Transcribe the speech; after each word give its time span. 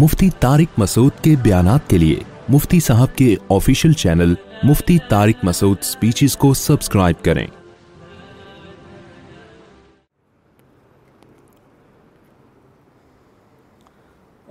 مفتی 0.00 0.28
طارک 0.40 0.68
مسعود 0.78 1.12
کے 1.24 1.34
بیانات 1.42 1.88
کے 1.90 1.98
لیے 1.98 2.16
مفتی 2.52 2.78
صاحب 2.86 3.14
کے 3.18 3.28
official 3.54 3.92
channel 4.02 4.34
Mufti 4.70 4.96
Tariq 5.10 5.44
Masood 5.44 5.82
speeches 5.90 6.36
کو 6.42 6.52
سبسکرائب 6.62 7.24
کریں 7.24 7.46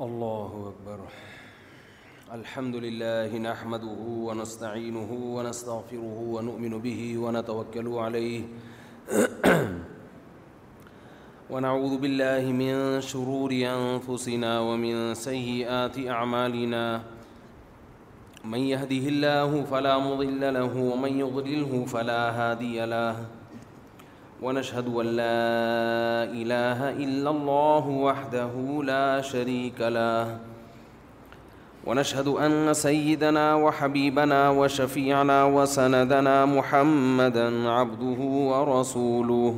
اللہ 0.07 0.57
اکبر 0.66 0.99
الحمد 2.31 2.75
للہ 2.81 3.49
ونعوذ 11.49 11.97
بالله 11.97 12.51
من 12.51 13.01
شرور 13.01 13.51
أنفسنا 13.51 14.59
ومن 14.59 15.13
سيئات 15.13 16.07
أعمالنا 16.07 17.01
من 18.45 18.57
يهده 18.59 19.05
الله 19.09 19.63
فلا 19.72 19.97
مضل 20.00 20.53
له 20.53 20.73
ومن 20.94 21.19
يضلله 21.19 21.85
فلا 21.88 22.29
هادي 22.51 22.85
له 22.85 23.16
ونشهد 24.41 24.85
أن 24.88 25.06
لا 25.06 25.45
إله 26.33 26.89
إلا 26.91 27.29
الله 27.29 27.88
وحده 27.88 28.51
لا 28.83 29.22
شريك 29.22 29.81
له 29.81 30.38
ونشهد 31.85 32.27
أن 32.27 32.73
سيدنا 32.73 33.56
وحبيبنا 33.56 34.50
وشفيعنا 34.50 35.44
وسندنا 35.45 36.45
محمدًا 36.45 37.69
عبده 37.69 38.22
ورسوله 38.22 39.57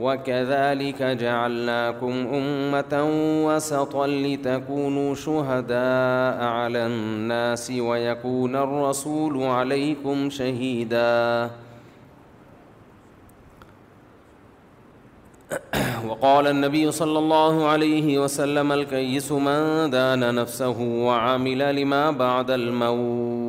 وكذلك 0.00 1.02
جعلناكم 1.02 2.12
أمة 2.34 3.08
وسطا 3.46 4.06
لتكونوا 4.06 5.14
شهداء 5.14 6.44
على 6.44 6.86
الناس 6.86 7.70
ويكون 7.78 8.56
الرسول 8.56 9.42
عليكم 9.42 10.30
شهيدا 10.30 11.50
وقال 16.08 16.46
النبي 16.46 16.90
صلى 16.92 17.18
الله 17.18 17.66
عليه 17.66 18.18
وسلم 18.18 18.72
الكيس 18.72 19.32
من 19.32 19.90
دان 19.90 20.34
نفسه 20.34 20.80
وعمل 20.80 21.76
لما 21.76 22.10
بعد 22.10 22.50
الموت 22.50 23.41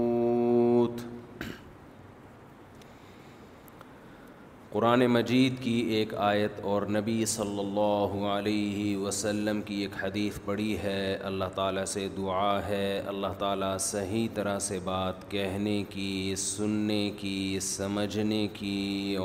قرآن 4.74 5.06
مجید 5.08 5.58
کی 5.64 5.72
ایک 5.96 6.14
آیت 6.28 6.60
اور 6.70 6.82
نبی 6.92 7.26
صلی 7.32 7.60
اللہ 7.60 8.14
علیہ 8.36 8.96
وسلم 8.98 9.62
کی 9.66 9.76
ایک 9.82 9.96
حدیث 10.04 10.40
پڑھی 10.46 10.76
ہے 10.84 11.14
اللہ 11.30 11.52
تعالیٰ 11.56 11.84
سے 11.92 12.08
دعا 12.16 12.58
ہے 12.68 12.88
اللہ 13.08 13.34
تعالیٰ 13.40 13.78
صحیح 13.90 14.28
طرح 14.36 14.58
سے 14.70 14.80
بات 14.84 15.30
کہنے 15.32 15.82
کی 15.90 16.34
سننے 16.46 17.02
کی 17.18 17.36
سمجھنے 17.62 18.46
کی 18.54 18.76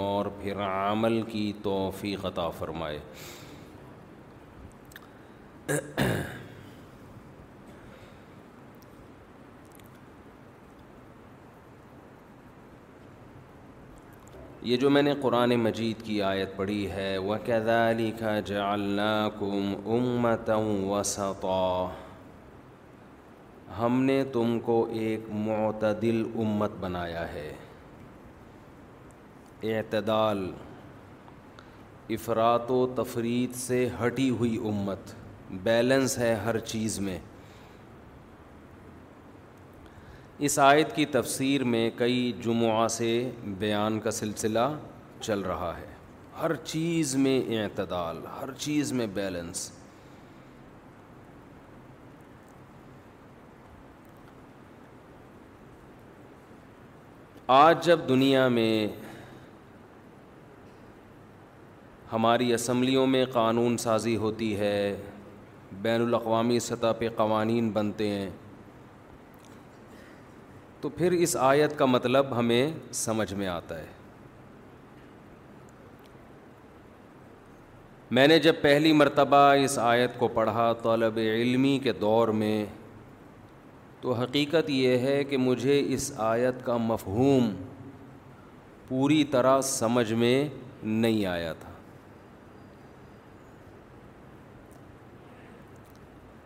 اور 0.02 0.26
پھر 0.42 0.60
عمل 0.66 1.20
کی 1.32 1.52
توفیق 1.62 2.26
عطا 2.32 2.48
فرمائے 2.58 2.98
یہ 14.66 14.76
جو 14.76 14.88
میں 14.90 15.00
نے 15.02 15.12
قرآن 15.22 15.54
مجید 15.62 16.00
کی 16.04 16.20
آیت 16.22 16.56
پڑھی 16.56 16.90
ہے 16.90 17.16
وہ 17.18 17.36
کہ 17.44 17.58
ہم 23.78 24.00
نے 24.02 24.22
تم 24.32 24.58
کو 24.64 24.84
ایک 25.00 25.26
معتدل 25.46 26.22
امت 26.44 26.70
بنایا 26.80 27.26
ہے 27.32 27.52
اعتدال 29.76 30.50
افرات 32.18 32.70
و 32.70 32.86
تفرید 32.96 33.54
سے 33.56 33.86
ہٹی 34.04 34.28
ہوئی 34.40 34.56
امت 34.68 35.14
بیلنس 35.62 36.18
ہے 36.18 36.34
ہر 36.44 36.58
چیز 36.72 36.98
میں 37.00 37.18
اس 40.46 40.58
آیت 40.62 40.94
کی 40.96 41.04
تفسیر 41.14 41.62
میں 41.64 41.88
کئی 41.96 42.20
جمعہ 42.42 42.86
سے 42.96 43.08
بیان 43.58 43.98
کا 44.00 44.10
سلسلہ 44.18 44.66
چل 45.20 45.40
رہا 45.42 45.70
ہے 45.78 45.86
ہر 46.40 46.54
چیز 46.72 47.14
میں 47.24 47.40
اعتدال 47.62 48.20
ہر 48.40 48.52
چیز 48.58 48.92
میں 49.00 49.06
بیلنس 49.14 49.70
آج 57.56 57.84
جب 57.86 58.08
دنیا 58.08 58.46
میں 58.58 58.86
ہماری 62.12 62.52
اسمبلیوں 62.54 63.06
میں 63.06 63.24
قانون 63.32 63.76
سازی 63.86 64.16
ہوتی 64.26 64.56
ہے 64.58 64.74
بین 65.82 66.00
الاقوامی 66.00 66.58
سطح 66.70 66.92
پہ 66.98 67.08
قوانین 67.16 67.70
بنتے 67.72 68.08
ہیں 68.10 68.30
تو 70.80 70.88
پھر 70.96 71.12
اس 71.12 71.36
آیت 71.40 71.78
کا 71.78 71.84
مطلب 71.86 72.36
ہمیں 72.38 72.70
سمجھ 72.94 73.32
میں 73.34 73.46
آتا 73.48 73.78
ہے 73.78 73.86
میں 78.16 78.26
نے 78.28 78.38
جب 78.38 78.54
پہلی 78.60 78.92
مرتبہ 78.92 79.36
اس 79.64 79.78
آیت 79.82 80.18
کو 80.18 80.28
پڑھا 80.34 80.72
طلب 80.82 81.16
علمی 81.22 81.78
کے 81.84 81.92
دور 82.00 82.28
میں 82.42 82.64
تو 84.00 84.12
حقیقت 84.20 84.70
یہ 84.70 84.96
ہے 85.06 85.22
کہ 85.30 85.36
مجھے 85.36 85.82
اس 85.94 86.12
آیت 86.32 86.64
کا 86.66 86.76
مفہوم 86.90 87.50
پوری 88.88 89.22
طرح 89.30 89.60
سمجھ 89.74 90.12
میں 90.12 90.42
نہیں 90.82 91.24
آیا 91.26 91.52
تھا 91.60 91.67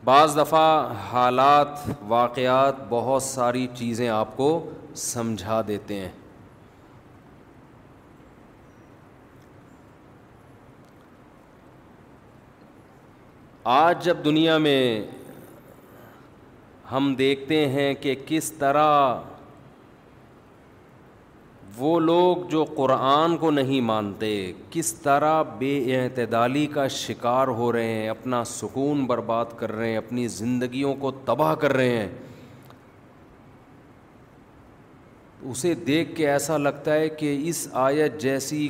بعض 0.04 0.36
دفعہ 0.38 0.70
حالات 1.10 1.78
واقعات 2.08 2.76
بہت 2.88 3.22
ساری 3.22 3.66
چیزیں 3.78 4.08
آپ 4.10 4.36
کو 4.36 4.48
سمجھا 5.02 5.60
دیتے 5.68 5.98
ہیں 6.00 6.08
آج 13.74 14.04
جب 14.04 14.24
دنیا 14.24 14.56
میں 14.66 14.82
ہم 16.92 17.14
دیکھتے 17.18 17.66
ہیں 17.68 17.92
کہ 18.02 18.14
کس 18.26 18.52
طرح 18.52 19.28
وہ 21.76 21.98
لوگ 22.00 22.38
جو 22.50 22.64
قرآن 22.76 23.36
کو 23.38 23.50
نہیں 23.50 23.80
مانتے 23.80 24.30
کس 24.70 24.92
طرح 24.94 25.40
بے 25.58 25.80
اعتدالی 26.00 26.66
کا 26.72 26.86
شکار 26.96 27.48
ہو 27.58 27.70
رہے 27.72 27.92
ہیں 27.92 28.08
اپنا 28.08 28.42
سکون 28.46 29.04
برباد 29.06 29.54
کر 29.58 29.72
رہے 29.72 29.88
ہیں 29.90 29.96
اپنی 29.96 30.26
زندگیوں 30.34 30.94
کو 31.00 31.10
تباہ 31.24 31.54
کر 31.60 31.72
رہے 31.76 31.96
ہیں 31.96 32.08
اسے 35.50 35.74
دیکھ 35.86 36.14
کے 36.16 36.30
ایسا 36.30 36.56
لگتا 36.58 36.94
ہے 36.94 37.08
کہ 37.18 37.36
اس 37.50 37.66
آیت 37.86 38.20
جیسی 38.22 38.68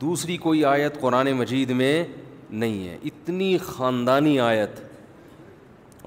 دوسری 0.00 0.36
کوئی 0.46 0.64
آیت 0.64 1.00
قرآن 1.00 1.32
مجید 1.38 1.70
میں 1.82 2.04
نہیں 2.50 2.86
ہے 2.88 2.96
اتنی 3.10 3.56
خاندانی 3.64 4.38
آیت 4.40 4.80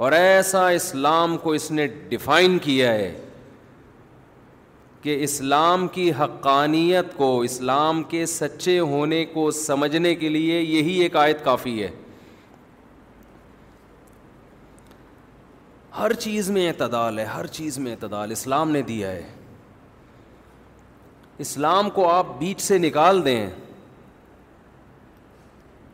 اور 0.06 0.12
ایسا 0.12 0.68
اسلام 0.70 1.38
کو 1.44 1.52
اس 1.54 1.70
نے 1.72 1.88
ڈیفائن 2.10 2.58
کیا 2.62 2.94
ہے 2.94 3.12
کہ 5.04 5.16
اسلام 5.24 5.88
کی 5.96 6.12
حقانیت 6.20 7.06
کو 7.16 7.28
اسلام 7.44 8.02
کے 8.12 8.26
سچے 8.34 8.78
ہونے 8.80 9.24
کو 9.34 9.50
سمجھنے 9.52 10.14
کے 10.16 10.28
لیے 10.30 10.60
یہی 10.60 10.92
ایک 11.02 11.16
آیت 11.24 11.44
کافی 11.46 11.82
ہے 11.84 11.90
ہر 15.98 16.14
چیز 16.26 16.50
میں 16.52 16.68
اعتدال 16.68 17.20
ہے 17.20 17.26
ہر 17.34 17.48
چیز 17.58 17.78
میں 17.80 17.92
اعتدال 17.92 18.32
اسلام 18.32 18.72
نے 18.72 18.82
دیا 18.92 19.12
ہے 19.12 19.22
اسلام 21.48 21.90
کو 22.00 22.08
آپ 22.12 22.28
بیچ 22.40 22.62
سے 22.62 22.78
نکال 22.78 23.24
دیں 23.26 23.46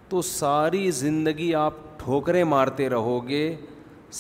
تو 0.09 0.21
ساری 0.29 0.89
زندگی 1.00 1.53
آپ 1.65 1.73
ٹھوکریں 2.03 2.44
مارتے 2.56 2.88
رہو 2.89 3.17
گے 3.29 3.44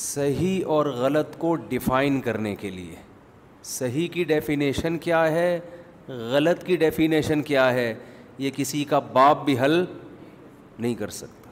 صحیح 0.05 0.65
اور 0.77 0.85
غلط 1.03 1.37
کو 1.39 1.53
ڈیفائن 1.69 2.19
کرنے 2.29 2.55
کے 2.63 2.69
لیے 2.71 2.95
صحیح 3.69 4.07
کی 4.13 4.23
ڈیفینیشن 4.29 4.97
کیا 5.07 5.21
ہے 5.31 5.49
غلط 6.31 6.63
کی 6.65 6.75
ڈیفینیشن 6.83 7.41
کیا 7.49 7.71
ہے 7.73 7.93
یہ 8.43 8.49
کسی 8.55 8.83
کا 8.91 8.99
باپ 9.17 9.43
بھی 9.45 9.55
حل 9.59 9.71
نہیں 9.83 10.93
کر 11.01 11.09
سکتا 11.17 11.51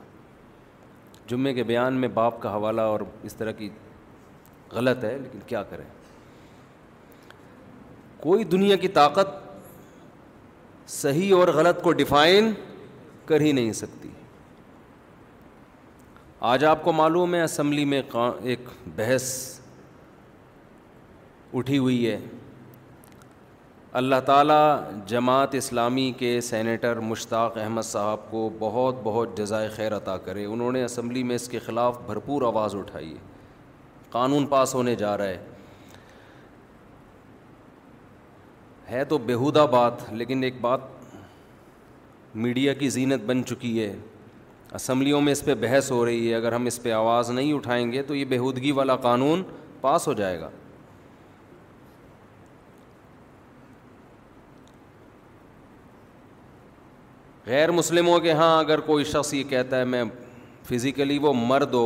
جمعے 1.27 1.53
کے 1.53 1.63
بیان 1.71 1.93
میں 2.01 2.07
باپ 2.13 2.41
کا 2.41 2.53
حوالہ 2.55 2.81
اور 2.93 2.99
اس 3.29 3.33
طرح 3.41 3.51
کی 3.59 3.69
غلط 4.71 5.03
ہے 5.03 5.17
لیکن 5.17 5.39
کیا 5.47 5.61
کریں 5.69 5.85
کوئی 8.23 8.43
دنیا 8.55 8.75
کی 8.83 8.87
طاقت 8.97 9.35
صحیح 10.91 11.33
اور 11.35 11.47
غلط 11.55 11.81
کو 11.83 11.91
ڈیفائن 12.01 12.51
کر 13.31 13.41
ہی 13.47 13.51
نہیں 13.59 13.71
سکتی 13.83 14.09
آج 16.53 16.65
آپ 16.65 16.83
کو 16.83 16.91
معلوم 16.93 17.35
ہے 17.35 17.43
اسمبلی 17.43 17.85
میں 17.93 18.01
ایک 18.15 18.69
بحث 18.95 19.31
اٹھی 21.53 21.77
ہوئی 21.77 22.05
ہے 22.05 22.17
اللہ 23.97 24.15
تعالیٰ 24.25 24.77
جماعت 25.07 25.53
اسلامی 25.55 26.11
کے 26.17 26.39
سینیٹر 26.43 26.99
مشتاق 27.01 27.57
احمد 27.57 27.81
صاحب 27.85 28.29
کو 28.31 28.49
بہت 28.59 28.95
بہت 29.03 29.37
جزائے 29.37 29.69
خیر 29.75 29.95
عطا 29.97 30.17
کرے 30.25 30.43
انہوں 30.45 30.71
نے 30.71 30.83
اسمبلی 30.85 31.23
میں 31.23 31.35
اس 31.35 31.47
کے 31.49 31.59
خلاف 31.65 31.97
بھرپور 32.05 32.41
آواز 32.47 32.75
اٹھائی 32.75 33.11
ہے 33.13 33.17
قانون 34.11 34.45
پاس 34.47 34.73
ہونے 34.75 34.95
جا 34.95 35.15
رہا 35.17 35.27
ہے 35.27 35.37
ہے 38.91 39.05
تو 39.05 39.17
بیہودہ 39.17 39.65
بات 39.71 40.03
لیکن 40.13 40.43
ایک 40.43 40.59
بات 40.61 40.79
میڈیا 42.43 42.73
کی 42.73 42.89
زینت 42.89 43.23
بن 43.25 43.45
چکی 43.45 43.79
ہے 43.83 43.91
اسمبلیوں 44.75 45.21
میں 45.21 45.31
اس 45.31 45.43
پہ 45.45 45.53
بحث 45.59 45.91
ہو 45.91 46.05
رہی 46.05 46.29
ہے 46.29 46.35
اگر 46.35 46.53
ہم 46.53 46.65
اس 46.65 46.81
پہ 46.83 46.91
آواز 46.91 47.29
نہیں 47.31 47.53
اٹھائیں 47.53 47.91
گے 47.91 48.01
تو 48.07 48.15
یہ 48.15 48.25
بےحودگی 48.35 48.71
والا 48.79 48.95
قانون 49.09 49.43
پاس 49.81 50.07
ہو 50.07 50.13
جائے 50.13 50.39
گا 50.39 50.49
غیر 57.47 57.71
مسلموں 57.71 58.17
کے 58.19 58.31
ہاں 58.39 58.57
اگر 58.59 58.79
کوئی 58.85 59.03
شخص 59.11 59.33
یہ 59.33 59.43
کہتا 59.49 59.79
ہے 59.79 59.83
میں 59.91 60.03
فزیکلی 60.69 61.17
وہ 61.21 61.31
مرد 61.33 61.73
ہو 61.73 61.83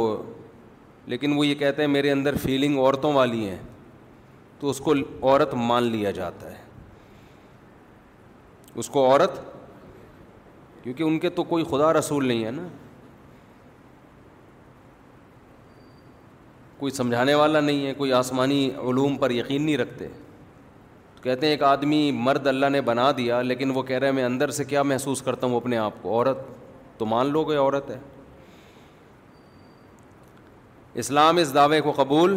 لیکن 1.14 1.34
وہ 1.38 1.46
یہ 1.48 1.56
کہتے 1.56 1.82
ہیں 1.82 1.90
میرے 1.90 2.12
اندر 2.12 2.36
فیلنگ 2.44 2.78
عورتوں 2.80 3.12
والی 3.14 3.48
ہیں 3.50 3.58
تو 4.60 4.70
اس 4.70 4.80
کو 4.86 4.94
عورت 5.22 5.54
مان 5.70 5.84
لیا 5.92 6.12
جاتا 6.18 6.52
ہے 6.52 6.60
اس 8.82 8.90
کو 8.90 9.06
عورت 9.12 9.40
کیونکہ 10.84 11.04
ان 11.04 11.20
کے 11.20 11.30
تو 11.38 11.44
کوئی 11.54 11.64
خدا 11.70 11.92
رسول 11.94 12.28
نہیں 12.28 12.44
ہے 12.46 12.52
نا 12.52 12.68
کوئی 16.80 16.92
سمجھانے 16.92 17.34
والا 17.36 17.60
نہیں 17.60 17.86
ہے 17.88 17.94
کوئی 17.94 18.14
آسمانی 18.20 18.70
علوم 18.90 19.18
پر 19.18 19.32
یقین 19.32 19.64
نہیں 19.66 19.78
رکھتے 19.78 20.08
کہتے 21.22 21.46
ہیں 21.46 21.54
ایک 21.54 21.64
آدمی 21.64 21.98
مرد 22.28 22.48
اللہ 22.48 22.70
نے 22.72 22.82
بنا 22.82 23.10
دیا 23.18 23.42
لیکن 23.42 23.72
وہ 23.76 23.82
کہہ 23.90 23.98
رہے 23.98 24.08
ہیں 24.08 24.14
میں 24.16 24.24
اندر 24.24 24.52
سے 24.60 24.64
کیا 24.66 24.84
محسوس 24.84 25.22
کرتا 25.22 25.48
ہوں 25.48 25.56
اپنے 25.56 25.78
آپ 25.78 26.02
کو 26.02 26.14
عورت 26.14 26.38
تو 26.98 27.06
مان 27.06 27.32
لو 27.32 27.44
کہ 27.46 27.58
عورت 27.58 27.90
ہے 27.90 27.98
اسلام 31.04 31.38
اس 31.38 31.54
دعوے 31.56 31.80
کو 31.82 31.92
قبول 31.96 32.36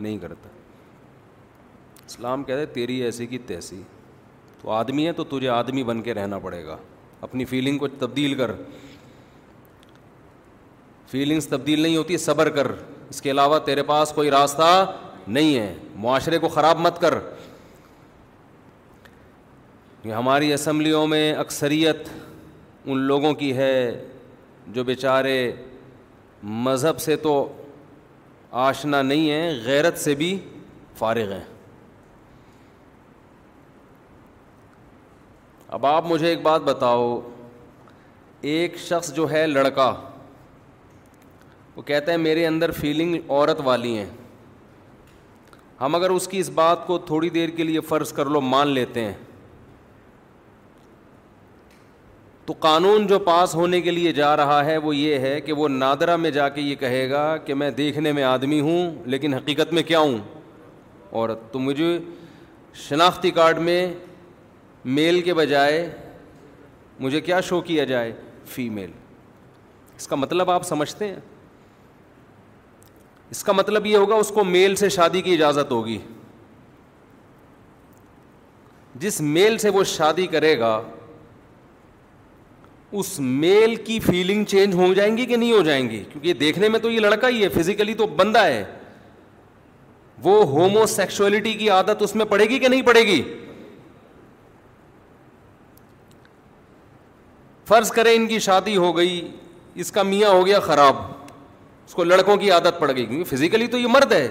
نہیں 0.00 0.18
کرتا 0.18 0.48
اسلام 2.06 2.42
کہتے 2.44 2.66
تیری 2.74 3.00
ایسی 3.02 3.26
کی 3.26 3.38
تیسی 3.46 3.80
تو 4.62 4.70
آدمی 4.70 5.06
ہے 5.06 5.12
تو 5.12 5.24
تجھے 5.28 5.48
آدمی 5.48 5.82
بن 5.84 6.02
کے 6.02 6.14
رہنا 6.14 6.38
پڑے 6.44 6.64
گا 6.66 6.76
اپنی 7.28 7.44
فیلنگ 7.52 7.78
کو 7.78 7.88
تبدیل 7.98 8.34
کر 8.38 8.50
فیلنگس 11.10 11.48
تبدیل 11.48 11.80
نہیں 11.80 11.96
ہوتی 11.96 12.16
صبر 12.18 12.48
کر 12.58 12.66
اس 13.10 13.22
کے 13.22 13.30
علاوہ 13.30 13.58
تیرے 13.64 13.82
پاس 13.92 14.12
کوئی 14.14 14.30
راستہ 14.30 14.64
نہیں 15.26 15.58
ہے 15.58 15.74
معاشرے 16.04 16.38
کو 16.38 16.48
خراب 16.56 16.78
مت 16.80 17.00
کر 17.00 17.14
ہماری 20.12 20.52
اسمبلیوں 20.52 21.06
میں 21.08 21.32
اکثریت 21.34 22.08
ان 22.84 22.98
لوگوں 23.06 23.32
کی 23.34 23.56
ہے 23.56 24.00
جو 24.72 24.84
بیچارے 24.84 25.34
مذہب 26.42 27.00
سے 27.00 27.16
تو 27.16 27.32
آشنا 28.62 29.00
نہیں 29.02 29.30
ہیں 29.30 29.58
غیرت 29.64 29.98
سے 29.98 30.14
بھی 30.14 30.36
فارغ 30.98 31.32
ہیں 31.32 31.44
اب 35.76 35.86
آپ 35.86 36.04
مجھے 36.08 36.28
ایک 36.28 36.42
بات 36.42 36.60
بتاؤ 36.62 37.18
ایک 38.50 38.76
شخص 38.78 39.12
جو 39.14 39.30
ہے 39.30 39.46
لڑکا 39.46 39.92
وہ 41.76 41.82
کہتا 41.82 42.12
ہے 42.12 42.16
میرے 42.16 42.46
اندر 42.46 42.70
فیلنگ 42.72 43.16
عورت 43.28 43.60
والی 43.64 43.96
ہیں 43.96 44.08
ہم 45.80 45.94
اگر 45.94 46.10
اس 46.10 46.28
کی 46.28 46.38
اس 46.38 46.48
بات 46.54 46.86
کو 46.86 46.98
تھوڑی 47.06 47.28
دیر 47.30 47.48
کے 47.56 47.64
لیے 47.64 47.80
فرض 47.88 48.12
کر 48.12 48.26
لو 48.30 48.40
مان 48.40 48.68
لیتے 48.74 49.04
ہیں 49.04 49.12
تو 52.46 52.52
قانون 52.60 53.06
جو 53.06 53.18
پاس 53.28 53.54
ہونے 53.54 53.80
کے 53.80 53.90
لیے 53.90 54.12
جا 54.12 54.36
رہا 54.36 54.64
ہے 54.64 54.76
وہ 54.76 54.94
یہ 54.96 55.18
ہے 55.18 55.40
کہ 55.40 55.52
وہ 55.52 55.68
نادرا 55.68 56.16
میں 56.24 56.30
جا 56.30 56.48
کے 56.56 56.60
یہ 56.60 56.74
کہے 56.80 57.08
گا 57.10 57.22
کہ 57.44 57.54
میں 57.54 57.70
دیکھنے 57.76 58.12
میں 58.12 58.22
آدمی 58.24 58.60
ہوں 58.60 58.90
لیکن 59.10 59.34
حقیقت 59.34 59.72
میں 59.72 59.82
کیا 59.82 59.98
ہوں 59.98 60.16
عورت 61.12 61.52
تو 61.52 61.58
مجھے 61.58 61.98
شناختی 62.88 63.30
کارڈ 63.30 63.58
میں 63.68 63.86
میل 64.98 65.20
کے 65.28 65.34
بجائے 65.34 65.78
مجھے 67.00 67.20
کیا 67.20 67.40
شو 67.48 67.60
کیا 67.68 67.84
جائے 67.84 68.12
فی 68.54 68.68
میل 68.70 68.90
اس 69.96 70.08
کا 70.08 70.16
مطلب 70.16 70.50
آپ 70.50 70.62
سمجھتے 70.66 71.06
ہیں 71.08 71.20
اس 73.30 73.42
کا 73.44 73.52
مطلب 73.52 73.86
یہ 73.86 73.96
ہوگا 73.96 74.14
اس 74.24 74.28
کو 74.34 74.44
میل 74.44 74.74
سے 74.76 74.88
شادی 74.98 75.20
کی 75.22 75.32
اجازت 75.34 75.70
ہوگی 75.72 75.98
جس 79.04 79.20
میل 79.36 79.58
سے 79.58 79.68
وہ 79.76 79.84
شادی 79.96 80.26
کرے 80.34 80.58
گا 80.58 80.80
اس 82.98 83.18
میل 83.20 83.74
کی 83.84 83.98
فیلنگ 84.00 84.44
چینج 84.48 84.74
ہو 84.78 84.92
جائیں 84.94 85.16
گی 85.16 85.24
کہ 85.26 85.36
نہیں 85.36 85.52
ہو 85.52 85.60
جائیں 85.68 85.88
گی 85.90 86.02
کیونکہ 86.12 86.32
دیکھنے 86.42 86.68
میں 86.68 86.78
تو 86.80 86.90
یہ 86.90 87.00
لڑکا 87.00 87.28
ہی 87.28 87.42
ہے 87.42 87.48
فزیکلی 87.54 87.94
تو 88.02 88.06
بندہ 88.16 88.42
ہے 88.44 88.62
وہ 90.24 90.34
ہومو 90.50 90.84
سیکشولیٹی 90.86 91.52
کی 91.62 91.68
عادت 91.76 92.02
اس 92.02 92.14
میں 92.16 92.24
پڑے 92.34 92.44
گی 92.48 92.58
کہ 92.58 92.68
نہیں 92.68 92.82
پڑے 92.86 93.00
گی 93.06 93.20
فرض 97.68 97.90
کرے 97.92 98.14
ان 98.16 98.26
کی 98.28 98.38
شادی 98.46 98.76
ہو 98.76 98.96
گئی 98.96 99.20
اس 99.82 99.92
کا 99.92 100.02
میاں 100.12 100.30
ہو 100.30 100.46
گیا 100.46 100.60
خراب 100.66 100.96
اس 101.86 101.92
کو 101.94 102.04
لڑکوں 102.04 102.36
کی 102.42 102.50
عادت 102.50 102.78
پڑ 102.80 102.90
گئی 102.94 103.04
کیونکہ 103.06 103.34
فزیکلی 103.34 103.66
تو 103.74 103.78
یہ 103.78 103.88
مرد 103.94 104.12
ہے 104.12 104.26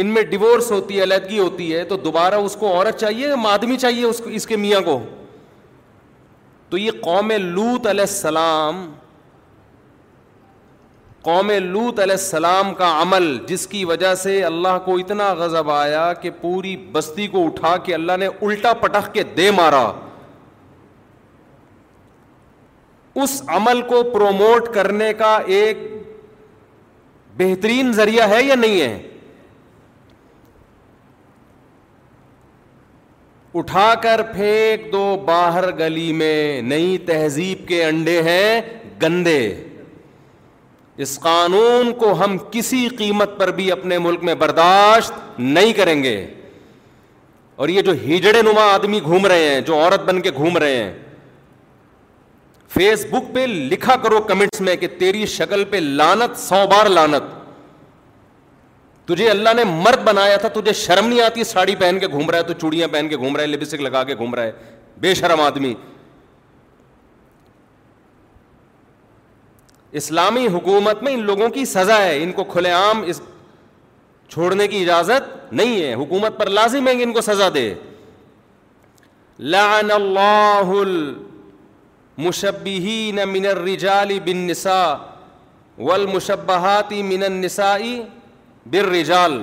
ان 0.00 0.06
میں 0.14 0.22
ڈیورس 0.30 0.70
ہوتی 0.72 0.96
ہے 0.98 1.02
علیحدگی 1.02 1.38
ہوتی 1.38 1.72
ہے 1.74 1.84
تو 1.92 1.96
دوبارہ 2.08 2.34
اس 2.48 2.56
کو 2.60 2.72
عورت 2.74 2.98
چاہیے 3.00 3.30
آدمی 3.48 3.76
چاہیے 3.80 4.06
اس 4.34 4.46
کے 4.48 4.56
میاں 4.64 4.80
کو 4.84 5.00
تو 6.70 6.78
یہ 6.78 6.90
قوم 7.04 7.30
لوت 7.40 7.86
علیہ 7.86 8.02
السلام 8.08 8.84
قوم 11.22 11.50
لوت 11.62 11.98
علیہ 12.00 12.14
السلام 12.18 12.72
کا 12.74 12.90
عمل 13.02 13.26
جس 13.46 13.66
کی 13.72 13.84
وجہ 13.84 14.14
سے 14.22 14.42
اللہ 14.44 14.78
کو 14.84 14.96
اتنا 14.98 15.32
غضب 15.38 15.70
آیا 15.70 16.12
کہ 16.22 16.30
پوری 16.40 16.76
بستی 16.92 17.26
کو 17.34 17.44
اٹھا 17.46 17.76
کے 17.88 17.94
اللہ 17.94 18.16
نے 18.20 18.26
الٹا 18.40 18.72
پٹخ 18.84 19.12
کے 19.14 19.22
دے 19.36 19.50
مارا 19.56 19.82
اس 23.22 23.40
عمل 23.56 23.80
کو 23.88 24.02
پروموٹ 24.12 24.68
کرنے 24.74 25.12
کا 25.22 25.36
ایک 25.56 25.78
بہترین 27.38 27.92
ذریعہ 27.92 28.28
ہے 28.28 28.42
یا 28.42 28.54
نہیں 28.54 28.80
ہے 28.80 29.09
اٹھا 33.58 33.92
کر 34.02 34.20
پھینک 34.34 34.92
دو 34.92 35.02
باہر 35.26 35.68
گلی 35.78 36.12
میں 36.16 36.60
نئی 36.62 36.96
تہذیب 37.06 37.66
کے 37.68 37.82
انڈے 37.84 38.20
ہیں 38.22 38.60
گندے 39.02 39.38
اس 41.02 41.18
قانون 41.20 41.92
کو 41.98 42.12
ہم 42.24 42.36
کسی 42.50 42.86
قیمت 42.98 43.38
پر 43.38 43.50
بھی 43.56 43.70
اپنے 43.72 43.98
ملک 43.98 44.22
میں 44.24 44.34
برداشت 44.44 45.38
نہیں 45.40 45.72
کریں 45.76 46.02
گے 46.02 46.16
اور 47.62 47.68
یہ 47.68 47.82
جو 47.86 47.92
ہجڑے 48.06 48.40
نما 48.42 48.64
آدمی 48.74 49.00
گھوم 49.04 49.26
رہے 49.26 49.48
ہیں 49.48 49.60
جو 49.66 49.78
عورت 49.78 50.04
بن 50.08 50.20
کے 50.20 50.30
گھوم 50.36 50.56
رہے 50.58 50.76
ہیں 50.82 50.92
فیس 52.74 53.04
بک 53.10 53.34
پہ 53.34 53.44
لکھا 53.48 53.96
کرو 54.02 54.20
کمنٹس 54.28 54.60
میں 54.66 54.76
کہ 54.80 54.88
تیری 54.98 55.24
شکل 55.36 55.64
پہ 55.70 55.76
لانت 55.80 56.38
سو 56.40 56.66
بار 56.70 56.86
لانت 56.90 57.38
تجھے 59.10 59.28
اللہ 59.30 59.54
نے 59.56 59.62
مرد 59.64 60.02
بنایا 60.04 60.36
تھا 60.42 60.48
تجھے 60.54 60.72
شرم 60.80 61.06
نہیں 61.08 61.20
آتی 61.20 61.44
ساڑی 61.44 61.74
پہن 61.76 61.96
کے 62.00 62.06
گھوم 62.08 62.30
رہا 62.30 62.38
ہے 62.38 62.42
تو 62.44 62.54
چوڑیاں 62.60 62.88
پہن 62.92 63.08
کے 63.08 63.16
گھوم 63.16 63.36
رہا 63.36 63.42
ہے 63.42 63.46
لپسٹک 63.48 63.80
لگا 63.80 64.02
کے 64.10 64.14
گھوم 64.16 64.34
رہا 64.34 64.42
ہے 64.42 64.52
بے 65.04 65.14
شرم 65.20 65.40
آدمی 65.40 65.72
اسلامی 70.00 70.46
حکومت 70.56 70.96
میں 71.02 71.12
ان 71.14 71.22
لوگوں 71.26 71.48
کی 71.56 71.64
سزا 71.74 71.98
ہے 72.02 72.16
ان 72.22 72.32
کو 72.32 72.44
کھلے 72.52 72.70
عام 72.72 72.98
اس 73.12 73.20
چھوڑنے 74.32 74.66
کی 74.68 74.78
اجازت 74.82 75.22
نہیں 75.60 75.74
ہے 75.82 75.92
حکومت 76.02 76.32
پر 76.38 76.46
لازم 76.58 76.82
ہے 76.88 76.94
کہ 76.96 77.02
ان 77.02 77.12
کو 77.12 77.20
سزا 77.28 77.48
دے 77.54 77.68
لعن 79.54 79.88
اللہ 79.90 80.68
المشبہین 80.84 83.16
من 83.28 83.44
الرجال 83.56 84.10
بالنساء 84.26 84.90
والمشبہات 85.84 86.90
من 87.12 87.20
النسائی 87.32 87.96
بالرجال 88.66 89.42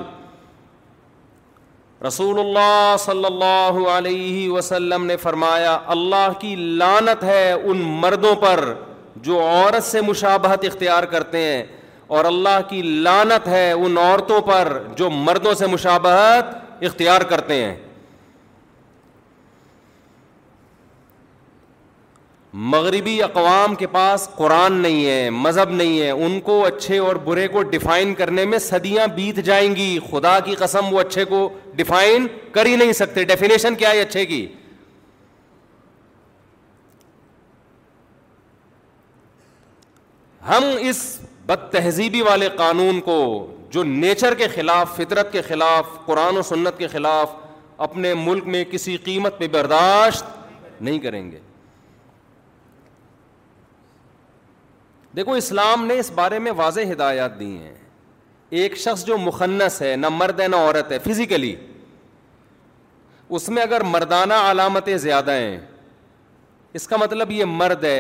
رسول 2.08 2.40
اللہ 2.40 2.96
صلی 3.00 3.26
اللہ 3.26 3.80
علیہ 3.92 4.50
وسلم 4.50 5.06
نے 5.06 5.16
فرمایا 5.18 5.78
اللہ 5.96 6.28
کی 6.40 6.56
لانت 6.56 7.24
ہے 7.24 7.52
ان 7.52 7.82
مردوں 8.02 8.36
پر 8.42 8.74
جو 9.26 9.40
عورت 9.48 9.84
سے 9.84 10.02
مشابہت 10.08 10.66
اختیار 10.66 11.04
کرتے 11.14 11.42
ہیں 11.44 11.64
اور 12.18 12.26
اللہ 12.26 12.60
کی 12.70 12.82
لانت 13.06 13.48
ہے 13.48 13.72
ان 13.72 13.98
عورتوں 13.98 14.40
پر 14.52 14.78
جو 14.98 15.10
مردوں 15.10 15.54
سے 15.60 15.68
مشابہت 15.68 16.84
اختیار 16.86 17.22
کرتے 17.30 17.64
ہیں 17.64 17.76
مغربی 22.66 23.22
اقوام 23.24 23.74
کے 23.80 23.88
پاس 23.88 24.28
قرآن 24.36 24.74
نہیں 24.82 25.06
ہے 25.06 25.30
مذہب 25.32 25.70
نہیں 25.72 26.00
ہے 26.02 26.10
ان 26.12 26.40
کو 26.44 26.64
اچھے 26.66 26.98
اور 26.98 27.16
برے 27.24 27.48
کو 27.48 27.62
ڈیفائن 27.72 28.14
کرنے 28.22 28.46
میں 28.46 28.60
صدیاں 28.60 29.06
بیت 29.16 29.40
جائیں 29.46 29.76
گی 29.76 29.98
خدا 30.12 30.40
کی 30.46 30.56
قسم 30.60 30.94
وہ 30.94 31.00
اچھے 31.02 31.26
کو 31.26 31.48
ڈیفائن 31.76 32.26
کر 32.52 32.66
ہی 32.66 32.76
نہیں 32.76 32.94
سکتے 33.00 33.24
ڈیفینیشن 33.34 33.76
کیا 33.80 33.92
ہے 33.92 34.02
اچھے 34.02 34.26
کی 34.26 34.46
ہم 40.48 40.64
اس 40.90 41.02
بد 41.46 41.72
تہذیبی 41.72 42.22
والے 42.22 42.50
قانون 42.58 43.00
کو 43.06 43.20
جو 43.72 43.84
نیچر 43.84 44.34
کے 44.38 44.48
خلاف 44.56 44.96
فطرت 44.96 45.32
کے 45.34 45.42
خلاف 45.48 45.88
قرآن 46.06 46.38
و 46.38 46.42
سنت 46.50 46.78
کے 46.78 46.88
خلاف 46.96 47.36
اپنے 47.88 48.14
ملک 48.24 48.46
میں 48.56 48.64
کسی 48.72 48.98
قیمت 49.04 49.40
پہ 49.40 49.48
برداشت 49.52 50.82
نہیں 50.82 51.00
کریں 51.00 51.30
گے 51.32 51.40
دیکھو 55.18 55.34
اسلام 55.34 55.86
نے 55.86 55.98
اس 56.00 56.10
بارے 56.16 56.40
میں 56.46 56.52
واضح 56.56 56.92
ہدایات 56.92 57.40
دی 57.40 57.46
ہیں 57.58 57.74
ایک 58.62 58.76
شخص 58.78 59.04
جو 59.06 59.18
مخنص 59.18 59.82
ہے 59.82 59.96
نہ 60.00 60.10
مرد 60.12 60.40
ہے 60.40 60.48
نہ 60.48 60.56
عورت 60.66 60.92
ہے 60.92 60.98
فزیکلی 61.04 61.56
اس 63.38 63.48
میں 63.56 63.62
اگر 63.64 63.84
مردانہ 63.94 64.34
علامتیں 64.52 64.96
زیادہ 65.06 65.32
ہیں 65.40 65.58
اس 66.80 66.88
کا 66.88 66.98
مطلب 67.04 67.32
یہ 67.32 67.46
مرد 67.62 67.84
ہے 67.84 68.00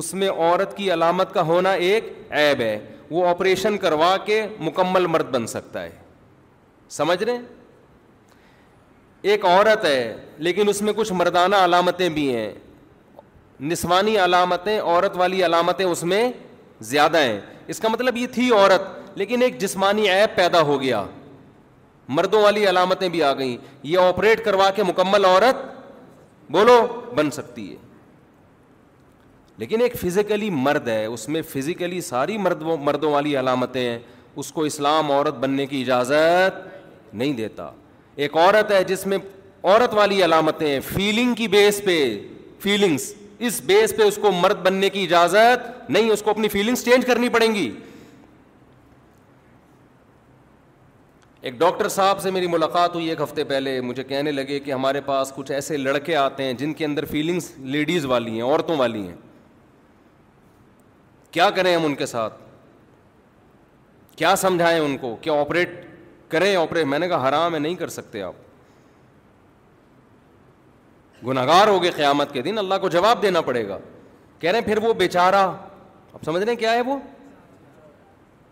اس 0.00 0.12
میں 0.14 0.30
عورت 0.30 0.76
کی 0.76 0.92
علامت 0.92 1.32
کا 1.34 1.42
ہونا 1.52 1.72
ایک 1.88 2.10
عیب 2.40 2.60
ہے 2.60 2.78
وہ 3.10 3.26
آپریشن 3.28 3.76
کروا 3.84 4.16
کے 4.24 4.44
مکمل 4.68 5.06
مرد 5.16 5.30
بن 5.34 5.46
سکتا 5.54 5.82
ہے 5.82 5.90
سمجھ 6.96 7.22
رہے 7.22 7.32
ہیں 7.32 7.42
ایک 9.30 9.44
عورت 9.52 9.84
ہے 9.84 10.02
لیکن 10.46 10.68
اس 10.68 10.82
میں 10.82 10.92
کچھ 10.96 11.12
مردانہ 11.22 11.56
علامتیں 11.64 12.08
بھی 12.18 12.34
ہیں 12.36 12.50
نسوانی 13.68 14.16
علامتیں 14.24 14.78
عورت 14.80 15.16
والی 15.16 15.44
علامتیں 15.44 15.84
اس 15.84 16.02
میں 16.12 16.30
زیادہ 16.90 17.18
ہیں 17.22 17.40
اس 17.72 17.80
کا 17.80 17.88
مطلب 17.88 18.16
یہ 18.16 18.26
تھی 18.34 18.50
عورت 18.56 19.18
لیکن 19.18 19.42
ایک 19.42 19.58
جسمانی 19.60 20.08
ایپ 20.10 20.36
پیدا 20.36 20.60
ہو 20.70 20.80
گیا 20.82 21.04
مردوں 22.16 22.40
والی 22.42 22.66
علامتیں 22.68 23.08
بھی 23.08 23.22
آ 23.22 23.32
گئیں 23.38 23.56
یہ 23.82 23.98
آپریٹ 23.98 24.44
کروا 24.44 24.70
کے 24.76 24.82
مکمل 24.82 25.24
عورت 25.24 25.64
بولو 26.52 26.78
بن 27.16 27.30
سکتی 27.30 27.70
ہے 27.70 27.76
لیکن 29.58 29.80
ایک 29.82 29.96
فزیکلی 30.00 30.48
مرد 30.66 30.88
ہے 30.88 31.04
اس 31.06 31.28
میں 31.28 31.42
فزیکلی 31.50 32.00
ساری 32.00 32.38
مرد 32.38 32.62
مردوں 32.82 33.12
والی 33.12 33.36
علامتیں 33.38 33.80
ہیں 33.82 33.98
اس 34.40 34.52
کو 34.52 34.62
اسلام 34.64 35.10
عورت 35.12 35.34
بننے 35.40 35.66
کی 35.66 35.80
اجازت 35.82 37.14
نہیں 37.14 37.32
دیتا 37.36 37.70
ایک 38.16 38.36
عورت 38.36 38.70
ہے 38.72 38.82
جس 38.84 39.06
میں 39.06 39.18
عورت 39.62 39.94
والی 39.94 40.24
علامتیں 40.24 40.78
فیلنگ 40.94 41.34
کی 41.34 41.48
بیس 41.48 41.80
پہ 41.84 41.98
فیلنگس 42.62 43.12
اس 43.46 43.60
بیس 43.66 43.92
پہ 43.96 44.02
اس 44.02 44.16
کو 44.22 44.30
مرد 44.32 44.58
بننے 44.62 44.88
کی 44.94 45.02
اجازت 45.04 45.90
نہیں 45.90 46.10
اس 46.10 46.22
کو 46.22 46.30
اپنی 46.30 46.48
فیلنگس 46.54 46.84
چینج 46.84 47.06
کرنی 47.06 47.28
پڑیں 47.36 47.54
گی 47.54 47.70
ایک 51.40 51.54
ڈاکٹر 51.58 51.88
صاحب 51.88 52.20
سے 52.22 52.30
میری 52.30 52.46
ملاقات 52.54 52.94
ہوئی 52.94 53.08
ایک 53.10 53.20
ہفتے 53.20 53.44
پہلے 53.52 53.80
مجھے 53.80 54.02
کہنے 54.04 54.32
لگے 54.32 54.58
کہ 54.64 54.72
ہمارے 54.72 55.00
پاس 55.06 55.32
کچھ 55.36 55.52
ایسے 55.52 55.76
لڑکے 55.76 56.16
آتے 56.16 56.44
ہیں 56.44 56.52
جن 56.62 56.72
کے 56.80 56.84
اندر 56.84 57.04
فیلنگس 57.10 57.50
لیڈیز 57.76 58.04
والی 58.12 58.30
ہیں 58.30 58.42
عورتوں 58.42 58.76
والی 58.78 59.02
ہیں 59.06 59.16
کیا 61.30 61.48
کریں 61.56 61.74
ہم 61.74 61.84
ان 61.86 61.94
کے 61.94 62.06
ساتھ 62.06 62.34
کیا 64.16 64.34
سمجھائیں 64.36 64.78
ان 64.80 64.96
کو 65.00 65.14
کیا 65.20 65.40
آپریٹ 65.40 65.84
کریں 66.28 66.54
آپریٹ 66.56 66.86
میں 66.86 66.98
نے 66.98 67.08
کہا 67.08 67.28
حرام 67.28 67.54
ہے 67.54 67.58
نہیں 67.58 67.74
کر 67.76 67.88
سکتے 67.98 68.22
آپ 68.22 68.34
گناہ 71.26 71.46
گار 71.46 71.68
ہوگی 71.68 71.90
قیامت 71.96 72.32
کے 72.32 72.42
دن 72.42 72.58
اللہ 72.58 72.74
کو 72.80 72.88
جواب 72.88 73.22
دینا 73.22 73.40
پڑے 73.48 73.66
گا 73.68 73.78
کہہ 74.40 74.50
رہے 74.50 74.58
ہیں 74.58 74.66
پھر 74.66 74.78
وہ 74.84 74.92
بیچارہ 75.00 75.46
آپ 76.12 76.24
سمجھ 76.24 76.42
رہے 76.42 76.52
ہیں 76.52 76.58
کیا 76.58 76.72
ہے 76.74 76.80
وہ 76.86 76.98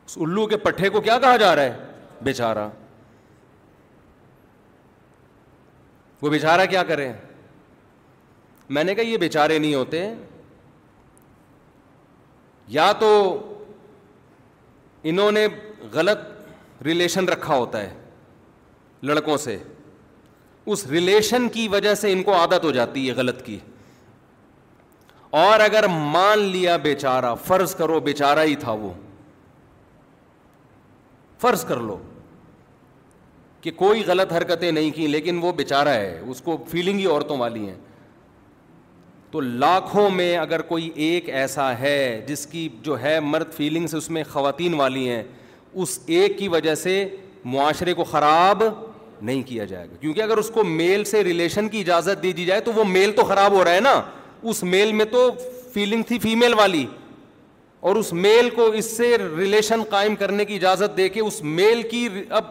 اس 0.07 0.17
الو 0.23 0.47
کے 0.49 0.57
پٹھے 0.57 0.89
کو 0.91 1.01
کیا 1.01 1.19
کہا 1.19 1.37
جا 1.37 1.55
رہا 1.57 1.63
ہے 1.63 2.25
بیچارہ 2.25 2.69
وہ 6.23 6.31
بیچارہ 6.31 6.65
کیا 6.71 6.83
کرے 6.85 7.13
میں 8.77 8.85
نے 8.85 8.95
کہا 8.95 9.05
یہ 9.09 9.17
بیچارے 9.17 9.59
نہیں 9.59 9.75
ہوتے 9.75 10.09
یا 12.77 12.91
تو 13.01 13.09
انہوں 15.11 15.33
نے 15.33 15.47
غلط 15.93 16.83
ریلیشن 16.85 17.29
رکھا 17.29 17.55
ہوتا 17.57 17.83
ہے 17.83 17.95
لڑکوں 19.07 19.37
سے 19.39 19.57
اس 20.73 20.85
ریلیشن 20.87 21.49
کی 21.53 21.67
وجہ 21.73 21.95
سے 21.95 22.13
ان 22.13 22.23
کو 22.23 22.33
عادت 22.35 22.65
ہو 22.65 22.71
جاتی 22.79 23.07
ہے 23.09 23.13
غلط 23.17 23.43
کی 23.45 23.59
اور 25.43 25.61
اگر 25.61 25.87
مان 25.91 26.39
لیا 26.43 26.77
بے 26.87 26.95
فرض 27.45 27.75
کرو 27.75 27.99
بے 28.09 28.13
ہی 28.43 28.55
تھا 28.61 28.73
وہ 28.83 28.91
فرض 31.41 31.65
کر 31.65 31.77
لو 31.91 31.97
کہ 33.61 33.71
کوئی 33.77 34.03
غلط 34.07 34.33
حرکتیں 34.33 34.71
نہیں 34.71 34.91
کی 34.97 35.07
لیکن 35.07 35.39
وہ 35.43 35.53
بے 35.61 35.65
ہے 35.87 36.19
اس 36.27 36.41
کو 36.45 36.57
فیلنگ 36.71 36.99
ہی 36.99 37.07
عورتوں 37.07 37.37
والی 37.39 37.67
ہیں 37.69 37.77
تو 39.31 39.41
لاکھوں 39.65 40.09
میں 40.11 40.37
اگر 40.39 40.63
کوئی 40.73 40.89
ایک 41.07 41.29
ایسا 41.39 41.71
ہے 41.79 41.99
جس 42.27 42.47
کی 42.53 42.69
جو 42.83 43.01
ہے 43.03 43.19
مرد 43.31 43.53
فیلنگس 43.57 43.95
اس 43.95 44.09
میں 44.17 44.23
خواتین 44.33 44.75
والی 44.81 45.09
ہیں 45.09 45.23
اس 45.83 45.99
ایک 46.19 46.39
کی 46.39 46.49
وجہ 46.55 46.75
سے 46.85 46.95
معاشرے 47.55 47.95
کو 47.95 48.05
خراب 48.05 48.63
نہیں 49.23 49.43
کیا 49.49 49.65
جائے 49.65 49.87
گا 49.91 49.97
کیونکہ 50.01 50.23
اگر 50.23 50.39
اس 50.39 50.49
کو 50.55 50.65
میل 50.65 51.05
سے 51.05 51.23
ریلیشن 51.25 51.69
کی 51.69 51.81
اجازت 51.81 52.23
دے 52.23 52.33
دی 52.33 52.45
جائے 52.47 52.61
تو 52.61 52.73
وہ 52.75 52.85
میل 52.89 53.13
تو 53.17 53.25
خراب 53.25 53.53
ہو 53.53 53.65
رہا 53.65 53.75
ہے 53.75 53.81
نا 53.81 54.01
اس 54.51 54.63
میل 54.63 54.93
میں 54.93 55.05
تو 55.11 55.31
فیلنگ 55.75 56.03
تھی 56.09 56.19
فیمیل 56.19 56.55
والی 56.59 56.87
اور 57.89 57.97
اس 57.97 58.13
میل 58.13 58.49
کو 58.51 58.67
اس 58.79 58.97
سے 58.97 59.17
ریلیشن 59.37 59.83
قائم 59.91 60.17
کرنے 60.17 60.45
کی 60.45 60.55
اجازت 60.55 60.97
دے 60.97 61.09
کے 61.09 61.21
اس 61.21 61.43
میل 61.43 61.83
کی 61.91 62.09
اب 62.31 62.45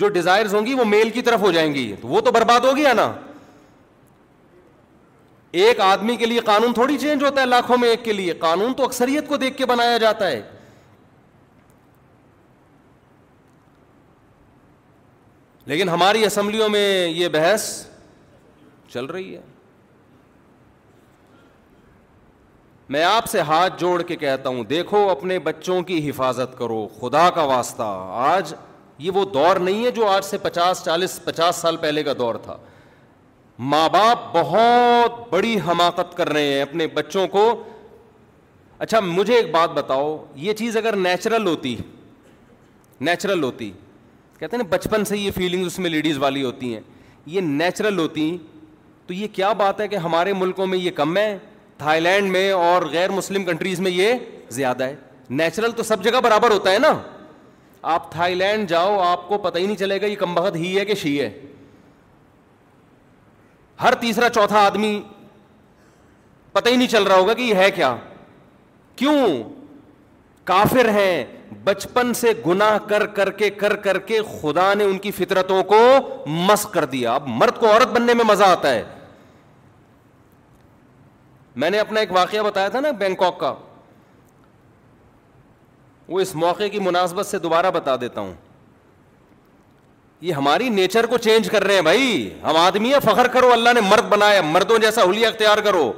جو 0.00 0.08
ڈیزائرز 0.08 0.54
ہوں 0.54 0.66
گی 0.66 0.74
وہ 0.74 0.84
میل 0.84 1.10
کی 1.10 1.22
طرف 1.22 1.40
ہو 1.40 1.50
جائیں 1.52 1.72
گی 1.74 1.92
تو 2.00 2.08
وہ 2.08 2.20
تو 2.24 2.32
برباد 2.32 2.60
ہو 2.64 2.76
گیا 2.76 2.92
نا 2.92 3.12
ایک 5.62 5.80
آدمی 5.80 6.16
کے 6.16 6.26
لیے 6.26 6.40
قانون 6.44 6.72
تھوڑی 6.74 6.98
چینج 7.00 7.22
ہوتا 7.24 7.40
ہے 7.40 7.46
لاکھوں 7.46 7.76
میں 7.80 7.88
ایک 7.88 8.04
کے 8.04 8.12
لیے 8.12 8.32
قانون 8.38 8.74
تو 8.76 8.84
اکثریت 8.84 9.28
کو 9.28 9.36
دیکھ 9.36 9.56
کے 9.58 9.66
بنایا 9.66 9.96
جاتا 9.98 10.28
ہے 10.30 10.40
لیکن 15.68 15.88
ہماری 15.88 16.24
اسمبلیوں 16.24 16.68
میں 16.68 16.88
یہ 17.06 17.28
بحث 17.32 17.62
چل 18.92 19.04
رہی 19.04 19.34
ہے 19.34 19.40
میں 22.94 23.02
آپ 23.04 23.26
سے 23.30 23.40
ہاتھ 23.48 23.80
جوڑ 23.80 24.00
کے 24.10 24.16
کہتا 24.16 24.48
ہوں 24.48 24.62
دیکھو 24.68 24.98
اپنے 25.10 25.38
بچوں 25.48 25.80
کی 25.90 25.98
حفاظت 26.08 26.56
کرو 26.58 26.86
خدا 27.00 27.28
کا 27.34 27.42
واسطہ 27.50 27.84
آج 28.26 28.52
یہ 29.06 29.10
وہ 29.14 29.24
دور 29.32 29.56
نہیں 29.66 29.84
ہے 29.84 29.90
جو 29.98 30.06
آج 30.08 30.24
سے 30.24 30.38
پچاس 30.42 30.82
چالیس 30.84 31.18
پچاس 31.24 31.56
سال 31.62 31.76
پہلے 31.80 32.02
کا 32.02 32.12
دور 32.18 32.34
تھا 32.44 32.56
ماں 33.74 33.88
باپ 33.92 34.24
بہت 34.36 35.20
بڑی 35.32 35.54
حماقت 35.66 36.16
کر 36.16 36.28
رہے 36.32 36.46
ہیں 36.52 36.62
اپنے 36.62 36.86
بچوں 36.94 37.26
کو 37.36 37.42
اچھا 38.86 39.00
مجھے 39.00 39.34
ایک 39.36 39.50
بات 39.54 39.70
بتاؤ 39.80 40.16
یہ 40.46 40.52
چیز 40.62 40.76
اگر 40.76 40.96
نیچرل 41.06 41.46
ہوتی 41.46 41.74
نیچرل 43.10 43.42
ہوتی 43.42 43.70
کہتے 44.38 44.56
نا 44.56 44.62
بچپن 44.70 45.04
سے 45.04 45.16
یہ 45.18 45.30
فیلنگ 45.34 45.66
اس 45.66 45.78
میں 45.78 45.90
لیڈیز 45.90 46.18
والی 46.18 46.42
ہوتی 46.44 46.72
ہیں 46.74 46.80
یہ 47.26 47.40
نیچرل 47.40 47.98
ہوتی 47.98 48.36
تو 49.06 49.12
یہ 49.14 49.28
کیا 49.32 49.52
بات 49.62 49.80
ہے 49.80 49.86
کہ 49.88 49.96
ہمارے 50.04 50.32
ملکوں 50.32 50.66
میں 50.66 50.78
یہ 50.78 50.90
کم 50.96 51.16
ہے 51.16 51.36
تھا 51.78 51.98
لینڈ 51.98 52.30
میں 52.32 52.50
اور 52.52 52.82
غیر 52.92 53.10
مسلم 53.10 53.44
کنٹریز 53.44 53.80
میں 53.80 53.90
یہ 53.90 54.14
زیادہ 54.56 54.84
ہے 54.84 54.94
نیچرل 55.30 55.70
تو 55.76 55.82
سب 55.82 56.04
جگہ 56.04 56.20
برابر 56.24 56.50
ہوتا 56.50 56.72
ہے 56.72 56.78
نا 56.78 56.92
آپ 57.94 58.10
تھا 58.12 58.26
جاؤ 58.68 58.98
آپ 59.00 59.28
کو 59.28 59.38
پتہ 59.38 59.58
ہی 59.58 59.66
نہیں 59.66 59.76
چلے 59.76 60.00
گا 60.02 60.06
یہ 60.06 60.16
کم 60.18 60.34
بخت 60.34 60.56
ہی 60.56 60.76
ہے 60.78 60.84
کہ 60.84 60.94
شی 61.02 61.20
ہے 61.20 61.30
ہر 63.82 63.94
تیسرا 64.00 64.28
چوتھا 64.34 64.60
آدمی 64.66 65.00
پتہ 66.52 66.68
ہی 66.68 66.76
نہیں 66.76 66.88
چل 66.88 67.02
رہا 67.02 67.16
ہوگا 67.16 67.34
کہ 67.34 67.42
یہ 67.42 67.54
ہے 67.54 67.70
کیا 67.70 67.94
کیوں 68.96 69.16
کافر 70.52 70.88
ہیں 70.94 71.24
بچپن 71.64 72.12
سے 72.14 72.32
گنا 72.46 72.76
کر 72.88 73.04
کر 73.16 73.30
کے 73.36 73.48
کر 73.50 73.74
کر 73.84 73.98
کے 74.06 74.18
خدا 74.40 74.72
نے 74.78 74.84
ان 74.84 74.98
کی 74.98 75.10
فطرتوں 75.10 75.62
کو 75.72 75.76
مس 76.28 76.64
کر 76.72 76.84
دیا 76.92 77.12
اب 77.14 77.26
مرد 77.28 77.58
کو 77.60 77.66
عورت 77.72 77.92
بننے 77.94 78.14
میں 78.14 78.24
مزہ 78.28 78.44
آتا 78.44 78.72
ہے 78.74 78.82
میں 81.62 81.70
نے 81.70 81.78
اپنا 81.80 82.00
ایک 82.00 82.12
واقعہ 82.12 82.42
بتایا 82.42 82.68
تھا 82.74 82.80
نا 82.80 82.90
بینکاک 82.98 83.38
کا 83.38 83.54
وہ 86.08 86.20
اس 86.20 86.34
موقع 86.34 86.64
کی 86.72 86.78
مناسبت 86.80 87.26
سے 87.26 87.38
دوبارہ 87.38 87.70
بتا 87.74 87.96
دیتا 88.00 88.20
ہوں 88.20 88.32
یہ 90.26 90.32
ہماری 90.34 90.68
نیچر 90.68 91.06
کو 91.06 91.18
چینج 91.24 91.48
کر 91.50 91.64
رہے 91.64 91.74
ہیں 91.74 91.82
بھائی 91.82 92.28
ہم 92.42 92.56
آدمی 92.56 92.92
ہیں 92.92 93.00
فخر 93.04 93.26
کرو 93.32 93.52
اللہ 93.52 93.72
نے 93.74 93.80
مرد 93.88 94.08
بنایا 94.10 94.40
مردوں 94.44 94.78
جیسا 94.82 95.02
ہولیا 95.02 95.28
اختیار 95.28 95.58
کرو 95.64 95.90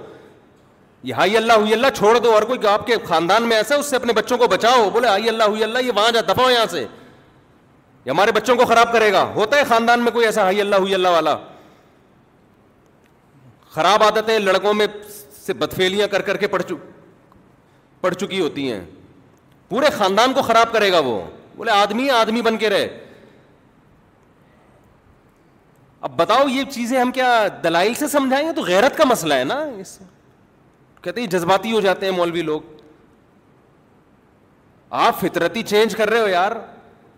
یہ 1.03 1.15
ہائی 1.15 1.37
اللہ 1.37 1.53
ہوئی 1.59 1.73
اللہ 1.73 1.91
چھوڑ 1.97 2.19
دو 2.21 2.33
اور 2.35 2.43
کوئی 2.51 2.67
آپ 2.69 2.87
کے 2.87 2.97
خاندان 3.09 3.43
میں 3.49 3.57
ایسا 3.57 3.75
ہے 3.75 3.81
اس 3.81 3.91
سے 3.91 3.97
اپنے 3.97 4.13
بچوں 4.13 4.39
کو 4.39 4.47
بچاؤ 4.49 4.89
بولے 4.93 5.09
ہائی 5.09 5.29
اللہ 5.29 5.43
ہوئی 5.45 5.63
اللہ 5.65 5.85
یہ 5.87 5.93
وہاں 5.97 6.11
جا 6.13 6.21
دفاع 6.33 6.51
یہاں 6.51 6.67
سے 6.71 6.81
یہ 6.81 8.11
ہمارے 8.11 8.33
بچوں 8.33 8.57
کو 8.57 8.65
خراب 8.67 8.93
کرے 8.93 9.13
گا 9.13 9.23
ہوتا 9.35 9.57
ہے 9.59 9.65
خاندان 9.69 10.03
میں 10.03 10.13
کوئی 10.13 10.27
ایسا 10.27 10.43
ہائی 10.43 10.61
اللہ 10.61 10.77
ہوئی 10.85 10.95
اللہ 10.95 11.09
والا 11.15 11.37
خراب 13.75 14.03
عادتیں 14.03 14.39
لڑکوں 14.39 14.75
میں 14.75 14.87
سے 15.47 15.53
بدفیلیاں 15.65 16.09
کر 16.09 16.23
کر 16.23 16.37
کے 16.37 16.47
پڑھ 16.55 18.15
چکی 18.15 18.41
ہوتی 18.41 18.71
ہیں 18.73 18.81
پورے 19.69 19.87
خاندان 19.97 20.33
کو 20.35 20.43
خراب 20.43 20.73
کرے 20.73 20.91
گا 20.93 20.99
وہ 21.05 21.21
بولے 21.57 21.71
آدمی 21.71 22.09
آدمی 22.11 22.41
بن 22.43 22.57
کے 22.59 22.69
رہے 22.71 22.87
اب 26.01 26.11
بتاؤ 26.17 26.47
یہ 26.49 26.65
چیزیں 26.71 26.99
ہم 27.01 27.11
کیا 27.13 27.33
دلائل 27.65 27.93
سے 27.95 28.09
سمجھائیں 28.09 28.47
گے 28.47 28.53
تو 28.57 28.63
غیرت 28.65 28.97
کا 28.99 29.05
مسئلہ 29.09 29.35
ہے 29.35 29.45
نا 29.45 29.59
اس 29.81 29.99
کہتے 31.03 31.21
ہیں 31.21 31.29
جذباتی 31.31 31.73
ہو 31.73 31.81
جاتے 31.81 32.07
ہیں 32.07 32.13
مولوی 32.17 32.43
لوگ 32.43 32.61
آپ 35.07 35.21
فطرتی 35.21 35.63
چینج 35.67 35.95
کر 35.97 36.11
رہے 36.11 36.21
ہو 36.21 36.29
یار 36.29 36.53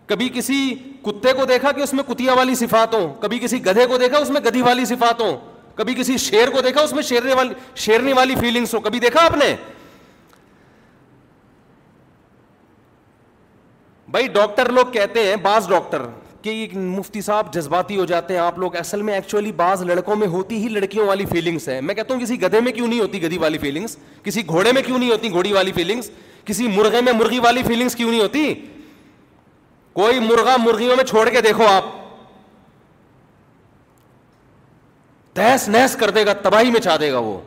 کبھی 0.07 0.29
کسی 0.33 0.55
کتے 1.03 1.33
کو 1.33 1.45
دیکھا 1.45 1.71
کہ 1.71 1.81
اس 1.81 1.93
میں 1.93 2.03
کتیا 2.07 2.33
والی 2.37 2.55
صفات 2.55 2.93
ہوں 2.93 3.13
کبھی 3.21 3.39
کسی 3.39 3.65
گدھے 3.65 3.85
کو 3.87 3.97
دیکھا 3.97 4.17
اس 4.17 4.29
میں 4.29 4.41
گدھی 4.45 4.61
والی 4.61 4.85
صفات 4.85 5.21
ہوں 5.21 5.37
کبھی 5.75 5.93
کسی 5.97 6.17
شیر 6.23 6.49
کو 6.51 6.61
دیکھا 6.61 6.81
اس 6.81 6.93
میں 6.93 7.03
شیرنے 7.03 7.33
والی 7.33 7.53
شیرنے 7.85 8.13
والی 8.13 8.35
فیلنگس 8.39 8.73
ہو 8.73 8.79
کبھی 8.79 8.99
دیکھا 8.99 9.25
آپ 9.25 9.37
نے 9.43 9.53
بھائی 14.11 14.27
ڈاکٹر 14.33 14.69
لوگ 14.71 14.91
کہتے 14.91 15.23
ہیں 15.27 15.35
بعض 15.43 15.67
ڈاکٹر 15.69 16.01
کہ 16.43 16.67
مفتی 16.75 17.21
صاحب 17.21 17.53
جذباتی 17.53 17.95
ہو 17.97 18.05
جاتے 18.05 18.33
ہیں 18.33 18.41
آپ 18.41 18.57
لوگ 18.59 18.75
اصل 18.77 19.01
میں 19.09 19.13
ایکچولی 19.13 19.51
بعض 19.61 19.81
لڑکوں 19.89 20.15
میں 20.15 20.27
ہوتی 20.27 20.55
ہی 20.63 20.69
لڑکیوں 20.69 21.05
والی 21.07 21.25
فیلنگس 21.25 21.67
ہیں 21.69 21.79
میں 21.89 21.93
کہتا 21.95 22.13
ہوں 22.13 22.21
کسی 22.21 22.41
گدھے 22.41 22.59
میں 22.61 22.71
کیوں 22.71 22.87
نہیں 22.87 22.99
ہوتی 22.99 23.21
گدھی 23.23 23.37
والی 23.43 23.57
فیلنگس 23.57 23.95
کسی 24.23 24.45
گھوڑے 24.47 24.71
میں 24.77 24.81
کیوں 24.85 24.97
نہیں 24.99 25.11
ہوتی 25.11 25.29
گھوڑی 25.31 25.53
والی 25.53 25.71
فیلنگس 25.75 26.09
کسی 26.45 26.67
مرغے 26.75 27.01
میں 27.01 27.13
مرغی 27.19 27.39
والی 27.43 27.63
فیلنگس 27.67 27.95
کیوں 27.95 28.09
نہیں 28.11 28.21
ہوتی 28.21 28.53
کوئی 29.99 30.19
مرغا 30.19 30.55
مرغیوں 30.63 30.95
میں 30.95 31.03
چھوڑ 31.09 31.27
کے 31.29 31.41
دیکھو 31.41 31.67
آپ 31.67 31.85
تحس 35.35 35.67
نہس 35.69 35.95
کر 35.99 36.09
دے 36.19 36.25
گا 36.25 36.33
تباہی 36.41 36.71
میں 36.71 36.79
چاہ 36.81 36.97
دے 37.01 37.11
گا 37.11 37.17
وہ 37.29 37.37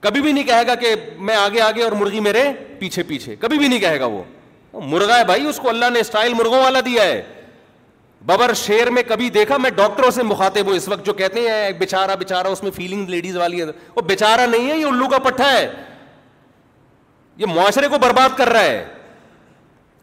کبھی 0.00 0.20
بھی 0.22 0.32
نہیں 0.32 0.44
کہے 0.46 0.66
گا 0.66 0.74
کہ 0.82 0.94
میں 1.28 1.36
آگے 1.36 1.60
آگے 1.60 1.82
اور 1.82 1.92
مرغی 2.00 2.20
میرے 2.26 2.42
پیچھے 2.78 3.02
پیچھے 3.12 3.36
کبھی 3.40 3.58
بھی 3.58 3.68
نہیں 3.68 3.78
کہے 3.80 3.98
گا 4.00 4.06
وہ 4.16 4.22
مرغا 4.74 5.18
ہے 5.18 5.24
بھائی 5.24 5.46
اس 5.48 5.56
کو 5.62 5.68
اللہ 5.68 5.90
نے 5.92 6.00
اسٹائل 6.00 6.34
مرغوں 6.34 6.62
والا 6.62 6.80
دیا 6.84 7.02
ہے 7.04 7.22
ببر 8.26 8.52
شیر 8.56 8.90
میں 8.90 9.02
کبھی 9.08 9.28
دیکھا 9.34 9.56
میں 9.56 9.70
ڈاکٹروں 9.76 10.10
سے 10.10 10.22
مخاطب 10.22 10.66
ہوں 10.66 10.74
اس 10.76 10.88
وقت 10.88 11.06
جو 11.06 11.12
کہتے 11.20 11.48
ہیں 11.48 11.70
بےچارا 11.78 12.14
بےچارا 12.22 12.48
اس 12.48 12.62
میں 12.62 12.70
فیلنگ 12.76 13.08
لیڈیز 13.10 13.36
والی 13.36 13.60
ہے 13.62 13.66
وہ 13.96 14.02
بےچارا 14.06 14.46
نہیں 14.46 14.70
ہے 14.70 14.76
یہ 14.76 14.84
الو 14.86 15.08
کا 15.10 15.18
پٹھا 15.28 15.50
ہے 15.52 15.68
یہ 17.36 17.46
معاشرے 17.54 17.88
کو 17.88 17.98
برباد 17.98 18.36
کر 18.38 18.48
رہا 18.52 18.62
ہے 18.62 18.84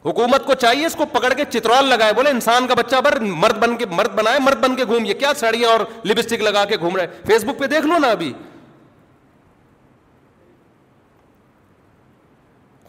حکومت 0.05 0.45
کو 0.45 0.53
چاہیے 0.53 0.85
اس 0.85 0.95
کو 0.95 1.05
پکڑ 1.11 1.33
کے 1.37 1.43
چترال 1.53 1.85
لگائے 1.89 2.13
بولے 2.15 2.29
انسان 2.29 2.67
کا 2.67 2.73
بچہ 2.77 2.95
بھر 3.03 3.19
مرد 3.43 3.57
بن 3.63 3.75
کے 3.77 3.85
مرد 3.91 4.13
بنائے 4.15 4.39
مرد 4.43 4.63
بن 4.63 4.75
کے 4.75 4.85
گھوم 4.85 5.05
یہ 5.05 5.13
کیا 5.19 5.33
ساڑیاں 5.37 5.69
اور 5.69 5.79
لپسٹک 6.09 6.41
لگا 6.43 6.65
کے 6.65 6.77
گھوم 6.79 6.95
رہے 6.97 7.07
فیس 7.27 7.43
بک 7.45 7.59
پہ 7.59 7.65
دیکھ 7.67 7.85
لو 7.87 7.97
نا 7.99 8.07
ابھی 8.11 8.33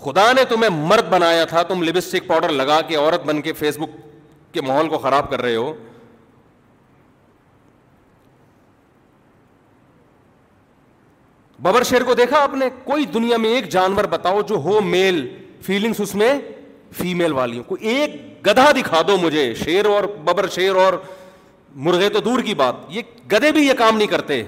خدا 0.00 0.30
نے 0.32 0.44
تمہیں 0.48 0.70
مرد 0.86 1.08
بنایا 1.10 1.44
تھا 1.50 1.62
تم 1.68 1.82
لبسٹک 1.82 2.26
پاؤڈر 2.26 2.48
لگا 2.52 2.80
کے 2.88 2.96
عورت 2.96 3.24
بن 3.26 3.40
کے 3.42 3.52
فیس 3.58 3.78
بک 3.78 3.96
کے 4.54 4.60
ماحول 4.62 4.88
کو 4.88 4.98
خراب 4.98 5.30
کر 5.30 5.42
رہے 5.42 5.54
ہو 5.56 5.72
ببر 11.62 11.82
شیر 11.84 12.02
کو 12.04 12.14
دیکھا 12.14 12.42
آپ 12.42 12.54
نے 12.54 12.68
کوئی 12.84 13.04
دنیا 13.14 13.36
میں 13.44 13.48
ایک 13.54 13.68
جانور 13.70 14.04
بتاؤ 14.10 14.40
جو 14.48 14.56
ہو 14.64 14.80
میل 14.84 15.26
فیلنگس 15.66 16.00
اس 16.00 16.14
میں 16.14 16.32
فیمل 16.98 17.32
والیوں 17.32 17.62
کو 17.68 17.76
ایک 17.80 18.10
گدھا 18.46 18.70
دکھا 18.76 19.00
دو 19.08 19.16
مجھے 19.22 19.52
شیر 19.64 19.86
اور 19.86 20.04
ببر 20.24 20.48
شیر 20.54 20.74
اور 20.84 20.92
مرغے 21.86 22.08
تو 22.08 22.20
دور 22.28 22.40
کی 22.42 22.54
بات 22.60 22.74
یہ 22.90 23.02
گدے 23.32 23.50
بھی 23.52 23.66
یہ 23.66 23.72
کام 23.78 23.96
نہیں 23.96 24.08
کرتے 24.08 24.42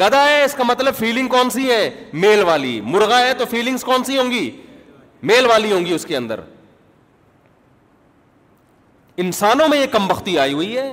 گدھا 0.00 0.22
ہے 0.28 0.42
اس 0.44 0.54
کا 0.56 0.64
مطلب 0.68 0.94
فیلنگ 0.96 1.28
کون 1.28 1.50
سی 1.50 1.68
ہے 1.70 1.88
میل 2.24 2.42
والی 2.46 2.80
مرغا 2.84 3.18
ہے 3.26 3.34
تو 3.38 3.44
فیلنگس 3.50 3.84
کون 3.84 4.04
سی 4.04 4.18
ہوں 4.18 4.30
گی 4.30 4.50
میل 5.22 5.46
والی 5.46 5.72
ہوں 5.72 5.86
گی 5.86 5.92
اس 5.94 6.04
کے 6.06 6.16
اندر 6.16 6.40
انسانوں 9.20 9.68
میں 9.68 9.78
یہ 9.78 9.86
کم 9.92 10.06
بختی 10.08 10.38
آئی 10.38 10.52
ہوئی 10.52 10.76
ہے 10.76 10.92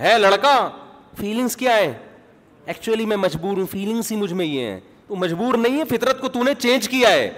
ہے 0.00 0.18
لڑکا 0.18 0.52
فیلنگس 1.18 1.56
کیا 1.56 1.76
ہے 1.76 1.92
ایکچولی 2.66 3.06
میں 3.06 3.16
مجبور 3.16 3.56
ہوں 3.58 3.66
فیلنگس 3.70 4.10
ہی 4.12 4.16
مجھ 4.16 4.32
میں 4.32 4.44
یہ 4.46 4.66
ہے 4.66 4.78
تو 5.08 5.16
مجبور 5.16 5.54
نہیں 5.58 5.78
ہے 5.78 5.84
فطرت 5.96 6.20
کو 6.20 6.28
تو 6.36 6.42
نے 6.44 6.54
چینج 6.58 6.88
کیا 6.88 7.10
ہے 7.12 7.30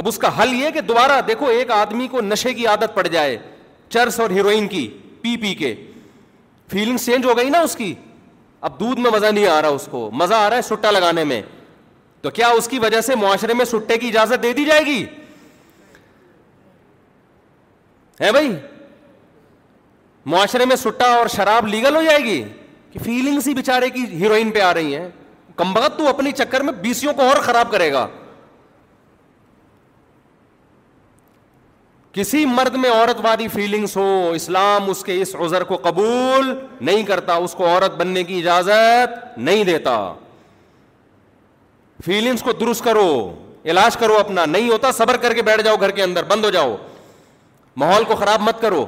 اب 0.00 0.08
اس 0.08 0.18
کا 0.18 0.28
حل 0.42 0.52
یہ 0.54 0.70
کہ 0.70 0.80
دوبارہ 0.88 1.20
دیکھو 1.26 1.46
ایک 1.48 1.70
آدمی 1.70 2.08
کو 2.10 2.20
نشے 2.20 2.54
کی 2.54 2.66
عادت 2.66 2.94
پڑ 2.94 3.06
جائے 3.06 3.36
چرس 3.88 4.18
اور 4.20 4.30
ہیروئن 4.30 4.66
کی 4.68 4.86
پی 5.22 5.36
پی 5.42 5.54
کے 5.54 5.74
فیلنگس 6.70 7.06
چینج 7.06 7.24
ہو 7.26 7.36
گئی 7.36 7.50
نا 7.50 7.58
اس 7.60 7.76
کی 7.76 7.94
اب 8.68 8.78
دودھ 8.80 9.00
میں 9.00 9.10
مزہ 9.10 9.26
نہیں 9.26 9.46
آ 9.46 9.60
رہا 9.62 9.68
اس 9.68 9.88
کو 9.90 10.08
مزہ 10.14 10.34
آ 10.34 10.48
رہا 10.50 10.56
ہے 10.56 10.62
سٹا 10.62 10.90
لگانے 10.90 11.24
میں 11.24 11.40
تو 12.22 12.30
کیا 12.38 12.48
اس 12.56 12.68
کی 12.68 12.78
وجہ 12.78 13.00
سے 13.06 13.14
معاشرے 13.20 13.54
میں 13.54 13.64
سٹے 13.64 13.98
کی 13.98 14.08
اجازت 14.08 14.42
دے 14.42 14.52
دی 14.52 14.64
جائے 14.64 14.84
گی 14.86 15.04
ہے 18.20 18.30
بھائی 18.32 18.50
معاشرے 20.34 20.64
میں 20.66 20.76
سٹا 20.76 21.10
اور 21.14 21.26
شراب 21.34 21.66
لیگل 21.66 21.96
ہو 21.96 22.02
جائے 22.02 22.18
گی 22.24 22.42
کہ 22.92 22.98
فیلنگس 23.04 23.46
ہی 23.48 23.54
بےچارے 23.54 23.90
کی 23.90 24.04
ہیروئن 24.22 24.50
پہ 24.50 24.60
آ 24.60 24.72
رہی 24.74 24.96
ہیں 24.96 25.08
تو 25.96 26.06
اپنی 26.08 26.30
چکر 26.38 26.60
میں 26.62 26.72
بیسوں 26.80 27.12
کو 27.16 27.22
اور 27.22 27.36
خراب 27.42 27.70
کرے 27.70 27.92
گا 27.92 28.06
کسی 32.12 32.44
مرد 32.46 32.74
میں 32.82 32.90
عورت 32.90 33.16
وادی 33.24 33.46
فیلنگس 33.54 33.96
ہو 33.96 34.04
اسلام 34.34 34.88
اس 34.90 35.02
کے 35.04 35.20
اس 35.22 35.34
عذر 35.44 35.64
کو 35.70 35.76
قبول 35.82 36.52
نہیں 36.80 37.02
کرتا 37.06 37.34
اس 37.46 37.54
کو 37.54 37.66
عورت 37.68 37.96
بننے 37.96 38.24
کی 38.24 38.38
اجازت 38.38 39.38
نہیں 39.38 39.64
دیتا 39.64 39.94
فیلنگس 42.04 42.42
کو 42.42 42.52
درست 42.60 42.84
کرو 42.84 43.08
علاج 43.64 43.96
کرو 43.98 44.18
اپنا 44.18 44.44
نہیں 44.46 44.68
ہوتا 44.70 44.90
صبر 44.92 45.16
کر 45.22 45.34
کے 45.34 45.42
بیٹھ 45.42 45.62
جاؤ 45.62 45.76
گھر 45.80 45.90
کے 45.90 46.02
اندر 46.02 46.24
بند 46.28 46.44
ہو 46.44 46.50
جاؤ 46.50 46.76
ماحول 47.80 48.04
کو 48.08 48.14
خراب 48.16 48.40
مت 48.42 48.60
کرو 48.60 48.84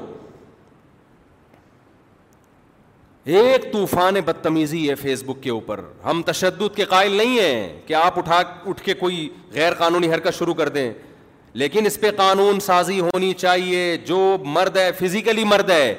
ایک 3.39 3.73
طوفان 3.73 4.15
بدتمیزی 4.25 4.89
ہے 4.89 4.95
فیس 4.95 5.23
بک 5.27 5.43
کے 5.43 5.51
اوپر 5.51 5.81
ہم 6.05 6.23
تشدد 6.27 6.75
کے 6.77 6.85
قائل 6.91 7.13
نہیں 7.17 7.39
ہیں 7.41 7.79
کہ 7.87 7.95
آپ 7.95 8.19
اٹھا 8.19 8.41
اٹھ 8.67 8.83
کے 8.83 8.95
کوئی 9.01 9.29
غیر 9.55 9.75
قانونی 9.79 10.13
حرکت 10.13 10.39
شروع 10.39 10.55
کر 10.55 10.69
دیں 10.77 10.91
لیکن 11.63 11.87
اس 11.87 12.01
پہ 12.01 12.11
قانون 12.17 12.61
سازی 12.61 13.01
ہونی 13.01 13.33
چاہیے 13.39 13.97
جو 14.07 14.37
مرد 14.45 14.77
ہے 14.77 14.91
فزیکلی 14.99 15.45
مرد 15.45 15.71
ہے 15.71 15.95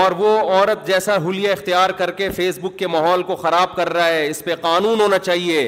اور 0.00 0.12
وہ 0.18 0.38
عورت 0.38 0.86
جیسا 0.86 1.16
حلیہ 1.26 1.52
اختیار 1.52 1.90
کر 2.00 2.10
کے 2.20 2.28
فیس 2.36 2.58
بک 2.62 2.78
کے 2.78 2.86
ماحول 2.88 3.22
کو 3.26 3.36
خراب 3.36 3.76
کر 3.76 3.92
رہا 3.92 4.06
ہے 4.08 4.26
اس 4.28 4.42
پہ 4.44 4.54
قانون 4.62 5.00
ہونا 5.00 5.18
چاہیے 5.18 5.60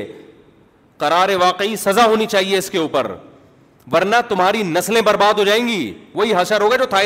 قرار 1.02 1.28
واقعی 1.42 1.76
سزا 1.84 2.04
ہونی 2.12 2.26
چاہیے 2.34 2.58
اس 2.58 2.70
کے 2.70 2.78
اوپر 2.78 3.10
ورنہ 3.92 4.16
تمہاری 4.28 4.62
نسلیں 4.74 5.00
برباد 5.10 5.38
ہو 5.38 5.44
جائیں 5.44 5.64
گی 5.68 5.78
وہی 6.18 6.34
حشر 6.36 6.60
ہوگا 6.66 6.76
جو 6.82 6.86
تھا 6.92 7.00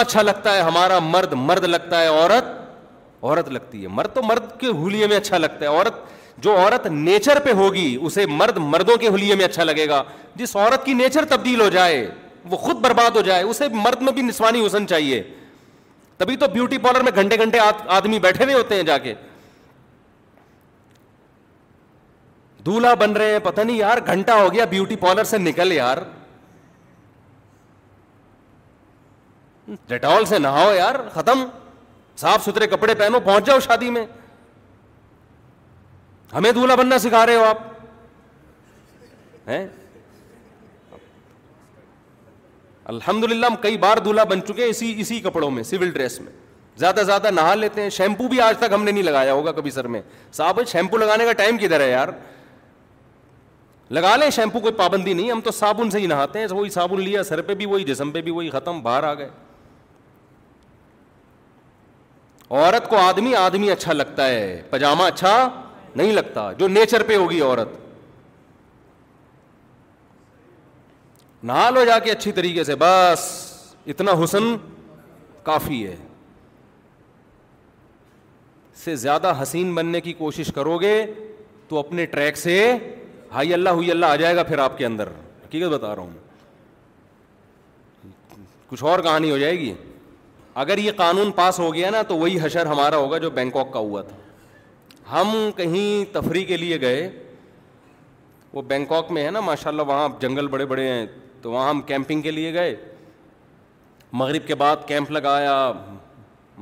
اچھا 0.00 1.00
مرد 1.12 1.32
مرد 1.48 1.64
لگتا 1.74 2.00
ہے 2.02 2.06
عورت 2.20 2.52
عورت 3.22 3.48
لگتی 3.56 3.82
ہے 3.82 3.88
مرد 3.98 4.14
تو 4.14 4.22
مرد 4.28 4.46
کے 4.60 4.72
میں 5.12 5.16
اچھا 5.16 5.38
لگتا 5.38 5.64
ہے 5.66 5.70
عورت 5.78 6.46
عورت 6.48 6.86
جو 6.86 6.90
نیچر 7.00 7.40
پہ 7.44 7.52
ہوگی 7.62 7.86
اسے 8.06 8.26
مرد 8.44 8.56
مردوں 8.74 8.96
کے 9.04 9.08
ہولیے 9.16 9.34
میں 9.40 9.44
اچھا 9.44 9.64
لگے 9.64 9.88
گا 9.88 10.02
جس 10.42 10.54
عورت 10.56 10.84
کی 10.86 10.94
نیچر 11.02 11.24
تبدیل 11.36 11.60
ہو 11.60 11.68
جائے 11.78 11.98
وہ 12.52 12.56
خود 12.66 12.80
برباد 12.88 13.16
ہو 13.16 13.20
جائے 13.32 13.42
اسے 13.50 13.68
مرد 13.84 14.02
میں 14.08 14.12
بھی 14.12 14.22
نسوانی 14.30 14.64
حسن 14.66 14.86
چاہیے 14.94 15.22
تبھی 16.18 16.36
تو 16.44 16.48
بیوٹی 16.58 16.78
پارلر 16.86 17.02
میں 17.08 17.12
گھنٹے 17.22 17.36
گھنٹے 17.44 17.58
آدمی 18.00 18.18
بیٹھے 18.28 18.44
ہوئے 18.44 18.54
ہوتے 18.62 18.74
ہیں 18.76 18.82
جا 18.92 18.98
کے 19.06 19.14
دلہا 22.66 22.92
بن 23.00 23.12
رہے 23.16 23.30
ہیں 23.32 23.38
پتہ 23.42 23.60
نہیں 23.60 23.76
یار 23.76 23.98
گھنٹہ 24.06 24.32
ہو 24.40 24.52
گیا 24.52 24.64
بیوٹی 24.70 24.96
پارلر 24.96 25.24
سے 25.30 25.38
نکل 25.38 25.72
یار 25.72 25.98
ڈیٹول 29.88 30.24
سے 30.34 30.38
نہاؤ 30.38 30.72
یار 30.74 30.94
ختم 31.14 31.44
صاف 32.20 32.44
ستھرے 32.44 32.66
کپڑے 32.74 32.94
پہنو 32.94 33.20
پہنچ 33.24 33.46
جاؤ 33.46 33.58
شادی 33.68 33.90
میں 33.90 34.04
ہمیں 36.32 36.50
دلہا 36.52 36.74
بننا 36.74 36.98
سکھا 36.98 37.24
رہے 37.26 37.36
ہو 37.36 37.44
آپ 37.44 37.72
الحمد 42.92 43.24
للہ 43.24 43.46
ہم 43.46 43.56
کئی 43.62 43.76
بار 43.82 43.96
دلہا 44.04 44.24
بن 44.30 44.40
چکے 44.48 44.64
ہیں 44.64 44.70
اسی 45.00 45.20
کپڑوں 45.24 45.50
میں 45.50 45.62
سول 45.72 45.90
ڈریس 45.90 46.20
میں 46.20 46.32
زیادہ 46.78 46.98
سے 46.98 47.04
زیادہ 47.04 47.30
نہا 47.34 47.54
لیتے 47.54 47.82
ہیں 47.82 47.90
شیمپو 47.96 48.28
بھی 48.28 48.40
آج 48.40 48.56
تک 48.58 48.72
ہم 48.74 48.84
نے 48.84 48.90
نہیں 48.92 49.02
لگایا 49.04 49.32
ہوگا 49.32 49.52
کبھی 49.58 49.70
سر 49.70 49.86
میں 49.96 50.00
صاحب 50.38 50.58
شیمپو 50.68 50.96
لگانے 50.98 51.24
کا 51.24 51.32
ٹائم 51.42 51.58
کدھر 51.58 51.80
ہے 51.80 51.90
یار 51.90 52.08
لگا 53.90 54.14
لیں 54.16 54.28
شیمپو 54.30 54.60
کوئی 54.60 54.72
پابندی 54.74 55.12
نہیں 55.12 55.30
ہم 55.30 55.40
تو 55.44 55.50
صابن 55.50 55.90
سے 55.90 55.98
ہی 56.00 56.06
نہاتے 56.06 56.38
ہیں 56.38 56.46
وہی 56.50 56.70
صابن 56.70 57.00
لیا 57.00 57.22
سر 57.22 57.40
پہ 57.46 57.54
بھی 57.54 57.66
وہی 57.66 57.84
جسم 57.84 58.10
پہ 58.10 58.22
بھی 58.22 58.30
وہی 58.32 58.50
ختم 58.50 58.80
باہر 58.82 59.04
آ 59.04 59.12
گئے 59.14 59.28
عورت 62.50 62.88
کو 62.88 62.96
آدمی 62.98 63.34
آدمی 63.34 63.70
اچھا 63.70 63.92
لگتا 63.92 64.28
ہے 64.28 64.60
پجامہ 64.70 65.02
اچھا 65.02 65.48
نہیں 65.96 66.12
لگتا 66.12 66.50
جو 66.58 66.68
نیچر 66.68 67.02
پہ 67.06 67.16
ہوگی 67.16 67.40
عورت 67.40 67.82
نہا 71.46 71.68
لو 71.70 71.84
جا 71.84 71.98
کے 71.98 72.10
اچھی 72.10 72.32
طریقے 72.32 72.64
سے 72.64 72.74
بس 72.78 73.28
اتنا 73.86 74.12
حسن 74.22 74.54
کافی 75.44 75.86
ہے 75.86 75.96
سے 78.84 78.94
زیادہ 78.96 79.32
حسین 79.42 79.74
بننے 79.74 80.00
کی 80.00 80.12
کوشش 80.12 80.50
کرو 80.54 80.78
گے 80.80 81.04
تو 81.68 81.78
اپنے 81.78 82.06
ٹریک 82.06 82.36
سے 82.36 82.54
ہائی 83.34 83.54
اللہ 83.54 83.68
ہوئی 83.78 83.90
اللہ 83.90 84.06
آ 84.06 84.16
جائے 84.16 84.36
گا 84.36 84.42
پھر 84.48 84.58
آپ 84.64 84.76
کے 84.78 84.84
اندر 84.86 85.08
حقیقت 85.44 85.72
بتا 85.72 85.94
رہا 85.96 86.02
ہوں 86.02 86.12
کچھ 88.68 88.82
اور 88.90 88.98
کہانی 89.06 89.30
ہو 89.30 89.38
جائے 89.38 89.58
گی 89.58 89.72
اگر 90.62 90.78
یہ 90.78 90.92
قانون 90.96 91.30
پاس 91.38 91.58
ہو 91.58 91.72
گیا 91.74 91.90
نا 91.90 92.02
تو 92.08 92.16
وہی 92.18 92.38
حشر 92.42 92.66
ہمارا 92.66 92.96
ہوگا 92.96 93.18
جو 93.24 93.30
بینکاک 93.38 93.72
کا 93.72 93.78
ہوا 93.86 94.02
تھا 94.08 94.16
ہم 95.12 95.50
کہیں 95.56 96.04
تفریح 96.14 96.44
کے 96.46 96.56
لیے 96.56 96.80
گئے 96.80 97.08
وہ 98.52 98.62
بینکاک 98.72 99.10
میں 99.12 99.24
ہے 99.24 99.30
نا 99.30 99.40
ماشاء 99.48 99.70
اللہ 99.70 99.82
وہاں 99.86 100.08
جنگل 100.20 100.46
بڑے 100.48 100.66
بڑے 100.66 100.86
ہیں 100.88 101.04
تو 101.42 101.50
وہاں 101.52 101.68
ہم 101.70 101.80
کیمپنگ 101.90 102.22
کے 102.22 102.30
لیے 102.30 102.52
گئے 102.54 102.74
مغرب 104.20 104.46
کے 104.46 104.54
بعد 104.54 104.86
کیمپ 104.88 105.10
لگایا 105.10 105.56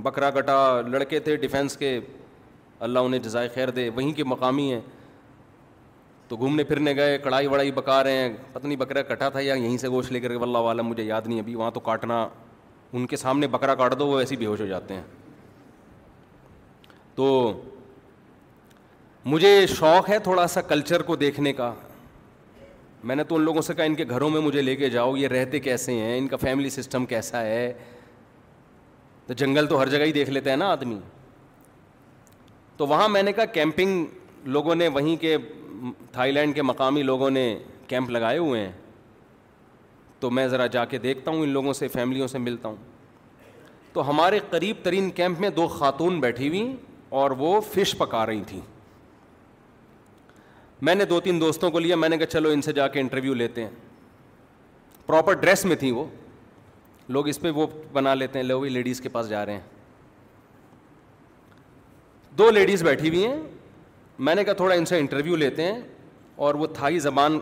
بکرا 0.03 0.31
کٹا 0.39 0.57
لڑکے 0.89 1.19
تھے 1.29 1.37
ڈیفینس 1.45 1.77
کے 1.77 1.99
اللہ 2.89 2.99
انہیں 3.07 3.21
جزائے 3.25 3.49
خیر 3.55 3.71
دے 3.79 3.89
وہیں 3.95 4.13
کے 4.17 4.25
مقامی 4.35 4.73
ہیں 4.73 4.81
تو 6.33 6.37
گھومنے 6.39 6.65
پھرنے 6.65 6.95
گئے 6.97 7.17
کڑھائی 7.23 7.47
وڑائی 7.47 7.71
بکا 7.75 8.03
رہے 8.05 8.17
ہیں 8.19 8.29
پتنی 8.53 8.77
بکرا 8.83 9.01
کٹا 9.09 9.29
تھا 9.31 9.41
یا 9.41 9.55
یہیں 9.55 9.77
سے 9.79 9.89
گوشت 9.91 10.13
لے 10.13 10.21
کر 10.21 10.29
کے 10.29 10.39
اللہ 10.43 10.69
عالم 10.69 10.87
مجھے 10.89 11.03
یاد 11.05 11.27
نہیں 11.27 11.41
ابھی 11.41 11.55
وہاں 11.55 11.71
تو 11.71 11.81
کاٹنا 11.89 12.17
ان 12.93 13.07
کے 13.07 13.17
سامنے 13.17 13.47
بکرا 13.57 13.75
کاٹ 13.81 13.99
دو 13.99 14.07
وہ 14.09 14.21
ایسے 14.21 14.35
ہی 14.41 14.47
ہوش 14.47 14.61
ہو 14.61 14.67
جاتے 14.67 14.95
ہیں 14.95 15.03
تو 17.15 17.27
مجھے 19.25 19.67
شوق 19.75 20.09
ہے 20.11 20.19
تھوڑا 20.25 20.47
سا 20.55 20.61
کلچر 20.73 21.03
کو 21.11 21.17
دیکھنے 21.27 21.53
کا 21.61 21.73
میں 23.11 23.17
نے 23.17 23.25
تو 23.25 23.37
ان 23.37 23.43
لوگوں 23.45 23.63
سے 23.63 23.75
کہا 23.75 23.85
ان 23.85 23.95
کے 23.95 24.05
گھروں 24.09 24.31
میں 24.31 24.41
مجھے 24.41 24.63
لے 24.63 24.77
کے 24.77 24.91
جاؤ 24.91 25.15
یہ 25.17 25.29
رہتے 25.29 25.61
کیسے 25.61 25.95
ہیں 26.01 26.17
ان 26.19 26.29
کا 26.29 26.37
فیملی 26.43 26.71
سسٹم 26.81 27.07
کیسا 27.07 27.43
ہے 27.45 27.73
تو 29.27 29.35
جنگل 29.43 29.67
تو 29.67 29.81
ہر 29.83 29.89
جگہ 29.89 30.05
ہی 30.05 30.13
دیکھ 30.13 30.31
لیتے 30.31 30.51
ہیں 30.51 30.57
نا 30.57 30.71
آدمی 30.73 30.99
تو 32.77 32.87
وہاں 32.87 33.09
میں 33.09 33.23
نے 33.23 33.33
کہا 33.33 33.45
کیمپنگ 33.59 34.05
لوگوں 34.45 34.75
نے 34.75 34.89
وہیں 34.93 35.17
کے 35.21 35.37
تھائی 36.13 36.33
لینڈ 36.33 36.55
کے 36.55 36.63
مقامی 36.63 37.03
لوگوں 37.03 37.31
نے 37.31 37.45
کیمپ 37.89 38.11
لگائے 38.11 38.39
ہوئے 38.39 38.61
ہیں 38.67 38.73
تو 40.21 40.31
میں 40.31 40.47
ذرا 40.49 40.67
جا 40.77 40.85
کے 40.85 40.99
دیکھتا 40.99 41.31
ہوں 41.31 41.43
ان 41.43 41.49
لوگوں 41.49 41.73
سے 41.73 41.89
فیملیوں 41.89 42.27
سے 42.29 42.39
ملتا 42.39 42.69
ہوں 42.69 42.77
تو 43.93 44.09
ہمارے 44.11 44.39
قریب 44.51 44.77
ترین 44.83 45.11
کیمپ 45.11 45.41
میں 45.41 45.49
دو 45.57 45.67
خاتون 45.69 46.21
بیٹھی 46.21 46.49
ہوئیں 46.49 46.75
اور 47.21 47.31
وہ 47.39 47.61
فش 47.73 47.95
پکا 47.99 48.25
رہی 48.27 48.43
تھیں 48.47 48.61
میں 50.87 50.95
نے 50.95 51.05
دو 51.05 51.21
تین 51.21 51.41
دوستوں 51.41 51.71
کو 51.71 51.79
لیا 51.79 51.97
میں 51.97 52.09
نے 52.09 52.17
کہا 52.19 52.27
چلو 52.27 52.49
ان 52.51 52.63
سے 52.63 52.73
جا 52.73 52.87
کے 52.95 53.01
انٹرویو 53.01 53.35
لیتے 53.35 53.65
ہیں 53.65 53.71
پراپر 55.07 55.33
ڈریس 55.41 55.65
میں 55.65 55.77
تھیں 55.77 55.93
وہ 55.93 56.05
لوگ 57.09 57.29
اس 57.29 57.41
پہ 57.41 57.51
وہ 57.55 57.67
بنا 57.93 58.15
لیتے 58.15 58.39
ہیں 58.39 58.47
لوگ 58.47 58.65
لیڈیز 58.67 59.01
کے 59.01 59.09
پاس 59.09 59.29
جا 59.29 59.45
رہے 59.47 59.53
ہیں 59.53 59.71
دو 62.39 62.51
لیڈیز 62.51 62.83
بیٹھی 62.85 63.09
ہوئی 63.09 63.27
ہیں 63.27 63.37
میں 64.19 64.35
نے 64.35 64.45
کہا 64.45 64.53
تھوڑا 64.55 64.75
ان 64.75 64.85
سے 64.85 64.99
انٹرویو 65.01 65.37
لیتے 65.37 65.63
ہیں 65.73 65.81
اور 66.45 66.55
وہ 66.55 66.67
تھائی 66.75 66.99
زبان 66.99 67.39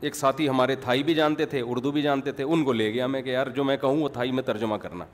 ایک 0.00 0.16
ساتھی 0.16 0.48
ہمارے 0.48 0.74
تھائی 0.80 1.02
بھی 1.02 1.14
جانتے 1.14 1.46
تھے 1.46 1.60
اردو 1.68 1.90
بھی 1.92 2.02
جانتے 2.02 2.32
تھے 2.32 2.44
ان 2.44 2.64
کو 2.64 2.72
لے 2.72 2.92
گیا 2.94 3.06
میں 3.06 3.22
کہ 3.22 3.30
یار 3.30 3.46
جو 3.54 3.64
میں 3.64 3.76
کہوں 3.76 3.96
وہ 4.00 4.08
تھائی 4.12 4.32
میں 4.32 4.42
ترجمہ 4.46 4.76
کرنا 4.82 5.04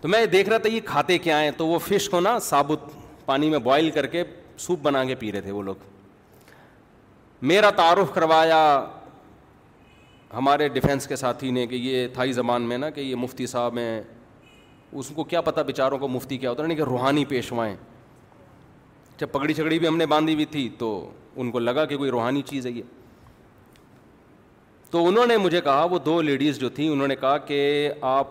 تو 0.00 0.08
میں 0.08 0.24
دیکھ 0.32 0.48
رہا 0.48 0.58
تھا 0.58 0.68
یہ 0.68 0.80
کھاتے 0.84 1.18
کیا 1.18 1.40
ہیں 1.40 1.50
تو 1.56 1.66
وہ 1.66 1.78
فش 1.88 2.08
کو 2.10 2.20
نا 2.20 2.38
ثابت 2.42 2.90
پانی 3.26 3.48
میں 3.50 3.58
بوائل 3.58 3.90
کر 3.90 4.06
کے 4.06 4.24
سوپ 4.60 4.78
بنا 4.82 5.04
کے 5.04 5.14
پی 5.18 5.30
رہے 5.32 5.40
تھے 5.40 5.50
وہ 5.52 5.62
لوگ 5.62 5.74
میرا 7.50 7.70
تعارف 7.76 8.12
کروایا 8.14 8.58
ہمارے 10.34 10.68
ڈیفینس 10.68 11.06
کے 11.06 11.16
ساتھی 11.16 11.50
نے 11.50 11.66
کہ 11.66 11.74
یہ 11.76 12.06
تھائی 12.14 12.32
زبان 12.32 12.62
میں 12.68 12.78
نا 12.78 12.90
کہ 12.90 13.00
یہ 13.00 13.16
مفتی 13.16 13.46
صاحب 13.46 13.78
ہیں 13.78 14.02
اس 15.00 15.08
کو 15.14 15.24
کیا 15.24 15.40
پتا 15.40 15.62
بیچاروں 15.62 15.98
کو 15.98 16.08
مفتی 16.08 16.36
کیا 16.38 16.50
ہوتا 16.50 16.62
ہے 16.62 16.66
نہیں 16.68 16.76
یعنی 16.78 16.84
کہ 16.84 16.90
روحانی 16.90 17.24
پیشوائیں 17.28 17.74
جب 19.18 19.32
پگڑی 19.32 19.54
چگڑی 19.54 19.78
بھی 19.78 19.88
ہم 19.88 19.96
نے 19.96 20.06
باندھی 20.06 20.34
ہوئی 20.34 20.44
تھی 20.50 20.68
تو 20.78 20.88
ان 21.36 21.50
کو 21.50 21.58
لگا 21.58 21.84
کہ 21.84 21.96
کوئی 21.96 22.10
روحانی 22.10 22.42
چیز 22.46 22.66
ہے 22.66 22.70
یہ 22.72 22.82
تو 24.90 25.06
انہوں 25.06 25.26
نے 25.26 25.36
مجھے 25.36 25.60
کہا 25.60 25.84
وہ 25.90 25.98
دو 26.04 26.20
لیڈیز 26.22 26.58
جو 26.58 26.68
تھیں 26.74 26.88
انہوں 26.88 27.08
نے 27.08 27.16
کہا 27.16 27.36
کہ 27.46 27.90
آپ 28.10 28.26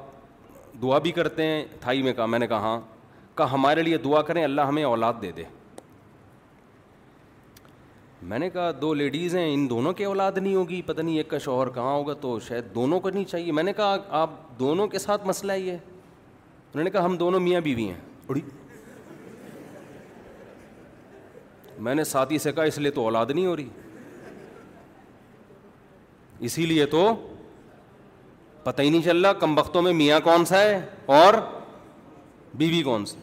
دعا 0.82 0.97
بھی 0.99 1.12
کرتے 1.12 1.45
ہیں 1.45 1.63
تھائی 1.82 2.02
میں 2.04 2.13
کہا 2.13 2.26
میں 2.26 2.39
نے 2.39 2.47
کہا 2.47 2.60
ہاں 2.60 2.80
کہا 3.38 3.52
ہمارے 3.52 3.84
لیے 3.84 3.97
دعا 4.04 4.21
کریں 4.21 4.43
اللہ 4.43 4.62
ہمیں 4.69 4.84
اولاد 4.84 5.13
دے 5.21 5.32
دے 5.36 5.43
میں 8.32 8.39
نے 8.39 8.49
کہا 8.49 8.71
دو 8.82 8.93
لیڈیز 8.93 9.36
ہیں 9.36 9.54
ان 9.54 9.69
دونوں 9.69 9.93
کی 9.93 10.04
اولاد 10.06 10.38
نہیں 10.41 10.56
ہوگی 10.56 10.82
پتہ 10.86 11.02
نہیں 11.02 11.17
ایک 11.17 11.30
کا 11.30 11.38
شوہر 11.45 11.69
کہاں 11.76 11.91
ہوگا 11.93 12.13
تو 12.21 12.39
شاید 12.47 12.73
دونوں 12.76 12.99
کو 12.99 13.10
نہیں 13.10 13.26
چاہیے 13.32 13.52
میں 13.52 13.63
نے 13.63 13.73
کہا 13.78 13.97
آپ 14.21 14.30
دونوں 14.60 14.88
کے 14.88 14.99
ساتھ 14.99 15.28
مسئلہ 15.28 15.54
یہ 15.54 15.78
انہوں 16.73 16.83
نے 16.83 16.89
کہا 16.89 17.05
ہم 17.05 17.15
دونوں 17.17 17.39
میاں 17.39 17.59
بیوی 17.62 17.83
ہیں 17.88 17.99
اڑی 18.29 18.41
میں 21.88 21.93
نے 21.95 22.03
ساتھی 22.03 22.38
سے 22.39 22.51
کہا 22.51 22.63
اس 22.69 22.77
لیے 22.77 22.91
تو 22.91 23.03
اولاد 23.03 23.31
نہیں 23.33 23.45
ہو 23.45 23.55
رہی 23.55 23.67
اسی 26.47 26.65
لیے 26.65 26.86
تو 26.95 27.03
پتہ 28.63 28.81
ہی 28.81 28.89
نہیں 28.89 29.01
چل 29.01 29.25
رہا 29.25 29.33
کم 29.39 29.57
وقتوں 29.57 29.81
میں 29.81 29.91
میاں 29.93 30.19
کون 30.23 30.45
سا 30.45 30.59
ہے 30.62 30.79
اور 31.17 31.33
بیوی 32.57 32.81
کون 32.83 33.05
سی 33.05 33.17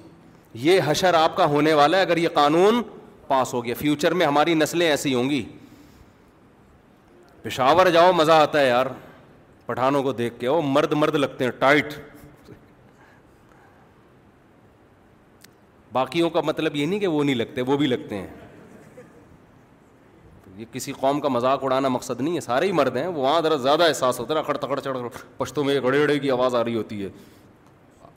یہ 0.66 0.80
حشر 0.86 1.14
آپ 1.14 1.36
کا 1.36 1.44
ہونے 1.54 1.72
والا 1.80 1.96
ہے 1.96 2.02
اگر 2.02 2.16
یہ 2.16 2.28
قانون 2.34 2.82
پاس 3.28 3.54
ہو 3.54 3.64
گیا 3.64 3.74
فیوچر 3.78 4.14
میں 4.20 4.26
ہماری 4.26 4.54
نسلیں 4.54 4.86
ایسی 4.88 5.14
ہوں 5.14 5.30
گی 5.30 5.42
پشاور 7.42 7.90
جاؤ 7.90 8.12
مزہ 8.12 8.32
آتا 8.42 8.60
ہے 8.60 8.66
یار 8.68 8.86
پٹھانوں 9.66 10.02
کو 10.02 10.12
دیکھ 10.12 10.38
کے 10.40 10.46
او 10.46 10.60
مرد 10.62 10.92
مرد 11.02 11.14
لگتے 11.14 11.44
ہیں 11.44 11.50
ٹائٹ 11.58 11.94
باقیوں 15.92 16.30
کا 16.30 16.40
مطلب 16.46 16.76
یہ 16.76 16.86
نہیں 16.86 16.98
کہ 17.00 17.06
وہ 17.06 17.22
نہیں 17.24 17.34
لگتے 17.34 17.60
وہ 17.70 17.76
بھی 17.76 17.86
لگتے 17.86 18.18
ہیں 18.18 18.26
یہ 20.56 20.64
کسی 20.72 20.92
قوم 21.00 21.20
کا 21.20 21.28
مذاق 21.28 21.64
اڑانا 21.64 21.88
مقصد 21.88 22.20
نہیں 22.20 22.34
ہے 22.36 22.40
سارے 22.40 22.66
ہی 22.66 22.72
مرد 22.72 22.96
ہیں 22.96 23.06
وہ 23.06 23.22
وہاں 23.22 23.40
ذرا 23.42 23.56
زیادہ 23.66 23.82
احساس 23.88 24.18
ہوتا 24.20 24.34
ہے 24.34 24.38
اکڑ 24.38 24.56
تکڑ 24.56 24.78
چڑھ 24.80 24.98
پشتوں 25.36 25.64
میں 25.64 25.80
گڑے 25.84 26.02
اڑے 26.02 26.18
کی 26.18 26.30
آواز 26.30 26.54
آ 26.54 26.64
رہی 26.64 26.74
ہوتی 26.76 27.02
ہے 27.04 27.08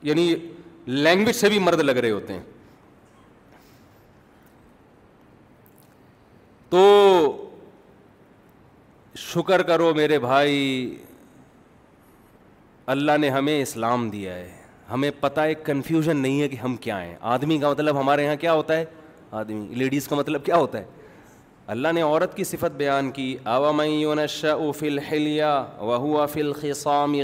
یعنی 0.08 0.34
لینگویج 0.86 1.36
سے 1.36 1.48
بھی 1.48 1.58
مرد 1.58 1.80
لگ 1.80 1.96
رہے 1.98 2.10
ہوتے 2.10 2.32
ہیں 2.32 2.42
تو 6.70 6.82
شکر 9.24 9.62
کرو 9.62 9.92
میرے 9.94 10.18
بھائی 10.18 10.56
اللہ 12.94 13.16
نے 13.20 13.28
ہمیں 13.30 13.60
اسلام 13.60 14.08
دیا 14.10 14.34
ہے 14.34 14.63
ہمیں 14.92 15.10
پتہ 15.20 15.40
ہے 15.40 15.54
کنفیوژن 15.64 16.16
نہیں 16.16 16.40
ہے 16.40 16.48
کہ 16.48 16.56
ہم 16.62 16.76
کیا 16.80 17.00
ہیں 17.02 17.14
آدمی 17.34 17.58
کا 17.58 17.70
مطلب 17.70 18.00
ہمارے 18.00 18.24
یہاں 18.24 18.36
کیا 18.40 18.52
ہوتا 18.52 18.76
ہے 18.78 18.84
آدمی 19.42 19.74
لیڈیز 19.74 20.08
کا 20.08 20.16
مطلب 20.16 20.44
کیا 20.44 20.56
ہوتا 20.56 20.78
ہے 20.78 20.84
اللہ 21.74 21.92
نے 21.94 22.00
عورت 22.02 22.36
کی 22.36 22.44
صفت 22.44 22.74
بیان 22.76 23.10
کی 23.10 23.36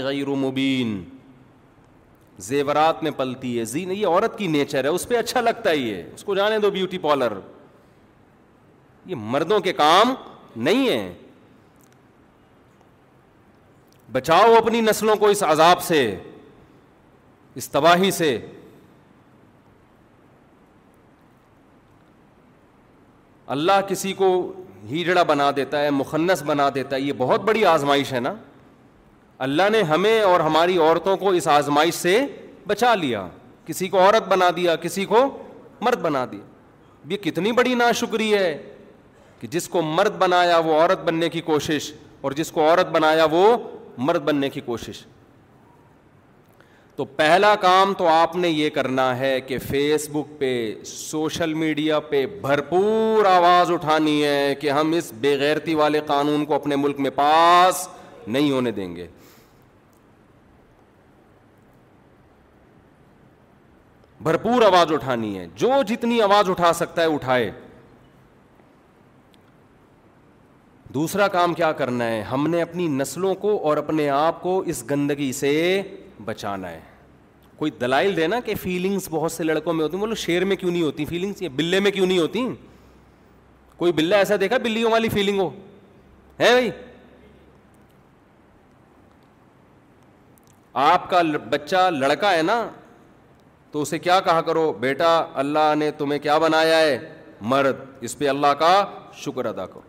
غیر 0.03 0.29
مبین 0.43 1.01
زیورات 2.47 3.03
میں 3.03 3.11
پلتی 3.17 3.57
ہے 3.59 3.65
یہ 3.93 4.05
عورت 4.07 4.37
کی 4.37 4.47
نیچر 4.57 4.83
ہے 4.83 4.89
اس 4.89 5.07
پہ 5.07 5.17
اچھا 5.17 5.41
لگتا 5.41 5.71
ہی 5.71 5.93
ہے 5.93 6.01
اس 6.13 6.23
کو 6.23 6.35
جانے 6.35 6.57
دو 6.59 6.71
بیوٹی 6.71 6.97
پارلر 7.01 7.33
یہ 9.05 9.15
مردوں 9.35 9.59
کے 9.59 9.73
کام 9.73 10.13
نہیں 10.55 10.87
ہے 10.89 11.13
بچاؤ 14.11 14.53
اپنی 14.55 14.81
نسلوں 14.81 15.15
کو 15.15 15.27
اس 15.29 15.43
عذاب 15.43 15.81
سے 15.81 16.01
اس 17.57 17.69
تباہی 17.69 18.11
سے 18.11 18.37
اللہ 23.53 23.79
کسی 23.87 24.13
کو 24.13 24.27
ہیجڑا 24.89 25.23
بنا 25.23 25.49
دیتا 25.55 25.81
ہے 25.83 25.89
مخنص 25.91 26.43
بنا 26.43 26.69
دیتا 26.75 26.95
ہے 26.95 27.01
یہ 27.01 27.13
بہت 27.17 27.41
بڑی 27.45 27.65
آزمائش 27.65 28.13
ہے 28.13 28.19
نا 28.19 28.33
اللہ 29.47 29.69
نے 29.71 29.81
ہمیں 29.89 30.19
اور 30.21 30.39
ہماری 30.39 30.77
عورتوں 30.77 31.15
کو 31.17 31.29
اس 31.39 31.47
آزمائش 31.47 31.93
سے 31.95 32.19
بچا 32.67 32.93
لیا 32.95 33.27
کسی 33.65 33.87
کو 33.89 33.99
عورت 33.99 34.27
بنا 34.27 34.49
دیا 34.55 34.75
کسی 34.85 35.05
کو 35.05 35.17
مرد 35.81 36.01
بنا 36.01 36.25
دیا 36.31 37.11
یہ 37.13 37.17
کتنی 37.23 37.51
بڑی 37.59 37.73
نا 37.75 37.91
شکری 37.99 38.33
ہے 38.33 38.57
کہ 39.39 39.47
جس 39.51 39.67
کو 39.69 39.81
مرد 39.81 40.17
بنایا 40.19 40.57
وہ 40.65 40.73
عورت 40.81 41.03
بننے 41.05 41.29
کی 41.29 41.41
کوشش 41.41 41.91
اور 42.21 42.31
جس 42.39 42.51
کو 42.51 42.67
عورت 42.69 42.87
بنایا 42.91 43.25
وہ 43.31 43.45
مرد 44.07 44.21
بننے 44.25 44.49
کی 44.49 44.61
کوشش 44.65 45.03
تو 47.01 47.05
پہلا 47.17 47.53
کام 47.61 47.93
تو 47.97 48.07
آپ 48.07 48.35
نے 48.35 48.49
یہ 48.49 48.69
کرنا 48.69 49.03
ہے 49.17 49.29
کہ 49.41 49.57
فیس 49.59 50.07
بک 50.13 50.37
پہ 50.39 50.49
سوشل 50.85 51.53
میڈیا 51.53 51.99
پہ 52.09 52.25
بھرپور 52.41 53.25
آواز 53.25 53.71
اٹھانی 53.71 54.23
ہے 54.23 54.53
کہ 54.61 54.71
ہم 54.71 54.91
اس 54.97 55.11
بےغیرتی 55.21 55.73
والے 55.75 55.99
قانون 56.07 56.45
کو 56.45 56.53
اپنے 56.55 56.75
ملک 56.75 56.99
میں 56.99 57.11
پاس 57.15 57.87
نہیں 58.27 58.51
ہونے 58.51 58.71
دیں 58.71 58.85
گے 58.95 59.07
بھرپور 64.27 64.61
آواز 64.65 64.91
اٹھانی 64.93 65.37
ہے 65.37 65.47
جو 65.55 65.81
جتنی 65.93 66.21
آواز 66.21 66.49
اٹھا 66.49 66.71
سکتا 66.83 67.01
ہے 67.01 67.13
اٹھائے 67.13 67.49
دوسرا 70.93 71.27
کام 71.39 71.53
کیا 71.63 71.71
کرنا 71.81 72.07
ہے 72.11 72.21
ہم 72.31 72.47
نے 72.49 72.61
اپنی 72.61 72.87
نسلوں 73.01 73.35
کو 73.45 73.57
اور 73.69 73.77
اپنے 73.85 74.09
آپ 74.19 74.41
کو 74.43 74.59
اس 74.73 74.83
گندگی 74.91 75.31
سے 75.41 75.59
بچانا 76.25 76.69
ہے 76.69 76.79
کوئی 77.61 77.71
دلائل 77.81 78.31
کہ 78.45 78.53
فیلنگس 78.61 79.07
بہت 79.11 79.31
سے 79.31 79.43
لڑکوں 79.43 79.73
میں 79.73 79.83
ہوتی 79.83 79.95
ہیں 79.95 80.01
بولو 80.01 80.15
شیر 80.17 80.43
میں 80.45 80.55
کیوں 80.57 80.69
نہیں 80.71 80.81
ہوتی 80.81 81.03
فیلنگس 81.05 81.41
یہ 81.41 81.49
بلے 81.55 81.79
میں 81.79 81.89
کیوں 81.91 82.05
نہیں 82.05 82.19
ہوتی 82.19 82.45
کوئی 83.77 83.91
بلا 83.97 84.17
ایسا 84.17 84.35
دیکھا 84.41 84.57
بلیوں 84.63 84.91
والی 84.91 85.09
فیلنگ 85.13 85.39
ہو 85.39 85.47
ہے 86.39 86.49
بھائی 86.51 86.69
آپ 90.85 91.09
کا 91.09 91.21
بچہ 91.49 91.77
لڑکا 91.99 92.31
ہے 92.35 92.41
نا 92.41 92.55
تو 93.71 93.81
اسے 93.81 93.99
کیا 94.07 94.19
کہا 94.29 94.41
کرو 94.49 94.71
بیٹا 94.87 95.13
اللہ 95.43 95.73
نے 95.79 95.91
تمہیں 96.01 96.19
کیا 96.23 96.37
بنایا 96.47 96.79
ہے 96.79 96.97
مرد 97.53 97.85
اس 98.07 98.17
پہ 98.17 98.29
اللہ 98.29 98.53
کا 98.63 98.73
شکر 99.25 99.45
ادا 99.53 99.65
کرو 99.75 99.81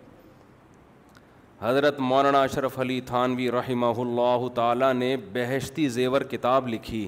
حضرت 1.63 2.01
مولانا 2.13 2.43
اشرف 2.43 2.79
علی 2.87 3.01
تھانوی 3.15 3.51
رحمہ 3.51 3.99
اللہ 4.07 4.47
تعالیٰ 4.55 4.93
نے 5.03 5.15
بہشتی 5.35 5.89
زیور 5.99 6.21
کتاب 6.31 6.69
لکھی 6.69 7.07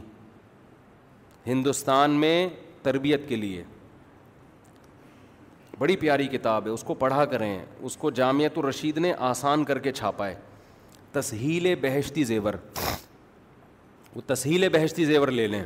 ہندوستان 1.47 2.11
میں 2.21 2.49
تربیت 2.83 3.29
کے 3.29 3.37
لیے 3.37 3.65
بڑی 5.79 5.97
پیاری 5.97 6.27
کتاب 6.33 6.67
ہے 6.67 6.71
اس 6.73 6.83
کو 6.87 6.95
پڑھا 6.95 7.25
کریں 7.33 7.59
اس 7.83 7.97
کو 7.97 8.11
جامعت 8.19 8.59
الرشید 8.59 8.99
نے 8.99 9.13
آسان 9.31 9.65
کر 9.65 9.79
کے 9.87 9.93
چھاپا 9.93 10.27
ہے 10.29 10.35
تسہیل 11.13 11.75
بہشتی 11.81 12.25
زیور 12.25 12.55
وہ 14.15 14.21
تسہیل 14.33 14.69
بہشتی 14.73 15.05
زیور 15.05 15.29
لے 15.33 15.47
لیں 15.47 15.63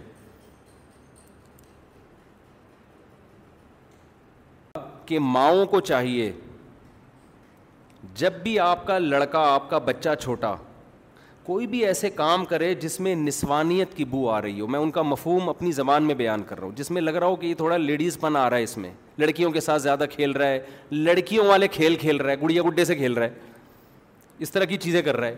کہ 5.07 5.19
ماؤں 5.23 5.65
کو 5.67 5.81
چاہیے 5.81 6.33
جب 8.15 8.33
بھی 8.43 8.59
آپ 8.61 8.87
کا 8.87 8.99
لڑکا 8.99 9.41
آپ 9.55 9.71
کا 9.71 9.79
بچہ 9.85 10.15
چھوٹا 10.23 10.55
کوئی 11.49 11.67
بھی 11.67 11.79
ایسے 11.87 12.09
کام 12.15 12.45
کرے 12.45 12.73
جس 12.81 12.99
میں 13.01 13.15
نسوانیت 13.17 13.95
کی 13.97 14.05
بو 14.05 14.29
آ 14.31 14.41
رہی 14.43 14.61
ہو 14.61 14.67
میں 14.69 14.79
ان 14.81 14.91
کا 14.93 15.03
مفہوم 15.03 15.49
اپنی 15.49 15.71
زبان 15.73 16.03
میں 16.07 16.15
بیان 16.15 16.43
کر 16.49 16.59
رہا 16.59 16.67
ہوں 16.67 16.73
جس 16.77 16.91
میں 16.91 17.03
لگ 17.03 17.11
رہا 17.17 17.27
ہو 17.27 17.37
کہ 17.37 17.47
یہ 17.47 17.55
تھوڑا 17.59 17.77
لیڈیز 17.77 18.19
پن 18.21 18.37
آ 18.37 18.49
رہا 18.51 18.57
ہے 18.57 18.63
اس 18.63 18.77
میں 18.79 18.91
لڑکیوں 19.19 19.51
کے 19.53 19.61
ساتھ 19.67 19.83
زیادہ 19.83 20.05
کھیل 20.11 20.31
رہا 20.33 20.47
ہے 20.49 20.59
لڑکیوں 20.93 21.47
والے 21.49 21.69
کھیل 21.77 21.95
کھیل 22.01 22.17
رہا 22.17 22.31
ہے 22.31 22.41
گڑیا 22.43 22.63
گڈے 22.67 22.85
سے 22.85 22.95
کھیل 22.97 23.13
رہا 23.13 23.25
ہے 23.27 23.55
اس 24.45 24.51
طرح 24.53 24.65
کی 24.73 24.77
چیزیں 24.83 25.01
کر 25.03 25.17
رہا 25.17 25.29
ہے 25.29 25.37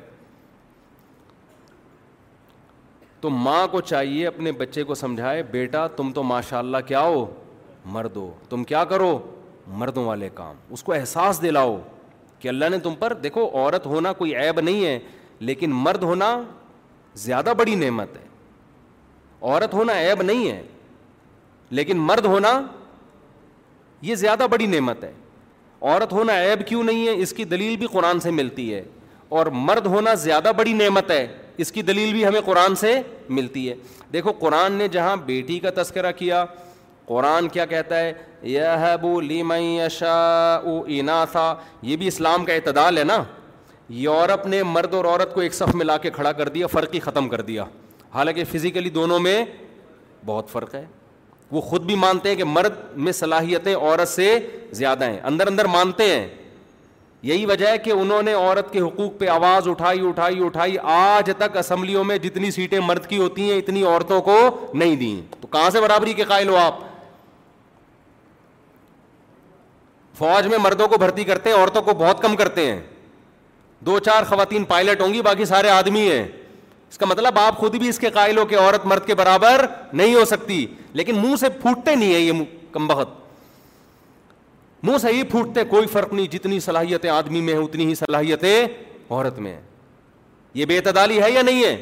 تو 3.20 3.30
ماں 3.30 3.66
کو 3.72 3.80
چاہیے 3.80 4.26
اپنے 4.26 4.52
بچے 4.64 4.84
کو 4.90 4.94
سمجھائے 5.04 5.42
بیٹا 5.52 5.86
تم 5.96 6.12
تو 6.14 6.22
ماشاء 6.32 6.58
اللہ 6.58 6.86
کیا 6.88 7.02
ہو 7.04 7.24
مرد 7.92 8.16
ہو 8.16 8.30
تم 8.48 8.64
کیا 8.72 8.82
کرو 8.94 9.18
مردوں 9.84 10.04
والے 10.04 10.28
کام 10.34 10.56
اس 10.72 10.82
کو 10.82 10.92
احساس 10.94 11.42
دلاؤ 11.42 11.78
کہ 12.38 12.48
اللہ 12.48 12.68
نے 12.70 12.78
تم 12.88 12.94
پر 12.98 13.12
دیکھو 13.22 13.48
عورت 13.54 13.86
ہونا 13.86 14.12
کوئی 14.22 14.36
عیب 14.36 14.60
نہیں 14.60 14.84
ہے 14.84 14.98
لیکن 15.40 15.70
مرد 15.72 16.02
ہونا 16.02 16.36
زیادہ 17.16 17.52
بڑی 17.58 17.74
نعمت 17.74 18.16
ہے 18.16 18.26
عورت 19.48 19.74
ہونا 19.74 19.92
عیب 20.00 20.22
نہیں 20.22 20.50
ہے 20.50 20.62
لیکن 21.78 21.98
مرد 22.06 22.24
ہونا 22.26 22.60
یہ 24.02 24.14
زیادہ 24.14 24.46
بڑی 24.50 24.66
نعمت 24.66 25.04
ہے 25.04 25.12
عورت 25.80 26.12
ہونا 26.12 26.38
عیب 26.42 26.66
کیوں 26.68 26.82
نہیں 26.84 27.06
ہے 27.06 27.12
اس 27.22 27.32
کی 27.36 27.44
دلیل 27.52 27.76
بھی 27.76 27.86
قرآن 27.92 28.20
سے 28.20 28.30
ملتی 28.30 28.72
ہے 28.74 28.82
اور 29.38 29.46
مرد 29.52 29.86
ہونا 29.86 30.14
زیادہ 30.26 30.52
بڑی 30.56 30.72
نعمت 30.72 31.10
ہے 31.10 31.26
اس 31.62 31.72
کی 31.72 31.82
دلیل 31.82 32.12
بھی 32.12 32.26
ہمیں 32.26 32.40
قرآن 32.44 32.74
سے 32.76 32.94
ملتی 33.28 33.68
ہے 33.68 33.74
دیکھو 34.12 34.32
قرآن 34.38 34.72
نے 34.72 34.88
جہاں 34.92 35.16
بیٹی 35.24 35.58
کا 35.60 35.70
تذکرہ 35.82 36.12
کیا 36.18 36.44
قرآن 37.06 37.48
کیا 37.52 37.64
کہتا 37.66 37.98
ہے 38.00 38.12
یہ 38.56 38.78
ہے 38.80 38.96
بولی 39.02 39.42
میں 39.42 39.88
شا 39.98 40.14
او 40.56 40.80
یہ 40.90 41.96
بھی 41.96 42.06
اسلام 42.06 42.44
کا 42.44 42.52
اعتدال 42.52 42.98
ہے 42.98 43.04
نا 43.04 43.22
یورپ 43.98 44.46
نے 44.46 44.62
مرد 44.62 44.92
اور 44.94 45.04
عورت 45.04 45.32
کو 45.34 45.40
ایک 45.40 45.54
صف 45.54 45.74
میں 45.74 45.84
لا 45.86 45.96
کے 45.98 46.10
کھڑا 46.10 46.32
کر 46.32 46.48
دیا 46.48 46.66
فرق 46.72 46.94
ہی 46.94 47.00
ختم 47.00 47.28
کر 47.28 47.40
دیا 47.42 47.64
حالانکہ 48.14 48.44
فزیکلی 48.50 48.90
دونوں 48.90 49.18
میں 49.20 49.44
بہت 50.26 50.48
فرق 50.50 50.74
ہے 50.74 50.84
وہ 51.50 51.60
خود 51.60 51.84
بھی 51.86 51.94
مانتے 51.94 52.28
ہیں 52.28 52.36
کہ 52.36 52.44
مرد 52.44 52.74
میں 52.96 53.12
صلاحیتیں 53.12 53.74
عورت 53.74 54.08
سے 54.08 54.36
زیادہ 54.72 55.04
ہیں 55.10 55.18
اندر 55.30 55.46
اندر 55.46 55.64
مانتے 55.72 56.04
ہیں 56.14 56.26
یہی 57.28 57.46
وجہ 57.46 57.68
ہے 57.70 57.78
کہ 57.78 57.90
انہوں 57.92 58.22
نے 58.22 58.32
عورت 58.32 58.72
کے 58.72 58.80
حقوق 58.80 59.18
پہ 59.18 59.28
آواز 59.28 59.66
اٹھائی 59.68 60.06
اٹھائی 60.08 60.42
اٹھائی 60.44 60.76
آج 60.92 61.30
تک 61.38 61.56
اسمبلیوں 61.56 62.04
میں 62.04 62.18
جتنی 62.18 62.50
سیٹیں 62.50 62.78
مرد 62.84 63.06
کی 63.06 63.18
ہوتی 63.18 63.50
ہیں 63.50 63.58
اتنی 63.58 63.82
عورتوں 63.84 64.20
کو 64.28 64.36
نہیں 64.74 64.96
دیں 64.96 65.20
تو 65.40 65.46
کہاں 65.46 65.70
سے 65.70 65.80
برابری 65.80 66.12
کے 66.12 66.24
قائل 66.28 66.48
ہو 66.48 66.56
آپ 66.56 66.78
فوج 70.18 70.46
میں 70.50 70.58
مردوں 70.62 70.88
کو 70.88 70.96
بھرتی 70.98 71.24
کرتے 71.24 71.50
ہیں 71.50 71.56
عورتوں 71.56 71.82
کو 71.82 71.92
بہت 71.98 72.22
کم 72.22 72.36
کرتے 72.36 72.66
ہیں 72.70 72.80
دو 73.86 73.98
چار 73.98 74.22
خواتین 74.28 74.64
پائلٹ 74.64 75.00
ہوں 75.00 75.12
گی 75.14 75.20
باقی 75.22 75.44
سارے 75.46 75.70
آدمی 75.70 76.10
ہیں 76.10 76.24
اس 76.90 76.98
کا 76.98 77.06
مطلب 77.06 77.38
آپ 77.38 77.56
خود 77.58 77.76
بھی 77.78 77.88
اس 77.88 77.98
کے 77.98 78.10
قائل 78.10 78.38
ہو 78.38 78.44
کہ 78.46 78.58
عورت 78.58 78.86
مرد 78.86 79.06
کے 79.06 79.14
برابر 79.14 79.64
نہیں 79.92 80.14
ہو 80.14 80.24
سکتی 80.24 80.64
لیکن 81.00 81.16
منہ 81.22 81.36
سے 81.40 81.48
پھوٹتے 81.62 81.94
نہیں 81.94 82.12
ہیں 82.14 82.20
یہ 82.20 82.44
کم 82.72 82.86
بہت 82.88 83.18
منہ 84.86 84.98
سے 84.98 85.08
ہی 85.12 85.22
پھوٹتے 85.30 85.64
کوئی 85.68 85.86
فرق 85.92 86.12
نہیں 86.12 86.26
جتنی 86.32 86.58
صلاحیتیں 86.60 87.08
آدمی 87.10 87.40
میں 87.40 87.54
ہیں 87.54 87.60
اتنی 87.62 87.86
ہی 87.86 87.94
صلاحیتیں 87.94 88.64
عورت 89.10 89.38
میں 89.38 89.52
ہیں 89.52 89.60
یہ 90.54 90.64
بے 90.66 90.76
اعتدالی 90.76 91.20
ہے 91.22 91.30
یا 91.30 91.42
نہیں 91.42 91.64
ہے 91.64 91.76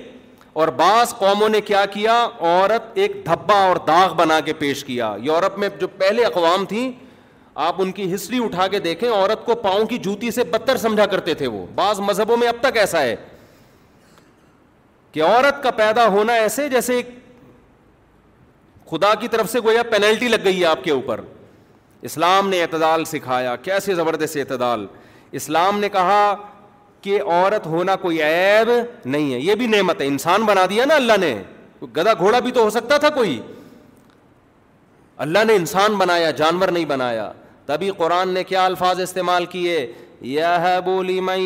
اور 0.63 0.69
بعض 0.77 1.15
قوموں 1.19 1.49
نے 1.49 1.61
کیا 1.61 1.85
کیا 1.93 2.17
عورت 2.39 2.97
ایک 2.99 3.13
دھبا 3.27 3.59
اور 3.67 3.77
داغ 3.87 4.15
بنا 4.17 4.41
کے 4.45 4.53
پیش 4.59 4.85
کیا 4.85 5.15
یورپ 5.23 5.59
میں 5.59 5.69
جو 5.81 5.87
پہلے 5.99 6.25
اقوام 6.25 6.65
تھیں 6.69 6.91
آپ 7.67 7.75
ان 7.83 7.91
کی 7.93 8.05
ہسٹری 8.15 8.39
اٹھا 8.45 8.67
کے 8.73 8.79
دیکھیں 8.81 9.09
عورت 9.11 9.45
کو 9.45 9.55
پاؤں 9.63 9.85
کی 9.87 9.97
جوتی 10.03 10.31
سے 10.31 10.43
بدتر 10.51 10.77
سمجھا 10.79 11.05
کرتے 11.15 11.33
تھے 11.35 11.47
وہ 11.47 11.65
بعض 11.75 12.01
مذہبوں 12.09 12.37
میں 12.37 12.49
اب 12.49 12.57
تک 12.61 12.77
ایسا 12.79 13.01
ہے 13.03 13.15
کہ 15.13 15.23
عورت 15.23 15.63
کا 15.63 15.71
پیدا 15.81 16.07
ہونا 16.17 16.33
ایسے 16.43 16.69
جیسے 16.71 17.01
خدا 18.91 19.13
کی 19.21 19.29
طرف 19.29 19.51
سے 19.53 19.61
گویا 19.65 19.83
پینلٹی 19.91 20.29
لگ 20.29 20.45
گئی 20.45 20.61
ہے 20.61 20.67
آپ 20.67 20.85
کے 20.85 20.91
اوپر 20.91 21.21
اسلام 22.11 22.49
نے 22.49 22.61
اعتدال 22.63 23.05
سکھایا 23.13 23.57
کیسے 23.63 23.95
زبردست 24.03 24.37
اعتدال 24.41 24.87
اسلام 25.41 25.79
نے 25.81 25.89
کہا 25.97 26.21
کہ 27.03 27.21
عورت 27.23 27.67
ہونا 27.75 27.97
کوئی 28.07 28.23
عیب 28.29 28.71
نہیں 29.05 29.33
ہے 29.35 29.41
یہ 29.41 29.55
بھی 29.55 29.67
نعمت 29.77 30.01
ہے 30.01 30.07
انسان 30.13 30.43
بنا 30.53 30.67
دیا 30.71 30.85
نا 30.93 30.97
اللہ 31.03 31.17
نے 31.21 31.35
گدا 31.97 32.15
گھوڑا 32.19 32.39
بھی 32.47 32.53
تو 32.53 32.63
ہو 32.65 32.71
سکتا 32.79 32.99
تھا 33.03 33.11
کوئی 33.19 33.39
اللہ 35.27 35.45
نے 35.47 35.55
انسان 35.63 35.97
بنایا 36.05 36.31
جانور 36.45 36.69
نہیں 36.79 36.85
بنایا 36.95 37.31
تبھی 37.69 37.91
قرآن 37.97 38.29
نے 38.35 38.43
کیا 38.51 38.65
الفاظ 38.65 39.01
استعمال 39.01 39.45
کیے 39.53 40.75
بولی 40.85 41.19
میں 41.27 41.37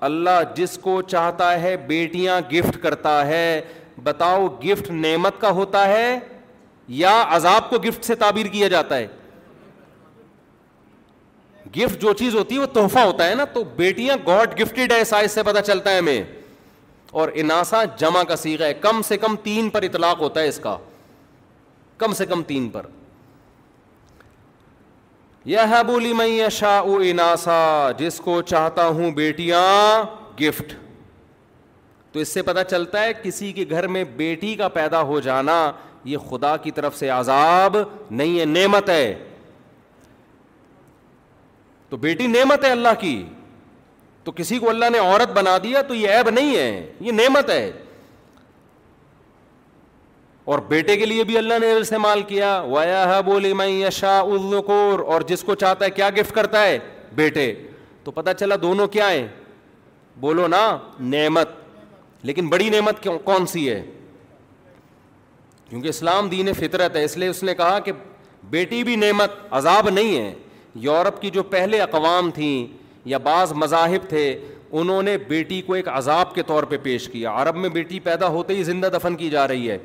اللہ 0.00 0.40
جس 0.54 0.76
کو 0.82 1.00
چاہتا 1.08 1.52
ہے 1.62 1.76
بیٹیاں 1.86 2.40
گفٹ 2.52 2.80
کرتا 2.82 3.12
ہے 3.26 3.60
بتاؤ 4.02 4.46
گفٹ 4.64 4.90
نعمت 4.90 5.40
کا 5.40 5.50
ہوتا 5.58 5.86
ہے 5.88 6.18
یا 7.00 7.12
عذاب 7.36 7.68
کو 7.70 7.76
گفٹ 7.88 8.04
سے 8.04 8.14
تعبیر 8.22 8.46
کیا 8.52 8.68
جاتا 8.76 8.96
ہے 8.96 9.06
گفٹ 11.76 12.00
جو 12.02 12.12
چیز 12.20 12.34
ہوتی 12.34 12.54
ہے 12.54 12.60
وہ 12.60 12.66
تحفہ 12.74 12.98
ہوتا 13.06 13.26
ہے 13.28 13.34
نا 13.34 13.44
تو 13.54 13.62
بیٹیاں 13.76 14.16
گاڈ 14.26 14.58
گفٹیڈ 14.60 14.92
ہے 14.92 15.02
سائز 15.12 15.32
سے 15.32 15.42
پتہ 15.50 15.58
چلتا 15.66 15.90
ہے 15.90 15.98
ہمیں 15.98 16.22
اور 17.20 17.28
اناسا 17.42 17.82
جمع 17.98 18.22
کا 18.28 18.36
سیکھا 18.36 18.64
ہے 18.66 18.74
کم 18.88 19.02
سے 19.08 19.16
کم 19.26 19.36
تین 19.42 19.68
پر 19.76 19.82
اطلاق 19.90 20.20
ہوتا 20.20 20.40
ہے 20.40 20.48
اس 20.48 20.58
کا 20.62 20.76
کم 21.98 22.12
سے 22.22 22.26
کم 22.26 22.42
تین 22.52 22.68
پر 22.70 22.86
یہ 25.50 25.82
بولی 25.86 26.12
میں 26.12 26.26
اشا 26.44 26.78
اناسا 27.02 27.56
جس 27.98 28.18
کو 28.24 28.40
چاہتا 28.50 28.86
ہوں 28.96 29.10
بیٹیاں 29.12 29.62
گفٹ 30.40 30.72
تو 32.12 32.20
اس 32.20 32.28
سے 32.34 32.42
پتا 32.48 32.64
چلتا 32.72 33.02
ہے 33.02 33.12
کسی 33.22 33.50
کے 33.52 33.64
گھر 33.70 33.86
میں 33.94 34.04
بیٹی 34.16 34.54
کا 34.56 34.68
پیدا 34.76 35.00
ہو 35.08 35.18
جانا 35.20 35.56
یہ 36.10 36.18
خدا 36.28 36.56
کی 36.66 36.70
طرف 36.76 36.96
سے 36.98 37.08
عذاب 37.16 37.76
نہیں 38.20 38.38
ہے 38.40 38.44
نعمت 38.52 38.90
ہے 38.90 39.04
تو 41.88 41.96
بیٹی 42.06 42.26
نعمت 42.36 42.64
ہے 42.64 42.70
اللہ 42.72 42.94
کی 43.00 43.14
تو 44.24 44.32
کسی 44.36 44.58
کو 44.58 44.70
اللہ 44.70 44.90
نے 44.92 44.98
عورت 45.08 45.32
بنا 45.36 45.56
دیا 45.62 45.82
تو 45.88 45.94
یہ 45.94 46.08
ایب 46.14 46.30
نہیں 46.30 46.56
ہے 46.56 46.86
یہ 47.08 47.12
نعمت 47.12 47.50
ہے 47.50 47.70
اور 50.44 50.58
بیٹے 50.68 50.96
کے 50.96 51.06
لیے 51.06 51.24
بھی 51.24 51.36
اللہ 51.38 51.58
نے 51.60 51.70
استعمال 51.74 52.22
کیا 52.28 52.50
وایا 52.68 53.20
بولی 53.24 53.52
میں 53.54 53.66
یشا 53.66 54.18
الکور 54.20 54.98
اور 55.12 55.20
جس 55.28 55.42
کو 55.44 55.54
چاہتا 55.54 55.84
ہے 55.84 55.90
کیا 55.90 56.08
گفٹ 56.18 56.34
کرتا 56.34 56.62
ہے 56.64 56.78
بیٹے 57.14 57.52
تو 58.04 58.10
پتہ 58.10 58.30
چلا 58.38 58.54
دونوں 58.62 58.86
کیا 58.88 59.10
ہیں 59.10 59.26
بولو 60.20 60.46
نا 60.48 60.60
نعمت 61.00 61.48
لیکن 62.30 62.48
بڑی 62.48 62.68
نعمت 62.70 63.06
کون 63.24 63.46
سی 63.46 63.68
ہے 63.68 63.80
کیونکہ 65.68 65.88
اسلام 65.88 66.28
دین 66.28 66.52
فطرت 66.58 66.96
ہے 66.96 67.04
اس 67.04 67.16
لیے 67.16 67.28
اس 67.28 67.42
نے 67.44 67.54
کہا 67.54 67.78
کہ 67.84 67.92
بیٹی 68.50 68.82
بھی 68.84 68.96
نعمت 68.96 69.34
عذاب 69.56 69.88
نہیں 69.90 70.18
ہے 70.18 70.32
یورپ 70.86 71.20
کی 71.22 71.30
جو 71.30 71.42
پہلے 71.42 71.80
اقوام 71.80 72.30
تھیں 72.34 72.66
یا 73.08 73.18
بعض 73.22 73.52
مذاہب 73.56 74.08
تھے 74.08 74.24
انہوں 74.80 75.02
نے 75.02 75.16
بیٹی 75.28 75.60
کو 75.66 75.74
ایک 75.74 75.88
عذاب 75.88 76.34
کے 76.34 76.42
طور 76.46 76.62
پہ 76.72 76.76
پیش 76.82 77.08
کیا 77.12 77.32
عرب 77.42 77.56
میں 77.56 77.68
بیٹی 77.68 78.00
پیدا 78.00 78.26
ہوتے 78.36 78.54
ہی 78.56 78.62
زندہ 78.64 78.86
دفن 78.96 79.16
کی 79.16 79.30
جا 79.30 79.46
رہی 79.48 79.70
ہے 79.70 79.78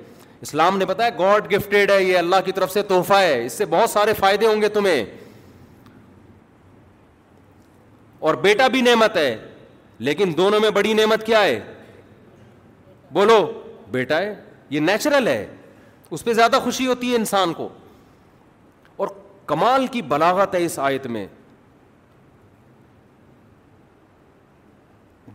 اسلام 0.46 0.78
نے 0.78 0.86
بتایا 0.86 1.10
گاڈ 1.20 1.52
گفٹیڈ 1.54 1.92
ہے 1.92 2.02
یہ 2.04 2.18
اللہ 2.18 2.42
کی 2.46 2.52
طرف 2.56 2.72
سے 2.72 2.82
تحفہ 2.90 3.14
ہے 3.28 3.46
اس 3.46 3.54
سے 3.60 3.66
بہت 3.70 3.90
سارے 3.90 4.14
فائدے 4.18 4.48
ہوں 4.48 4.62
گے 4.62 4.68
تمہیں 4.78 5.04
اور 8.28 8.36
بیٹا 8.44 8.68
بھی 8.76 8.82
نعمت 8.82 9.18
ہے 9.18 9.30
لیکن 10.08 10.32
دونوں 10.38 10.60
میں 10.60 10.70
بڑی 10.78 10.94
نعمت 11.00 11.26
کیا 11.26 11.44
ہے 11.44 11.60
بولو 13.14 13.38
بیٹا 13.96 14.18
ہے 14.20 14.34
یہ 14.76 14.80
نیچرل 14.92 15.28
ہے 15.28 15.42
اس 16.16 16.24
پہ 16.26 16.34
زیادہ 16.42 16.60
خوشی 16.64 16.88
ہوتی 16.92 17.10
ہے 17.12 17.16
انسان 17.22 17.54
کو 17.62 17.68
اور 19.02 19.08
کمال 19.54 19.88
کی 19.98 20.02
بلاغت 20.14 20.56
ہے 20.56 20.64
اس 20.66 20.78
آیت 20.90 21.08
میں 21.18 21.26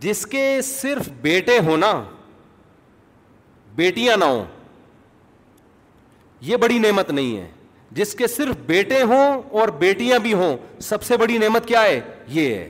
جس 0.07 0.25
کے 0.35 0.45
صرف 0.71 1.09
بیٹے 1.29 1.57
ہونا 1.69 1.91
نا 1.91 2.03
بیٹیاں 3.83 4.15
نہ 4.23 4.25
ہوں 4.35 4.43
یہ 6.49 6.57
بڑی 6.57 6.77
نعمت 6.79 7.09
نہیں 7.11 7.37
ہے 7.37 7.47
جس 7.99 8.13
کے 8.15 8.27
صرف 8.27 8.55
بیٹے 8.65 9.01
ہوں 9.09 9.41
اور 9.59 9.67
بیٹیاں 9.79 10.19
بھی 10.19 10.33
ہوں 10.33 10.55
سب 10.81 11.03
سے 11.03 11.17
بڑی 11.17 11.37
نعمت 11.37 11.65
کیا 11.67 11.81
ہے 11.83 11.99
یہ 12.37 12.53
ہے 12.55 12.67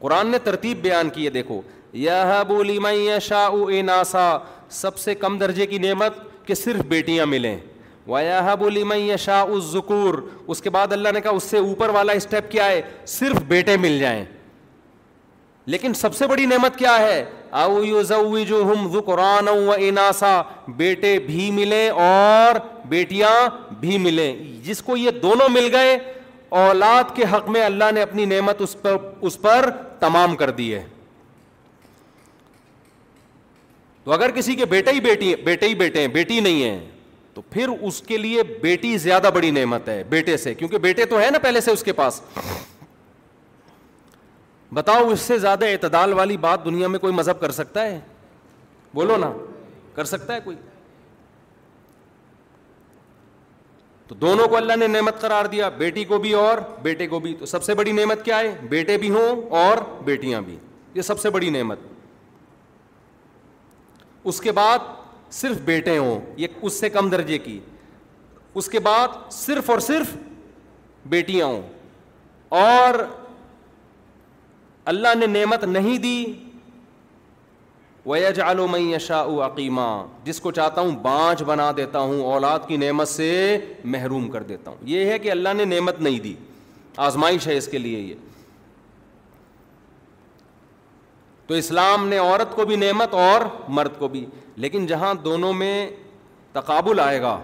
قرآن 0.00 0.26
نے 0.30 0.38
ترتیب 0.44 0.78
بیان 0.82 1.10
کی 1.10 1.24
ہے 1.24 1.30
دیکھو 1.30 1.60
یا 2.02 2.42
بولی 2.48 2.78
میں 2.82 3.18
شاہ 3.22 3.46
او 3.46 3.64
اے 3.66 3.80
ناسا 3.82 4.30
سب 4.80 4.98
سے 4.98 5.14
کم 5.14 5.38
درجے 5.38 5.66
کی 5.66 5.78
نعمت 5.78 6.14
کہ 6.46 6.54
صرف 6.54 6.84
بیٹیاں 6.88 7.26
ملیں 7.26 7.56
بولی 8.58 8.82
میں 8.88 9.16
شاہ 9.18 9.46
ذکور 9.72 10.14
اس 10.52 10.60
کے 10.62 10.70
بعد 10.70 10.92
اللہ 10.92 11.12
نے 11.14 11.20
کہا 11.20 11.30
اس 11.36 11.44
سے 11.50 11.58
اوپر 11.58 11.88
والا 11.94 12.12
اسٹیپ 12.18 12.50
کیا 12.50 12.66
ہے 12.66 12.80
صرف 13.14 13.40
بیٹے 13.46 13.76
مل 13.84 13.98
جائیں 13.98 14.24
لیکن 15.74 15.94
سب 16.00 16.14
سے 16.14 16.26
بڑی 16.26 16.46
نعمت 16.46 16.76
کیا 16.78 16.98
ہے 16.98 17.24
و 19.52 19.72
اناسا 19.78 20.40
بیٹے 20.76 21.16
بھی 21.26 21.50
ملیں 21.54 21.88
اور 22.00 22.56
بیٹیاں 22.88 23.30
بھی 23.80 23.98
ملیں 23.98 24.36
جس 24.64 24.82
کو 24.82 24.96
یہ 24.96 25.10
دونوں 25.22 25.48
مل 25.52 25.68
گئے 25.74 25.96
اولاد 26.64 27.14
کے 27.16 27.24
حق 27.32 27.48
میں 27.50 27.62
اللہ 27.64 27.90
نے 27.94 28.02
اپنی 28.02 28.24
نعمت 28.24 28.60
اس 28.62 28.76
اس 28.84 29.40
پر 29.40 29.60
پر 29.62 29.70
تمام 30.00 30.36
کر 30.36 30.50
دی 30.60 30.74
ہے 30.74 30.82
تو 34.04 34.12
اگر 34.12 34.30
کسی 34.34 34.54
کے 34.56 34.64
بیٹے 34.74 34.92
ہی 34.92 35.00
بیٹی 35.00 35.34
بیٹے 35.44 35.68
ہی 35.68 35.74
بیٹے 35.74 36.00
ہیں 36.00 36.08
بیٹی 36.08 36.38
نہیں 36.40 36.62
ہے 36.64 36.78
تو 37.34 37.40
پھر 37.50 37.68
اس 37.80 38.00
کے 38.06 38.16
لیے 38.18 38.42
بیٹی 38.62 38.96
زیادہ 38.98 39.30
بڑی 39.34 39.50
نعمت 39.50 39.88
ہے 39.88 40.02
بیٹے 40.08 40.36
سے 40.42 40.54
کیونکہ 40.54 40.78
بیٹے 40.86 41.04
تو 41.06 41.20
ہے 41.20 41.30
نا 41.30 41.38
پہلے 41.42 41.60
سے 41.60 41.70
اس 41.70 41.82
کے 41.84 41.92
پاس 41.92 42.20
بتاؤ 44.76 45.08
اس 45.12 45.20
سے 45.30 45.38
زیادہ 45.38 45.64
اعتدال 45.72 46.12
والی 46.12 46.36
بات 46.36 46.64
دنیا 46.64 46.88
میں 46.94 46.98
کوئی 47.00 47.12
مذہب 47.14 47.40
کر 47.40 47.50
سکتا 47.58 47.82
ہے 47.86 47.98
بولو 48.94 49.16
نا 49.24 49.32
کر 49.94 50.04
سکتا 50.10 50.34
ہے 50.34 50.40
کوئی 50.44 50.56
تو 54.08 54.14
دونوں 54.24 54.46
کو 54.48 54.56
اللہ 54.56 54.76
نے 54.80 54.86
نعمت 54.86 55.20
قرار 55.20 55.44
دیا 55.54 55.68
بیٹی 55.78 56.04
کو 56.12 56.18
بھی 56.24 56.32
اور 56.40 56.58
بیٹے 56.82 57.06
کو 57.14 57.18
بھی 57.20 57.34
تو 57.38 57.46
سب 57.54 57.62
سے 57.62 57.74
بڑی 57.80 57.92
نعمت 58.02 58.24
کیا 58.24 58.38
ہے 58.40 58.54
بیٹے 58.76 58.96
بھی 59.04 59.10
ہوں 59.16 59.40
اور 59.64 59.78
بیٹیاں 60.04 60.40
بھی 60.48 60.56
یہ 60.94 61.02
سب 61.12 61.20
سے 61.20 61.30
بڑی 61.38 61.50
نعمت 61.58 61.78
اس 64.30 64.40
کے 64.40 64.52
بعد 64.62 64.86
صرف 65.42 65.60
بیٹے 65.72 65.96
ہوں 65.98 66.20
یہ 66.40 66.62
اس 66.66 66.78
سے 66.80 66.88
کم 66.98 67.08
درجے 67.10 67.38
کی 67.48 67.58
اس 68.60 68.68
کے 68.68 68.80
بعد 68.90 69.18
صرف 69.42 69.70
اور 69.70 69.78
صرف 69.92 70.16
بیٹیاں 71.16 71.46
ہوں 71.46 71.62
اور 72.64 73.04
اللہ 74.90 75.14
نے 75.18 75.26
نعمت 75.26 75.62
نہیں 75.64 75.96
دی 75.98 76.16
ویج 78.06 78.40
علوم 78.40 78.74
یشا 78.78 79.20
عقیمہ 79.44 79.86
جس 80.24 80.40
کو 80.40 80.50
چاہتا 80.58 80.80
ہوں 80.80 80.90
بانج 81.02 81.42
بنا 81.46 81.70
دیتا 81.76 81.98
ہوں 82.00 82.22
اولاد 82.32 82.66
کی 82.68 82.76
نعمت 82.82 83.08
سے 83.08 83.30
محروم 83.94 84.28
کر 84.30 84.42
دیتا 84.50 84.70
ہوں 84.70 84.86
یہ 84.90 85.10
ہے 85.10 85.18
کہ 85.24 85.30
اللہ 85.30 85.54
نے 85.56 85.64
نعمت 85.74 85.98
نہیں 86.08 86.18
دی 86.26 86.34
آزمائش 87.06 87.46
ہے 87.46 87.56
اس 87.56 87.66
کے 87.72 87.78
لیے 87.78 88.00
یہ 88.00 88.14
تو 91.46 91.54
اسلام 91.54 92.06
نے 92.08 92.18
عورت 92.18 92.54
کو 92.56 92.64
بھی 92.66 92.76
نعمت 92.76 93.14
اور 93.26 93.40
مرد 93.78 93.98
کو 93.98 94.08
بھی 94.14 94.24
لیکن 94.64 94.86
جہاں 94.86 95.12
دونوں 95.24 95.52
میں 95.64 95.88
تقابل 96.52 97.00
آئے 97.00 97.20
گا 97.22 97.38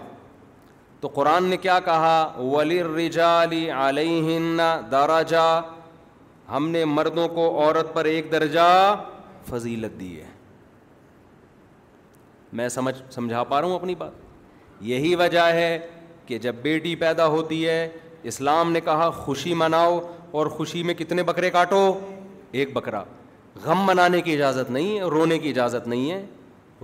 تو 1.01 1.07
قرآن 1.13 1.43
نے 1.49 1.57
کیا 1.67 1.79
کہا 1.85 2.17
ولی 2.41 2.81
رجا 2.83 3.33
علی 3.43 3.69
علیہ 3.75 4.39
دارا 4.91 5.21
جا 5.35 5.43
ہم 6.53 6.67
نے 6.69 6.83
مردوں 6.85 7.27
کو 7.35 7.45
عورت 7.61 7.93
پر 7.93 8.05
ایک 8.05 8.31
درجہ 8.31 8.67
فضیلت 9.49 9.99
دی 9.99 10.17
ہے 10.19 10.25
میں 12.59 12.67
سمجھ 12.69 12.95
سمجھا 13.13 13.43
پا 13.43 13.59
رہا 13.61 13.67
ہوں 13.67 13.75
اپنی 13.75 13.95
بات 14.01 14.81
یہی 14.89 15.13
وجہ 15.21 15.45
ہے 15.59 15.77
کہ 16.25 16.37
جب 16.39 16.55
بیٹی 16.61 16.95
پیدا 17.05 17.25
ہوتی 17.35 17.67
ہے 17.67 17.79
اسلام 18.31 18.71
نے 18.71 18.81
کہا 18.81 19.09
خوشی 19.15 19.53
مناؤ 19.61 19.99
اور 20.39 20.47
خوشی 20.57 20.83
میں 20.83 20.93
کتنے 20.97 21.23
بکرے 21.29 21.49
کاٹو 21.51 21.79
ایک 22.59 22.73
بکرا 22.73 23.03
غم 23.63 23.83
منانے 23.87 24.21
کی 24.21 24.33
اجازت 24.33 24.71
نہیں 24.71 24.95
ہے 24.99 25.03
رونے 25.15 25.37
کی 25.39 25.49
اجازت 25.49 25.87
نہیں 25.87 26.11
ہے 26.11 26.23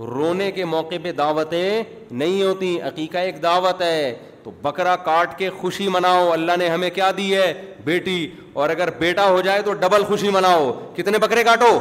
رونے 0.08 0.50
کے 0.52 0.64
موقع 0.64 0.94
پہ 1.02 1.12
دعوتیں 1.12 1.82
نہیں 2.10 2.42
ہوتی 2.42 2.80
عقیقہ 2.90 3.18
ایک 3.18 3.42
دعوت 3.42 3.80
ہے 3.82 4.14
تو 4.42 4.50
بکرا 4.62 4.94
کاٹ 5.04 5.36
کے 5.38 5.48
خوشی 5.60 5.88
مناؤ 5.92 6.30
اللہ 6.32 6.52
نے 6.58 6.68
ہمیں 6.68 6.88
کیا 6.94 7.10
دی 7.16 7.34
ہے 7.36 7.52
بیٹی 7.84 8.26
اور 8.52 8.70
اگر 8.70 8.90
بیٹا 8.98 9.28
ہو 9.30 9.40
جائے 9.40 9.62
تو 9.62 9.72
ڈبل 9.80 10.04
خوشی 10.08 10.30
مناؤ 10.30 10.72
کتنے 10.96 11.18
بکرے 11.22 11.42
کاٹو 11.44 11.78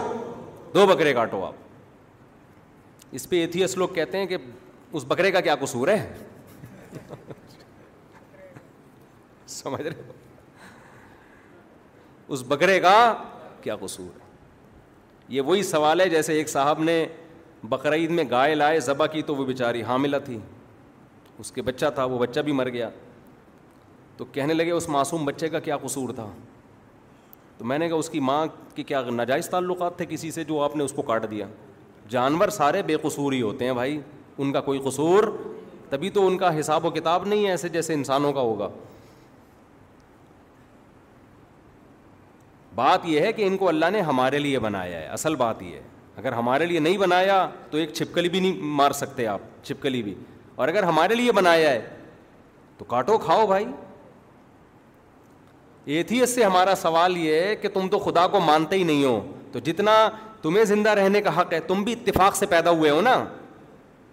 دو 0.73 0.85
بکرے 0.87 1.13
کاٹو 1.13 1.43
آپ 1.45 1.67
اس 3.15 3.29
پہ 3.29 3.39
ایتھیس 3.41 3.77
لوگ 3.77 3.87
کہتے 3.93 4.17
ہیں 4.17 4.25
کہ 4.27 4.37
اس 4.93 5.05
بکرے 5.07 5.31
کا 5.31 5.39
کیا 5.41 5.55
قصور 5.61 5.87
ہے 5.87 6.13
سمجھ 9.53 9.81
رہے 9.81 10.11
اس 12.27 12.43
بکرے 12.47 12.79
کا 12.79 12.95
کیا 13.61 13.75
قصور 13.75 14.15
ہے 14.21 14.27
یہ 15.35 15.41
وہی 15.45 15.63
سوال 15.63 16.01
ہے 16.01 16.09
جیسے 16.09 16.33
ایک 16.37 16.49
صاحب 16.49 16.83
نے 16.83 17.05
بقرعید 17.67 18.09
میں 18.09 18.23
گائے 18.31 18.53
لائے 18.55 18.79
ذبح 18.79 19.05
کی 19.11 19.21
تو 19.27 19.35
وہ 19.35 19.45
بیچاری 19.45 19.81
حاملہ 19.83 20.17
تھی 20.25 20.37
اس 21.39 21.51
کے 21.51 21.61
بچہ 21.61 21.85
تھا 21.95 22.03
وہ 22.05 22.19
بچہ 22.19 22.39
بھی 22.45 22.51
مر 22.51 22.69
گیا 22.69 22.89
تو 24.17 24.25
کہنے 24.31 24.53
لگے 24.53 24.71
اس 24.71 24.87
معصوم 24.89 25.25
بچے 25.25 25.49
کا 25.49 25.59
کیا 25.59 25.77
قصور 25.83 26.13
تھا 26.15 26.27
تو 27.57 27.65
میں 27.65 27.77
نے 27.79 27.87
کہا 27.89 27.97
اس 27.97 28.09
کی 28.09 28.19
ماں 28.19 28.45
کے 28.75 28.83
کیا 28.83 29.01
ناجائز 29.11 29.49
تعلقات 29.49 29.97
تھے 29.97 30.05
کسی 30.09 30.31
سے 30.31 30.43
جو 30.43 30.61
آپ 30.63 30.75
نے 30.75 30.83
اس 30.83 30.93
کو 30.95 31.01
کاٹ 31.01 31.29
دیا 31.31 31.47
جانور 32.09 32.49
سارے 32.49 32.81
بے 32.83 32.95
قصور 33.01 33.33
ہی 33.33 33.41
ہوتے 33.41 33.65
ہیں 33.65 33.73
بھائی 33.73 33.99
ان 34.41 34.51
کا 34.53 34.61
کوئی 34.61 34.79
قصور 34.85 35.23
تبھی 35.89 36.09
تو 36.09 36.25
ان 36.27 36.37
کا 36.37 36.59
حساب 36.59 36.85
و 36.85 36.89
کتاب 36.91 37.25
نہیں 37.27 37.45
ہے 37.45 37.51
ایسے 37.51 37.69
جیسے 37.69 37.93
انسانوں 37.93 38.31
کا 38.33 38.39
ہوگا 38.41 38.67
بات 42.75 43.05
یہ 43.05 43.19
ہے 43.19 43.31
کہ 43.33 43.47
ان 43.47 43.57
کو 43.57 43.67
اللہ 43.69 43.85
نے 43.91 44.01
ہمارے 44.09 44.39
لیے 44.39 44.59
بنایا 44.59 44.99
ہے 44.99 45.05
اصل 45.07 45.35
بات 45.35 45.61
یہ 45.61 45.75
ہے 45.75 45.81
اگر 46.19 46.31
ہمارے 46.37 46.65
لیے 46.65 46.79
نہیں 46.79 46.97
بنایا 46.97 47.35
تو 47.71 47.77
ایک 47.77 47.91
چھپکلی 47.93 48.29
بھی 48.29 48.39
نہیں 48.39 48.59
مار 48.79 48.91
سکتے 49.01 49.27
آپ 49.33 49.41
چھپکلی 49.65 50.01
بھی 50.03 50.13
اور 50.55 50.67
اگر 50.67 50.83
ہمارے 50.83 51.15
لیے 51.15 51.31
بنایا 51.31 51.69
ہے 51.69 51.81
تو 52.77 52.85
کاٹو 52.85 53.17
کھاؤ 53.25 53.45
بھائی 53.47 53.65
ایتھیس 55.97 56.35
سے 56.35 56.43
ہمارا 56.43 56.73
سوال 56.81 57.15
یہ 57.17 57.39
ہے 57.43 57.55
کہ 57.61 57.69
تم 57.73 57.87
تو 57.91 57.99
خدا 57.99 58.27
کو 58.35 58.39
مانتے 58.47 58.77
ہی 58.77 58.83
نہیں 58.91 59.03
ہو 59.03 59.19
تو 59.51 59.59
جتنا 59.69 59.93
تمہیں 60.41 60.63
زندہ 60.73 60.89
رہنے 60.99 61.21
کا 61.21 61.39
حق 61.39 61.53
ہے 61.53 61.59
تم 61.69 61.83
بھی 61.83 61.93
اتفاق 61.93 62.35
سے 62.37 62.45
پیدا 62.55 62.69
ہوئے 62.79 62.89
ہو 62.91 62.99
نا 63.01 63.15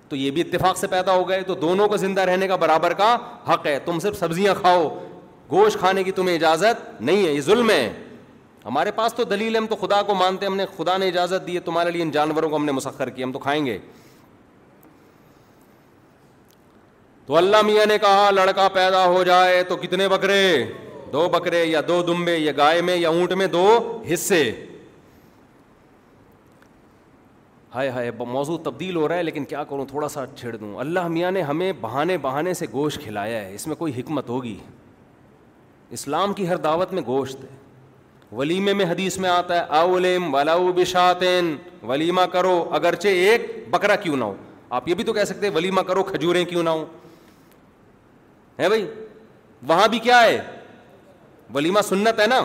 تو 0.09 0.16
یہ 0.16 0.30
بھی 0.30 0.40
اتفاق 0.40 0.78
سے 0.78 0.86
پیدا 0.94 1.12
ہو 1.14 1.28
گئے 1.28 1.42
تو 1.46 1.54
دونوں 1.66 1.88
کو 1.88 1.96
زندہ 2.07 2.20
رہنے 2.30 2.48
کا 2.48 2.57
برابر 2.66 2.92
کا 3.02 3.14
حق 3.52 3.66
ہے 3.66 3.78
تم 3.84 3.98
صرف 4.02 4.18
سبزیاں 4.18 4.54
کھاؤ 4.61 4.88
گوشت 5.50 5.78
کھانے 5.78 6.02
کی 6.04 6.11
تمہیں 6.20 6.34
اجازت 6.36 7.00
نہیں 7.00 7.26
ہے 7.26 7.32
یہ 7.32 7.40
ظلم 7.50 7.70
ہے 7.70 7.82
ہمارے 8.66 8.90
پاس 8.92 9.14
تو 9.14 9.24
دلیل 9.30 9.54
ہے 9.54 9.60
ہم 9.60 9.66
تو 9.70 9.76
خدا 9.86 10.00
کو 10.06 10.14
مانتے 10.14 10.46
ہم 10.46 10.56
نے 10.56 10.64
خدا 10.76 10.96
نے 10.98 11.08
اجازت 11.08 11.46
دی 11.46 11.54
ہے 11.54 11.60
تمہارے 11.64 11.90
لیے 11.90 12.02
ان 12.02 12.10
جانوروں 12.10 12.48
کو 12.50 12.56
ہم 12.56 12.64
نے 12.64 12.72
مسخر 12.72 13.10
کیا 13.10 13.26
ہم 13.26 13.32
تو 13.32 13.38
کھائیں 13.38 13.64
گے 13.66 13.76
تو 17.26 17.36
اللہ 17.36 17.62
میاں 17.66 17.84
نے 17.86 17.98
کہا 17.98 18.30
لڑکا 18.30 18.66
پیدا 18.74 19.04
ہو 19.06 19.22
جائے 19.24 19.62
تو 19.68 19.76
کتنے 19.82 20.08
بکرے 20.08 20.42
دو 21.12 21.28
بکرے 21.32 21.64
یا 21.64 21.80
دو 21.88 22.00
دمبے 22.06 22.36
یا 22.36 22.52
گائے 22.56 22.80
میں 22.88 22.96
یا 22.96 23.08
اونٹ 23.08 23.32
میں 23.40 23.46
دو 23.52 23.66
حصے 24.12 24.40
ہائے 27.74 27.88
ہائے 27.90 28.10
موضوع 28.18 28.56
تبدیل 28.64 28.96
ہو 28.96 29.08
رہا 29.08 29.16
ہے 29.16 29.22
لیکن 29.22 29.44
کیا 29.44 29.62
کروں 29.70 29.84
تھوڑا 29.90 30.08
سا 30.08 30.24
چھیڑ 30.36 30.54
دوں 30.56 30.74
اللہ 30.80 31.06
میاں 31.14 31.30
نے 31.30 31.42
ہمیں 31.50 31.70
بہانے 31.80 32.18
بہانے 32.26 32.54
سے 32.60 32.66
گوشت 32.72 33.02
کھلایا 33.02 33.40
ہے 33.44 33.54
اس 33.54 33.66
میں 33.66 33.76
کوئی 33.76 33.92
حکمت 34.00 34.28
ہوگی 34.28 34.56
اسلام 35.98 36.32
کی 36.34 36.48
ہر 36.48 36.56
دعوت 36.68 36.92
میں 36.92 37.02
گوشت 37.06 37.44
ہے 37.44 37.64
ولیمے 38.34 38.72
میں 38.74 38.84
حدیث 38.90 39.16
میں 39.18 39.28
آتا 39.30 39.54
ہے 39.56 39.80
اولم 39.80 40.34
ولا 40.34 40.56
بشاتین 40.76 41.56
ولیمہ 41.88 42.20
کرو 42.32 42.58
اگرچہ 42.74 43.08
ایک 43.08 43.48
بکرا 43.70 43.96
کیوں 43.96 44.16
نہ 44.16 44.24
ہو 44.24 44.34
آپ 44.78 44.88
یہ 44.88 44.94
بھی 44.94 45.04
تو 45.04 45.12
کہہ 45.12 45.24
سکتے 45.24 45.48
ولیمہ 45.54 45.80
کرو 45.88 46.02
کھجوریں 46.02 46.44
کیوں 46.44 46.62
نہ 46.62 46.70
ہے 48.58 48.68
بھائی 48.68 48.86
وہاں 49.68 49.86
بھی 49.88 49.98
کیا 49.98 50.22
ہے 50.24 50.38
ولیمہ 51.54 51.80
سنت 51.88 52.20
ہے 52.20 52.26
نا 52.26 52.40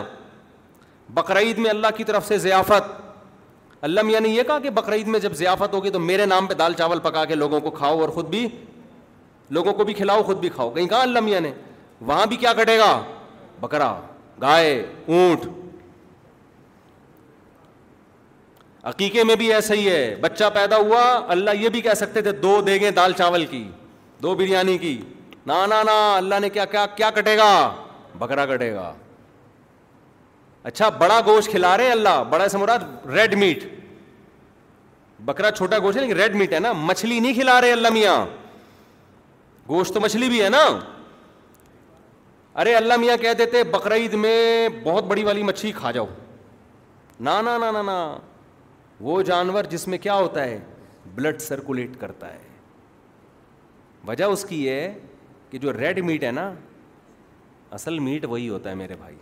بقرعید 1.14 1.58
میں 1.58 1.70
اللہ 1.70 1.86
کی 1.96 2.04
طرف 2.04 2.26
سے 2.28 2.38
ضیافت 2.38 3.00
اللہ 3.84 4.02
میاں 4.04 4.20
نے 4.20 4.28
یہ 4.28 4.42
کہا 4.46 4.58
کہ 4.62 4.70
بقرعید 4.70 5.08
میں 5.08 5.20
جب 5.20 5.32
ضیافت 5.36 5.74
ہوگی 5.74 5.90
تو 5.90 6.00
میرے 6.00 6.26
نام 6.26 6.46
پہ 6.46 6.54
دال 6.54 6.72
چاول 6.78 6.98
پکا 7.02 7.24
کے 7.24 7.34
لوگوں 7.34 7.60
کو 7.60 7.70
کھاؤ 7.70 8.00
اور 8.00 8.08
خود 8.08 8.28
بھی 8.30 8.46
لوگوں 9.56 9.72
کو 9.78 9.84
بھی 9.84 9.94
کھلاؤ 9.94 10.22
خود 10.26 10.38
بھی 10.40 10.48
کھاؤ 10.54 10.70
کہیں 10.74 10.86
کہا 10.88 11.00
اللہ 11.02 11.20
میاں 11.20 11.40
نے 11.40 11.50
وہاں 12.10 12.26
بھی 12.26 12.36
کیا 12.36 12.52
کٹے 12.58 12.78
گا 12.78 12.92
بکرا 13.60 13.94
گائے 14.42 14.80
اونٹ 15.06 15.46
عقیقے 18.90 19.22
میں 19.24 19.34
بھی 19.40 19.52
ایسا 19.54 19.74
ہی 19.74 19.88
ہے 19.88 20.14
بچہ 20.20 20.44
پیدا 20.54 20.76
ہوا 20.76 21.02
اللہ 21.32 21.50
یہ 21.62 21.68
بھی 21.74 21.80
کہہ 21.80 21.94
سکتے 21.96 22.22
تھے 22.22 22.32
دو 22.46 22.60
دے 22.66 22.78
گے 22.80 22.90
دال 22.92 23.12
چاول 23.18 23.44
کی 23.46 23.62
دو 24.22 24.34
بریانی 24.34 24.76
کی 24.78 25.00
نہ 25.46 25.52
اللہ 25.52 26.40
نے 26.40 26.48
کیا 26.56 26.64
کیا 26.72 26.86
کیا 26.96 27.10
کٹے 27.14 27.36
گا 27.38 27.48
بکرا 28.18 28.46
کٹے 28.46 28.72
گا 28.74 28.92
اچھا 30.70 30.88
بڑا 31.02 31.20
گوشت 31.26 31.50
کھلا 31.50 31.76
رہے 31.76 31.84
ہیں 31.84 31.92
اللہ 31.92 32.22
بڑا 32.30 32.48
سمر 32.48 32.70
ریڈ 33.14 33.34
میٹ 33.38 33.64
بکرا 35.30 35.50
چھوٹا 35.50 35.78
گوشت 35.82 35.96
ہے 35.96 36.02
لیکن 36.02 36.16
ریڈ 36.20 36.34
میٹ 36.36 36.52
ہے 36.54 36.58
نا 36.60 36.72
مچھلی 36.76 37.18
نہیں 37.20 37.34
کھلا 37.34 37.60
رہے 37.60 37.72
اللہ 37.72 37.90
میاں 37.94 38.24
گوشت 39.68 39.94
تو 39.94 40.00
مچھلی 40.00 40.28
بھی 40.28 40.42
ہے 40.42 40.48
نا 40.48 40.64
ارے 42.62 42.74
اللہ 42.74 42.96
میاں 43.00 43.16
کہہ 43.22 43.32
دیتے 43.38 43.62
بقرعید 43.70 44.14
میں 44.24 44.68
بہت 44.82 45.04
بڑی 45.12 45.24
والی 45.24 45.42
مچھلی 45.42 45.72
کھا 45.72 45.90
جاؤ 45.92 46.06
نہ 47.20 47.40
وہ 49.00 49.20
جانور 49.26 49.64
جس 49.70 49.86
میں 49.88 49.98
کیا 49.98 50.14
ہوتا 50.14 50.44
ہے 50.44 50.58
بلڈ 51.14 51.40
سرکولیٹ 51.40 51.96
کرتا 52.00 52.32
ہے 52.34 52.38
وجہ 54.08 54.24
اس 54.24 54.44
کی 54.48 54.64
یہ 54.64 54.70
ہے 54.80 54.94
کہ 55.50 55.58
جو 55.58 55.72
ریڈ 55.72 55.98
میٹ 56.04 56.24
ہے 56.24 56.30
نا 56.32 56.52
اصل 57.78 57.98
میٹ 57.98 58.24
وہی 58.28 58.48
ہوتا 58.48 58.70
ہے 58.70 58.74
میرے 58.74 58.96
بھائی 58.98 59.16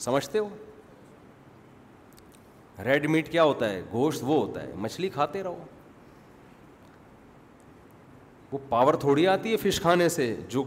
سمجھتے 0.00 0.38
ہو 0.38 0.48
ریڈ 2.84 3.06
میٹ 3.10 3.30
کیا 3.32 3.42
ہوتا 3.44 3.68
ہے 3.70 3.82
گوشت 3.92 4.22
وہ 4.26 4.40
ہوتا 4.46 4.62
ہے 4.62 4.72
مچھلی 4.84 5.08
کھاتے 5.08 5.42
رہو 5.42 5.64
وہ 8.52 8.58
پاور 8.68 8.94
تھوڑی 9.00 9.26
آتی 9.28 9.52
ہے 9.52 9.56
فش 9.68 9.80
کھانے 9.80 10.08
سے 10.08 10.34
جو 10.48 10.64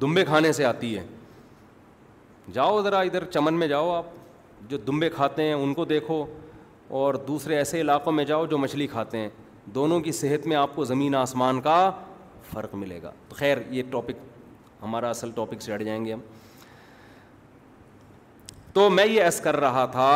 دمبے 0.00 0.24
کھانے 0.24 0.52
سے 0.52 0.64
آتی 0.64 0.96
ہے 0.96 1.04
جاؤ 2.52 2.80
ذرا 2.82 3.00
ادھر 3.08 3.24
چمن 3.30 3.54
میں 3.58 3.68
جاؤ 3.68 3.90
آپ 3.94 4.04
جو 4.68 4.76
دمبے 4.86 5.08
کھاتے 5.10 5.42
ہیں 5.42 5.52
ان 5.52 5.74
کو 5.74 5.84
دیکھو 5.84 6.24
اور 6.98 7.14
دوسرے 7.26 7.56
ایسے 7.56 7.80
علاقوں 7.80 8.12
میں 8.12 8.24
جاؤ 8.24 8.46
جو 8.46 8.58
مچھلی 8.58 8.86
کھاتے 8.86 9.18
ہیں 9.18 9.28
دونوں 9.74 9.98
کی 10.00 10.12
صحت 10.12 10.46
میں 10.46 10.56
آپ 10.56 10.74
کو 10.76 10.84
زمین 10.84 11.14
آسمان 11.14 11.60
کا 11.60 11.90
فرق 12.52 12.74
ملے 12.74 13.00
گا 13.02 13.10
تو 13.28 13.34
خیر 13.36 13.58
یہ 13.70 13.82
ٹاپک 13.90 14.18
ہمارا 14.82 15.10
اصل 15.10 15.30
ٹاپک 15.34 15.62
سے 15.62 15.74
ہٹ 15.74 15.82
جائیں 15.84 16.04
گے 16.04 16.12
ہم 16.12 16.20
تو 18.72 18.88
میں 18.90 19.06
یہ 19.06 19.22
ایس 19.22 19.40
کر 19.40 19.56
رہا 19.60 19.84
تھا 19.92 20.12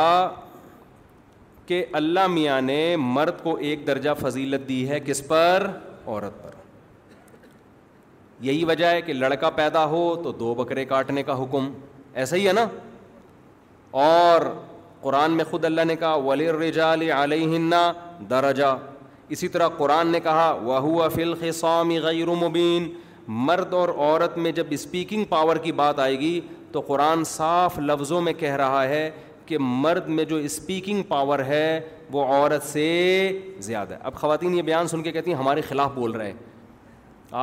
کہ 1.66 1.84
اللہ 1.98 2.26
میاں 2.28 2.60
نے 2.60 2.94
مرد 2.98 3.42
کو 3.42 3.56
ایک 3.66 3.86
درجہ 3.86 4.10
فضیلت 4.20 4.68
دی 4.68 4.88
ہے 4.88 4.98
کس 5.06 5.26
پر 5.28 5.66
عورت 6.06 6.42
پر 6.42 6.50
یہی 8.46 8.64
وجہ 8.64 8.86
ہے 8.90 9.00
کہ 9.02 9.12
لڑکا 9.12 9.50
پیدا 9.56 9.84
ہو 9.86 10.04
تو 10.24 10.32
دو 10.38 10.54
بکرے 10.54 10.84
کاٹنے 10.84 11.22
کا 11.22 11.42
حکم 11.42 11.70
ایسا 12.22 12.36
ہی 12.36 12.46
ہے 12.48 12.52
نا 12.52 12.66
اور 14.00 14.42
قرآن 15.00 15.32
میں 15.36 15.44
خود 15.50 15.64
اللہ 15.64 15.84
نے 15.86 15.94
کہا 16.00 16.34
رجال 16.60 17.02
علیہ 17.14 17.58
درجہ 18.30 18.76
اسی 19.34 19.48
طرح 19.48 19.68
قرآن 19.76 20.08
نے 20.12 20.20
کہا 20.20 20.50
وہوا 20.64 21.08
فلق 21.14 21.42
غیر 22.02 22.28
مبین 22.42 22.88
مرد 23.48 23.74
اور 23.74 23.88
عورت 23.96 24.38
میں 24.38 24.52
جب 24.52 24.66
اسپیکنگ 24.70 25.24
پاور 25.28 25.56
کی 25.62 25.72
بات 25.80 25.98
آئے 26.00 26.18
گی 26.20 26.40
تو 26.72 26.80
قرآن 26.86 27.24
صاف 27.26 27.78
لفظوں 27.78 28.20
میں 28.22 28.32
کہہ 28.38 28.54
رہا 28.56 28.84
ہے 28.88 29.10
کہ 29.46 29.58
مرد 29.60 30.06
میں 30.08 30.24
جو 30.24 30.36
اسپیکنگ 30.48 31.02
پاور 31.08 31.38
ہے 31.46 31.80
وہ 32.12 32.24
عورت 32.34 32.64
سے 32.66 32.86
زیادہ 33.66 33.94
ہے 33.94 33.98
اب 34.02 34.14
خواتین 34.20 34.54
یہ 34.54 34.62
بیان 34.62 34.88
سن 34.88 35.02
کے 35.02 35.12
کہتی 35.12 35.30
ہیں 35.30 35.38
ہمارے 35.38 35.60
خلاف 35.68 35.90
بول 35.94 36.12
رہے 36.12 36.26
ہیں 36.26 36.38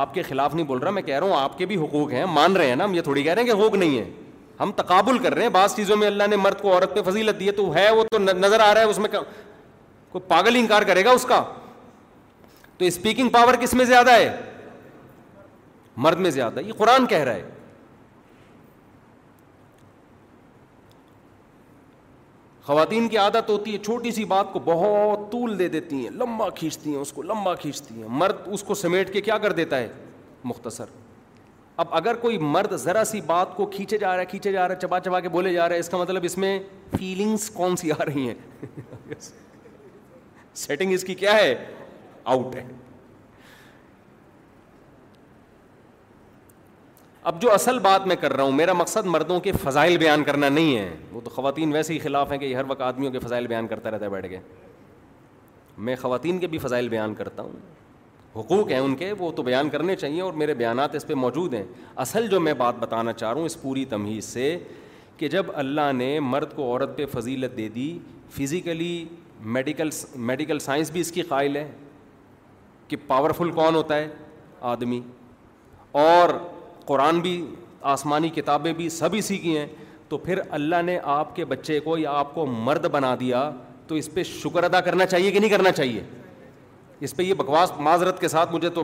آپ 0.00 0.14
کے 0.14 0.22
خلاف 0.22 0.54
نہیں 0.54 0.66
بول 0.66 0.78
رہا 0.78 0.90
میں 0.90 1.02
کہہ 1.02 1.18
رہا 1.18 1.26
ہوں 1.26 1.36
آپ 1.40 1.56
کے 1.58 1.66
بھی 1.66 1.76
حقوق 1.84 2.12
ہیں 2.12 2.24
مان 2.32 2.56
رہے 2.56 2.66
ہیں 2.68 2.76
نا 2.76 2.84
ہم 2.84 2.94
یہ 2.94 3.02
تھوڑی 3.02 3.22
کہہ 3.22 3.32
رہے 3.34 3.42
ہیں 3.42 3.48
کہ 3.50 3.58
حقوق 3.60 3.74
نہیں 3.76 3.98
ہے 3.98 4.04
ہم 4.60 4.72
تقابل 4.76 5.18
کر 5.22 5.34
رہے 5.34 5.42
ہیں 5.42 5.50
بعض 5.50 5.74
چیزوں 5.76 5.96
میں 5.96 6.06
اللہ 6.06 6.26
نے 6.30 6.36
مرد 6.36 6.60
کو 6.62 6.72
عورت 6.72 6.94
پہ 6.94 7.02
فضیلت 7.10 7.38
دی 7.40 7.46
ہے 7.46 7.52
تو 7.60 7.72
ہے 7.74 7.90
وہ 7.96 8.02
تو 8.10 8.18
نظر 8.18 8.60
آ 8.60 8.72
رہا 8.74 8.80
ہے 8.80 8.86
اس 8.86 8.98
میں 8.98 9.08
کوئی 9.10 10.20
پاگل 10.28 10.56
انکار 10.58 10.82
کرے 10.90 11.04
گا 11.04 11.10
اس 11.18 11.24
کا 11.28 11.42
تو 12.78 12.84
اسپیکنگ 12.84 13.28
پاور 13.28 13.54
کس 13.60 13.74
میں 13.74 13.84
زیادہ 13.84 14.12
ہے 14.16 14.36
مرد 16.04 16.18
میں 16.26 16.30
زیادہ 16.30 16.60
یہ 16.66 16.72
قرآن 16.78 17.06
کہہ 17.06 17.22
رہا 17.28 17.34
ہے 17.34 17.48
خواتین 22.62 23.08
کی 23.08 23.16
عادت 23.18 23.48
ہوتی 23.50 23.72
ہے 23.72 23.78
چھوٹی 23.84 24.10
سی 24.12 24.24
بات 24.32 24.52
کو 24.52 24.58
بہت 24.64 25.30
طول 25.32 25.58
دے 25.58 25.68
دیتی 25.68 26.02
ہیں 26.02 26.10
لمبا 26.18 26.48
کھینچتی 26.58 26.90
ہیں 26.90 26.98
اس 27.00 27.12
کو 27.12 27.22
لمبا 27.22 27.54
کھینچتی 27.62 28.00
ہیں 28.00 28.08
مرد 28.22 28.46
اس 28.52 28.62
کو 28.66 28.74
سمیٹ 28.84 29.12
کے 29.12 29.20
کیا 29.20 29.38
کر 29.38 29.52
دیتا 29.52 29.78
ہے 29.78 29.88
مختصر 30.52 30.86
اب 31.78 31.94
اگر 31.96 32.14
کوئی 32.22 32.38
مرد 32.38 32.76
ذرا 32.76 33.04
سی 33.06 33.20
بات 33.26 33.54
کو 33.56 33.66
کھینچے 33.74 33.98
جا 33.98 34.12
رہا 34.12 34.20
ہے 34.20 34.26
کھینچے 34.26 34.52
جا 34.52 34.66
رہا 34.68 34.74
ہے 34.74 34.80
چبا 34.80 35.00
چبا 35.00 35.20
کے 35.20 35.28
بولے 35.28 35.52
جا 35.52 35.68
رہا 35.68 35.74
ہے 35.74 35.80
اس 35.80 35.88
کا 35.88 35.96
مطلب 35.98 36.24
اس 36.24 36.38
میں 36.38 36.58
فیلنگس 36.98 37.48
کون 37.54 37.76
سی 37.76 37.90
آ 37.92 38.04
رہی 38.06 38.28
ہیں 38.28 39.14
سیٹنگ 40.62 40.92
اس 40.92 41.04
کی 41.04 41.14
کیا 41.14 41.34
ہے 41.36 41.54
آؤٹ 42.24 42.54
ہے 42.56 42.64
اب 47.30 47.40
جو 47.42 47.52
اصل 47.52 47.78
بات 47.78 48.06
میں 48.06 48.14
کر 48.20 48.32
رہا 48.32 48.42
ہوں 48.44 48.52
میرا 48.56 48.72
مقصد 48.72 49.06
مردوں 49.06 49.38
کے 49.40 49.52
فضائل 49.62 49.96
بیان 49.98 50.22
کرنا 50.24 50.48
نہیں 50.48 50.76
ہے 50.76 50.94
وہ 51.12 51.20
تو 51.24 51.30
خواتین 51.30 51.72
ویسے 51.72 51.92
ہی 51.94 51.98
خلاف 51.98 52.30
ہیں 52.32 52.38
کہ 52.38 52.54
ہر 52.56 52.64
وقت 52.68 52.80
آدمیوں 52.82 53.12
کے 53.12 53.18
فضائل 53.24 53.46
بیان 53.46 53.66
کرتا 53.68 53.90
رہتا 53.90 54.04
ہے 54.04 54.10
بیٹھ 54.10 54.28
کے 54.28 54.38
میں 55.88 55.96
خواتین 56.00 56.38
کے 56.38 56.46
بھی 56.46 56.58
فضائل 56.58 56.88
بیان 56.88 57.14
کرتا 57.14 57.42
ہوں 57.42 57.52
حقوق 58.36 58.70
ہیں 58.70 58.78
ان 58.78 58.94
کے 58.96 59.12
وہ 59.18 59.30
تو 59.36 59.42
بیان 59.42 59.68
کرنے 59.70 59.94
چاہیے 59.96 60.20
اور 60.22 60.32
میرے 60.40 60.54
بیانات 60.54 60.94
اس 60.94 61.06
پہ 61.06 61.14
موجود 61.14 61.54
ہیں 61.54 61.62
اصل 62.04 62.26
جو 62.30 62.40
میں 62.40 62.52
بات 62.58 62.74
بتانا 62.80 63.12
چاہ 63.12 63.30
رہا 63.32 63.36
ہوں 63.38 63.46
اس 63.46 63.60
پوری 63.62 63.84
تمہیز 63.92 64.24
سے 64.24 64.56
کہ 65.18 65.28
جب 65.28 65.46
اللہ 65.62 65.90
نے 65.94 66.18
مرد 66.20 66.54
کو 66.56 66.64
عورت 66.64 66.96
پہ 66.96 67.06
فضیلت 67.14 67.56
دے 67.56 67.68
دی 67.74 67.88
فزیکلی 68.36 68.92
میڈیکل 69.56 69.88
میڈیکل 70.30 70.58
سائنس 70.58 70.90
بھی 70.90 71.00
اس 71.00 71.10
کی 71.12 71.22
قائل 71.28 71.56
ہے 71.56 71.70
کہ 72.88 72.96
پاورفل 73.06 73.50
کون 73.58 73.74
ہوتا 73.74 73.96
ہے 73.96 74.08
آدمی 74.72 75.00
اور 76.02 76.30
قرآن 76.86 77.20
بھی 77.20 77.34
آسمانی 77.94 78.28
کتابیں 78.34 78.72
بھی 78.76 78.88
سب 78.98 79.14
اسی 79.18 79.38
کی 79.38 79.56
ہیں 79.58 79.66
تو 80.08 80.18
پھر 80.18 80.38
اللہ 80.50 80.82
نے 80.84 80.98
آپ 81.12 81.34
کے 81.36 81.44
بچے 81.44 81.78
کو 81.80 81.98
یا 81.98 82.10
آپ 82.18 82.34
کو 82.34 82.46
مرد 82.46 82.86
بنا 82.92 83.14
دیا 83.20 83.50
تو 83.86 83.94
اس 83.94 84.10
پہ 84.14 84.22
شکر 84.22 84.64
ادا 84.64 84.80
کرنا 84.80 85.06
چاہیے 85.06 85.30
کہ 85.30 85.38
نہیں 85.40 85.50
کرنا 85.50 85.72
چاہیے 85.72 86.02
اس 87.04 87.14
پہ 87.16 87.22
یہ 87.22 87.34
بکواس 87.34 87.72
معذرت 87.80 88.20
کے 88.20 88.28
ساتھ 88.28 88.52
مجھے 88.54 88.68
تو 88.70 88.82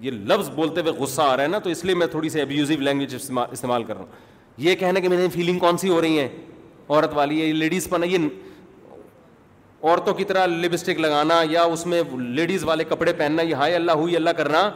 یہ 0.00 0.10
لفظ 0.26 0.50
بولتے 0.54 0.80
ہوئے 0.80 0.92
غصہ 1.00 1.22
آ 1.22 1.36
رہا 1.36 1.42
ہے 1.42 1.48
نا 1.48 1.58
تو 1.64 1.70
اس 1.70 1.84
لیے 1.84 1.94
میں 1.94 2.06
تھوڑی 2.12 2.28
سی 2.28 2.40
ابیوزو 2.40 2.74
لینگویج 2.80 3.14
استعمال 3.14 3.84
کر 3.84 3.94
رہا 3.96 4.02
ہوں 4.02 4.60
یہ 4.66 4.74
کہنا 4.76 5.00
کہ 5.00 5.08
میری 5.08 5.28
فیلنگ 5.34 5.58
کون 5.58 5.78
سی 5.78 5.88
ہو 5.88 6.00
رہی 6.00 6.18
ہے 6.18 6.28
عورت 6.88 7.10
والی 7.14 7.40
ہے 7.40 7.46
یہ 7.46 7.52
لیڈیز 7.52 7.88
پن 7.90 8.04
یہ 8.10 8.18
عورتوں 9.82 10.14
کی 10.14 10.24
طرح 10.24 10.46
لپسٹک 10.46 10.98
لگانا 11.00 11.40
یا 11.50 11.62
اس 11.74 11.84
میں 11.86 12.02
لیڈیز 12.18 12.64
والے 12.64 12.84
کپڑے 12.88 13.12
پہننا 13.12 13.42
یہ 13.42 13.54
ہائے 13.54 13.74
اللہ 13.74 13.92
ہوئی 14.00 14.16
اللہ 14.16 14.30
کرنا 14.36 14.70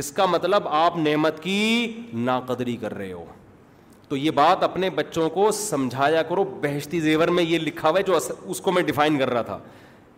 اس 0.00 0.10
کا 0.12 0.26
مطلب 0.26 0.68
آپ 0.68 0.96
نعمت 0.98 1.42
کی 1.42 2.00
ناقدری 2.24 2.76
کر 2.80 2.94
رہے 2.94 3.12
ہو 3.12 3.24
تو 4.08 4.16
یہ 4.16 4.30
بات 4.34 4.62
اپنے 4.62 4.90
بچوں 4.98 5.28
کو 5.30 5.50
سمجھایا 5.52 6.22
کرو 6.28 6.44
بہشتی 6.62 7.00
زیور 7.00 7.28
میں 7.38 7.44
یہ 7.44 7.58
لکھا 7.58 7.88
ہوا 7.88 7.98
ہے 7.98 8.02
جو 8.04 8.18
اس 8.52 8.60
کو 8.60 8.72
میں 8.72 8.82
ڈیفائن 8.82 9.18
کر 9.18 9.30
رہا 9.30 9.42
تھا 9.42 9.58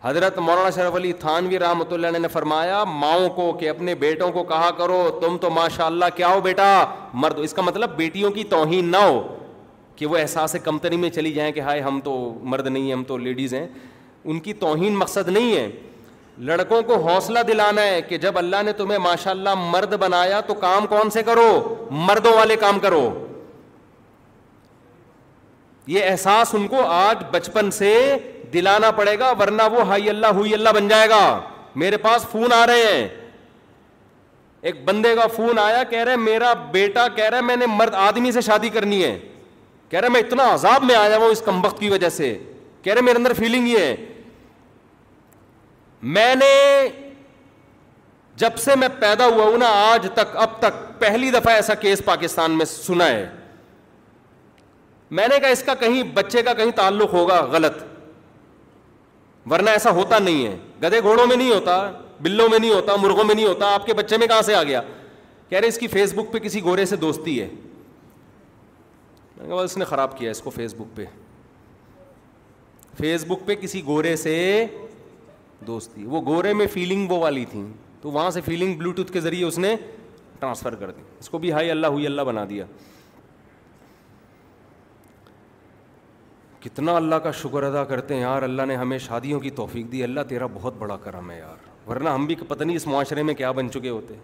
حضرت 0.03 0.39
مولانا 0.39 0.69
شرف 0.75 0.95
علی 0.97 1.13
تھانوی 1.21 1.59
رحمۃ 1.59 1.93
اللہ 1.93 2.19
نے 2.19 2.29
فرمایا 2.33 2.83
ماؤں 3.01 3.29
کو 3.37 3.51
کہ 3.61 3.69
اپنے 3.71 3.95
بیٹوں 4.05 4.31
کو 4.33 4.43
کہا 4.53 4.71
کرو 4.77 5.01
تم 5.23 5.37
تو 5.41 5.51
ماشاء 5.51 5.87
اللہ 5.87 6.05
کیا 6.17 6.29
ہو 6.35 6.41
بیٹا 6.45 6.69
مرد 7.25 7.39
اس 7.45 7.53
کا 7.55 7.63
مطلب 7.63 7.97
بیٹیوں 7.97 8.31
کی 8.39 8.45
توہین 8.55 8.91
نہ 8.93 8.97
ہو 9.03 9.21
کہ 9.97 10.07
وہ 10.07 10.17
احساس 10.19 10.57
کمتری 10.65 10.97
میں 10.97 11.11
چلی 11.17 11.33
جائیں 11.33 11.51
کہ 11.53 11.61
ہائے 11.67 11.81
ہم 11.81 12.01
تو 12.05 12.15
مرد 12.53 12.67
نہیں 12.67 12.83
ہیں 12.83 12.93
ہم 12.93 13.03
تو 13.09 13.17
لیڈیز 13.27 13.55
ہیں 13.55 13.67
ان 14.25 14.41
کی 14.47 14.53
توہین 14.65 14.97
مقصد 14.99 15.29
نہیں 15.29 15.57
ہے 15.57 15.69
لڑکوں 16.49 16.81
کو 16.87 16.97
حوصلہ 17.09 17.39
دلانا 17.49 17.83
ہے 17.87 18.01
کہ 18.09 18.19
جب 18.19 18.39
اللہ 18.39 18.63
نے 18.65 18.73
تمہیں 18.81 18.99
ماشاء 18.99 19.31
اللہ 19.31 19.55
مرد 19.73 19.95
بنایا 20.01 20.41
تو 20.47 20.55
کام 20.67 20.87
کون 20.91 21.11
سے 21.11 21.23
کرو 21.23 21.49
مردوں 21.91 22.33
والے 22.37 22.57
کام 22.61 22.79
کرو 22.81 23.09
یہ 25.95 26.05
احساس 26.11 26.55
ان 26.55 26.67
کو 26.69 26.85
آج 26.87 27.25
بچپن 27.31 27.71
سے 27.79 27.95
دلانا 28.53 28.91
پڑے 28.99 29.19
گا 29.19 29.31
ورنہ 29.41 29.63
وہ 29.73 29.87
ہائی 29.89 30.09
اللہ 30.11 30.37
ہوئی 30.39 30.55
اللہ 30.55 30.69
بن 30.75 30.89
جائے 30.89 31.09
گا 31.11 31.21
میرے 31.83 31.97
پاس 32.07 32.27
فون 32.31 32.53
آ 32.53 32.67
رہے 32.67 32.83
ہیں 32.93 33.09
ایک 34.69 34.83
بندے 34.85 35.15
کا 35.17 35.27
فون 35.35 35.59
آیا 35.59 35.83
کہہ 35.91 36.03
رہے 36.05 36.17
میرا 36.29 36.53
بیٹا 36.73 37.07
کہہ 37.17 37.29
رہا 37.29 37.37
ہے 37.37 37.43
میں 37.43 37.57
نے 37.57 37.67
مرد 37.69 37.95
آدمی 38.09 38.33
سے 38.33 38.41
شادی 38.49 38.69
کرنی 38.71 39.03
ہے 39.05 39.19
کہہ 39.91 40.01
رہے 40.01 40.09
میں 40.17 40.21
اتنا 40.21 40.53
عذاب 40.55 40.85
میں 40.85 40.95
آیا 40.95 41.17
وہ 41.19 41.29
اس 41.37 41.43
کمبخت 41.45 41.79
کی 41.81 41.89
وجہ 41.91 42.09
سے 42.19 42.37
کہہ 42.83 42.93
رہے 42.95 43.03
میرے 43.03 43.19
اندر 43.19 43.33
فیلنگ 43.39 43.69
یہ 43.69 43.79
ہے 43.79 43.95
میں 46.17 46.35
نے 46.41 46.47
جب 48.43 48.57
سے 48.65 48.75
میں 48.79 48.89
پیدا 49.01 49.27
ہوا 49.27 49.45
ہوں 49.45 49.59
نا 49.59 49.67
آج 49.93 50.07
تک 50.15 50.37
اب 50.43 50.59
تک 50.59 50.75
پہلی 51.01 51.31
دفعہ 51.31 51.55
ایسا 51.55 51.75
کیس 51.85 52.05
پاکستان 52.05 52.51
میں 52.59 52.65
سنا 52.67 53.07
ہے 53.09 53.29
میں 55.19 55.27
نے 55.29 55.39
کہا 55.41 55.49
اس 55.57 55.63
کا 55.63 55.75
کہیں 55.79 56.03
بچے 56.15 56.43
کا 56.43 56.53
کہیں 56.55 56.71
تعلق 56.77 57.13
ہوگا 57.15 57.41
غلط 57.53 57.83
ورنہ 59.51 59.71
ایسا 59.77 59.91
ہوتا 59.95 60.19
نہیں 60.19 60.47
ہے 60.47 60.57
گدے 60.83 61.01
گھوڑوں 61.03 61.27
میں 61.27 61.37
نہیں 61.37 61.51
ہوتا 61.53 61.77
بلوں 62.23 62.49
میں 62.49 62.59
نہیں 62.59 62.71
ہوتا 62.73 62.95
مرغوں 63.03 63.25
میں 63.25 63.35
نہیں 63.35 63.47
ہوتا 63.47 63.73
آپ 63.75 63.87
کے 63.87 63.95
بچے 63.95 64.17
میں 64.19 64.27
کہاں 64.27 64.43
سے 64.43 64.55
آ 64.55 64.63
گیا 64.63 64.81
کہہ 65.49 65.59
رہے 65.59 65.69
اس 65.69 65.79
کی 65.79 65.87
فیس 65.95 66.13
بک 66.15 66.33
پہ 66.33 66.39
کسی 66.43 66.63
گورے 66.65 66.85
سے 66.87 66.97
دوستی 66.97 67.41
ہے 67.41 67.49
اس 69.65 69.77
نے 69.79 69.85
خراب 69.85 70.17
کیا 70.19 70.31
اس 70.31 70.41
کو 70.43 70.51
فیس 70.51 70.75
بک 70.79 70.97
پہ 70.97 71.05
فیس 72.99 73.25
بک 73.29 73.47
پہ 73.47 73.55
کسی 73.61 73.85
گورے 73.87 74.15
سے 74.17 74.35
دوستی 75.67 76.05
وہ 76.09 76.21
گورے 76.27 76.53
میں 76.55 76.67
فیلنگ 76.73 77.11
وہ 77.11 77.19
والی 77.21 77.45
تھیں 77.51 77.67
تو 78.01 78.11
وہاں 78.11 78.31
سے 78.31 78.41
فیلنگ 78.45 78.77
بلوٹوتھ 78.79 79.13
کے 79.13 79.21
ذریعے 79.21 79.45
اس 79.45 79.59
نے 79.65 79.75
ٹرانسفر 80.41 80.75
کر 80.81 80.91
دی 80.91 81.03
اس 81.21 81.29
کو 81.31 81.39
بھی 81.39 81.53
ہائی 81.53 81.71
اللہ 81.71 81.87
ہوئی 81.97 82.07
اللہ 82.07 82.23
بنا 82.27 82.45
دیا 82.51 82.65
کتنا 86.63 86.97
اللہ 86.97 87.15
کا 87.25 87.31
شکر 87.43 87.63
ادا 87.63 87.85
کرتے 87.91 88.15
ہیں 88.15 88.21
یار 88.23 88.43
اللہ 88.43 88.63
نے 88.69 88.75
ہمیں 88.77 88.99
شادیوں 88.99 89.39
کی 89.41 89.51
توفیق 89.61 89.91
دی 89.93 90.03
اللہ 90.05 90.21
تیرا 90.29 90.47
بہت 90.55 90.75
بڑا 90.79 90.97
کرم 91.05 91.31
ہے 91.31 91.39
یار 91.39 91.69
ورنہ 91.89 92.09
ہم 92.09 92.27
بھی 92.27 92.35
پتہ 92.49 92.65
نہیں 92.65 92.77
اس 92.77 92.87
معاشرے 92.87 93.23
میں 93.23 93.35
کیا 93.35 93.51
بن 93.59 93.71
چکے 93.75 93.89
ہوتے 93.89 94.15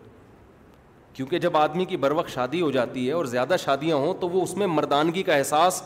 کیونکہ 1.14 1.38
جب 1.38 1.56
آدمی 1.56 1.84
کی 1.92 1.96
بر 1.96 2.10
وقت 2.16 2.28
شادی 2.30 2.60
ہو 2.60 2.70
جاتی 2.70 3.06
ہے 3.08 3.12
اور 3.12 3.24
زیادہ 3.34 3.56
شادیاں 3.64 3.96
ہوں 3.96 4.14
تو 4.20 4.28
وہ 4.28 4.42
اس 4.42 4.54
میں 4.56 4.66
مردانگی 4.66 5.22
کا 5.28 5.34
احساس 5.34 5.82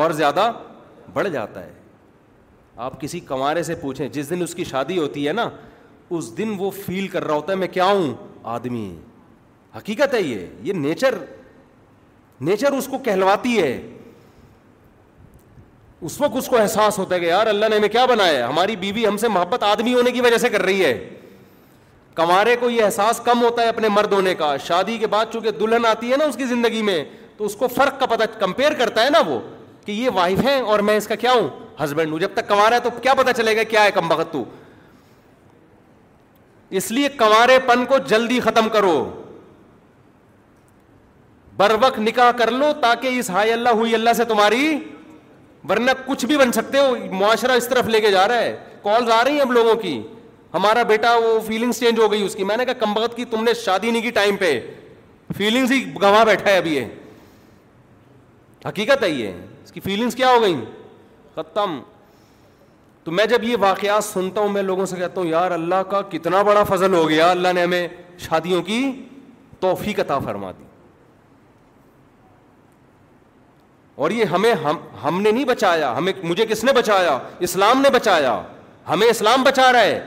اور 0.00 0.10
زیادہ 0.20 0.50
بڑھ 1.12 1.28
جاتا 1.32 1.64
ہے 1.64 1.72
آپ 2.86 3.00
کسی 3.00 3.20
کمارے 3.30 3.62
سے 3.62 3.74
پوچھیں 3.80 4.06
جس 4.08 4.30
دن 4.30 4.42
اس 4.42 4.54
کی 4.54 4.64
شادی 4.64 4.98
ہوتی 4.98 5.26
ہے 5.28 5.32
نا 5.32 5.48
اس 6.16 6.36
دن 6.38 6.54
وہ 6.58 6.70
فیل 6.84 7.06
کر 7.14 7.24
رہا 7.26 7.34
ہوتا 7.34 7.52
ہے 7.52 7.58
میں 7.58 7.68
کیا 7.68 7.84
ہوں 7.84 8.12
آدمی 8.56 8.94
حقیقت 9.76 10.14
ہے 10.14 10.20
یہ 10.22 10.46
یہ 10.62 10.72
نیچر 10.72 11.14
نیچر 12.48 12.72
اس 12.72 12.86
کو 12.88 12.98
کہلواتی 13.04 13.58
ہے 13.62 13.72
اس 16.06 16.20
وقت 16.20 16.36
اس 16.38 16.46
کو 16.48 16.56
احساس 16.58 16.98
ہوتا 16.98 17.14
ہے 17.14 17.20
کہ 17.20 17.26
یار 17.26 17.46
اللہ 17.46 17.66
نے 17.70 17.76
ہمیں 17.76 17.88
کیا 17.88 18.04
بنایا 18.06 18.32
ہے 18.38 18.42
ہماری 18.42 18.76
بیوی 18.76 19.06
ہم 19.06 19.16
سے 19.18 19.28
محبت 19.28 19.62
آدمی 19.62 19.94
ہونے 19.94 20.10
کی 20.12 20.20
وجہ 20.20 20.36
سے 20.38 20.48
کر 20.48 20.62
رہی 20.64 20.84
ہے 20.84 20.98
کمارے 22.14 22.54
کو 22.60 22.68
یہ 22.70 22.82
احساس 22.82 23.20
کم 23.24 23.42
ہوتا 23.42 23.62
ہے 23.62 23.68
اپنے 23.68 23.88
مرد 23.88 24.12
ہونے 24.12 24.34
کا 24.34 24.56
شادی 24.66 24.96
کے 24.98 25.06
بعد 25.06 25.26
چونکہ 25.32 25.50
دلہن 25.60 25.86
آتی 25.86 26.12
ہے 26.12 26.16
نا 26.16 26.24
اس 26.24 26.36
کی 26.36 26.44
زندگی 26.46 26.82
میں 26.82 27.02
تو 27.36 27.44
اس 27.46 27.54
کو 27.56 27.68
فرق 27.74 27.98
کا 28.00 28.06
پتہ 28.14 28.22
کمپیئر 28.38 28.72
کرتا 28.78 29.04
ہے 29.04 29.10
نا 29.10 29.20
وہ 29.26 29.38
کہ 29.84 29.92
یہ 29.92 30.10
وائف 30.14 30.44
ہے 30.46 30.58
اور 30.60 30.78
میں 30.88 30.96
اس 30.96 31.06
کا 31.08 31.14
کیا 31.24 31.32
ہوں 31.32 31.48
ہسبینڈ 31.82 32.12
ہوں 32.12 32.18
جب 32.18 32.30
تک 32.34 32.48
کنوارا 32.48 32.74
ہے 32.74 32.80
تو 32.84 32.90
کیا 33.02 33.14
پتا 33.18 33.32
چلے 33.32 33.56
گا 33.56 33.62
کیا 33.74 33.84
ہے 33.84 33.90
کم 33.94 34.08
بخت 34.08 34.36
اس 36.78 36.90
لیے 36.92 37.08
کنوارے 37.18 37.58
پن 37.66 37.84
کو 37.88 37.98
جلدی 38.08 38.38
ختم 38.44 38.68
کرو 38.72 38.96
بر 41.56 41.72
وقت 41.80 41.98
نکاح 41.98 42.30
کر 42.38 42.50
لو 42.50 42.72
تاکہ 42.80 43.18
اس 43.18 43.30
ہائی 43.30 43.52
اللہ 43.52 43.68
ہوئی 43.78 43.94
اللہ 43.94 44.12
سے 44.16 44.24
تمہاری 44.24 44.70
ورنہ 45.68 45.90
کچھ 46.06 46.24
بھی 46.26 46.36
بن 46.38 46.52
سکتے 46.52 46.78
ہو 46.78 46.94
معاشرہ 47.18 47.52
اس 47.56 47.68
طرف 47.68 47.86
لے 47.88 48.00
کے 48.00 48.10
جا 48.10 48.26
رہا 48.28 48.40
ہے 48.40 48.56
کالز 48.82 49.10
آ 49.10 49.22
رہی 49.24 49.32
ہیں 49.34 49.40
اب 49.40 49.52
لوگوں 49.52 49.74
کی 49.82 50.00
ہمارا 50.54 50.82
بیٹا 50.88 51.14
وہ 51.22 51.38
فیلنگس 51.46 51.80
چینج 51.80 51.98
ہو 51.98 52.10
گئی 52.12 52.22
اس 52.24 52.34
کی 52.34 52.44
میں 52.44 52.56
نے 52.56 52.64
کہا 52.64 52.72
کم 52.80 52.92
بکت 52.94 53.16
کی 53.16 53.24
تم 53.30 53.42
نے 53.44 53.54
شادی 53.64 53.90
نہیں 53.90 54.02
کی 54.02 54.10
ٹائم 54.18 54.36
پہ 54.36 54.58
فیلنگس 55.36 55.70
ہی 55.72 55.84
گواہ 56.02 56.24
بیٹھا 56.24 56.50
ہے 56.50 56.56
ابھی 56.56 56.74
یہ 56.76 56.84
حقیقت 58.68 59.02
ہے 59.02 59.08
یہ 59.10 59.32
اس 59.64 59.72
کی 59.72 59.80
فیلنگس 59.80 60.14
کیا 60.16 60.30
ہو 60.32 60.40
گئیں 60.42 60.64
ختم 61.34 61.78
تو 63.04 63.10
میں 63.14 63.24
جب 63.26 63.44
یہ 63.44 63.56
واقعات 63.60 64.04
سنتا 64.04 64.40
ہوں 64.40 64.48
میں 64.52 64.62
لوگوں 64.62 64.86
سے 64.86 64.96
کہتا 64.96 65.20
ہوں 65.20 65.28
یار 65.28 65.50
اللہ 65.50 65.82
کا 65.90 66.00
کتنا 66.12 66.42
بڑا 66.46 66.62
فضل 66.68 66.94
ہو 66.94 67.08
گیا 67.08 67.30
اللہ 67.30 67.52
نے 67.54 67.62
ہمیں 67.62 67.86
شادیوں 68.28 68.62
کی 68.62 68.80
توفیق 69.60 70.00
عطا 70.00 70.18
فرما 70.24 70.50
دی 70.58 70.64
اور 73.98 74.10
یہ 74.10 74.24
ہمیں 74.32 74.52
ہم 74.64 74.76
ہم 75.02 75.20
نے 75.20 75.30
نہیں 75.30 75.44
بچایا 75.44 75.92
ہمیں 75.96 76.12
مجھے 76.22 76.44
کس 76.46 76.62
نے 76.64 76.72
بچایا 76.72 77.16
اسلام 77.46 77.80
نے 77.80 77.90
بچایا 77.90 78.34
ہمیں 78.88 79.06
اسلام 79.06 79.42
بچا 79.44 79.72
رہا 79.72 79.80
ہے 79.84 79.98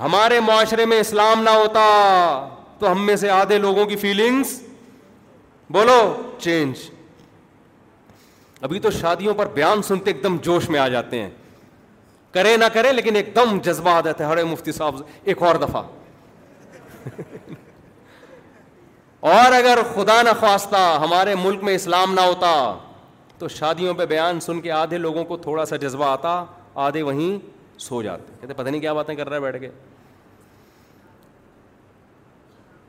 ہمارے 0.00 0.40
معاشرے 0.46 0.86
میں 0.92 0.98
اسلام 1.00 1.42
نہ 1.42 1.50
ہوتا 1.50 1.84
تو 2.78 2.90
ہم 2.92 3.04
میں 3.06 3.16
سے 3.16 3.30
آدھے 3.30 3.58
لوگوں 3.58 3.84
کی 3.86 3.96
فیلنگس 3.96 4.58
بولو 5.76 5.96
چینج 6.38 6.82
ابھی 8.66 8.80
تو 8.80 8.90
شادیوں 9.00 9.34
پر 9.38 9.48
بیان 9.54 9.82
سنتے 9.88 10.10
ایک 10.14 10.22
دم 10.22 10.36
جوش 10.42 10.68
میں 10.70 10.80
آ 10.80 10.88
جاتے 10.96 11.20
ہیں 11.22 11.30
کرے 12.34 12.56
نہ 12.56 12.64
کرے 12.74 12.92
لیکن 12.92 13.16
ایک 13.16 13.34
دم 13.36 13.58
جذبہ 13.64 13.90
آ 13.90 14.00
جاتا 14.04 14.24
ہے 14.24 14.30
ہر 14.30 14.44
مفتی 14.44 14.72
صاحب 14.82 15.02
ایک 15.24 15.42
اور 15.48 15.56
دفعہ 15.66 15.82
اور 19.30 19.52
اگر 19.52 19.78
خدا 19.94 20.22
نخواستہ 20.22 20.76
ہمارے 21.00 21.34
ملک 21.42 21.62
میں 21.64 21.74
اسلام 21.74 22.14
نہ 22.14 22.20
ہوتا 22.20 22.48
تو 23.38 23.48
شادیوں 23.48 23.92
پہ 23.98 24.06
بیان 24.06 24.38
سن 24.40 24.60
کے 24.60 24.70
آدھے 24.72 24.98
لوگوں 24.98 25.24
کو 25.24 25.36
تھوڑا 25.44 25.64
سا 25.66 25.76
جذبہ 25.84 26.04
آتا 26.04 26.44
آدھے 26.86 27.02
وہیں 27.08 27.38
سو 27.80 28.00
جاتے 28.02 28.32
کہتے 28.40 28.54
پتہ 28.54 28.68
نہیں 28.68 28.80
کیا 28.80 28.92
باتیں 28.92 29.14
کر 29.14 29.28
رہے 29.28 29.40
بیٹھ 29.40 29.58
کے 29.60 29.68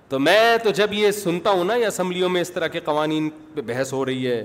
تو 0.09 0.19
میں 0.19 0.57
تو 0.63 0.71
جب 0.79 0.93
یہ 0.93 1.11
سنتا 1.11 1.49
ہوں 1.51 1.63
نا 1.63 1.73
اسمبلیوں 1.87 2.29
میں 2.29 2.41
اس 2.41 2.51
طرح 2.53 2.67
کے 2.67 2.79
قوانین 2.89 3.29
پہ 3.53 3.61
بحث 3.67 3.93
ہو 3.93 4.03
رہی 4.05 4.27
ہے 4.31 4.43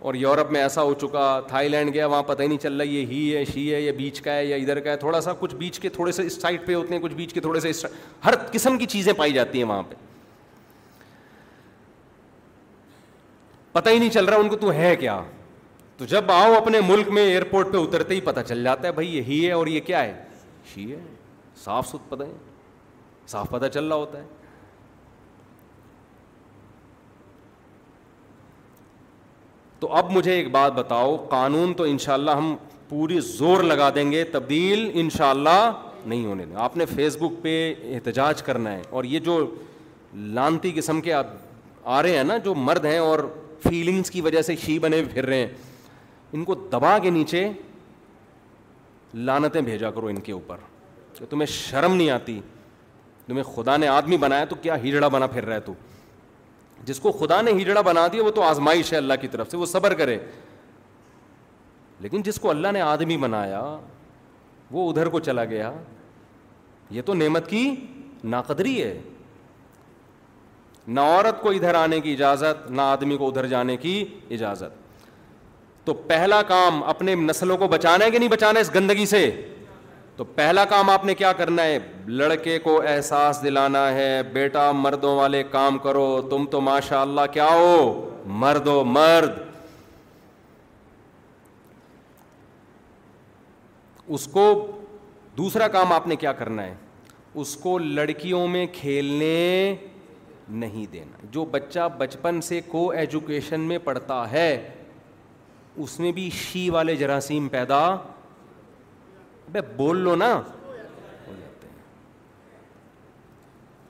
اور 0.00 0.14
یورپ 0.24 0.50
میں 0.52 0.60
ایسا 0.62 0.82
ہو 0.82 0.92
چکا 1.00 1.24
تھا 1.48 1.62
لینڈ 1.62 1.94
گیا 1.94 2.06
وہاں 2.06 2.22
پتہ 2.26 2.42
ہی 2.42 2.48
نہیں 2.48 2.58
چل 2.58 2.76
رہا 2.80 2.86
یہ 2.90 3.06
ہی 3.10 3.36
ہے 3.36 3.44
شی 3.54 3.72
ہے 3.74 3.80
یا 3.80 3.92
بیچ 4.02 4.20
کا 4.20 4.34
ہے 4.36 4.44
یا 4.46 4.56
ادھر 4.56 4.80
کا 4.80 4.90
ہے 4.90 4.96
تھوڑا 5.06 5.20
سا 5.20 5.32
کچھ 5.40 5.54
بیچ 5.64 5.80
کے 5.80 5.88
تھوڑے 5.98 6.12
سے 6.12 6.26
اس 6.26 6.40
سائڈ 6.42 6.60
پہ 6.66 6.74
ہوتے 6.74 6.94
ہیں 6.94 7.02
کچھ 7.02 7.14
بیچ 7.14 7.34
کے 7.34 7.40
تھوڑے 7.40 7.60
سے 7.60 7.70
ہر 8.24 8.34
قسم 8.52 8.78
کی 8.78 8.86
چیزیں 8.96 9.12
پائی 9.16 9.32
جاتی 9.32 9.58
ہیں 9.58 9.68
وہاں 9.70 9.82
پہ 9.88 10.08
پتہ 13.72 13.88
ہی 13.88 13.98
نہیں 13.98 14.10
چل 14.10 14.24
رہا 14.24 14.36
ان 14.36 14.48
کو 14.48 14.56
تو 14.60 14.72
ہے 14.72 14.94
کیا 15.00 15.20
تو 15.96 16.04
جب 16.10 16.30
آؤ 16.32 16.54
اپنے 16.54 16.80
ملک 16.86 17.08
میں 17.16 17.22
ایئرپورٹ 17.22 17.72
پہ 17.72 17.76
اترتے 17.78 18.14
ہی 18.14 18.20
پتہ 18.24 18.40
چل 18.46 18.62
جاتا 18.64 18.86
ہے 18.86 18.92
بھائی 18.92 19.16
یہ 19.16 19.22
ہی 19.26 19.46
ہے 19.46 19.52
اور 19.52 19.66
یہ 19.66 19.80
کیا 19.86 20.02
ہے 20.04 20.12
ہی 20.76 20.90
ہے 20.92 20.98
صاف 21.64 21.88
ست 21.88 22.08
پتہ 22.10 22.24
ہے 22.24 22.32
صاف 23.28 23.48
پتہ 23.50 23.66
چل 23.74 23.84
رہا 23.88 23.96
ہوتا 23.96 24.18
ہے 24.18 24.24
تو 29.80 29.92
اب 29.96 30.10
مجھے 30.12 30.32
ایک 30.32 30.50
بات 30.52 30.72
بتاؤ 30.74 31.16
قانون 31.28 31.72
تو 31.74 31.84
انشاءاللہ 31.90 32.30
ہم 32.36 32.54
پوری 32.88 33.18
زور 33.24 33.62
لگا 33.62 33.88
دیں 33.94 34.10
گے 34.12 34.24
تبدیل 34.32 34.90
انشاءاللہ 35.02 35.70
نہیں 36.06 36.24
ہونے 36.26 36.44
دیں 36.46 36.56
آپ 36.62 36.76
نے 36.76 36.86
فیس 36.94 37.16
بک 37.20 37.42
پہ 37.42 37.52
احتجاج 37.94 38.42
کرنا 38.42 38.72
ہے 38.72 38.82
اور 38.90 39.04
یہ 39.12 39.18
جو 39.28 39.38
لانتی 40.38 40.72
قسم 40.76 41.00
کے 41.00 41.12
آ 41.14 42.02
رہے 42.02 42.16
ہیں 42.16 42.24
نا 42.24 42.36
جو 42.44 42.54
مرد 42.54 42.84
ہیں 42.84 42.98
اور 42.98 43.18
فیلنگس 43.62 44.10
کی 44.10 44.20
وجہ 44.20 44.42
سے 44.42 44.56
شی 44.64 44.78
بنے 44.78 45.02
پھر 45.12 45.26
رہے 45.26 45.36
ہیں 45.38 45.48
ان 46.34 46.44
کو 46.44 46.54
دبا 46.72 46.96
کے 47.02 47.10
نیچے 47.10 47.48
لانتیں 49.14 49.60
بھیجا 49.60 49.90
کرو 49.90 50.06
ان 50.06 50.20
کے 50.28 50.32
اوپر 50.32 50.56
کہ 51.18 51.26
تمہیں 51.30 51.46
شرم 51.52 51.94
نہیں 51.96 52.10
آتی 52.10 52.40
تمہیں 53.26 53.42
خدا 53.54 53.76
نے 53.76 53.88
آدمی 53.88 54.16
بنایا 54.18 54.44
تو 54.48 54.56
کیا 54.62 54.76
بنا 55.12 55.26
پھر 55.26 55.44
رہا 55.44 55.54
ہے 55.54 55.60
تو 55.60 55.72
جس 56.84 56.98
کو 57.00 57.10
خدا 57.12 57.40
نے 57.42 57.50
ہجڑا 57.60 57.80
بنا 57.80 58.06
دیا 58.12 58.22
وہ 58.24 58.30
تو 58.34 58.42
آزمائش 58.42 58.92
ہے 58.92 58.96
اللہ 58.98 59.14
کی 59.20 59.28
طرف 59.28 59.50
سے 59.50 59.56
وہ 59.56 59.66
صبر 59.66 59.94
کرے 59.94 60.18
لیکن 62.04 62.22
جس 62.24 62.38
کو 62.40 62.50
اللہ 62.50 62.72
نے 62.72 62.80
آدمی 62.80 63.16
بنایا 63.24 63.60
وہ 64.70 64.88
ادھر 64.90 65.08
کو 65.16 65.20
چلا 65.20 65.44
گیا 65.44 65.72
یہ 66.90 67.02
تو 67.06 67.14
نعمت 67.14 67.48
کی 67.50 67.68
ناقدری 68.34 68.82
ہے 68.82 68.98
نہ 70.94 71.00
عورت 71.10 71.40
کو 71.40 71.50
ادھر 71.56 71.74
آنے 71.74 71.98
کی 72.00 72.12
اجازت 72.12 72.70
نہ 72.70 72.82
آدمی 72.92 73.16
کو 73.16 73.26
ادھر 73.28 73.46
جانے 73.46 73.76
کی 73.82 73.92
اجازت 74.36 74.78
تو 75.86 75.94
پہلا 76.06 76.40
کام 76.48 76.82
اپنے 76.92 77.14
نسلوں 77.14 77.56
کو 77.58 77.66
بچانا 77.74 78.04
ہے 78.04 78.10
کہ 78.10 78.18
نہیں 78.18 78.28
بچانا 78.28 78.58
ہے 78.58 78.64
اس 78.64 78.74
گندگی 78.74 79.04
سے 79.06 79.20
تو 80.16 80.24
پہلا 80.40 80.64
کام 80.72 80.90
آپ 80.90 81.04
نے 81.04 81.14
کیا 81.20 81.30
کرنا 81.40 81.62
ہے 81.64 81.78
لڑکے 82.22 82.58
کو 82.64 82.80
احساس 82.88 83.42
دلانا 83.42 83.84
ہے 83.94 84.10
بیٹا 84.32 84.70
مردوں 84.76 85.14
والے 85.16 85.42
کام 85.50 85.78
کرو 85.84 86.06
تم 86.30 86.44
تو 86.50 86.60
ماشاء 86.60 87.00
اللہ 87.00 87.26
کیا 87.32 87.46
ہو 87.50 87.76
مرد 88.44 88.66
ہو 88.68 88.82
مرد 88.96 89.38
اس 94.18 94.26
کو 94.32 94.46
دوسرا 95.38 95.68
کام 95.78 95.92
آپ 95.92 96.06
نے 96.08 96.16
کیا 96.24 96.32
کرنا 96.42 96.62
ہے 96.66 96.74
اس 97.42 97.54
کو 97.62 97.76
لڑکیوں 97.78 98.46
میں 98.48 98.66
کھیلنے 98.72 99.46
نہیں 100.62 100.86
دینا 100.92 101.26
جو 101.32 101.44
بچہ 101.50 101.88
بچپن 101.98 102.40
سے 102.42 102.60
کو 102.68 102.88
ایجوکیشن 102.90 103.60
میں 103.68 103.78
پڑھتا 103.84 104.24
ہے 104.30 104.50
اس 105.84 105.98
میں 106.00 106.12
بھی 106.12 106.28
شی 106.34 106.68
والے 106.70 106.96
جراثیم 106.96 107.48
پیدا 107.48 107.80
بے 109.52 109.60
بول 109.76 109.98
لو 110.04 110.14
نا 110.16 110.40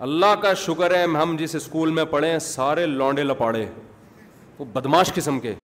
اللہ 0.06 0.34
کا 0.42 0.52
شکر 0.66 0.94
ہے 0.96 1.02
ہم 1.22 1.34
جس 1.38 1.54
اسکول 1.54 1.90
میں 1.92 2.04
پڑھے 2.10 2.38
سارے 2.42 2.86
لونڈے 2.86 3.22
لپاڑے 3.22 3.66
وہ 4.58 4.64
بدماش 4.72 5.12
قسم 5.14 5.40
کے 5.40 5.54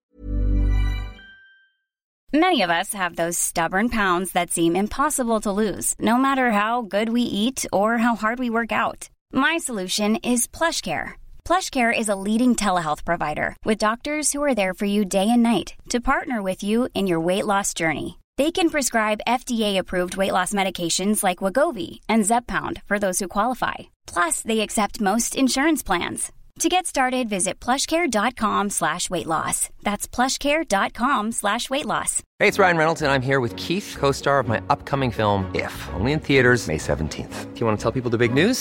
many 2.32 2.62
of 2.62 2.70
us 2.70 2.94
have 2.94 3.09
this 3.18 3.51
stubborn 3.57 3.88
pound 3.97 4.26
that 4.34 4.51
seem 4.55 4.76
impossible 4.78 5.38
to 5.44 5.59
lose 5.61 5.94
no 6.09 6.16
matter 6.28 6.51
how 6.59 6.80
good 6.92 7.11
we 7.12 7.22
eat 7.40 7.66
or 7.72 7.99
how 8.05 8.14
hard 8.22 8.40
we 8.40 8.49
work 8.55 8.72
out 8.82 9.05
my 9.33 9.59
your 9.68 10.83
weight 17.24 17.45
loss 17.47 17.74
journey 17.77 18.09
دیسکرائبرنس 18.39 20.33
plans 25.87 26.20
to 26.62 26.68
get 26.72 26.99
ad 27.05 27.27
ways 27.33 27.49
flush 27.61 27.83
news? 38.35 38.61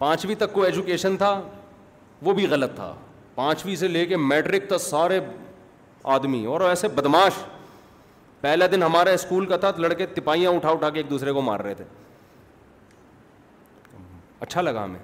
پانچویں 0.00 0.34
تک 0.38 0.52
کو 0.52 0.62
education 0.64 1.16
تھا 1.16 1.30
وہ 2.24 2.32
بھی 2.34 2.46
غلط 2.50 2.74
تھا 2.74 2.92
پانچویں 3.34 3.74
سے 3.76 3.88
لے 3.88 4.04
کے 4.06 4.16
میٹرک 4.16 4.66
تک 4.68 4.80
سارے 4.82 5.18
آدمی 6.14 6.44
اور 6.52 6.60
ایسے 6.68 6.88
بدماش 6.94 7.40
پہلا 8.40 8.66
دن 8.72 8.82
ہمارا 8.82 9.10
اسکول 9.18 9.46
کا 9.46 9.56
تھا 9.64 9.70
لڑکے 9.78 10.06
تپاہیاں 10.14 10.50
اٹھا 10.50 10.68
اٹھا 10.70 10.90
کے 10.90 10.98
ایک 11.00 11.10
دوسرے 11.10 11.32
کو 11.32 11.40
مار 11.42 11.60
رہے 11.60 11.74
تھے 11.74 11.84
اچھا 14.40 14.60
لگا 14.62 14.84
ہمیں 14.84 14.98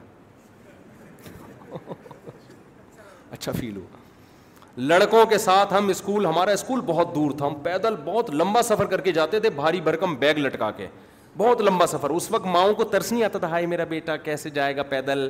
اچھا 3.32 3.52
فیل 3.58 3.76
ہوا 3.76 3.98
لڑکوں 4.94 5.24
کے 5.26 5.38
ساتھ 5.38 5.72
ہم 5.74 5.88
اسکول 5.88 6.26
ہمارا 6.26 6.50
اسکول 6.52 6.80
بہت 6.86 7.14
دور 7.14 7.30
تھا 7.38 7.46
ہم 7.46 7.54
پیدل 7.62 7.94
بہت 8.04 8.30
لمبا 8.34 8.62
سفر 8.62 8.84
کر 8.86 9.00
کے 9.00 9.12
جاتے 9.12 9.40
تھے 9.40 9.50
بھاری 9.60 9.80
بھرکم 9.80 10.14
بیگ 10.18 10.38
لٹکا 10.38 10.70
کے 10.78 10.86
بہت 11.36 11.60
لمبا 11.62 11.86
سفر 11.86 12.10
اس 12.10 12.30
وقت 12.30 12.46
ماؤں 12.46 12.74
کو 12.74 12.84
ترس 12.92 13.10
نہیں 13.12 13.22
آتا 13.24 13.38
تھا 13.38 13.48
ہائے 13.50 13.66
میرا 13.66 13.84
بیٹا 13.88 14.16
کیسے 14.16 14.50
جائے 14.50 14.76
گا 14.76 14.82
پیدل 14.92 15.28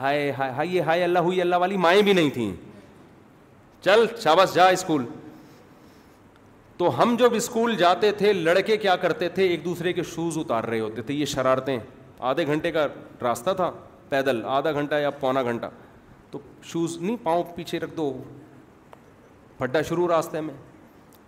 ہائے 0.00 0.30
ہائے 0.38 0.50
ہائے 0.52 0.80
ہائے 0.86 1.04
اللہ 1.04 1.18
ہوئی 1.28 1.40
اللہ 1.40 1.56
والی 1.60 1.76
مائیں 1.84 2.00
بھی 2.08 2.12
نہیں 2.12 2.30
تھیں 2.34 2.52
چل 3.84 4.04
شاباش 4.22 4.54
جا 4.54 4.66
اسکول 4.68 5.04
تو 6.78 6.90
ہم 7.02 7.14
جب 7.18 7.34
اسکول 7.34 7.74
جاتے 7.76 8.10
تھے 8.18 8.32
لڑکے 8.32 8.76
کیا 8.76 8.96
کرتے 9.04 9.28
تھے 9.34 9.46
ایک 9.48 9.64
دوسرے 9.64 9.92
کے 9.92 10.02
شوز 10.14 10.38
اتار 10.38 10.64
رہے 10.64 10.80
ہوتے 10.80 11.02
تھے 11.02 11.14
یہ 11.14 11.24
شرارتیں 11.34 11.78
آدھے 12.30 12.46
گھنٹے 12.46 12.72
کا 12.72 12.86
راستہ 13.22 13.50
تھا 13.56 13.70
پیدل 14.08 14.40
آدھا 14.56 14.72
گھنٹہ 14.72 14.94
یا 15.00 15.10
پونا 15.20 15.42
گھنٹہ 15.42 15.70
تو 16.30 16.38
شوز 16.72 16.96
نہیں 17.00 17.16
پاؤں 17.22 17.42
پیچھے 17.54 17.78
رکھ 17.80 17.96
دو 17.96 18.12
پھڈا 19.58 19.82
شروع 19.88 20.08
راستے 20.08 20.40
میں 20.40 20.54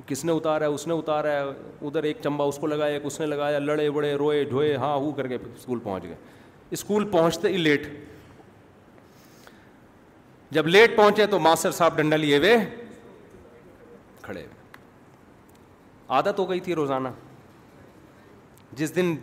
کس 0.08 0.24
نے 0.24 0.32
اتارا 0.32 0.64
ہے 0.64 0.70
اس 0.74 0.86
نے 0.86 0.94
اتارا 0.98 1.30
ہے 1.32 1.42
ادھر 1.86 2.02
ایک 2.10 2.16
چمبا 2.22 2.44
اس 2.50 2.58
کو 2.60 2.66
لگایا 2.66 2.94
ایک 2.94 3.02
اس 3.06 3.18
نے 3.20 3.26
لگایا 3.26 3.58
لڑے 3.58 3.88
بڑے 3.96 4.12
روئے 4.18 4.42
ڈھوئے 4.52 4.74
ہاں 4.84 4.94
ہو 4.96 5.10
کر 5.16 5.26
کے 5.28 5.34
اسکول 5.54 5.78
پہنچ 5.84 6.04
گئے 6.04 6.14
اسکول 6.78 7.04
پہنچتے 7.10 7.48
ہی 7.48 7.56
لیٹ 7.56 7.86
جب 10.56 10.66
لیٹ 10.66 10.96
پہنچے 10.96 11.26
تو 11.30 11.38
ماسٹر 11.48 11.70
صاحب 11.78 11.96
ڈنڈا 11.96 12.16
لیے 12.16 12.36
ہوئے 12.38 12.56
کھڑے 14.22 14.40
ہوئے 14.42 14.56
عادت 16.18 16.38
ہو 16.38 16.48
گئی 16.50 16.60
تھی 16.66 16.74
روزانہ 16.74 17.08
جس 18.76 18.94
دن 18.96 19.14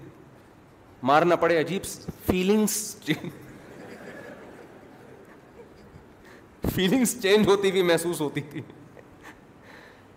مارنا 1.12 1.36
پڑے 1.46 1.60
عجیب 1.60 1.86
فیلنگس 2.28 2.78
فیلنگس 6.76 7.22
چینج 7.22 7.48
ہوتی 7.48 7.70
ہوئی 7.72 7.82
محسوس 7.90 8.22
ہوتی 8.22 8.42
تھی 8.52 8.62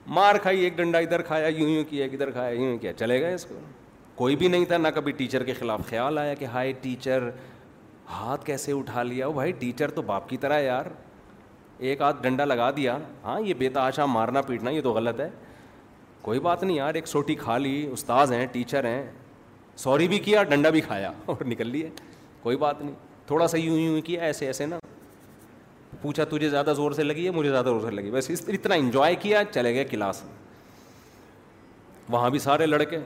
مار 0.08 0.34
کھائی 0.42 0.60
ایک 0.64 0.76
ڈنڈا 0.76 0.98
ادھر 0.98 1.22
کھایا 1.22 1.46
یوں 1.56 1.68
یوں 1.68 1.82
کیا 1.88 2.04
ادھر 2.12 2.30
کھایا 2.30 2.50
یوں 2.50 2.68
یوں 2.70 2.76
کیا 2.80 2.92
چلے 2.96 3.20
گا 3.22 3.28
اس 3.34 3.44
کو 3.46 3.54
کوئی 4.16 4.36
بھی 4.36 4.48
نہیں 4.48 4.64
تھا 4.68 4.76
نہ 4.78 4.88
کبھی 4.94 5.12
ٹیچر 5.16 5.42
کے 5.44 5.52
خلاف 5.58 5.80
خیال 5.88 6.18
آیا 6.18 6.34
کہ 6.34 6.44
ہائے 6.52 6.72
ٹیچر 6.82 7.28
ہاتھ 8.10 8.44
کیسے 8.44 8.72
اٹھا 8.72 9.02
لیا 9.02 9.26
وہ 9.26 9.32
بھائی 9.32 9.52
ٹیچر 9.58 9.90
تو 9.94 10.02
باپ 10.02 10.28
کی 10.28 10.36
طرح 10.44 10.58
ہے 10.58 10.64
یار 10.64 10.86
ایک 11.78 12.00
ہاتھ 12.00 12.22
ڈنڈا 12.22 12.44
لگا 12.44 12.70
دیا 12.76 12.96
ہاں 13.24 13.40
یہ 13.46 13.54
بے 13.58 13.68
تحاشا 13.74 14.04
مارنا 14.06 14.42
پیٹنا 14.46 14.70
یہ 14.70 14.80
تو 14.82 14.92
غلط 14.92 15.20
ہے 15.20 15.28
کوئی 16.22 16.40
بات 16.48 16.62
نہیں 16.62 16.76
یار 16.76 16.94
ایک 16.94 17.06
سوٹی 17.08 17.34
کھا 17.44 17.58
لی 17.58 17.86
استاذ 17.92 18.32
ہیں 18.32 18.44
ٹیچر 18.52 18.84
ہیں 18.86 19.04
سوری 19.84 20.08
بھی 20.08 20.18
کیا 20.18 20.42
ڈنڈا 20.42 20.70
بھی 20.70 20.80
کھایا 20.86 21.12
اور 21.26 21.44
نکل 21.48 21.68
لیے 21.70 21.90
کوئی 22.42 22.56
بات 22.56 22.82
نہیں 22.82 22.94
تھوڑا 23.26 23.46
سا 23.48 23.58
یوں 23.58 23.78
یوں 23.78 24.00
کیا 24.04 24.22
ایسے 24.24 24.46
ایسے 24.46 24.66
نا 24.66 24.78
پوچھا 26.02 26.24
تجھے 26.30 26.48
زیادہ 26.50 26.72
زور 26.76 26.92
سے 26.92 27.02
لگی 27.02 27.24
ہے 27.24 27.30
مجھے 27.30 27.50
زیادہ 27.50 27.64
زور 27.68 27.80
سے 27.84 27.90
لگی 27.94 28.10
اس 28.18 28.30
اتنا 28.52 28.74
انجوائے 28.74 29.14
کیا 29.22 29.42
چلے 29.54 29.74
گئے 29.74 29.84
کلاس 29.84 30.22
وہاں 32.10 32.30
بھی 32.30 32.38
سارے 32.38 32.66
لڑکے 32.66 32.98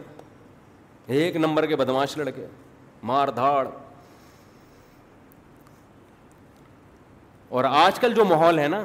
ایک 1.21 1.37
نمبر 1.37 1.67
کے 1.67 1.77
بدماش 1.77 2.17
لڑکے 2.19 2.47
مار 3.13 3.29
دھاڑ 3.37 3.67
اور 7.49 7.65
آج 7.69 7.99
کل 8.01 8.15
جو 8.15 8.25
ماحول 8.25 8.59
ہے 8.59 8.69
نا 8.69 8.85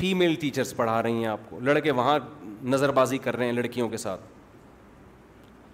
فیمیل 0.00 0.34
ٹیچرس 0.40 0.74
پڑھا 0.76 1.02
رہی 1.02 1.12
ہیں 1.18 1.26
آپ 1.26 1.40
کو 1.50 1.58
لڑکے 1.62 1.90
وہاں 1.90 2.18
نظر 2.72 2.90
بازی 2.92 3.18
کر 3.18 3.36
رہے 3.36 3.46
ہیں 3.46 3.52
لڑکیوں 3.52 3.88
کے 3.88 3.96
ساتھ 3.96 4.20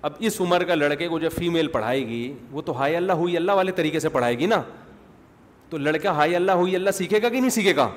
اب 0.08 0.12
اس 0.28 0.40
عمر 0.40 0.62
کا 0.64 0.74
لڑکے 0.74 1.08
کو 1.08 1.18
جب 1.18 1.32
فیمیل 1.38 1.66
پڑھائے 1.68 2.06
گی 2.06 2.22
وہ 2.50 2.62
تو 2.66 2.76
ہائے 2.78 2.96
اللہ 2.96 3.12
ہوئی 3.22 3.36
اللہ 3.36 3.52
والے 3.52 3.72
طریقے 3.76 4.00
سے 4.00 4.08
پڑھائے 4.08 4.38
گی 4.38 4.46
نا 4.46 4.60
تو 5.70 5.78
لڑکا 5.78 6.10
ہائی 6.14 6.36
اللہ 6.36 6.52
ہوئی 6.60 6.74
اللہ 6.76 6.90
سیکھے 6.94 7.20
گا 7.22 7.28
کہ 7.28 7.40
نہیں 7.40 7.50
سیکھے 7.50 7.74
گا 7.76 7.88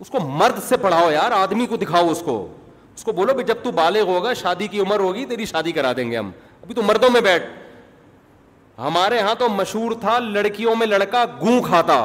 اس 0.00 0.10
کو 0.10 0.20
مرد 0.38 0.62
سے 0.68 0.76
پڑھاؤ 0.82 1.10
یار 1.10 1.30
آدمی 1.38 1.66
کو 1.66 1.76
دکھاؤ 1.76 2.08
اس 2.10 2.20
کو 2.24 2.36
اس 2.94 3.04
کو 3.04 3.12
بولو 3.12 3.40
جب 3.46 3.62
تو 3.62 3.70
بالغ 3.72 4.08
ہوگا 4.14 4.32
شادی 4.40 4.66
کی 4.68 4.80
عمر 4.80 5.00
ہوگی 5.00 5.24
تیری 5.28 5.44
شادی 5.46 5.72
کرا 5.72 5.92
دیں 5.96 6.10
گے 6.10 6.16
ہم 6.16 6.30
ابھی 6.62 6.74
تو 6.74 6.82
مردوں 6.86 7.10
میں 7.10 7.20
بیٹھ 7.20 7.44
ہمارے 8.78 9.16
یہاں 9.16 9.34
تو 9.38 9.48
مشہور 9.48 9.92
تھا 10.00 10.18
لڑکیوں 10.18 10.74
میں 10.78 10.86
لڑکا 10.86 11.24
گوں 11.40 11.60
کھاتا 11.62 11.96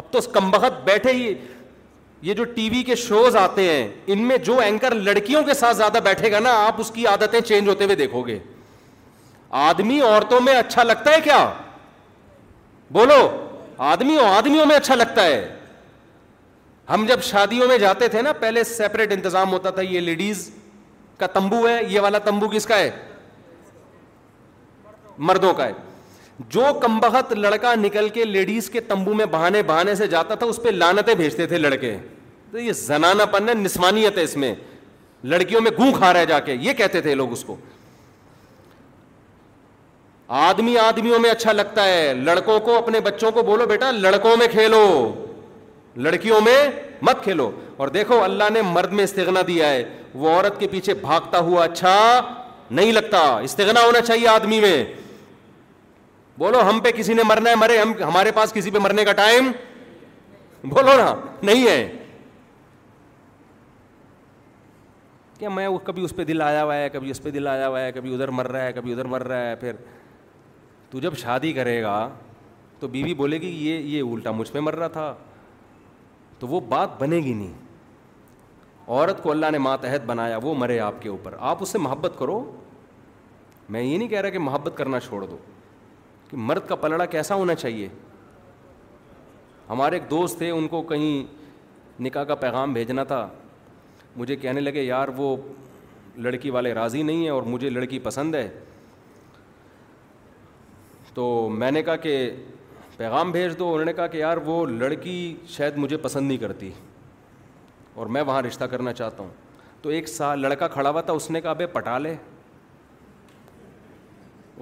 اب 0.00 0.10
تو 0.10 0.20
کمبخت 0.32 0.82
بیٹھے 0.84 1.12
ہی 1.12 1.32
یہ 2.22 2.34
جو 2.34 2.44
ٹی 2.54 2.68
وی 2.70 2.82
کے 2.82 2.94
شوز 2.96 3.36
آتے 3.36 3.62
ہیں 3.68 3.88
ان 4.12 4.22
میں 4.28 4.36
جو 4.46 4.58
اینکر 4.60 4.94
لڑکیوں 5.08 5.42
کے 5.44 5.54
ساتھ 5.54 5.76
زیادہ 5.76 5.98
بیٹھے 6.04 6.30
گا 6.32 6.38
نا 6.44 6.52
آپ 6.66 6.80
اس 6.80 6.90
کی 6.94 7.06
عادتیں 7.06 7.40
چینج 7.40 7.68
ہوتے 7.68 7.84
ہوئے 7.84 7.96
دیکھو 7.96 8.22
گے 8.26 8.38
آدمی 9.66 10.00
عورتوں 10.00 10.40
میں 10.44 10.54
اچھا 10.58 10.82
لگتا 10.82 11.10
ہے 11.12 11.20
کیا 11.24 11.48
بولو 12.92 13.26
آدمیوں 13.86 14.24
آدمیوں 14.26 14.64
میں 14.66 14.76
اچھا 14.76 14.94
لگتا 14.94 15.24
ہے 15.26 15.48
ہم 16.90 17.04
جب 17.08 17.22
شادیوں 17.22 17.66
میں 17.68 17.76
جاتے 17.78 18.08
تھے 18.08 18.22
نا 18.22 18.32
پہلے 18.40 18.64
سیپریٹ 18.64 19.12
انتظام 19.12 19.52
ہوتا 19.52 19.70
تھا 19.70 19.82
یہ 19.82 20.00
لیڈیز 20.00 20.48
کا 21.18 21.26
تمبو 21.32 21.66
ہے 21.66 21.78
یہ 21.88 22.00
والا 22.00 22.18
تمبو 22.24 22.48
کس 22.52 22.66
کا 22.66 22.78
ہے 22.78 22.90
مردوں 25.28 25.52
کا 25.54 25.66
ہے 25.66 25.72
جو 26.54 26.66
کمبخت 26.82 27.32
لڑکا 27.32 27.74
نکل 27.74 28.08
کے 28.14 28.24
لیڈیز 28.24 28.68
کے 28.70 28.80
تمبو 28.88 29.14
میں 29.14 29.26
بہانے 29.30 29.62
بہانے 29.66 29.94
سے 29.94 30.06
جاتا 30.08 30.34
تھا 30.34 30.46
اس 30.46 30.60
پہ 30.62 30.68
لانتیں 30.70 31.14
بھیجتے 31.14 31.46
تھے 31.46 31.58
لڑکے 31.58 31.96
تو 32.50 32.58
یہ 32.58 32.72
زنانہ 32.72 33.22
پن 33.32 33.48
ہے 33.48 33.54
نسمانیت 33.54 34.18
ہے 34.18 34.22
اس 34.22 34.36
میں 34.44 34.54
لڑکیوں 35.32 35.60
میں 35.60 35.70
گوں 35.78 35.92
کھا 35.92 36.12
رہا 36.12 36.20
ہے 36.20 36.26
جا 36.26 36.38
کے 36.40 36.54
یہ 36.60 36.72
کہتے 36.78 37.00
تھے 37.00 37.14
لوگ 37.14 37.32
اس 37.32 37.44
کو 37.44 37.56
آدمی 40.36 40.76
آدمیوں 40.78 41.18
میں 41.18 41.30
اچھا 41.30 41.52
لگتا 41.52 41.84
ہے 41.88 42.12
لڑکوں 42.14 42.58
کو 42.64 42.76
اپنے 42.78 43.00
بچوں 43.00 43.30
کو 43.32 43.42
بولو 43.42 43.66
بیٹا 43.66 43.90
لڑکوں 43.90 44.36
میں 44.36 44.46
کھیلو 44.52 44.82
لڑکیوں 46.06 46.40
میں 46.44 46.56
مت 47.02 47.22
کھیلو 47.24 47.50
اور 47.76 47.88
دیکھو 47.88 48.22
اللہ 48.22 48.50
نے 48.52 48.62
مرد 48.72 48.92
میں 48.92 49.04
استغنا 49.04 49.40
دیا 49.46 49.68
ہے 49.70 49.84
وہ 50.24 50.28
عورت 50.30 50.58
کے 50.60 50.66
پیچھے 50.70 50.94
بھاگتا 51.00 51.38
ہوا 51.46 51.64
اچھا 51.64 51.94
نہیں 52.70 52.92
لگتا 52.92 53.18
استغنا 53.42 53.84
ہونا 53.86 54.00
چاہیے 54.00 54.28
آدمی 54.28 54.60
میں 54.60 54.76
بولو 56.38 56.60
ہم 56.68 56.80
پہ 56.80 56.90
کسی 56.96 57.14
نے 57.14 57.22
مرنا 57.26 57.50
ہے 57.50 57.54
مرے 57.60 57.78
ہم 57.78 57.92
ہمارے 58.02 58.32
پاس 58.32 58.52
کسی 58.52 58.70
پہ 58.70 58.78
مرنے 58.78 59.04
کا 59.04 59.12
ٹائم 59.22 59.50
بولو 60.70 60.96
نا 60.96 61.12
نہیں 61.42 61.66
ہے 61.68 61.82
کیا 65.38 65.48
میں 65.48 65.68
کبھی 65.84 66.04
اس 66.04 66.14
پہ 66.16 66.24
دل 66.24 66.42
آیا 66.42 66.62
ہوا 66.64 66.76
ہے 66.76 66.88
کبھی 66.92 67.10
اس 67.10 67.22
پہ 67.22 67.30
دل 67.30 67.46
آیا 67.48 67.68
ہوا 67.68 67.80
ہے 67.80 67.90
کبھی 67.94 68.14
ادھر 68.14 68.28
مر 68.40 68.50
رہا 68.52 68.64
ہے 68.64 68.72
کبھی 68.72 68.92
ادھر 68.92 69.04
مر 69.06 69.22
رہا 69.28 69.48
ہے 69.48 69.54
پھر 69.56 69.76
تو 70.90 70.98
جب 71.00 71.16
شادی 71.18 71.52
کرے 71.52 71.80
گا 71.82 71.96
تو 72.80 72.88
بیوی 72.88 73.06
بی 73.08 73.14
بولے 73.18 73.40
گی 73.40 73.48
یہ 73.68 73.78
یہ 73.96 74.02
الٹا 74.12 74.30
مجھ 74.32 74.50
پہ 74.52 74.58
مر 74.60 74.74
رہا 74.76 74.88
تھا 74.88 75.12
تو 76.38 76.46
وہ 76.48 76.60
بات 76.68 77.00
بنے 77.00 77.16
گی 77.24 77.32
نہیں 77.34 77.52
عورت 78.88 79.22
کو 79.22 79.30
اللہ 79.30 79.46
نے 79.52 79.58
ماتحت 79.58 80.04
بنایا 80.06 80.38
وہ 80.42 80.54
مرے 80.58 80.78
آپ 80.80 81.00
کے 81.02 81.08
اوپر 81.08 81.34
آپ 81.48 81.62
اس 81.62 81.68
سے 81.68 81.78
محبت 81.78 82.12
کرو 82.18 82.42
میں 83.72 83.82
یہ 83.82 83.96
نہیں 83.96 84.08
کہہ 84.08 84.20
رہا 84.20 84.30
کہ 84.30 84.38
محبت 84.38 84.76
کرنا 84.76 85.00
چھوڑ 85.06 85.24
دو 85.24 85.36
کہ 86.30 86.36
مرد 86.50 86.68
کا 86.68 86.76
پلڑا 86.76 87.04
کیسا 87.16 87.34
ہونا 87.34 87.54
چاہیے 87.54 87.88
ہمارے 89.68 89.96
ایک 89.96 90.10
دوست 90.10 90.38
تھے 90.38 90.50
ان 90.50 90.68
کو 90.68 90.80
کہیں 90.92 92.02
نکاح 92.02 92.24
کا 92.24 92.34
پیغام 92.46 92.72
بھیجنا 92.72 93.04
تھا 93.04 93.26
مجھے 94.16 94.36
کہنے 94.36 94.60
لگے 94.60 94.82
یار 94.82 95.08
وہ 95.16 95.36
لڑکی 96.26 96.50
والے 96.50 96.72
راضی 96.74 97.02
نہیں 97.02 97.22
ہیں 97.22 97.30
اور 97.30 97.42
مجھے 97.42 97.70
لڑکی 97.70 97.98
پسند 98.04 98.34
ہے 98.34 98.48
تو 101.18 101.48
میں 101.58 101.70
نے 101.70 101.82
کہا 101.82 101.94
کہ 102.02 102.12
پیغام 102.96 103.30
بھیج 103.32 103.58
دو 103.58 103.70
انہوں 103.72 103.84
نے 103.84 103.92
کہا 103.92 104.06
کہ 104.06 104.18
یار 104.18 104.36
وہ 104.44 104.64
لڑکی 104.66 105.14
شاید 105.48 105.76
مجھے 105.76 105.96
پسند 106.02 106.26
نہیں 106.28 106.38
کرتی 106.38 106.70
اور 107.94 108.06
میں 108.16 108.20
وہاں 108.26 108.42
رشتہ 108.42 108.64
کرنا 108.70 108.92
چاہتا 109.00 109.22
ہوں 109.22 109.30
تو 109.82 109.90
ایک 109.96 110.08
سال 110.08 110.40
لڑکا 110.40 110.68
کھڑا 110.76 110.90
ہوا 110.90 111.00
تھا 111.08 111.12
اس 111.12 111.30
نے 111.30 111.40
کہا 111.40 111.50
ابے 111.50 111.66
پٹا 111.72 111.96
لے 111.98 112.14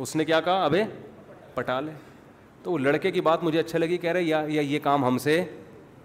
اس 0.04 0.16
نے 0.16 0.24
کیا 0.24 0.40
کہا 0.48 0.64
ابے 0.64 0.82
پٹا 1.54 1.78
لے 1.80 1.92
تو 2.62 2.72
وہ 2.72 2.78
لڑکے 2.78 3.10
کی 3.10 3.20
بات 3.28 3.44
مجھے 3.44 3.60
اچھا 3.60 3.78
لگی 3.78 3.98
کہہ 3.98 4.12
رہے 4.12 4.22
یا 4.22 4.44
یا 4.48 4.60
یہ 4.60 4.78
کام 4.82 5.04
ہم 5.04 5.18
سے 5.28 5.42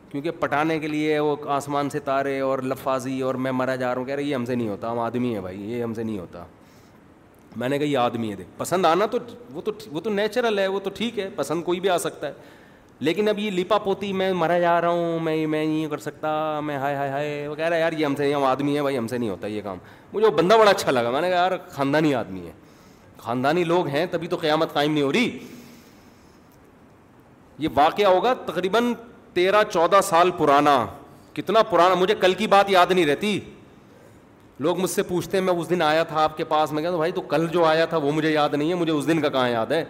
کیونکہ 0.10 0.32
پٹانے 0.40 0.80
کے 0.80 0.88
لیے 0.88 1.20
وہ 1.20 1.36
آسمان 1.60 1.90
سے 1.90 2.00
تارے 2.12 2.40
اور 2.50 2.60
لفاظی 2.72 3.20
اور 3.28 3.36
میں 3.46 3.52
مرا 3.52 3.76
جا 3.76 3.94
رہا 3.94 4.00
ہوں 4.00 4.06
کہہ 4.08 4.16
رہے 4.16 4.24
یہ 4.24 4.36
ہم 4.36 4.46
سے 4.46 4.56
نہیں 4.56 4.70
ہوتا 4.70 4.92
ہم 4.92 5.00
آدمی 5.00 5.34
ہیں 5.34 5.42
بھائی 5.42 5.72
یہ 5.72 5.84
ہم 5.84 5.94
سے 5.94 6.04
نہیں 6.04 6.20
ہوتا 6.20 6.44
میں 7.56 7.70
نے 7.70 7.78
کہا 7.80 7.86
یہ 7.88 7.98
آدمی 7.98 8.30
ہے 8.32 8.36
دے 8.36 8.44
پسند 8.58 8.86
آنا 8.86 9.06
تو 9.12 9.18
وہ 9.54 9.62
تو 9.62 9.72
وہ 9.92 10.00
تو 10.02 10.10
نیچرل 10.10 10.60
ہے 10.60 10.68
وہ 10.68 10.80
تو 10.84 10.90
ٹھیک 10.98 11.20
ہے 11.20 11.28
پسند 11.36 11.64
کوئی 11.64 11.80
بھی 11.80 11.90
آ 11.90 11.98
سکتا 11.98 12.28
ہے 12.28 12.34
لیکن 13.04 13.28
اب 13.30 13.40
یہ 13.40 13.52
لپا 13.52 13.78
پوتی 13.84 14.12
میں 14.14 14.32
مرا 14.34 14.58
جا 14.60 14.80
رہا 14.82 14.88
ہوں 14.90 15.20
میں 15.52 15.64
یہ 15.64 15.88
کر 15.92 15.98
سکتا 16.00 16.60
میں 16.64 16.78
ہائے 16.78 16.96
ہائے 16.96 17.10
ہائے 17.12 17.48
وہ 17.48 17.56
کہہ 17.56 17.66
رہا 17.66 17.76
ہے 17.76 17.82
یار 17.82 17.92
یہ 17.98 18.06
ہم 18.06 18.16
سے 18.16 18.34
آدمی 18.48 18.76
ہے 18.76 18.82
بھائی 18.82 18.98
ہم 18.98 19.08
سے 19.08 19.18
نہیں 19.18 19.30
ہوتا 19.30 19.48
یہ 19.48 19.62
کام 19.64 19.78
مجھے 20.14 20.26
وہ 20.28 20.32
بندہ 20.38 20.56
بڑا 20.60 20.70
اچھا 20.72 20.92
لگا 20.92 21.12
میں 21.12 21.22
نے 21.22 21.30
کہا 21.30 21.36
یار 21.38 21.52
خاندانی 21.72 22.14
آدمی 22.16 22.46
ہے 22.48 22.52
خاندانی 23.22 23.64
لوگ 23.64 23.88
ہیں 23.88 24.06
تبھی 24.12 24.28
تو 24.28 24.38
قیامت 24.42 24.74
قائم 24.74 24.92
نہیں 24.94 25.04
ہو 25.04 25.12
رہی 25.14 25.38
یہ 27.60 27.68
واقعہ 27.76 28.06
ہوگا 28.08 28.34
تقریباً 28.46 28.94
تیرہ 29.34 29.62
چودہ 29.72 30.00
سال 30.04 30.32
پرانا 30.38 30.86
کتنا 31.34 31.62
پرانا 31.70 31.96
مجھے 31.96 32.16
کل 32.20 32.34
کی 32.34 32.48
بات 32.48 32.70
یاد 32.70 32.92
نہیں 32.92 33.06
رہتی 33.06 33.40
لوگ 34.62 34.80
مجھ 34.80 34.90
سے 34.92 35.04
پوچھتے 35.04 35.38
ہیں 35.38 35.44
میں 35.44 35.54
اس 35.60 35.70
دن 35.70 35.82
آیا 35.82 36.02
تھا 36.08 36.22
آپ 36.24 36.36
کے 36.38 36.44
پاس 36.50 36.72
میں 36.72 36.82
کہتا 36.84 36.98
بھائی 36.98 37.12
تو 37.12 37.22
کل 37.30 37.48
جو 37.52 37.64
آیا 37.66 37.86
تھا 37.94 37.98
وہ 37.98 38.12
مجھے 38.12 38.32
یاد 38.32 38.54
نہیں 38.54 38.70
ہے 38.70 38.76
مجھے 38.76 38.92
اس 38.94 39.08
دن 39.08 39.22
کا 39.22 39.30
کہاں 39.30 39.50
یاد 39.50 39.72
ہے 39.72 39.84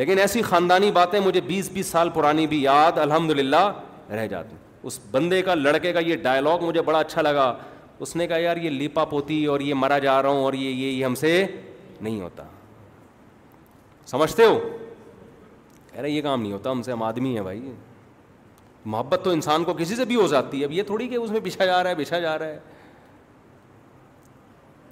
لیکن 0.00 0.18
ایسی 0.18 0.42
خاندانی 0.42 0.90
باتیں 0.92 1.18
مجھے 1.24 1.40
بیس 1.46 1.68
بیس 1.72 1.86
سال 1.86 2.08
پرانی 2.14 2.46
بھی 2.46 2.62
یاد 2.62 2.98
الحمد 2.98 3.30
للہ 3.38 3.62
رہ 4.10 4.26
جاتی 4.26 4.54
اس 4.88 4.98
بندے 5.10 5.40
کا 5.42 5.54
لڑکے 5.54 5.92
کا 5.92 6.00
یہ 6.06 6.16
ڈائلاگ 6.22 6.64
مجھے 6.64 6.82
بڑا 6.82 6.98
اچھا 6.98 7.22
لگا 7.22 7.52
اس 8.04 8.14
نے 8.16 8.26
کہا 8.26 8.36
یار 8.38 8.56
یہ 8.62 8.70
لیپا 8.70 9.04
پوتی 9.12 9.44
اور 9.52 9.60
یہ 9.60 9.74
مرا 9.74 9.98
جا 10.04 10.20
رہا 10.22 10.28
ہوں 10.28 10.42
اور 10.44 10.52
یہ 10.54 10.70
یہ 10.86 11.04
ہم 11.04 11.14
سے 11.24 11.32
نہیں 12.00 12.20
ہوتا 12.20 12.44
سمجھتے 14.06 14.44
ہو 14.44 14.58
رہے 16.02 16.10
یہ 16.10 16.22
کام 16.22 16.40
نہیں 16.42 16.52
ہوتا 16.52 16.70
ہم 16.70 16.82
سے 16.82 16.92
ہم 16.92 17.02
آدمی 17.02 17.34
ہیں 17.36 17.42
بھائی 17.42 17.72
محبت 18.94 19.20
تو 19.24 19.30
انسان 19.30 19.64
کو 19.64 19.72
کسی 19.78 19.96
سے 19.96 20.04
بھی 20.10 20.16
ہو 20.16 20.26
جاتی 20.30 20.60
ہے 20.60 20.64
اب 20.64 20.72
یہ 20.72 20.82
تھوڑی 20.90 21.08
کہ 21.08 21.14
اس 21.16 21.30
میں 21.30 21.40
پیچھا 21.44 21.64
جا 21.66 21.82
رہا 21.82 21.90
ہے 21.90 21.94
پیچھا 21.94 22.18
جا 22.20 22.38
رہا 22.38 22.46
ہے 22.46 22.58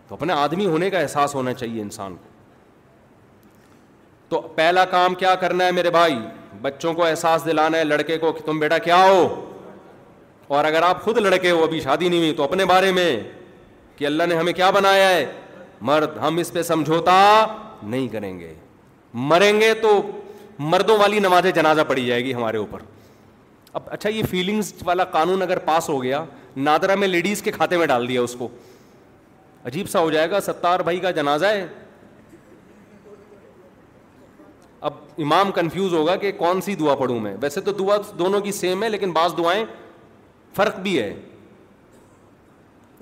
تو 0.09 0.15
اپنے 0.15 0.33
آدمی 0.33 0.67
ہونے 0.67 0.89
کا 0.91 0.99
احساس 0.99 1.35
ہونا 1.35 1.53
چاہیے 1.55 1.83
انسان 1.83 2.15
کو 2.23 2.33
تو 4.29 4.41
پہلا 4.55 4.85
کام 4.91 5.15
کیا 5.15 5.35
کرنا 5.41 5.67
ہے 5.67 5.73
میرے 5.73 5.91
بھائی 5.91 6.17
بچوں 6.63 6.93
کو 6.95 7.05
احساس 7.05 7.45
دلانا 7.45 7.79
ہے 7.79 7.85
لڑکے 7.85 8.19
کو 8.19 8.33
کہ 8.33 8.47
تم 8.47 8.59
بیٹا 8.59 8.79
کیا 8.89 9.03
ہو 9.05 9.27
اور 10.57 10.65
اگر 10.65 10.83
آپ 10.83 11.03
خود 11.03 11.19
لڑکے 11.19 11.51
ہو 11.51 11.63
ابھی 11.65 11.81
شادی 11.81 12.09
نہیں 12.09 12.19
ہوئی 12.21 12.33
تو 12.37 12.43
اپنے 12.45 12.65
بارے 12.65 12.91
میں 12.93 13.09
کہ 13.97 14.07
اللہ 14.07 14.23
نے 14.29 14.35
ہمیں 14.35 14.53
کیا 14.53 14.71
بنایا 14.71 15.09
ہے 15.11 15.25
مرد 15.89 16.17
ہم 16.23 16.37
اس 16.39 16.53
پہ 16.53 16.63
سمجھوتا 16.63 17.15
نہیں 17.83 18.07
کریں 18.09 18.39
گے 18.41 18.55
مریں 19.33 19.61
گے 19.61 19.73
تو 19.83 20.01
مردوں 20.71 20.97
والی 20.99 21.19
نماز 21.21 21.47
جنازہ 21.55 21.81
پڑی 21.89 22.07
جائے 22.07 22.25
گی 22.25 22.35
ہمارے 22.35 22.57
اوپر 22.57 22.83
اب 23.79 23.83
اچھا 23.91 24.09
یہ 24.11 24.23
فیلنگس 24.31 24.73
والا 24.85 25.05
قانون 25.13 25.43
اگر 25.43 25.59
پاس 25.65 25.89
ہو 25.89 26.03
گیا 26.03 26.25
نادرا 26.57 26.95
میں 26.95 27.09
لیڈیز 27.09 27.43
کے 27.43 27.51
کھاتے 27.53 27.77
میں 27.77 27.87
ڈال 27.87 28.09
دیا 28.09 28.21
اس 28.23 28.35
کو 28.39 28.49
عجیب 29.67 29.89
سا 29.89 30.01
ہو 30.03 30.11
جائے 30.11 30.31
گا 30.31 30.41
ستار 30.47 30.81
بھائی 30.87 30.99
کا 31.01 31.11
جنازہ 31.19 31.47
ہے 31.57 31.67
اب 34.89 34.95
امام 35.25 35.53
کنفیوز 35.59 35.93
ہوگا 35.95 36.17
کہ 36.25 36.33
کون 36.39 36.61
سی 36.61 36.75
دعا 36.81 36.95
پڑھوں 36.95 37.19
میں 37.21 37.35
ویسے 37.41 37.61
تو 37.69 37.73
دعا 37.79 37.97
دونوں 38.19 38.41
کی 38.41 38.53
سیم 38.53 38.83
ہے 38.83 38.89
لیکن 38.89 39.13
بعض 39.13 39.37
دعائیں 39.39 39.65
فرق 40.57 40.79
بھی 40.81 40.99
ہے 41.03 41.13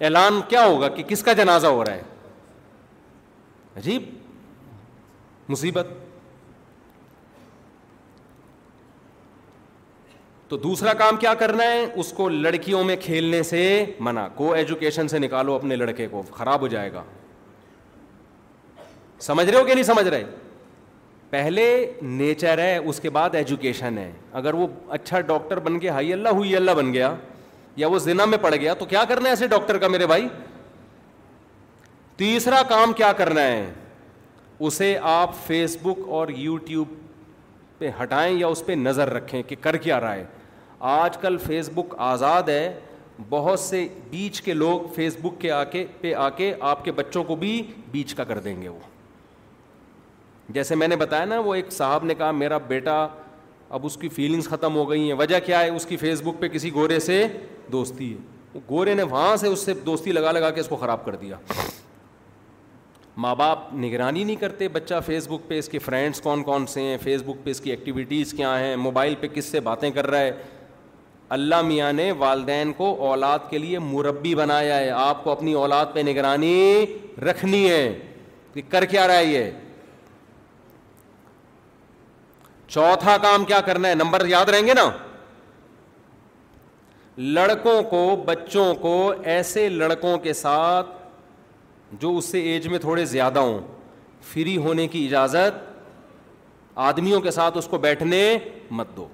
اعلان 0.04 0.40
کیا 0.48 0.64
ہوگا 0.66 0.88
کہ 0.94 1.02
کس 1.08 1.22
کا 1.22 1.32
جنازہ 1.40 1.66
ہو 1.78 1.84
رہا 1.84 1.92
ہے 1.94 2.02
عجیب 3.78 4.02
مصیبت 5.48 5.86
تو 10.52 10.56
دوسرا 10.58 10.92
کام 10.98 11.16
کیا 11.16 11.32
کرنا 11.38 11.64
ہے 11.64 11.84
اس 12.00 12.12
کو 12.12 12.28
لڑکیوں 12.28 12.82
میں 12.84 12.94
کھیلنے 13.00 13.42
سے 13.50 13.58
منع 14.06 14.26
کو 14.36 14.52
ایجوکیشن 14.54 15.08
سے 15.08 15.18
نکالو 15.18 15.52
اپنے 15.54 15.76
لڑکے 15.76 16.06
کو 16.10 16.20
خراب 16.30 16.60
ہو 16.62 16.66
جائے 16.74 16.92
گا 16.92 17.02
سمجھ 19.26 19.48
رہے 19.48 19.58
ہو 19.60 19.64
کہ 19.66 19.74
نہیں 19.74 19.84
سمجھ 19.84 20.06
رہے 20.06 20.24
پہلے 21.30 21.64
نیچر 22.02 22.58
ہے 22.62 22.76
اس 22.76 23.00
کے 23.00 23.10
بعد 23.10 23.34
ایجوکیشن 23.34 23.98
ہے 23.98 24.10
اگر 24.42 24.54
وہ 24.54 24.66
اچھا 24.98 25.20
ڈاکٹر 25.30 25.60
بن 25.68 25.80
گیا 25.80 25.92
ہائی 25.94 26.12
اللہ 26.12 26.36
ہوئی 26.40 26.54
اللہ 26.56 26.74
بن 26.76 26.92
گیا 26.92 27.12
یا 27.76 27.88
وہ 27.88 27.98
زنا 28.08 28.24
میں 28.24 28.38
پڑ 28.42 28.54
گیا 28.54 28.74
تو 28.78 28.84
کیا 28.92 29.04
کرنا 29.08 29.24
ہے 29.24 29.32
ایسے 29.32 29.46
ڈاکٹر 29.54 29.78
کا 29.78 29.88
میرے 29.88 30.06
بھائی 30.06 30.28
تیسرا 32.16 32.60
کام 32.74 32.92
کیا 33.00 33.12
کرنا 33.22 33.42
ہے 33.46 33.64
اسے 34.60 34.96
آپ 35.12 35.36
فیس 35.46 35.76
بک 35.82 36.08
اور 36.08 36.28
یو 36.36 36.56
ٹیوب 36.66 36.92
پہ 37.78 37.90
ہٹائیں 38.02 38.38
یا 38.38 38.46
اس 38.46 38.64
پہ 38.66 38.72
نظر 38.84 39.12
رکھیں 39.12 39.42
کہ 39.46 39.56
کر 39.62 39.76
کیا 39.76 40.00
رہا 40.00 40.14
ہے 40.14 40.24
آج 40.90 41.16
کل 41.18 41.36
فیس 41.38 41.68
بک 41.74 41.94
آزاد 42.04 42.48
ہے 42.48 42.72
بہت 43.30 43.60
سے 43.60 43.86
بیچ 44.10 44.40
کے 44.42 44.52
لوگ 44.54 44.86
فیس 44.94 45.16
بک 45.22 45.40
کے 45.40 45.50
آ 45.52 45.62
کے 45.64 45.84
پہ 46.00 46.12
آ 46.18 46.28
کے 46.36 46.52
آپ 46.70 46.84
کے 46.84 46.92
بچوں 46.92 47.22
کو 47.24 47.34
بھی 47.42 47.50
بیچ 47.90 48.14
کا 48.14 48.24
کر 48.30 48.38
دیں 48.46 48.60
گے 48.62 48.68
وہ 48.68 48.78
جیسے 50.52 50.74
میں 50.74 50.88
نے 50.88 50.96
بتایا 50.96 51.24
نا 51.24 51.38
وہ 51.40 51.54
ایک 51.54 51.70
صاحب 51.72 52.04
نے 52.04 52.14
کہا 52.18 52.30
میرا 52.38 52.58
بیٹا 52.68 53.06
اب 53.76 53.86
اس 53.86 53.96
کی 53.96 54.08
فیلنگس 54.14 54.48
ختم 54.48 54.74
ہو 54.76 54.88
گئی 54.90 55.06
ہیں 55.06 55.16
وجہ 55.18 55.38
کیا 55.46 55.60
ہے 55.60 55.68
اس 55.76 55.86
کی 55.86 55.96
فیس 55.96 56.22
بک 56.24 56.40
پہ 56.40 56.48
کسی 56.52 56.72
گورے 56.74 56.98
سے 57.00 57.26
دوستی 57.72 58.12
ہے 58.12 58.16
وہ 58.54 58.60
گورے 58.70 58.94
نے 58.94 59.02
وہاں 59.10 59.36
سے 59.40 59.48
اس 59.48 59.64
سے 59.64 59.74
دوستی 59.86 60.12
لگا 60.12 60.32
لگا 60.32 60.50
کے 60.50 60.60
اس 60.60 60.68
کو 60.68 60.76
خراب 60.76 61.04
کر 61.04 61.14
دیا 61.20 61.36
ماں 63.26 63.34
باپ 63.36 63.72
نگرانی 63.84 64.24
نہیں 64.24 64.36
کرتے 64.40 64.68
بچہ 64.74 64.98
فیس 65.06 65.28
بک 65.28 65.48
پہ 65.48 65.58
اس 65.58 65.68
کے 65.68 65.78
فرینڈس 65.86 66.20
کون 66.20 66.42
کون 66.42 66.66
سے 66.74 66.82
ہیں 66.82 66.96
فیس 67.02 67.22
بک 67.26 67.44
پہ 67.44 67.50
اس 67.50 67.60
کی 67.60 67.70
ایکٹیویٹیز 67.70 68.32
کیا 68.34 68.58
ہیں 68.60 68.74
موبائل 68.86 69.14
پہ 69.20 69.28
کس 69.34 69.44
سے 69.52 69.60
باتیں 69.70 69.90
کر 69.90 70.06
رہا 70.10 70.18
ہے 70.20 70.30
اللہ 71.34 71.60
میاں 71.64 71.92
نے 71.92 72.10
والدین 72.18 72.72
کو 72.76 72.86
اولاد 73.08 73.38
کے 73.50 73.58
لیے 73.58 73.78
مربی 73.78 74.34
بنایا 74.34 74.78
ہے 74.78 74.88
آپ 75.02 75.22
کو 75.24 75.30
اپنی 75.30 75.52
اولاد 75.60 75.92
پہ 75.92 76.00
نگرانی 76.06 76.84
رکھنی 77.28 77.68
ہے 77.70 77.84
کہ 78.54 78.62
کر 78.70 78.84
کیا 78.90 79.06
رہا 79.08 79.16
ہے 79.18 79.24
یہ 79.24 79.50
چوتھا 82.74 83.16
کام 83.22 83.44
کیا 83.52 83.60
کرنا 83.66 83.88
ہے 83.88 83.94
نمبر 84.02 84.26
یاد 84.28 84.48
رہیں 84.54 84.66
گے 84.66 84.74
نا 84.74 84.84
لڑکوں 87.38 87.82
کو 87.90 88.02
بچوں 88.26 88.74
کو 88.82 88.94
ایسے 89.36 89.68
لڑکوں 89.68 90.16
کے 90.26 90.32
ساتھ 90.42 90.90
جو 92.02 92.16
اس 92.18 92.24
سے 92.32 92.40
ایج 92.52 92.68
میں 92.74 92.78
تھوڑے 92.86 93.04
زیادہ 93.16 93.38
ہوں 93.48 93.58
فری 94.32 94.56
ہونے 94.68 94.86
کی 94.88 95.04
اجازت 95.06 95.64
آدمیوں 96.90 97.20
کے 97.20 97.30
ساتھ 97.40 97.58
اس 97.58 97.66
کو 97.70 97.78
بیٹھنے 97.88 98.22
مت 98.78 98.96
دو 98.96 99.08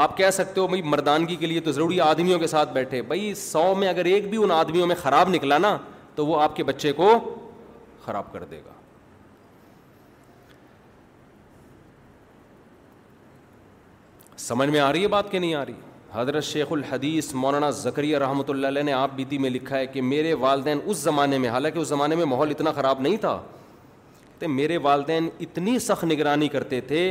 آپ 0.00 0.16
کہہ 0.16 0.30
سکتے 0.32 0.60
ہو 0.60 0.66
بھائی 0.66 0.82
مردانگی 0.82 1.34
کے 1.36 1.46
لیے 1.46 1.60
تو 1.60 1.72
ضروری 1.72 2.00
آدمیوں 2.00 2.38
کے 2.38 2.46
ساتھ 2.46 2.72
بیٹھے 2.72 3.00
بھائی 3.08 3.32
سو 3.36 3.72
میں 3.78 3.88
اگر 3.88 4.04
ایک 4.04 4.28
بھی 4.30 4.38
ان 4.42 4.50
آدمیوں 4.50 4.86
میں 4.86 4.94
خراب 5.00 5.28
نکلا 5.30 5.58
نا 5.58 5.76
تو 6.14 6.26
وہ 6.26 6.40
آپ 6.42 6.54
کے 6.56 6.64
بچے 6.64 6.92
کو 6.92 7.08
خراب 8.04 8.32
کر 8.32 8.44
دے 8.50 8.60
گا 8.66 8.72
سمجھ 14.36 14.68
میں 14.68 14.80
آ 14.80 14.90
رہی 14.92 15.02
ہے 15.02 15.08
بات 15.08 15.30
کہ 15.30 15.38
نہیں 15.38 15.54
آ 15.54 15.64
رہی 15.66 15.74
حضرت 16.12 16.44
شیخ 16.44 16.72
الحدیث 16.72 17.32
مولانا 17.42 17.70
زکریہ 17.82 18.18
رحمۃ 18.18 18.48
اللہ 18.50 18.66
علیہ 18.66 18.82
نے 18.82 18.92
آپ 18.92 19.10
بیتی 19.16 19.38
میں 19.38 19.50
لکھا 19.50 19.78
ہے 19.78 19.86
کہ 19.86 20.02
میرے 20.02 20.32
والدین 20.40 20.78
اس 20.84 20.96
زمانے 20.98 21.38
میں 21.38 21.48
حالانکہ 21.50 21.78
اس 21.78 21.88
زمانے 21.88 22.14
میں 22.16 22.24
ماحول 22.26 22.50
اتنا 22.50 22.72
خراب 22.76 23.00
نہیں 23.00 23.16
تھا 23.20 23.40
کہ 24.38 24.46
میرے 24.56 24.76
والدین 24.86 25.28
اتنی 25.40 25.78
سخت 25.78 26.04
نگرانی 26.04 26.48
کرتے 26.56 26.80
تھے 26.88 27.06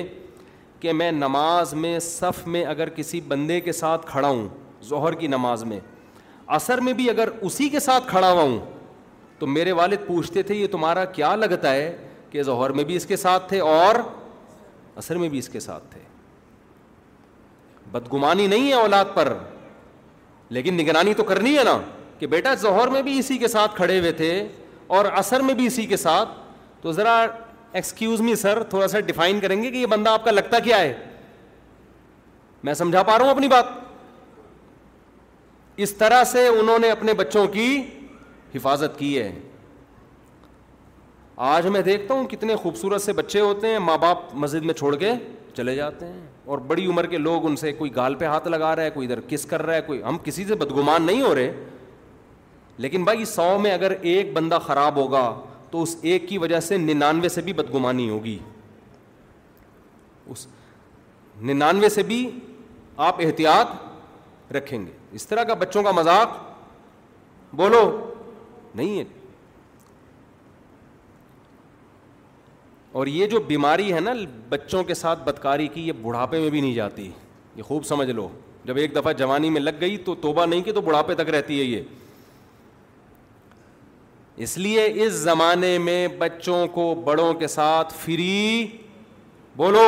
کہ 0.81 0.91
میں 0.93 1.11
نماز 1.11 1.73
میں 1.81 1.97
صف 2.01 2.45
میں 2.53 2.63
اگر 2.65 2.89
کسی 2.89 3.19
بندے 3.27 3.59
کے 3.61 3.71
ساتھ 3.71 4.05
کھڑا 4.11 4.27
ہوں 4.27 4.47
ظہر 4.89 5.13
کی 5.15 5.27
نماز 5.27 5.63
میں 5.71 5.79
عصر 6.57 6.77
میں 6.81 6.93
بھی 6.93 7.09
اگر 7.09 7.29
اسی 7.49 7.67
کے 7.69 7.79
ساتھ 7.79 8.07
کھڑا 8.09 8.31
ہوا 8.31 8.41
ہوں 8.41 8.57
تو 9.39 9.47
میرے 9.47 9.71
والد 9.79 10.05
پوچھتے 10.07 10.43
تھے 10.43 10.55
یہ 10.55 10.67
تمہارا 10.71 11.03
کیا 11.17 11.35
لگتا 11.35 11.73
ہے 11.73 11.95
کہ 12.29 12.43
ظہر 12.43 12.69
میں 12.79 12.83
بھی 12.83 12.95
اس 12.95 13.05
کے 13.05 13.15
ساتھ 13.25 13.47
تھے 13.49 13.59
اور 13.75 13.95
عصر 14.97 15.17
میں 15.17 15.29
بھی 15.29 15.37
اس 15.39 15.49
کے 15.49 15.59
ساتھ 15.59 15.83
تھے 15.91 15.99
بدگمانی 17.91 18.47
نہیں 18.47 18.67
ہے 18.69 18.73
اولاد 18.73 19.05
پر 19.13 19.33
لیکن 20.57 20.73
نگرانی 20.81 21.13
تو 21.13 21.23
کرنی 21.23 21.57
ہے 21.57 21.63
نا 21.63 21.79
کہ 22.19 22.27
بیٹا 22.33 22.53
ظہر 22.61 22.87
میں 22.93 23.01
بھی 23.01 23.17
اسی 23.19 23.37
کے 23.37 23.47
ساتھ 23.47 23.75
کھڑے 23.75 23.99
ہوئے 23.99 24.11
تھے 24.23 24.33
اور 24.97 25.05
عصر 25.19 25.41
میں 25.41 25.53
بھی 25.53 25.65
اسی 25.67 25.85
کے 25.87 25.97
ساتھ 25.97 26.29
تو 26.81 26.91
ذرا 26.91 27.21
ایکسکیوز 27.73 28.21
می 28.21 28.35
سر 28.35 28.61
تھوڑا 28.69 28.87
سا 28.87 28.99
ڈیفائن 28.99 29.39
کریں 29.39 29.61
گے 29.61 29.69
کہ 29.71 29.77
یہ 29.77 29.85
بندہ 29.89 30.09
آپ 30.09 30.23
کا 30.25 30.31
لگتا 30.31 30.59
کیا 30.63 30.79
ہے 30.79 30.93
میں 32.63 32.73
سمجھا 32.73 33.03
پا 33.03 33.17
رہا 33.17 33.23
ہوں 33.25 33.31
اپنی 33.31 33.47
بات 33.47 33.65
اس 35.85 35.93
طرح 35.97 36.23
سے 36.31 36.47
انہوں 36.47 36.79
نے 36.79 36.89
اپنے 36.91 37.13
بچوں 37.19 37.45
کی 37.53 37.81
حفاظت 38.55 38.97
کی 38.99 39.17
ہے 39.19 39.31
آج 41.51 41.67
میں 41.75 41.81
دیکھتا 41.81 42.13
ہوں 42.13 42.27
کتنے 42.29 42.55
خوبصورت 42.63 43.01
سے 43.01 43.13
بچے 43.13 43.39
ہوتے 43.39 43.67
ہیں 43.67 43.77
ماں 43.79 43.97
باپ 43.97 44.33
مسجد 44.41 44.65
میں 44.65 44.73
چھوڑ 44.73 44.95
کے 44.95 45.11
چلے 45.57 45.75
جاتے 45.75 46.05
ہیں 46.05 46.21
اور 46.51 46.57
بڑی 46.67 46.85
عمر 46.87 47.05
کے 47.07 47.17
لوگ 47.17 47.45
ان 47.47 47.55
سے 47.55 47.71
کوئی 47.73 47.95
گال 47.95 48.15
پہ 48.15 48.25
ہاتھ 48.25 48.47
لگا 48.47 48.75
رہا 48.75 48.83
ہے 48.83 48.89
کوئی 48.91 49.07
ادھر 49.07 49.19
کس 49.27 49.45
کر 49.49 49.61
رہا 49.65 49.75
ہے 49.75 49.81
کوئی 49.85 50.01
ہم 50.03 50.17
کسی 50.23 50.45
سے 50.45 50.55
بدگمان 50.55 51.03
نہیں 51.05 51.21
ہو 51.21 51.33
رہے 51.35 51.51
لیکن 52.85 53.03
بھائی 53.03 53.25
سو 53.25 53.47
میں 53.61 53.71
اگر 53.73 53.91
ایک 54.01 54.31
بندہ 54.33 54.59
خراب 54.65 54.95
ہوگا 54.97 55.25
تو 55.71 55.81
اس 55.83 55.95
ایک 56.01 56.27
کی 56.29 56.37
وجہ 56.37 56.59
سے 56.59 56.77
ننانوے 56.77 57.29
سے 57.29 57.41
بھی 57.41 57.53
بدگمانی 57.53 58.09
ہوگی 58.09 58.37
اس 60.29 60.45
ننانوے 61.49 61.89
سے 61.89 62.03
بھی 62.11 62.19
آپ 63.09 63.19
احتیاط 63.25 64.51
رکھیں 64.55 64.79
گے 64.85 64.91
اس 65.19 65.27
طرح 65.27 65.43
کا 65.43 65.53
بچوں 65.61 65.83
کا 65.83 65.91
مذاق 65.91 66.37
بولو 67.61 67.81
نہیں 68.75 68.97
ہے 68.99 69.03
اور 72.99 73.07
یہ 73.07 73.27
جو 73.31 73.39
بیماری 73.47 73.93
ہے 73.93 73.99
نا 73.99 74.11
بچوں 74.49 74.83
کے 74.83 74.93
ساتھ 74.93 75.19
بدکاری 75.25 75.67
کی 75.73 75.87
یہ 75.87 75.91
بڑھاپے 76.01 76.39
میں 76.39 76.49
بھی 76.49 76.61
نہیں 76.61 76.73
جاتی 76.73 77.09
یہ 77.55 77.63
خوب 77.67 77.85
سمجھ 77.85 78.09
لو 78.09 78.27
جب 78.65 78.77
ایک 78.77 78.95
دفعہ 78.95 79.13
جوانی 79.19 79.49
میں 79.49 79.61
لگ 79.61 79.79
گئی 79.81 79.97
تو 80.05 80.15
توبہ 80.25 80.45
نہیں 80.45 80.61
کہ 80.63 80.73
تو 80.73 80.81
بڑھاپے 80.87 81.15
تک 81.15 81.29
رہتی 81.35 81.59
ہے 81.59 81.63
یہ 81.65 81.83
اس 84.43 84.57
لیے 84.57 84.83
اس 85.05 85.13
زمانے 85.13 85.77
میں 85.77 86.07
بچوں 86.17 86.65
کو 86.75 86.83
بڑوں 87.05 87.33
کے 87.41 87.47
ساتھ 87.47 87.93
فری 88.01 88.77
بولو 89.55 89.83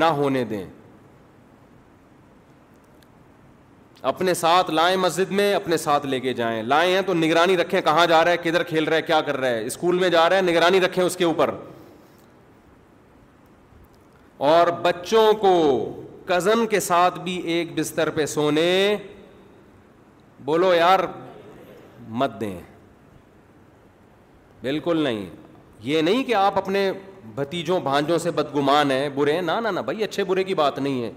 نہ 0.00 0.04
ہونے 0.18 0.42
دیں 0.50 0.64
اپنے 4.10 4.34
ساتھ 4.42 4.70
لائیں 4.70 4.96
مسجد 5.06 5.30
میں 5.38 5.52
اپنے 5.54 5.76
ساتھ 5.86 6.04
لے 6.06 6.20
کے 6.20 6.32
جائیں 6.40 6.62
لائیں 6.62 6.92
ہیں 6.94 7.00
تو 7.06 7.14
نگرانی 7.22 7.56
رکھیں 7.56 7.80
کہاں 7.84 8.06
جا 8.06 8.24
رہا 8.24 8.30
ہے 8.32 8.36
کدھر 8.42 8.62
کھیل 8.72 8.84
رہا 8.88 8.96
ہے 8.96 9.02
کیا 9.12 9.20
کر 9.28 9.36
رہا 9.36 9.48
ہے 9.48 9.64
اسکول 9.66 9.98
میں 10.04 10.08
جا 10.16 10.28
رہا 10.28 10.36
ہے 10.36 10.42
نگرانی 10.50 10.80
رکھیں 10.86 11.02
اس 11.04 11.16
کے 11.16 11.24
اوپر 11.24 11.54
اور 14.52 14.66
بچوں 14.82 15.32
کو 15.46 15.54
کزن 16.26 16.66
کے 16.70 16.80
ساتھ 16.92 17.18
بھی 17.24 17.36
ایک 17.56 17.78
بستر 17.78 18.10
پہ 18.18 18.26
سونے 18.36 18.68
بولو 20.44 20.74
یار 20.74 21.00
مت 22.20 22.40
دیں 22.40 22.56
بالکل 24.62 25.02
نہیں 25.04 25.24
یہ 25.82 26.02
نہیں 26.02 26.22
کہ 26.24 26.34
آپ 26.34 26.58
اپنے 26.58 26.90
بھتیجوں 27.34 27.78
بھانجوں 27.80 28.18
سے 28.18 28.30
بدگمان 28.30 28.90
ہیں 28.90 29.08
برے 29.14 29.32
ہیں 29.32 29.42
نہ 29.42 29.68
نہ 29.74 29.80
بھائی 29.84 30.02
اچھے 30.04 30.24
برے 30.24 30.44
کی 30.44 30.54
بات 30.54 30.78
نہیں 30.78 31.02
ہے 31.02 31.10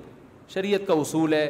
شریعت 0.54 0.88
کا 0.88 0.94
اصول 1.00 1.34
ہے 1.34 1.50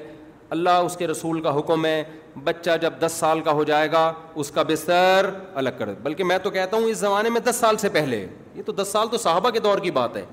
اللہ 0.50 0.82
اس 0.86 0.96
کے 0.98 1.08
رسول 1.08 1.40
کا 1.42 1.58
حکم 1.58 1.86
ہے 1.86 2.04
بچہ 2.44 2.72
جب 2.82 2.94
دس 3.00 3.14
سال 3.20 3.42
کا 3.42 3.52
ہو 3.52 3.64
جائے 3.64 3.92
گا 3.92 4.12
اس 4.42 4.50
کا 4.52 4.64
بستر 4.68 5.30
الگ 5.56 5.70
کر 5.78 5.94
بلکہ 6.04 6.24
میں 6.24 6.38
تو 6.44 6.50
کہتا 6.52 6.78
ہوں 6.78 6.86
اس 6.90 6.98
زمانے 6.98 7.30
میں 7.30 7.42
دس 7.50 7.56
سال 7.60 7.78
سے 7.78 7.90
پہلے 7.94 8.26
یہ 8.56 8.62
تو 8.66 8.72
دس 8.82 8.88
سال 8.92 9.08
تو 9.12 9.18
صحابہ 9.18 9.50
کے 9.50 9.60
دور 9.60 9.80
کی 9.80 9.92
بات 9.92 10.16
ہے 10.18 10.24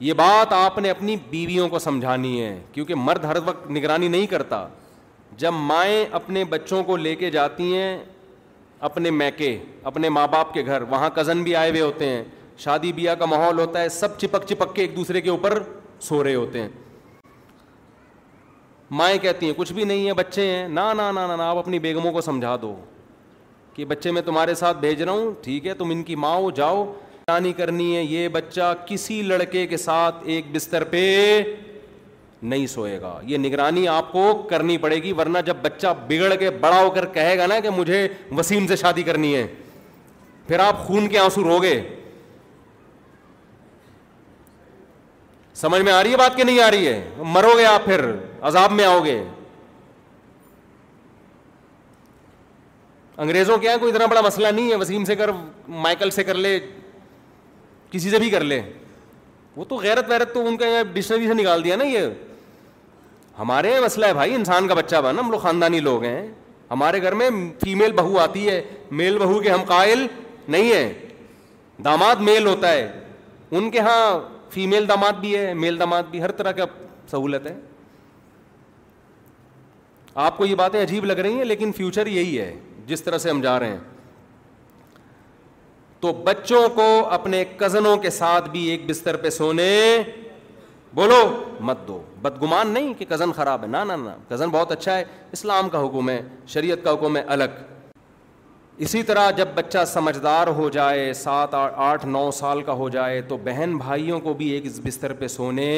یہ 0.00 0.12
بات 0.12 0.52
آپ 0.52 0.78
نے 0.78 0.90
اپنی 0.90 1.16
بیویوں 1.30 1.68
کو 1.68 1.78
سمجھانی 1.78 2.40
ہے 2.42 2.58
کیونکہ 2.72 2.94
مرد 2.94 3.24
ہر 3.24 3.36
وقت 3.46 3.70
نگرانی 3.70 4.08
نہیں 4.08 4.26
کرتا 4.30 4.66
جب 5.38 5.52
مائیں 5.52 6.04
اپنے 6.16 6.44
بچوں 6.50 6.82
کو 6.84 6.96
لے 6.96 7.14
کے 7.16 7.30
جاتی 7.30 7.74
ہیں 7.76 7.98
اپنے 8.88 9.10
میکے 9.10 9.56
اپنے 9.90 10.08
ماں 10.08 10.26
باپ 10.32 10.52
کے 10.54 10.64
گھر 10.66 10.82
وہاں 10.90 11.10
کزن 11.14 11.42
بھی 11.42 11.54
آئے 11.56 11.70
ہوئے 11.70 11.80
ہوتے 11.80 12.08
ہیں 12.08 12.22
شادی 12.58 12.92
بیاہ 12.92 13.14
کا 13.18 13.24
ماحول 13.26 13.58
ہوتا 13.58 13.80
ہے 13.80 13.88
سب 13.88 14.18
چپک 14.18 14.46
چپک 14.48 14.74
کے 14.76 14.82
ایک 14.82 14.96
دوسرے 14.96 15.20
کے 15.20 15.30
اوپر 15.30 15.58
سو 16.08 16.22
رہے 16.24 16.34
ہوتے 16.34 16.60
ہیں 16.60 16.68
مائیں 18.98 19.16
کہتی 19.18 19.46
ہیں 19.46 19.52
کچھ 19.56 19.72
بھی 19.72 19.84
نہیں 19.84 20.06
ہے 20.08 20.12
بچے 20.14 20.46
ہیں 20.50 20.66
نہ 20.68 20.80
نہ 20.96 21.10
نا 21.36 21.48
آپ 21.48 21.56
اپنی 21.58 21.78
بیگموں 21.86 22.12
کو 22.12 22.20
سمجھا 22.20 22.56
دو 22.62 22.74
کہ 23.74 23.84
بچے 23.84 24.10
میں 24.10 24.22
تمہارے 24.26 24.54
ساتھ 24.54 24.78
بھیج 24.80 25.02
رہا 25.02 25.12
ہوں 25.12 25.32
ٹھیک 25.44 25.66
ہے 25.66 25.74
تم 25.78 25.90
ان 25.90 26.02
کی 26.02 26.14
ماں 26.24 26.36
جاؤ 26.56 26.84
جاؤں 27.28 27.52
کرنی 27.56 27.94
ہے 27.96 28.02
یہ 28.02 28.28
بچہ 28.32 28.72
کسی 28.86 29.20
لڑکے 29.22 29.66
کے 29.66 29.76
ساتھ 29.76 30.16
ایک 30.32 30.44
بستر 30.52 30.84
پہ 30.90 31.02
نہیں 32.42 32.66
سوئے 32.66 33.00
گا 33.00 33.18
یہ 33.26 33.38
نگرانی 33.38 33.86
آپ 33.88 34.10
کو 34.12 34.32
کرنی 34.50 34.76
پڑے 34.78 34.96
گی 35.02 35.12
ورنہ 35.18 35.38
جب 35.46 35.56
بچہ 35.62 35.86
بگڑ 36.08 36.34
کے 36.38 36.50
بڑا 36.60 36.80
ہو 36.80 36.90
کر 36.94 37.06
کہے 37.12 37.36
گا 37.38 37.46
نا 37.46 37.58
کہ 37.60 37.70
مجھے 37.76 38.06
وسیم 38.38 38.66
سے 38.66 38.76
شادی 38.76 39.02
کرنی 39.02 39.34
ہے 39.34 39.46
پھر 40.48 40.58
آپ 40.66 40.84
خون 40.86 41.08
کے 41.08 41.18
آنسو 41.18 41.44
رو 41.44 41.60
گے 41.62 41.80
سمجھ 45.60 45.80
میں 45.82 45.92
آ 45.92 46.02
رہی 46.02 46.12
ہے 46.12 46.16
بات 46.16 46.36
کہ 46.36 46.44
نہیں 46.44 46.60
آ 46.60 46.70
رہی 46.70 46.86
ہے 46.86 47.10
مرو 47.34 47.56
گے 47.58 47.64
آپ 47.66 47.84
پھر 47.84 48.04
عذاب 48.48 48.72
میں 48.72 48.84
آؤ 48.84 49.02
گے 49.04 49.22
انگریزوں 53.18 53.56
کے 53.58 53.66
یہاں 53.66 53.78
کوئی 53.80 53.92
اتنا 53.92 54.06
بڑا 54.06 54.20
مسئلہ 54.20 54.48
نہیں 54.54 54.70
ہے 54.70 54.76
وسیم 54.76 55.04
سے 55.04 55.14
کر 55.16 55.30
مائیکل 55.68 56.10
سے 56.10 56.24
کر 56.24 56.34
لے 56.34 56.58
کسی 57.90 58.10
سے 58.10 58.18
بھی 58.18 58.28
کر 58.30 58.40
لے 58.44 58.60
وہ 59.56 59.64
تو 59.68 59.76
غیرت 59.82 60.08
ویرت 60.10 60.32
تو 60.34 60.46
ان 60.48 60.56
کا 60.58 60.66
ڈکشنری 60.92 61.26
سے 61.28 61.34
نکال 61.34 61.64
دیا 61.64 61.76
نا 61.76 61.84
یہ 61.84 62.06
ہمارے 63.38 63.70
یہاں 63.70 63.82
مسئلہ 63.82 64.06
ہے 64.06 64.14
بھائی 64.14 64.34
انسان 64.34 64.68
کا 64.68 64.74
بچہ 64.74 64.96
بنا 65.04 65.20
ہم 65.20 65.30
لوگ 65.30 65.38
خاندانی 65.40 65.80
لوگ 65.80 66.02
ہیں 66.04 66.26
ہمارے 66.70 67.02
گھر 67.02 67.12
میں 67.14 67.28
فیمیل 67.62 67.92
بہو 67.96 68.18
آتی 68.18 68.48
ہے 68.48 68.60
میل 69.00 69.18
بہو 69.18 69.40
کے 69.40 69.50
ہم 69.50 69.62
قائل 69.66 70.06
نہیں 70.48 70.72
ہیں 70.72 71.82
داماد 71.84 72.16
میل 72.28 72.46
ہوتا 72.46 72.72
ہے 72.72 72.90
ان 73.50 73.70
کے 73.70 73.78
یہاں 73.78 74.18
فیمیل 74.50 74.88
داماد 74.88 75.12
بھی 75.20 75.36
ہے 75.36 75.52
میل 75.54 75.78
داماد 75.78 76.02
بھی 76.10 76.22
ہر 76.22 76.32
طرح 76.40 76.52
کا 76.56 76.64
سہولت 77.10 77.46
ہے 77.46 77.54
آپ 80.24 80.36
کو 80.38 80.46
یہ 80.46 80.54
باتیں 80.54 80.82
عجیب 80.82 81.04
لگ 81.04 81.12
رہی 81.18 81.36
ہیں 81.38 81.44
لیکن 81.44 81.72
فیوچر 81.76 82.06
یہی 82.06 82.38
ہے 82.40 82.52
جس 82.86 83.02
طرح 83.02 83.18
سے 83.18 83.30
ہم 83.30 83.40
جا 83.40 83.58
رہے 83.60 83.68
ہیں 83.70 83.78
تو 86.00 86.12
بچوں 86.24 86.68
کو 86.74 86.86
اپنے 87.12 87.44
کزنوں 87.58 87.96
کے 88.06 88.10
ساتھ 88.10 88.48
بھی 88.50 88.64
ایک 88.70 88.88
بستر 88.88 89.16
پہ 89.22 89.30
سونے 89.30 89.70
بولو 90.94 91.16
مت 91.68 91.78
دو 91.88 92.00
بدگمان 92.22 92.68
نہیں 92.74 92.92
کہ 92.98 93.04
کزن 93.08 93.32
خراب 93.36 93.62
ہے 93.62 93.68
نہ 93.68 93.76
نہ 93.92 94.10
کزن 94.28 94.48
بہت 94.50 94.72
اچھا 94.72 94.96
ہے 94.98 95.04
اسلام 95.32 95.68
کا 95.68 95.84
حکم 95.84 96.08
ہے 96.10 96.20
شریعت 96.54 96.84
کا 96.84 96.92
حکم 96.94 97.16
ہے 97.16 97.22
الگ 97.36 97.62
اسی 98.86 99.02
طرح 99.08 99.30
جب 99.36 99.48
بچہ 99.54 99.84
سمجھدار 99.92 100.46
ہو 100.56 100.68
جائے 100.72 101.12
سات 101.20 101.54
آٹھ 101.54 102.04
نو 102.06 102.30
سال 102.38 102.62
کا 102.62 102.72
ہو 102.80 102.88
جائے 102.96 103.20
تو 103.28 103.36
بہن 103.44 103.76
بھائیوں 103.84 104.20
کو 104.26 104.34
بھی 104.40 104.48
ایک 104.52 104.64
بستر 104.84 105.12
پہ 105.20 105.28
سونے 105.36 105.70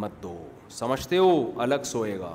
مت 0.00 0.22
دو 0.22 0.36
سمجھتے 0.78 1.18
ہو 1.18 1.30
الگ 1.62 1.82
سوئے 1.92 2.18
گا 2.18 2.34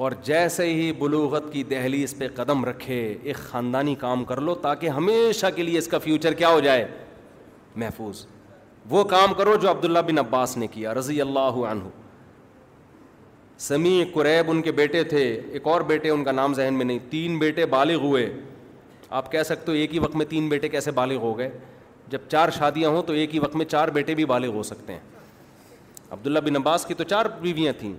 اور 0.00 0.12
جیسے 0.24 0.64
ہی 0.74 0.90
بلوغت 0.98 1.52
کی 1.52 1.62
دہلی 1.70 2.02
اس 2.04 2.16
پہ 2.18 2.26
قدم 2.34 2.64
رکھے 2.64 2.96
ایک 3.22 3.36
خاندانی 3.48 3.94
کام 4.00 4.22
کر 4.24 4.40
لو 4.40 4.54
تاکہ 4.66 4.88
ہمیشہ 4.98 5.46
کے 5.56 5.62
لیے 5.62 5.78
اس 5.78 5.88
کا 5.94 5.98
فیوچر 6.04 6.34
کیا 6.34 6.48
ہو 6.50 6.60
جائے 6.66 6.86
محفوظ 7.82 8.24
وہ 8.90 9.02
کام 9.12 9.34
کرو 9.38 9.56
جو 9.62 9.70
عبداللہ 9.70 9.98
بن 10.06 10.18
عباس 10.18 10.56
نے 10.56 10.66
کیا 10.76 10.94
رضی 10.94 11.20
اللہ 11.20 11.58
عنہ 11.70 11.88
سمیع 13.66 14.04
قریب 14.14 14.50
ان 14.50 14.62
کے 14.68 14.72
بیٹے 14.78 15.02
تھے 15.12 15.24
ایک 15.52 15.66
اور 15.72 15.80
بیٹے 15.92 16.10
ان 16.10 16.24
کا 16.24 16.32
نام 16.32 16.54
ذہن 16.54 16.74
میں 16.76 16.84
نہیں 16.84 16.98
تین 17.10 17.38
بیٹے 17.38 17.66
بالغ 17.74 18.04
ہوئے 18.04 18.26
آپ 19.20 19.30
کہہ 19.32 19.42
سکتے 19.48 19.72
ہو 19.72 19.76
ایک 19.78 19.94
ہی 19.94 19.98
وقت 19.98 20.16
میں 20.16 20.26
تین 20.28 20.48
بیٹے 20.48 20.68
کیسے 20.76 20.90
بالغ 21.02 21.18
ہو 21.28 21.36
گئے 21.38 21.50
جب 22.08 22.20
چار 22.28 22.48
شادیاں 22.58 22.90
ہوں 22.90 23.02
تو 23.06 23.12
ایک 23.22 23.34
ہی 23.34 23.38
وقت 23.40 23.56
میں 23.56 23.66
چار 23.76 23.88
بیٹے 24.00 24.14
بھی 24.20 24.24
بالغ 24.34 24.54
ہو 24.54 24.62
سکتے 24.72 24.92
ہیں 24.92 25.00
عبداللہ 26.10 26.38
بن 26.46 26.56
عباس 26.56 26.86
کی 26.86 26.94
تو 26.94 27.04
چار 27.14 27.26
بیویاں 27.40 27.72
تھیں 27.78 27.92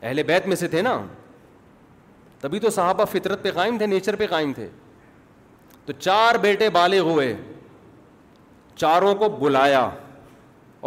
اہل 0.00 0.22
بیت 0.22 0.46
میں 0.46 0.56
سے 0.56 0.68
تھے 0.68 0.82
نا 0.82 1.00
تبھی 2.40 2.58
تو 2.60 2.70
صحابہ 2.70 3.04
فطرت 3.12 3.42
پہ 3.42 3.50
قائم 3.54 3.78
تھے 3.78 3.86
نیچر 3.86 4.16
پہ 4.16 4.26
قائم 4.30 4.52
تھے 4.54 4.68
تو 5.86 5.92
چار 5.98 6.34
بیٹے 6.40 6.68
بالے 6.70 6.98
ہوئے 7.08 7.32
چاروں 8.76 9.14
کو 9.20 9.28
بلایا 9.38 9.88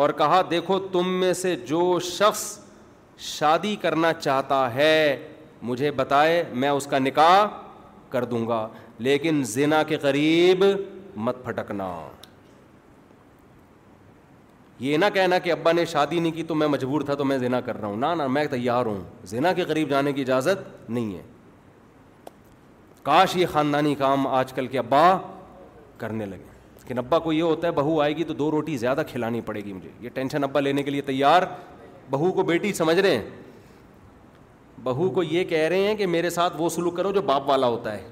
اور 0.02 0.10
کہا 0.18 0.42
دیکھو 0.50 0.80
تم 0.92 1.10
میں 1.20 1.34
سے 1.42 1.56
جو 1.68 1.98
شخص 2.12 2.44
شادی 3.24 3.76
کرنا 3.82 4.14
چاہتا 4.14 4.74
ہے 4.74 4.94
مجھے 5.62 5.92
بتائے 5.96 6.44
میں 6.62 6.70
اس 6.70 6.88
کا 6.92 7.00
نکاح 7.00 7.46
کر 8.10 8.24
دوں 8.32 8.48
گا 8.48 8.68
لیکن 9.08 9.44
زنا 9.48 9.84
کے 9.88 9.98
قریب 10.02 10.64
مت 11.26 11.44
پھٹکنا 11.44 11.92
یہ 14.84 14.98
نہ 14.98 15.06
کہنا 15.14 15.38
کہ 15.40 15.52
ابا 15.52 15.72
نے 15.72 15.84
شادی 15.86 16.20
نہیں 16.20 16.32
کی 16.36 16.44
تو 16.44 16.56
میں 16.60 16.68
مجبور 16.68 17.02
تھا 17.08 17.14
تو 17.16 17.26
میں 17.32 17.38
زنا 17.40 17.60
کر 17.66 17.78
رہا 17.82 17.88
ہوں 17.88 17.98
نہ 18.16 18.28
میں 18.38 18.46
تیار 18.52 18.86
ہوں 18.86 19.02
زینا 19.32 19.52
کے 19.54 19.64
قریب 19.72 19.90
جانے 19.90 20.14
کی 20.14 20.22
اجازت 20.22 20.90
نہیں 20.90 21.14
ہے 21.16 21.22
کاش 23.04 23.36
یہ 23.38 23.46
خاندانی 23.52 23.94
کام 23.96 24.26
آج 24.40 24.54
کل 24.54 24.68
کے 24.76 24.80
ابا 24.80 25.02
کرنے 26.04 26.26
لگے 26.34 26.50
لیکن 26.82 26.98
ابا 27.00 27.20
کو 27.26 27.34
یہ 27.34 27.42
ہوتا 27.44 27.68
ہے 27.68 27.72
بہو 27.82 28.00
آئے 28.02 28.16
گی 28.18 28.24
تو 28.30 28.34
دو 28.42 28.50
روٹی 28.58 28.78
زیادہ 28.86 29.02
کھلانی 29.12 29.42
پڑے 29.50 29.62
گی 29.66 29.74
مجھے 29.74 29.90
یہ 30.00 30.10
ٹینشن 30.14 30.44
ابا 30.44 30.60
لینے 30.60 30.84
کے 30.84 30.92
لیے 30.98 31.02
تیار 31.12 31.44
بہو 32.10 32.32
کو 32.40 32.44
بیٹی 32.52 32.74
سمجھ 32.82 33.00
رہے 33.00 33.16
ہیں 33.16 33.30
بہو 34.84 35.10
کو 35.16 35.24
یہ 35.24 35.44
کہہ 35.54 35.68
رہے 35.70 35.88
ہیں 35.88 35.96
کہ 35.96 36.08
میرے 36.18 36.30
ساتھ 36.40 36.54
وہ 36.62 36.70
سلوک 36.78 36.98
کرو 36.98 37.12
جو 37.12 37.22
باپ 37.32 37.50
والا 37.50 37.68
ہوتا 37.76 37.94
ہے 37.98 38.10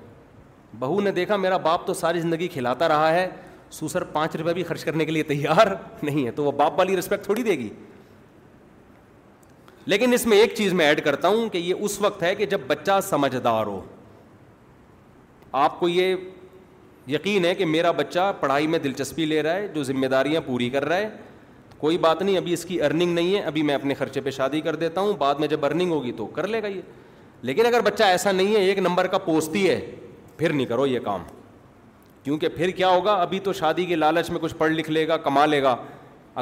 بہو 0.79 1.01
نے 1.01 1.11
دیکھا 1.11 1.35
میرا 1.45 1.57
باپ 1.69 1.85
تو 1.87 1.93
ساری 2.05 2.19
زندگی 2.19 2.47
کھلاتا 2.47 2.87
رہا 2.87 3.13
ہے 3.13 3.29
سوسر 3.71 4.03
پانچ 4.13 4.35
روپے 4.35 4.53
بھی 4.53 4.63
خرچ 4.63 4.83
کرنے 4.83 5.05
کے 5.05 5.11
لیے 5.11 5.23
تیار 5.23 5.73
نہیں 6.03 6.25
ہے 6.25 6.31
تو 6.35 6.43
وہ 6.43 6.51
باپ 6.51 6.77
والی 6.79 6.97
رسپیکٹ 6.97 7.23
تھوڑی 7.25 7.43
دے 7.43 7.57
گی 7.59 7.69
لیکن 9.85 10.13
اس 10.13 10.25
میں 10.27 10.37
ایک 10.37 10.53
چیز 10.55 10.73
میں 10.73 10.85
ایڈ 10.85 11.03
کرتا 11.05 11.27
ہوں 11.27 11.47
کہ 11.49 11.57
یہ 11.57 11.73
اس 11.83 11.99
وقت 12.01 12.23
ہے 12.23 12.33
کہ 12.35 12.45
جب 12.45 12.61
بچہ 12.67 12.99
سمجھدار 13.09 13.65
ہو 13.65 13.79
آپ 15.63 15.79
کو 15.79 15.87
یہ 15.89 16.15
یقین 17.07 17.45
ہے 17.45 17.53
کہ 17.55 17.65
میرا 17.65 17.91
بچہ 17.97 18.31
پڑھائی 18.39 18.67
میں 18.67 18.79
دلچسپی 18.79 19.25
لے 19.25 19.41
رہا 19.43 19.53
ہے 19.55 19.67
جو 19.75 19.83
ذمہ 19.83 20.05
داریاں 20.11 20.41
پوری 20.45 20.69
کر 20.69 20.85
رہا 20.85 20.97
ہے 20.97 21.09
کوئی 21.77 21.97
بات 21.97 22.21
نہیں 22.21 22.37
ابھی 22.37 22.53
اس 22.53 22.65
کی 22.65 22.81
ارننگ 22.83 23.13
نہیں 23.13 23.35
ہے 23.35 23.41
ابھی 23.47 23.61
میں 23.63 23.75
اپنے 23.75 23.93
خرچے 23.95 24.21
پہ 24.21 24.31
شادی 24.31 24.61
کر 24.61 24.75
دیتا 24.75 25.01
ہوں 25.01 25.13
بعد 25.17 25.35
میں 25.39 25.47
جب 25.47 25.65
ارننگ 25.65 25.91
ہوگی 25.91 26.11
تو 26.17 26.25
کر 26.35 26.47
لے 26.47 26.61
گا 26.63 26.67
یہ 26.67 26.81
لیکن 27.49 27.65
اگر 27.65 27.81
بچہ 27.81 28.03
ایسا 28.03 28.31
نہیں 28.31 28.55
ہے 28.55 28.61
ایک 28.65 28.79
نمبر 28.79 29.07
کا 29.07 29.17
پوستی 29.25 29.67
ہے 29.69 29.79
پھر 30.37 30.53
نہیں 30.53 30.65
کرو 30.67 30.85
یہ 30.87 30.99
کام 31.03 31.23
کیونکہ 32.23 32.49
پھر 32.55 32.69
کیا 32.77 32.89
ہوگا 32.89 33.13
ابھی 33.21 33.39
تو 33.43 33.53
شادی 33.53 33.85
کے 33.85 33.95
لالچ 33.95 34.29
میں 34.29 34.39
کچھ 34.41 34.55
پڑھ 34.57 34.71
لکھ 34.71 34.89
لے 34.89 35.07
گا 35.07 35.17
کما 35.17 35.45
لے 35.45 35.61
گا 35.63 35.75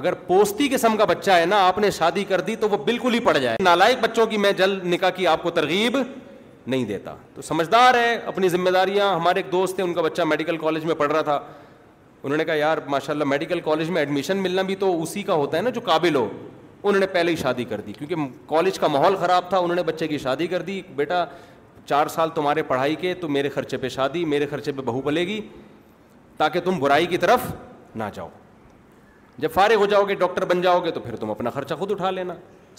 اگر 0.01 0.13
پوستی 0.27 0.67
قسم 0.71 0.97
کا 0.97 1.05
بچہ 1.05 1.31
ہے 1.31 1.45
نا 1.45 1.61
آپ 1.67 1.77
نے 1.79 1.91
شادی 1.91 2.23
کر 2.29 2.41
دی 2.47 2.55
تو 2.59 2.69
وہ 2.69 2.77
بالکل 2.85 3.13
ہی 3.13 3.19
پڑ 3.25 3.37
جائے 3.37 3.55
نالائق 3.63 3.99
بچوں 4.03 4.25
کی 4.27 4.37
میں 4.37 4.51
جلد 4.57 4.85
نکاح 4.93 5.09
کی 5.15 5.27
آپ 5.27 5.43
کو 5.43 5.49
ترغیب 5.59 5.97
نہیں 6.67 6.83
دیتا 6.85 7.15
تو 7.35 7.41
سمجھدار 7.41 7.93
ہے 7.95 8.13
اپنی 8.25 8.49
ذمہ 8.49 8.69
داریاں 8.73 9.13
ہمارے 9.15 9.39
ایک 9.39 9.51
دوست 9.51 9.75
تھے 9.75 9.83
ان 9.83 9.93
کا 9.93 10.01
بچہ 10.01 10.21
میڈیکل 10.27 10.57
کالج 10.61 10.85
میں 10.85 10.95
پڑھ 10.95 11.11
رہا 11.11 11.21
تھا 11.21 11.39
انہوں 12.23 12.37
نے 12.37 12.45
کہا 12.45 12.53
یار 12.53 12.77
ماشاء 12.89 13.13
اللہ 13.13 13.23
میڈیکل 13.23 13.59
کالج 13.65 13.89
میں 13.89 13.99
ایڈمیشن 14.01 14.37
ملنا 14.43 14.61
بھی 14.69 14.75
تو 14.75 15.01
اسی 15.03 15.23
کا 15.23 15.33
ہوتا 15.33 15.57
ہے 15.57 15.61
نا 15.61 15.69
جو 15.75 15.81
قابل 15.85 16.15
ہو 16.15 16.27
انہوں 16.83 16.99
نے 16.99 17.07
پہلے 17.13 17.31
ہی 17.31 17.35
شادی 17.35 17.63
کر 17.65 17.81
دی 17.81 17.93
کیونکہ 17.97 18.15
کالج 18.49 18.79
کا 18.79 18.87
ماحول 18.87 19.15
خراب 19.19 19.49
تھا 19.49 19.57
انہوں 19.57 19.75
نے 19.75 19.83
بچے 19.83 20.07
کی 20.07 20.17
شادی 20.17 20.47
کر 20.47 20.61
دی 20.61 20.81
بیٹا 20.95 21.23
چار 21.89 22.07
سال 22.13 22.29
تمہارے 22.35 22.63
پڑھائی 22.69 22.95
کے 23.01 23.13
تو 23.19 23.27
میرے 23.29 23.49
خرچے 23.49 23.77
پہ 23.77 23.89
شادی 23.89 24.23
میرے 24.25 24.45
خرچے 24.49 24.71
پہ 24.71 24.81
بہو 24.85 25.01
پلے 25.01 25.25
گی 25.27 25.39
تاکہ 26.37 26.59
تم 26.63 26.79
برائی 26.79 27.05
کی 27.07 27.17
طرف 27.17 27.45
نہ 27.95 28.03
جاؤ 28.13 28.27
جب 29.37 29.49
فارغ 29.53 29.75
ہو 29.79 29.85
جاؤ 29.85 30.03
گے 30.09 30.15
ڈاکٹر 30.15 30.45
بن 30.49 30.61
جاؤ 30.61 30.79
گے 30.85 30.91
تو 30.91 30.99
پھر 30.99 31.15
تم 31.15 31.31
اپنا 31.31 31.49
خرچہ 31.49 31.73
خود 31.79 31.91
اٹھا 31.91 32.11
لینا 32.11 32.33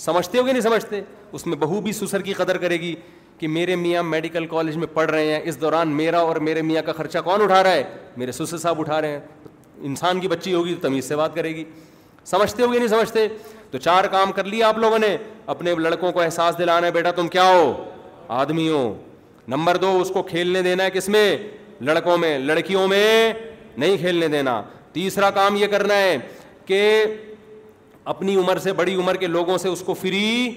سمجھتے 0.04 0.38
ہو 0.38 0.46
گے 0.46 0.52
نہیں 0.52 0.62
سمجھتے 0.62 1.00
اس 1.34 1.46
میں 1.46 1.56
بہو 1.58 1.80
بھی 1.80 1.92
سسر 1.92 2.22
کی 2.22 2.32
قدر 2.32 2.58
کرے 2.58 2.80
گی 2.80 2.94
کہ 3.38 3.48
میرے 3.48 3.76
میاں 3.76 4.02
میڈیکل 4.02 4.46
کالج 4.50 4.76
میں 4.76 4.86
پڑھ 4.94 5.10
رہے 5.10 5.34
ہیں 5.34 5.40
اس 5.44 5.60
دوران 5.60 5.88
میرا 5.96 6.18
اور 6.28 6.36
میرے 6.48 6.62
میاں 6.62 6.82
کا 6.86 6.92
خرچہ 6.92 7.18
کون 7.24 7.42
اٹھا 7.42 7.62
رہا 7.62 7.72
ہے 7.74 7.82
میرے 8.16 8.32
سسر 8.32 8.58
صاحب 8.58 8.80
اٹھا 8.80 9.00
رہے 9.02 9.10
ہیں 9.10 9.20
انسان 9.90 10.20
کی 10.20 10.28
بچی 10.28 10.54
ہوگی 10.54 10.74
تو 10.74 10.88
تمیز 10.88 11.08
سے 11.08 11.16
بات 11.16 11.34
کرے 11.34 11.54
گی 11.56 11.64
سمجھتے 12.26 12.62
ہو 12.62 12.72
گے 12.72 12.78
نہیں 12.78 12.88
سمجھتے 12.88 13.26
تو 13.70 13.78
چار 13.78 14.04
کام 14.10 14.32
کر 14.32 14.44
لیا 14.44 14.68
آپ 14.68 14.78
لوگوں 14.78 14.98
نے 14.98 15.16
اپنے 15.54 15.74
لڑکوں 15.78 16.10
کو 16.12 16.20
احساس 16.22 16.58
دلانا 16.58 16.86
ہے 16.86 16.92
بیٹا 16.92 17.10
تم 17.16 17.28
کیا 17.28 17.48
ہو 17.52 17.72
آدمیوں 18.36 18.82
نمبر 19.50 19.76
دو 19.82 19.88
اس 20.00 20.08
کو 20.14 20.22
کھیلنے 20.22 20.62
دینا 20.62 20.84
ہے 20.84 20.90
کس 20.94 21.08
میں 21.08 21.36
لڑکوں 21.84 22.16
میں 22.18 22.38
لڑکیوں 22.38 22.86
میں 22.88 23.32
نہیں 23.76 23.96
کھیلنے 23.98 24.28
دینا 24.28 24.60
تیسرا 24.92 25.30
کام 25.30 25.56
یہ 25.56 25.66
کرنا 25.70 25.96
ہے 25.98 26.16
کہ 26.66 27.02
اپنی 28.12 28.34
عمر 28.36 28.58
سے 28.62 28.72
بڑی 28.72 28.94
عمر 28.94 29.14
کے 29.20 29.26
لوگوں 29.26 29.56
سے 29.58 29.68
اس 29.68 29.82
کو 29.86 29.94
فری 29.94 30.50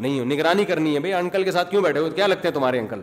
نہیں 0.00 0.18
ہو 0.18 0.24
نگرانی 0.24 0.64
کرنی 0.64 0.94
ہے 0.94 1.00
بھائی 1.00 1.14
انکل 1.14 1.44
کے 1.44 1.52
ساتھ 1.52 1.70
کیوں 1.70 1.82
بیٹھے 1.82 2.00
ہو 2.00 2.10
کیا 2.14 2.26
لگتے 2.26 2.48
ہیں 2.48 2.54
تمہارے 2.54 2.78
انکل 2.78 3.00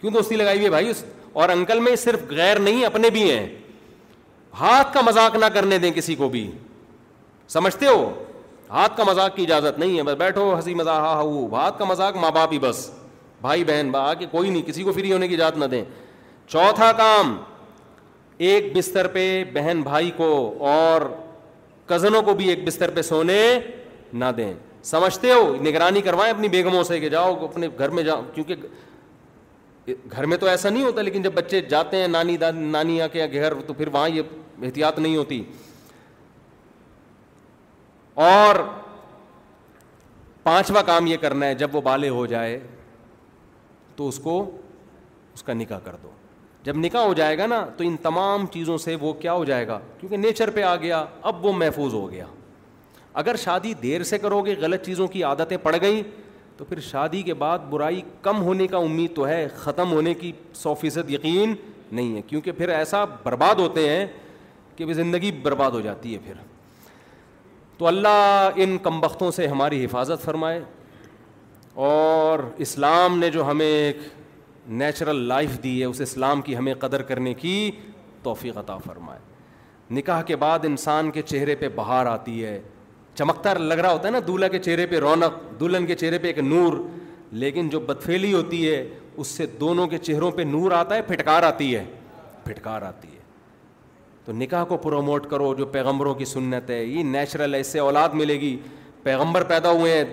کیوں 0.00 0.12
دوستی 0.12 0.36
لگائی 0.36 0.56
ہوئی 0.56 0.64
ہے 0.64 0.70
بھائی 0.70 0.92
اور 1.32 1.48
انکل 1.48 1.80
میں 1.80 1.94
صرف 1.96 2.22
غیر 2.30 2.58
نہیں 2.60 2.84
اپنے 2.84 3.10
بھی 3.10 3.30
ہیں 3.30 3.46
ہاتھ 4.60 4.92
کا 4.94 5.00
مذاق 5.06 5.36
نہ 5.40 5.46
کرنے 5.54 5.78
دیں 5.78 5.90
کسی 5.94 6.14
کو 6.14 6.28
بھی 6.28 6.50
سمجھتے 7.48 7.86
ہو 7.86 8.10
ہاتھ 8.70 8.96
کا 8.96 9.04
مذاق 9.06 9.34
کی 9.36 9.42
اجازت 9.42 9.78
نہیں 9.78 9.96
ہے 9.98 10.02
بس 10.02 10.14
بیٹھو 10.18 10.54
ہنسی 10.54 10.74
مزاح 10.74 10.98
ہا 11.00 11.20
ہاتھ 11.52 11.78
کا 11.78 11.84
مذاق 11.84 12.16
ماں 12.20 12.30
باپ 12.34 12.52
ہی 12.52 12.58
بس 12.58 12.90
بھائی 13.42 13.64
بہن 13.64 13.90
با 13.90 14.12
کہ 14.18 14.26
کوئی 14.30 14.50
نہیں 14.50 14.62
کسی 14.66 14.82
کو 14.82 14.92
فری 14.92 15.12
ہونے 15.12 15.28
کی 15.28 15.34
اجازت 15.34 15.56
نہ 15.58 15.64
دیں 15.70 15.84
چوتھا 16.48 16.90
کام 16.96 17.36
ایک 18.48 18.76
بستر 18.76 19.06
پہ 19.12 19.24
بہن 19.52 19.80
بھائی 19.82 20.10
کو 20.16 20.26
اور 20.68 21.02
کزنوں 21.86 22.20
کو 22.22 22.34
بھی 22.34 22.48
ایک 22.48 22.66
بستر 22.66 22.90
پہ 22.94 23.02
سونے 23.02 23.40
نہ 24.12 24.24
دیں 24.36 24.52
سمجھتے 24.84 25.32
ہو 25.32 25.54
نگرانی 25.62 26.00
کروائیں 26.02 26.32
اپنی 26.32 26.48
بیگموں 26.48 26.82
سے 26.84 27.00
کہ 27.00 27.08
جاؤ 27.08 27.34
اپنے 27.44 27.68
گھر 27.78 27.88
میں 27.98 28.02
جاؤ 28.02 28.22
کیونکہ 28.34 28.54
گھر 30.12 30.26
میں 30.26 30.36
تو 30.36 30.46
ایسا 30.46 30.68
نہیں 30.70 30.82
ہوتا 30.84 31.02
لیکن 31.02 31.22
جب 31.22 31.32
بچے 31.34 31.60
جاتے 31.68 31.96
ہیں 32.00 32.08
نانی 32.08 32.36
نانی 32.54 33.00
آ 33.02 33.06
کے 33.12 33.26
گھر 33.32 33.54
تو 33.66 33.72
پھر 33.74 33.88
وہاں 33.92 34.08
یہ 34.08 34.64
احتیاط 34.64 34.98
نہیں 34.98 35.16
ہوتی 35.16 35.42
اور 38.30 38.56
پانچواں 40.42 40.82
کام 40.86 41.06
یہ 41.06 41.16
کرنا 41.20 41.46
ہے 41.46 41.54
جب 41.54 41.74
وہ 41.76 41.80
بالے 41.84 42.08
ہو 42.08 42.24
جائے 42.26 42.58
تو 44.00 44.06
اس 44.08 44.18
کو 44.24 44.34
اس 45.34 45.42
کا 45.44 45.52
نکاح 45.52 45.78
کر 45.84 45.96
دو 46.02 46.08
جب 46.64 46.76
نکاح 46.84 47.02
ہو 47.06 47.12
جائے 47.14 47.36
گا 47.38 47.46
نا 47.52 47.58
تو 47.76 47.84
ان 47.86 47.96
تمام 48.02 48.46
چیزوں 48.52 48.76
سے 48.84 48.94
وہ 49.00 49.12
کیا 49.20 49.32
ہو 49.34 49.44
جائے 49.44 49.66
گا 49.68 49.78
کیونکہ 49.98 50.16
نیچر 50.16 50.50
پہ 50.54 50.62
آ 50.70 50.74
گیا 50.84 51.04
اب 51.30 51.44
وہ 51.46 51.52
محفوظ 51.56 51.94
ہو 51.94 52.10
گیا 52.10 52.26
اگر 53.22 53.36
شادی 53.42 53.72
دیر 53.82 54.02
سے 54.10 54.18
کرو 54.18 54.40
گے 54.46 54.54
غلط 54.60 54.84
چیزوں 54.86 55.06
کی 55.16 55.22
عادتیں 55.30 55.56
پڑ 55.62 55.74
گئیں 55.82 56.02
تو 56.56 56.64
پھر 56.64 56.80
شادی 56.90 57.22
کے 57.28 57.34
بعد 57.42 57.58
برائی 57.70 58.00
کم 58.22 58.42
ہونے 58.44 58.66
کا 58.66 58.76
امید 58.88 59.14
تو 59.16 59.26
ہے 59.28 59.46
ختم 59.56 59.92
ہونے 59.92 60.14
کی 60.22 60.32
سو 60.62 60.74
فیصد 60.80 61.10
یقین 61.10 61.54
نہیں 61.92 62.14
ہے 62.16 62.22
کیونکہ 62.28 62.52
پھر 62.60 62.68
ایسا 62.78 63.04
برباد 63.22 63.60
ہوتے 63.64 63.88
ہیں 63.88 64.06
کہ 64.76 64.92
زندگی 64.92 65.30
برباد 65.42 65.70
ہو 65.70 65.80
جاتی 65.90 66.14
ہے 66.14 66.18
پھر 66.26 66.40
تو 67.78 67.86
اللہ 67.86 68.50
ان 68.64 68.76
کم 68.82 69.00
سے 69.36 69.46
ہماری 69.46 69.84
حفاظت 69.84 70.24
فرمائے 70.24 70.60
اور 71.88 72.38
اسلام 72.64 73.18
نے 73.18 73.28
جو 73.30 73.44
ہمیں 73.50 73.64
ایک 73.66 73.98
نیچرل 74.80 75.20
لائف 75.28 75.50
دی 75.62 75.78
ہے 75.80 75.84
اس 75.84 76.00
اسلام 76.00 76.40
کی 76.48 76.56
ہمیں 76.56 76.72
قدر 76.80 77.02
کرنے 77.10 77.32
کی 77.34 77.54
توفیق 78.22 78.56
عطا 78.58 78.76
فرمائے 78.86 79.18
نکاح 79.98 80.20
کے 80.26 80.36
بعد 80.42 80.64
انسان 80.70 81.10
کے 81.10 81.22
چہرے 81.30 81.54
پہ 81.60 81.68
بہار 81.74 82.06
آتی 82.06 82.44
ہے 82.44 82.60
چمکتا 83.18 83.54
لگ 83.58 83.74
رہا 83.78 83.92
ہوتا 83.92 84.08
ہے 84.08 84.12
نا 84.12 84.18
دولہا 84.26 84.48
کے 84.48 84.58
چہرے 84.68 84.86
پہ 84.90 84.98
رونق 85.06 85.38
دلہن 85.60 85.86
کے 85.86 85.94
چہرے 86.04 86.18
پہ 86.18 86.26
ایک 86.32 86.38
نور 86.52 86.76
لیکن 87.44 87.68
جو 87.68 87.80
بدفیلی 87.86 88.32
ہوتی 88.34 88.66
ہے 88.70 88.86
اس 89.22 89.26
سے 89.28 89.46
دونوں 89.60 89.86
کے 89.88 89.98
چہروں 89.98 90.30
پہ 90.36 90.42
نور 90.52 90.72
آتا 90.84 90.94
ہے 90.96 91.02
پھٹکار 91.08 91.42
آتی 91.52 91.74
ہے 91.74 91.84
پھٹکار 92.44 92.82
آتی 92.94 93.08
ہے 93.16 93.22
تو 94.24 94.32
نکاح 94.42 94.64
کو 94.68 94.76
پروموٹ 94.88 95.28
کرو 95.30 95.52
جو 95.58 95.66
پیغمبروں 95.78 96.14
کی 96.14 96.24
سنت 96.38 96.70
ہے 96.70 96.84
یہ 96.84 97.02
نیچرل 97.18 97.54
ہے 97.54 97.60
اس 97.60 97.72
سے 97.72 97.78
اولاد 97.78 98.14
ملے 98.22 98.40
گی 98.40 98.56
پیغمبر 99.02 99.42
پیدا 99.54 99.70
ہوئے 99.72 99.96
ہیں 99.98 100.04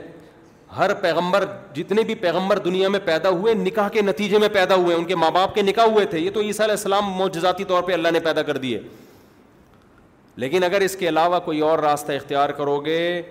ہر 0.76 0.94
پیغمبر 1.02 1.44
جتنے 1.74 2.04
بھی 2.04 2.16
پیغمبر 2.24 2.58
دنیا 2.64 2.88
میں 2.90 3.00
پیدا 3.06 3.30
ہوئے 3.30 3.54
نکاح 3.54 3.90
کے 3.90 4.02
نتیجے 4.02 4.38
میں 4.40 4.48
پیدا 4.54 4.76
ہوئے 4.76 4.96
ان 4.96 5.04
کے 5.06 5.16
ماں 5.16 5.30
باپ 5.32 5.54
کے 5.56 5.62
نکاح 5.62 5.86
ہوئے 5.92 6.06
تھے 6.06 6.20
یہ 6.20 6.32
تو 6.34 6.40
عیسیٰ 6.42 6.66
علیہ 6.66 6.76
السلام 6.76 7.12
معجزاتی 7.18 7.64
طور 7.68 7.84
پہ 7.84 7.94
اللہ 7.94 8.08
نے 8.14 8.20
پیدا 8.24 8.42
کر 8.50 8.58
دیے 8.66 8.80
لیکن 10.44 10.64
اگر 10.64 10.82
اس 10.86 10.96
کے 10.96 11.10
علاوہ 11.10 11.40
کوئی 11.46 11.60
اور 11.68 11.80
راستہ 11.80 12.12
اختیار 12.12 12.50
کرو 12.58 12.78
گے 12.86 13.22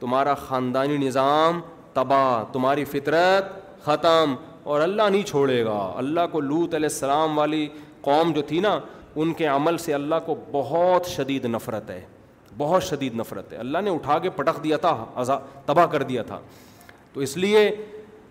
تمہارا 0.00 0.34
خاندانی 0.46 0.96
نظام 1.06 1.60
تباہ 1.94 2.42
تمہاری 2.52 2.84
فطرت 2.84 3.50
ختم 3.84 4.34
اور 4.72 4.80
اللہ 4.80 5.08
نہیں 5.10 5.22
چھوڑے 5.26 5.64
گا 5.64 5.78
اللہ 5.96 6.26
کو 6.32 6.40
لوت 6.40 6.74
علیہ 6.74 6.88
السلام 6.92 7.38
والی 7.38 7.66
قوم 8.02 8.32
جو 8.32 8.42
تھی 8.48 8.60
نا 8.60 8.78
ان 9.16 9.32
کے 9.34 9.46
عمل 9.46 9.78
سے 9.78 9.94
اللہ 9.94 10.14
کو 10.26 10.34
بہت 10.52 11.06
شدید 11.08 11.44
نفرت 11.44 11.90
ہے 11.90 12.00
بہت 12.58 12.82
شدید 12.84 13.14
نفرت 13.16 13.52
ہے 13.52 13.58
اللہ 13.58 13.78
نے 13.84 13.90
اٹھا 13.90 14.18
کے 14.18 14.30
پٹخ 14.36 14.62
دیا 14.64 14.76
تھا 14.86 15.22
تباہ 15.66 15.86
کر 15.90 16.02
دیا 16.02 16.22
تھا 16.26 16.38
تو 17.18 17.22
اس 17.24 17.36
لیے 17.36 17.60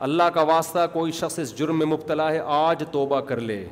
اللہ 0.06 0.30
کا 0.34 0.42
واسطہ 0.50 0.86
کوئی 0.92 1.12
شخص 1.20 1.38
اس 1.40 1.54
جرم 1.58 1.78
میں 1.80 1.86
مبتلا 1.86 2.32
ہے 2.32 2.40
آج 2.58 2.84
توبہ 2.92 3.20
کر 3.32 3.40
لے 3.50 3.64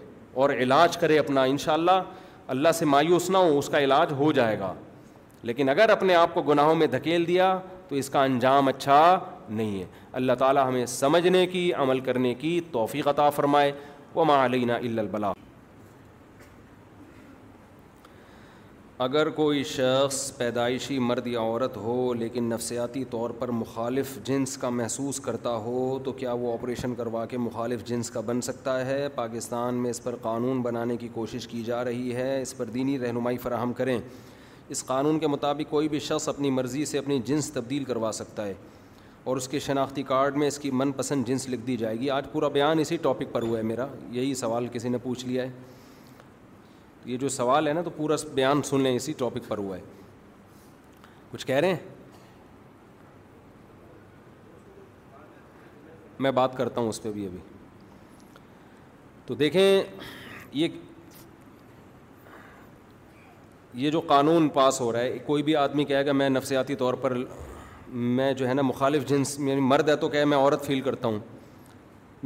اور 0.41 0.49
علاج 0.57 0.97
کرے 1.01 1.19
اپنا 1.19 1.43
انشاءاللہ 1.51 1.91
اللہ 2.55 2.71
سے 2.79 2.85
مایوس 2.93 3.29
نہ 3.29 3.37
ہو 3.37 3.57
اس 3.59 3.69
کا 3.75 3.79
علاج 3.83 4.11
ہو 4.17 4.31
جائے 4.39 4.59
گا 4.59 4.73
لیکن 5.49 5.69
اگر 5.69 5.89
اپنے 5.89 6.15
آپ 6.23 6.33
کو 6.33 6.41
گناہوں 6.49 6.75
میں 6.81 6.87
دھکیل 6.97 7.27
دیا 7.27 7.57
تو 7.89 7.95
اس 7.95 8.09
کا 8.09 8.23
انجام 8.23 8.67
اچھا 8.67 8.99
نہیں 9.49 9.79
ہے 9.79 9.85
اللہ 10.19 10.33
تعالیٰ 10.39 10.67
ہمیں 10.67 10.85
سمجھنے 10.97 11.45
کی 11.55 11.71
عمل 11.85 11.99
کرنے 12.09 12.33
کی 12.43 12.59
توفیق 12.71 13.07
عطا 13.15 13.29
فرمائے 13.39 13.71
وہ 14.15 14.25
الا 14.31 14.75
البلاغ 14.81 15.33
اگر 19.03 19.29
کوئی 19.35 19.63
شخص 19.69 20.31
پیدائشی 20.37 20.97
مرد 21.05 21.25
یا 21.27 21.39
عورت 21.43 21.75
ہو 21.77 22.13
لیکن 22.17 22.43
نفسیاتی 22.49 23.03
طور 23.11 23.29
پر 23.39 23.47
مخالف 23.51 24.15
جنس 24.25 24.55
کا 24.57 24.69
محسوس 24.69 25.19
کرتا 25.21 25.55
ہو 25.65 25.97
تو 26.03 26.11
کیا 26.19 26.33
وہ 26.41 26.53
آپریشن 26.53 26.93
کروا 26.97 27.25
کے 27.29 27.37
مخالف 27.37 27.83
جنس 27.87 28.09
کا 28.11 28.19
بن 28.25 28.39
سکتا 28.49 28.85
ہے 28.85 29.07
پاکستان 29.15 29.81
میں 29.83 29.89
اس 29.91 30.01
پر 30.03 30.15
قانون 30.21 30.61
بنانے 30.61 30.97
کی 30.97 31.07
کوشش 31.13 31.47
کی 31.47 31.61
جا 31.65 31.83
رہی 31.85 32.15
ہے 32.15 32.41
اس 32.41 32.55
پر 32.57 32.65
دینی 32.75 32.97
رہنمائی 32.99 33.37
فراہم 33.47 33.73
کریں 33.77 33.97
اس 33.97 34.85
قانون 34.85 35.19
کے 35.19 35.27
مطابق 35.27 35.69
کوئی 35.71 35.89
بھی 35.89 35.99
شخص 36.07 36.29
اپنی 36.29 36.49
مرضی 36.59 36.85
سے 36.91 36.97
اپنی 36.97 37.19
جنس 37.25 37.51
تبدیل 37.53 37.83
کروا 37.91 38.11
سکتا 38.21 38.45
ہے 38.47 38.53
اور 39.23 39.37
اس 39.37 39.47
کے 39.47 39.59
شناختی 39.67 40.03
کارڈ 40.13 40.37
میں 40.37 40.47
اس 40.47 40.59
کی 40.59 40.71
من 40.71 40.91
پسند 40.97 41.25
جنس 41.27 41.49
لکھ 41.49 41.67
دی 41.67 41.77
جائے 41.77 41.99
گی 41.99 42.09
آج 42.19 42.31
پورا 42.31 42.47
بیان 42.59 42.79
اسی 42.79 42.97
ٹاپک 43.01 43.33
پر 43.33 43.41
ہوا 43.41 43.57
ہے 43.57 43.63
میرا 43.73 43.87
یہی 44.17 44.33
سوال 44.45 44.67
کسی 44.73 44.89
نے 44.89 44.97
پوچھ 45.03 45.25
لیا 45.25 45.43
ہے 45.43 45.49
یہ 47.05 47.17
جو 47.17 47.29
سوال 47.29 47.67
ہے 47.67 47.73
نا 47.73 47.81
تو 47.83 47.89
پورا 47.95 48.15
بیان 48.33 48.61
سن 48.65 48.81
لیں 48.81 48.95
اسی 48.95 49.13
ٹاپک 49.17 49.47
پر 49.47 49.57
ہوا 49.57 49.77
ہے 49.77 49.81
کچھ 51.31 51.45
کہہ 51.47 51.55
رہے 51.61 51.67
ہیں 51.67 51.93
میں 56.21 56.31
بات 56.31 56.55
کرتا 56.57 56.81
ہوں 56.81 56.89
اس 56.89 57.01
پہ 57.03 57.11
بھی 57.11 57.25
ابھی 57.27 57.37
تو 59.25 59.33
دیکھیں 59.35 59.61
یہ 60.51 60.67
یہ 63.77 63.89
جو 63.91 63.99
قانون 64.07 64.47
پاس 64.53 64.79
ہو 64.81 64.91
رہا 64.93 64.99
ہے 64.99 65.17
کوئی 65.25 65.43
بھی 65.43 65.55
آدمی 65.61 65.83
کہے 65.85 66.05
گا 66.05 66.11
میں 66.11 66.29
نفسیاتی 66.29 66.75
طور 66.81 66.93
پر 67.03 67.17
میں 68.19 68.31
جو 68.33 68.47
ہے 68.47 68.53
نا 68.53 68.61
مخالف 68.61 69.05
جنس 69.07 69.37
یعنی 69.39 69.61
مرد 69.61 69.89
ہے 69.89 69.95
تو 70.05 70.09
کہے 70.09 70.25
میں 70.25 70.37
عورت 70.37 70.65
فیل 70.65 70.81
کرتا 70.81 71.07
ہوں 71.07 71.19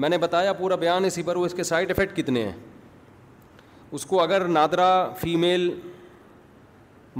میں 0.03 0.09
نے 0.09 0.17
بتایا 0.17 0.53
پورا 0.53 0.75
بیان 0.83 1.05
اسی 1.05 1.23
پر 1.23 1.35
وہ 1.35 1.45
اس 1.45 1.53
کے 1.53 1.63
سائڈ 1.63 1.91
افیکٹ 1.91 2.15
کتنے 2.17 2.43
ہیں 2.43 2.53
اس 3.95 4.05
کو 4.05 4.21
اگر 4.21 4.43
نادرا 4.47 4.89
فیمیل 5.19 5.69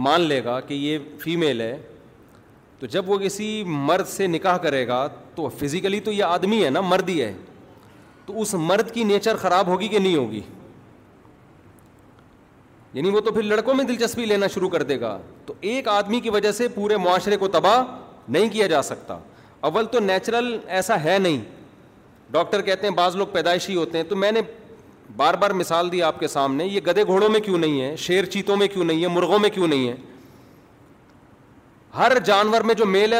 مان 0.05 0.21
لے 0.21 0.43
گا 0.43 0.59
کہ 0.67 0.73
یہ 0.73 0.97
فیمیل 1.23 1.61
ہے 1.61 1.75
تو 2.79 2.85
جب 2.95 3.09
وہ 3.09 3.17
کسی 3.19 3.63
مرد 3.67 4.07
سے 4.07 4.27
نکاح 4.27 4.57
کرے 4.63 4.87
گا 4.87 5.07
تو 5.35 5.47
فزیکلی 5.59 5.99
تو 5.99 6.11
یہ 6.11 6.23
آدمی 6.23 6.63
ہے 6.63 6.69
نا 6.69 6.81
مرد 6.81 7.09
ہی 7.09 7.21
ہے 7.21 7.33
تو 8.25 8.41
اس 8.41 8.53
مرد 8.59 8.91
کی 8.93 9.03
نیچر 9.03 9.37
خراب 9.41 9.67
ہوگی 9.67 9.87
کہ 9.87 9.99
نہیں 9.99 10.15
ہوگی 10.15 10.41
یعنی 12.93 13.09
وہ 13.11 13.19
تو 13.21 13.31
پھر 13.31 13.43
لڑکوں 13.43 13.73
میں 13.75 13.83
دلچسپی 13.85 14.25
لینا 14.25 14.47
شروع 14.53 14.69
کر 14.69 14.83
دے 14.83 14.99
گا 15.01 15.17
تو 15.45 15.53
ایک 15.71 15.87
آدمی 15.87 16.19
کی 16.19 16.29
وجہ 16.29 16.51
سے 16.51 16.67
پورے 16.75 16.97
معاشرے 16.97 17.37
کو 17.37 17.47
تباہ 17.47 17.83
نہیں 18.31 18.49
کیا 18.53 18.67
جا 18.67 18.81
سکتا 18.83 19.17
اول 19.67 19.85
تو 19.91 19.99
نیچرل 19.99 20.57
ایسا 20.77 21.03
ہے 21.03 21.17
نہیں 21.21 21.41
ڈاکٹر 22.31 22.61
کہتے 22.61 22.87
ہیں 22.87 22.93
بعض 22.95 23.15
لوگ 23.15 23.27
پیدائشی 23.31 23.75
ہوتے 23.75 23.97
ہیں 23.97 24.03
تو 24.09 24.15
میں 24.15 24.31
نے 24.31 24.41
بار 25.17 25.33
بار 25.41 25.51
مثال 25.53 25.91
دی 25.91 26.01
آپ 26.03 26.19
کے 26.19 26.27
سامنے 26.27 26.65
یہ 26.65 26.79
گدے 26.87 27.03
گھوڑوں 27.03 27.29
میں 27.29 27.39
کیوں 27.39 27.57
نہیں 27.57 27.81
ہے 27.81 27.95
شیر 27.99 28.25
چیتوں 28.33 28.55
میں 28.57 28.67
کیوں 28.73 28.83
نہیں 28.85 29.01
ہے 29.03 29.07
مرغوں 29.07 29.39
میں 29.39 29.49
کیوں 29.53 29.67
نہیں 29.67 29.87
ہے 29.89 29.95
ہر 31.97 32.17
جانور 32.25 32.61
میں 32.65 32.75
جو 32.77 32.85
میل 32.85 33.13
ہے 33.13 33.19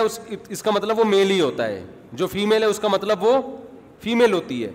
اس 0.50 0.62
کا 0.64 0.72
مطلب 0.72 1.00
وہ 1.00 1.04
میل 1.08 1.30
ہی 1.32 1.40
ہوتا 1.42 1.68
ہے 1.68 1.82
جو 2.18 2.28
فیمیل 2.28 2.64
ہے 2.64 2.68
اس 2.68 2.80
کا 2.80 2.88
مطلب 2.88 3.24
وہ 3.24 3.40
فیمیل 4.02 4.34
ہوتی 4.34 4.64
ہے 4.64 4.70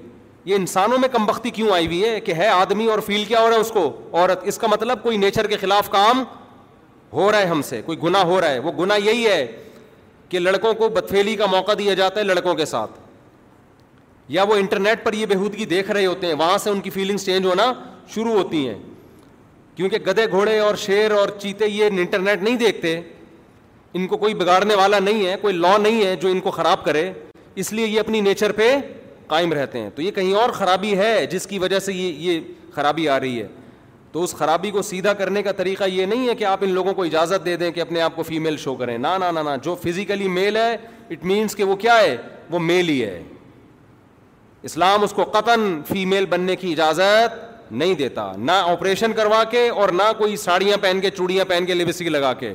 یہ 0.45 0.55
انسانوں 0.55 0.99
میں 0.99 1.09
کم 1.13 1.27
بختی 1.27 1.51
کیوں 1.51 1.71
آئی 1.75 1.87
ہوئی 1.87 2.03
ہے 2.05 2.21
کہ 2.21 2.33
ہے 2.35 2.47
آدمی 2.49 2.87
اور 2.91 2.99
فیل 3.07 3.25
کیا 3.25 3.41
ہو 3.43 3.49
رہا 3.49 3.57
ہے 3.57 3.61
اس 3.61 3.71
کو 3.75 3.91
عورت 4.13 4.41
اس 4.49 4.59
کا 4.59 4.67
مطلب 4.71 5.03
کوئی 5.03 5.17
نیچر 5.17 5.47
کے 5.49 5.57
خلاف 5.61 5.89
کام 5.91 6.25
ہو 7.13 7.31
رہا 7.31 7.39
ہے 7.39 7.47
ہم 7.47 7.63
سے 7.69 7.81
کوئی 7.87 8.03
گناہ 8.03 8.25
ہو 8.25 8.41
رہا 8.41 8.51
ہے 8.51 8.59
وہ 8.59 8.73
گناہ 8.79 8.99
یہی 9.05 9.27
ہے 9.27 9.47
کہ 10.29 10.39
لڑکوں 10.39 10.73
کو 10.79 10.89
بدفیلی 10.95 11.37
کا 11.37 11.47
موقع 11.53 11.73
دیا 11.79 11.95
جاتا 11.95 12.21
ہے 12.21 12.25
لڑکوں 12.25 12.55
کے 12.55 12.65
ساتھ 12.65 12.99
یا 14.29 14.43
وہ 14.49 14.55
انٹرنیٹ 14.57 15.03
پر 15.05 15.13
یہ 15.13 15.27
بےحودگی 15.27 15.65
دیکھ 15.69 15.91
رہے 15.91 16.07
ہوتے 16.07 16.27
ہیں 16.27 16.35
وہاں 16.39 16.59
سے 16.59 16.71
ان 16.71 16.81
کی 16.81 16.91
فیلنگس 16.91 17.25
چینج 17.27 17.47
ہونا 17.47 17.73
شروع 18.15 18.33
ہوتی 18.37 18.67
ہیں 18.69 18.79
کیونکہ 19.77 19.97
گدے 20.07 20.27
گھوڑے 20.31 20.59
اور 20.59 20.75
شیر 20.79 21.11
اور 21.13 21.29
چیتے 21.39 21.67
یہ 21.69 21.85
انٹرنیٹ 21.99 22.43
نہیں 22.43 22.57
دیکھتے 22.59 23.01
ان 23.97 24.07
کو 24.09 24.17
کوئی 24.19 24.35
بگاڑنے 24.35 24.75
والا 24.75 24.99
نہیں 24.99 25.27
ہے 25.27 25.35
کوئی 25.41 25.55
لا 25.57 25.77
نہیں 25.79 26.05
ہے 26.05 26.15
جو 26.23 26.29
ان 26.29 26.41
کو 26.41 26.51
خراب 26.51 26.85
کرے 26.85 27.11
اس 27.63 27.73
لیے 27.73 27.87
یہ 27.87 28.01
اپنی 28.01 28.21
نیچر 28.21 28.53
پہ 28.53 28.71
قائم 29.27 29.53
رہتے 29.53 29.81
ہیں 29.81 29.91
تو 29.95 30.03
یہ 30.03 30.11
کہیں 30.15 30.33
اور 30.37 30.51
خرابی 30.55 30.97
ہے 30.99 31.25
جس 31.31 31.47
کی 31.47 31.59
وجہ 31.59 31.79
سے 31.79 31.93
یہ 31.93 32.31
یہ 32.31 32.41
خرابی 32.73 33.09
آ 33.09 33.19
رہی 33.21 33.41
ہے 33.43 33.47
تو 34.13 34.23
اس 34.23 34.35
خرابی 34.39 34.71
کو 34.71 34.83
سیدھا 34.83 35.13
کرنے 35.21 35.43
کا 35.43 35.53
طریقہ 35.57 35.85
یہ 35.91 36.07
نہیں 36.07 36.29
ہے 36.29 36.35
کہ 36.39 36.45
آپ 36.45 36.59
ان 36.63 36.71
لوگوں 36.73 36.95
کو 36.95 37.05
اجازت 37.05 37.45
دے 37.45 37.57
دیں 37.57 37.71
کہ 37.73 37.81
اپنے 37.81 38.01
آپ 38.01 38.17
کو 38.17 38.23
فیمیل 38.23 38.57
شو 38.57 38.75
کریں 38.75 38.97
نہ 38.99 39.57
جو 39.63 39.75
فزیکلی 39.85 40.29
میل 40.29 40.57
ہے 40.57 40.73
اٹ 41.11 41.25
مینس 41.25 41.57
کہ 41.57 41.65
وہ 41.65 41.77
کیا 41.77 42.01
ہے 42.01 42.17
وہ 42.51 42.59
میل 42.59 42.89
ہی 42.89 43.03
ہے 43.05 43.23
اسلام 44.67 45.03
اس 45.03 45.13
کو 45.13 45.25
قطن 45.33 45.61
فیمیل 45.89 46.27
بننے 46.31 46.55
کی 46.57 46.71
اجازت 46.73 47.73
نہیں 47.73 47.95
دیتا 47.95 48.31
نہ 48.37 48.53
آپریشن 48.69 49.13
کروا 49.17 49.43
کے 49.51 49.69
اور 49.69 49.89
نہ 49.97 50.03
کوئی 50.19 50.37
ساڑیاں 50.37 50.77
پہن 50.81 51.01
کے 51.03 51.11
چوڑیاں 51.17 51.45
پہن 51.49 51.67
کے 51.67 51.75
لبسگی 51.75 52.09
لگا 52.09 52.33
کے 52.43 52.53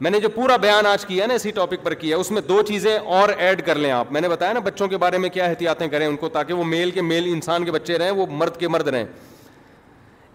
میں 0.00 0.10
نے 0.10 0.20
جو 0.20 0.28
پورا 0.34 0.56
بیان 0.64 0.86
آج 0.86 1.04
کیا 1.06 1.26
نا 1.26 1.34
اسی 1.34 1.50
ٹاپک 1.60 1.82
پر 1.84 1.94
کیا 2.02 2.16
اس 2.16 2.30
میں 2.30 2.42
دو 2.48 2.60
چیزیں 2.68 2.98
اور 3.18 3.28
ایڈ 3.36 3.62
کر 3.66 3.78
لیں 3.78 3.90
آپ 3.92 4.12
میں 4.12 4.20
نے 4.20 4.28
بتایا 4.28 4.52
نا 4.52 4.60
بچوں 4.64 4.88
کے 4.88 4.96
بارے 5.04 5.18
میں 5.18 5.28
کیا 5.32 5.44
احتیاطیں 5.44 5.86
کریں 5.88 6.06
ان 6.06 6.16
کو 6.16 6.28
تاکہ 6.38 6.54
وہ 6.54 6.64
میل 6.74 6.90
کے 6.90 7.02
میل 7.02 7.26
انسان 7.32 7.64
کے 7.64 7.72
بچے 7.72 7.98
رہیں 7.98 8.10
وہ 8.16 8.26
مرد 8.30 8.56
کے 8.60 8.68
مرد 8.68 8.88
رہیں 8.88 9.04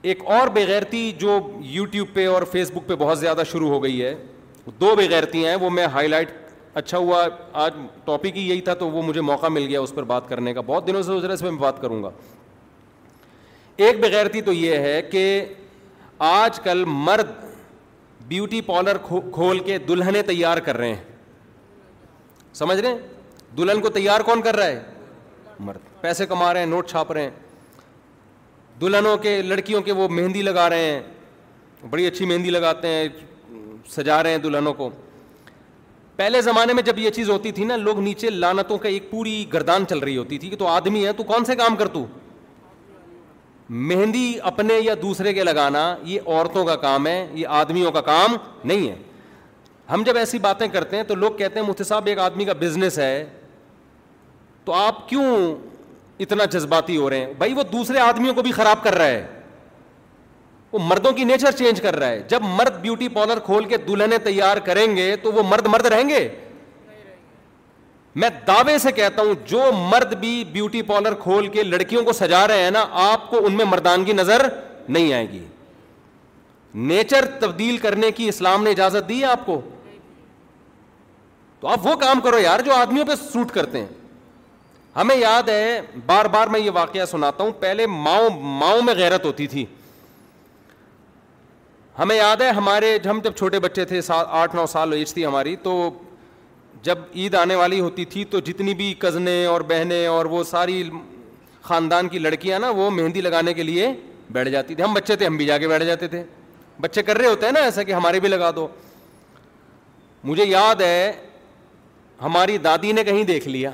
ایک 0.01 0.21
اور 0.39 0.47
بغیرتی 0.53 1.11
جو 1.19 1.39
یوٹیوب 1.75 2.07
پہ 2.13 2.27
اور 2.27 2.43
فیس 2.51 2.71
بک 2.73 2.87
پہ 2.87 2.95
بہت 2.99 3.19
زیادہ 3.19 3.43
شروع 3.51 3.69
ہو 3.69 3.83
گئی 3.83 4.03
ہے 4.03 4.13
دو 4.81 4.95
بغیرتیاں 4.97 5.49
ہیں 5.51 5.57
وہ 5.65 5.69
میں 5.69 5.85
ہائی 5.93 6.07
لائٹ 6.07 6.29
اچھا 6.77 6.97
ہوا 6.97 7.21
آج 7.65 7.73
ٹاپک 8.05 8.35
ہی 8.37 8.41
یہی 8.49 8.61
تھا 8.61 8.73
تو 8.79 8.89
وہ 8.91 9.01
مجھے 9.01 9.21
موقع 9.27 9.47
مل 9.51 9.65
گیا 9.67 9.79
اس 9.81 9.93
پر 9.95 10.03
بات 10.09 10.27
کرنے 10.29 10.53
کا 10.53 10.61
بہت 10.65 10.87
دنوں 10.87 11.01
سے 11.01 11.07
سوچ 11.07 11.23
رہا 11.23 11.33
اس 11.33 11.39
پہ 11.41 11.49
میں 11.49 11.59
بات 11.59 11.79
کروں 11.81 12.01
گا 12.03 12.09
ایک 13.85 13.99
بغیرتی 13.99 14.41
تو 14.49 14.53
یہ 14.53 14.75
ہے 14.87 15.01
کہ 15.11 15.23
آج 16.31 16.59
کل 16.63 16.83
مرد 16.87 17.31
بیوٹی 18.33 18.59
پارلر 18.69 18.97
کھول 19.07 19.59
کے 19.69 19.77
دلہنیں 19.87 20.21
تیار 20.27 20.57
کر 20.67 20.77
رہے 20.77 20.89
ہیں 20.93 21.03
سمجھ 22.61 22.79
رہے 22.79 22.89
ہیں 22.89 23.55
دلہن 23.57 23.81
کو 23.81 23.89
تیار 23.97 24.21
کون 24.29 24.41
کر 24.47 24.55
رہا 24.55 24.67
ہے 24.67 24.83
مرد 25.69 25.89
پیسے 26.01 26.25
کما 26.33 26.53
رہے 26.53 26.59
ہیں 26.59 26.67
نوٹ 26.75 26.89
چھاپ 26.89 27.11
رہے 27.11 27.21
ہیں 27.23 27.31
دلہنوں 28.81 29.17
کے 29.27 29.41
لڑکیوں 29.41 29.81
کے 29.81 29.91
وہ 30.01 30.07
مہندی 30.19 30.41
لگا 30.51 30.69
رہے 30.69 30.89
ہیں 30.91 31.01
بڑی 31.89 32.07
اچھی 32.07 32.25
مہندی 32.33 32.49
لگاتے 32.59 32.87
ہیں 32.95 33.07
سجا 33.97 34.21
رہے 34.23 34.31
ہیں 34.37 34.45
دلہنوں 34.47 34.73
کو 34.83 34.89
پہلے 36.17 36.39
زمانے 36.41 36.73
میں 36.73 36.81
جب 36.83 36.99
یہ 36.99 37.09
چیز 37.15 37.29
ہوتی 37.29 37.51
تھی 37.51 37.63
نا 37.65 37.75
لوگ 37.77 37.99
نیچے 38.01 38.29
لانتوں 38.29 38.77
کا 38.83 38.89
ایک 38.89 39.09
پوری 39.09 39.43
گردان 39.53 39.83
چل 39.89 39.99
رہی 39.99 40.15
ہوتی 40.17 40.37
تھی 40.37 40.49
کہ 40.49 40.55
تو 40.59 40.67
آدمی 40.67 41.05
ہے 41.05 41.11
تو 41.17 41.23
کون 41.23 41.45
سے 41.45 41.55
کام 41.55 41.75
کر 41.79 41.87
تو 41.93 42.05
مہندی 43.91 44.23
اپنے 44.51 44.77
یا 44.79 44.93
دوسرے 45.01 45.33
کے 45.33 45.43
لگانا 45.43 45.83
یہ 46.05 46.19
عورتوں 46.25 46.63
کا 46.65 46.75
کام 46.85 47.07
ہے 47.07 47.27
یہ 47.33 47.47
آدمیوں 47.61 47.91
کا 47.91 48.01
کام 48.01 48.35
نہیں 48.63 48.87
ہے 48.89 48.95
ہم 49.91 50.03
جب 50.05 50.17
ایسی 50.17 50.39
باتیں 50.45 50.67
کرتے 50.67 50.97
ہیں 50.97 51.03
تو 51.07 51.15
لوگ 51.15 51.31
کہتے 51.37 51.59
ہیں 51.59 51.67
مفتی 51.67 51.83
صاحب 51.83 52.07
ایک 52.07 52.19
آدمی 52.19 52.45
کا 52.45 52.53
بزنس 52.59 52.99
ہے 52.99 53.25
تو 54.65 54.73
آپ 54.73 55.07
کیوں 55.09 55.33
اتنا 56.25 56.45
جذباتی 56.51 56.97
ہو 56.97 57.09
رہے 57.09 57.25
ہیں 57.25 57.33
بھائی 57.37 57.53
وہ 57.53 57.63
دوسرے 57.71 57.99
آدمیوں 57.99 58.33
کو 58.35 58.41
بھی 58.43 58.51
خراب 58.51 58.83
کر 58.83 58.95
رہا 58.97 59.07
ہے 59.07 59.25
وہ 60.77 60.83
مردوں 60.85 61.11
کی 61.17 61.23
نیچر 61.23 61.51
چینج 61.57 61.81
کر 61.81 61.95
رہا 61.99 62.09
ہے 62.09 62.19
جب 62.29 62.43
مرد 62.57 62.79
بیوٹی 62.81 63.07
پارلر 63.15 63.39
کھول 63.45 63.65
کے 63.67 63.77
دلہنے 63.87 64.17
تیار 64.23 64.57
کریں 64.65 64.85
گے 64.95 65.15
تو 65.21 65.31
وہ 65.33 65.43
مرد 65.49 65.67
مرد 65.73 65.85
رہیں 65.93 66.09
گے 66.09 66.27
میں 68.21 68.29
دعوے 68.47 68.77
سے 68.83 68.91
کہتا 68.97 69.21
ہوں 69.21 69.33
جو 69.47 69.69
مرد 69.91 70.13
بھی 70.19 70.33
بیوٹی 70.51 70.81
پارلر 70.81 71.13
کھول 71.23 71.47
کے 71.55 71.63
لڑکیوں 71.63 72.03
کو 72.03 72.13
سجا 72.19 72.47
رہے 72.47 72.63
ہیں 72.63 72.71
نا 72.71 72.85
آپ 73.11 73.29
کو 73.29 73.45
ان 73.45 73.53
میں 73.57 73.65
مردانگی 73.71 74.13
نظر 74.13 74.47
نہیں 74.89 75.13
آئے 75.13 75.29
گی 75.31 75.43
نیچر 76.93 77.25
تبدیل 77.39 77.77
کرنے 77.85 78.11
کی 78.17 78.27
اسلام 78.29 78.63
نے 78.63 78.69
اجازت 78.69 79.07
دی 79.09 79.23
آپ 79.31 79.45
کو 79.45 79.59
تو 81.59 81.67
آپ 81.73 81.85
وہ 81.87 81.95
کام 82.05 82.19
کرو 82.21 82.39
یار 82.39 82.59
جو 82.65 82.73
آدمیوں 82.73 83.05
پہ 83.05 83.15
سوٹ 83.31 83.51
کرتے 83.51 83.79
ہیں 83.79 83.87
ہمیں 84.95 85.15
یاد 85.15 85.49
ہے 85.49 85.79
بار 86.05 86.25
بار 86.37 86.47
میں 86.53 86.59
یہ 86.59 86.71
واقعہ 86.73 87.05
سناتا 87.11 87.43
ہوں 87.43 87.51
پہلے 87.59 87.85
ماؤں 88.05 88.29
ماؤں 88.61 88.81
میں 88.85 88.93
غیرت 88.97 89.25
ہوتی 89.25 89.47
تھی 89.47 89.65
ہمیں 91.99 92.15
یاد 92.15 92.41
ہے 92.41 92.49
ہمارے 92.55 92.97
ہم 93.09 93.19
جب 93.23 93.33
چھوٹے 93.37 93.59
بچے 93.59 93.83
تھے 93.85 94.01
سات 94.01 94.25
آٹھ 94.39 94.55
نو 94.55 94.65
سال 94.67 94.91
ایج 94.93 95.13
تھی 95.13 95.25
ہماری 95.25 95.55
تو 95.63 95.71
جب 96.83 96.97
عید 97.15 97.35
آنے 97.35 97.55
والی 97.55 97.79
ہوتی 97.79 98.03
تھی 98.09 98.23
تو 98.31 98.39
جتنی 98.45 98.73
بھی 98.81 98.93
کزنیں 98.99 99.45
اور 99.45 99.61
بہنیں 99.69 100.05
اور 100.07 100.25
وہ 100.33 100.43
ساری 100.49 100.81
خاندان 101.63 102.07
کی 102.09 102.19
لڑکیاں 102.19 102.59
نا 102.59 102.69
وہ 102.75 102.89
مہندی 102.89 103.21
لگانے 103.21 103.53
کے 103.53 103.63
لیے 103.63 103.87
بیٹھ 104.31 104.49
جاتی 104.49 104.75
تھی 104.75 104.83
ہم 104.83 104.93
بچے 104.93 105.15
تھے 105.15 105.25
ہم 105.25 105.37
بھی 105.37 105.45
جا 105.45 105.57
کے 105.57 105.67
بیٹھ 105.67 105.83
جاتے 105.83 106.07
تھے 106.07 106.23
بچے 106.81 107.03
کر 107.03 107.17
رہے 107.17 107.27
ہوتے 107.27 107.45
ہیں 107.45 107.53
نا 107.53 107.59
ایسا 107.65 107.83
کہ 107.83 107.91
ہمارے 107.93 108.19
بھی 108.19 108.29
لگا 108.29 108.51
دو 108.55 108.67
مجھے 110.23 110.45
یاد 110.45 110.81
ہے 110.81 111.11
ہماری 112.21 112.57
دادی 112.67 112.91
نے 112.91 113.03
کہیں 113.03 113.23
دیکھ 113.23 113.47
لیا 113.47 113.71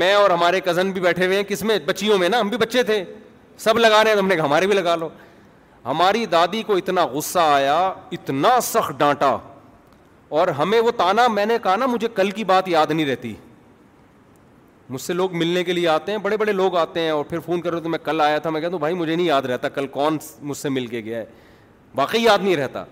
میں 0.00 0.12
اور 0.14 0.30
ہمارے 0.30 0.60
کزن 0.64 0.90
بھی 0.92 1.00
بیٹھے 1.00 1.26
ہوئے 1.26 1.36
ہیں 1.36 1.44
کس 1.48 1.62
میں 1.62 1.78
بچیوں 1.86 2.18
میں 2.18 2.28
نا 2.28 2.40
ہم 2.40 2.48
بھی 2.48 2.58
بچے 2.58 2.82
تھے 2.90 3.02
سب 3.64 3.78
لگا 3.78 4.02
رہے 4.04 4.10
ہیں 4.10 4.18
ہم 4.18 4.26
نے 4.28 4.36
کہا 4.36 4.44
ہمارے 4.44 4.66
بھی 4.66 4.74
لگا 4.76 4.96
لو 4.96 5.08
ہماری 5.88 6.24
دادی 6.32 6.62
کو 6.66 6.74
اتنا 6.76 7.04
غصہ 7.12 7.38
آیا 7.50 7.76
اتنا 8.12 8.48
سخت 8.62 8.92
ڈانٹا 8.98 9.36
اور 10.38 10.48
ہمیں 10.58 10.80
وہ 10.80 10.90
تانا 10.96 11.26
میں 11.34 11.44
نے 11.46 11.56
کہا 11.62 11.76
نا 11.76 11.86
مجھے 11.86 12.08
کل 12.14 12.30
کی 12.30 12.42
بات 12.50 12.66
یاد 12.68 12.90
نہیں 12.90 13.06
رہتی 13.06 13.32
مجھ 14.90 15.00
سے 15.00 15.12
لوگ 15.12 15.36
ملنے 15.38 15.62
کے 15.64 15.72
لیے 15.72 15.88
آتے 15.88 16.12
ہیں 16.12 16.18
بڑے 16.26 16.36
بڑے 16.36 16.52
لوگ 16.52 16.76
آتے 16.76 17.00
ہیں 17.00 17.10
اور 17.10 17.24
پھر 17.30 17.38
فون 17.46 17.60
کر 17.60 17.72
رہے 17.72 17.80
تو 17.82 17.88
میں 17.88 17.98
کل 18.04 18.20
آیا 18.20 18.38
تھا 18.44 18.50
میں 18.50 18.60
کہتا 18.60 18.72
ہوں 18.72 18.78
بھائی 18.80 18.94
مجھے 18.94 19.14
نہیں 19.14 19.26
یاد 19.26 19.42
رہتا 19.50 19.68
کل 19.78 19.86
کون 19.96 20.18
مجھ 20.42 20.56
سے 20.58 20.68
مل 20.68 20.86
کے 20.86 21.00
گیا 21.04 21.18
ہے 21.18 21.24
واقعی 21.96 22.20
یاد 22.22 22.38
نہیں 22.44 22.56
رہتا 22.56 22.84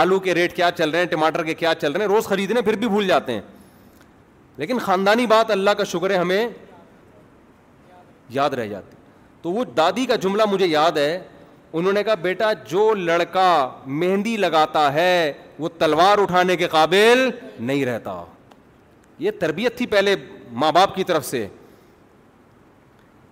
آلو 0.00 0.18
کے 0.20 0.34
ریٹ 0.34 0.56
کیا 0.56 0.70
چل 0.78 0.90
رہے 0.90 0.98
ہیں 0.98 1.06
ٹماٹر 1.10 1.44
کے 1.44 1.54
کیا 1.54 1.74
چل 1.80 1.92
رہے 1.92 2.04
ہیں 2.04 2.10
روز 2.14 2.26
خریدنے 2.28 2.62
پھر 2.62 2.76
بھی 2.76 2.88
بھول 2.88 3.06
جاتے 3.08 3.32
ہیں 3.32 3.40
لیکن 4.56 4.78
خاندانی 4.88 5.26
بات 5.36 5.50
اللہ 5.50 5.70
کا 5.78 5.84
شکر 5.94 6.10
ہے 6.10 6.16
ہمیں 6.16 6.48
یاد 8.40 8.50
رہ 8.58 8.66
جاتی 8.68 8.96
تو 9.42 9.50
وہ 9.52 9.64
دادی 9.76 10.06
کا 10.06 10.16
جملہ 10.26 10.42
مجھے 10.50 10.66
یاد 10.66 10.96
ہے 11.02 11.18
انہوں 11.74 11.92
نے 11.92 12.02
کہا 12.04 12.14
بیٹا 12.22 12.52
جو 12.68 12.92
لڑکا 12.94 13.46
مہندی 13.86 14.36
لگاتا 14.36 14.92
ہے 14.94 15.32
وہ 15.58 15.68
تلوار 15.78 16.18
اٹھانے 16.18 16.56
کے 16.56 16.66
قابل 16.70 17.28
نہیں 17.58 17.84
رہتا 17.84 18.22
یہ 19.18 19.30
تربیت 19.40 19.76
تھی 19.78 19.86
پہلے 19.86 20.14
ماں 20.52 20.72
باپ 20.72 20.94
کی 20.94 21.04
طرف 21.04 21.24
سے 21.26 21.46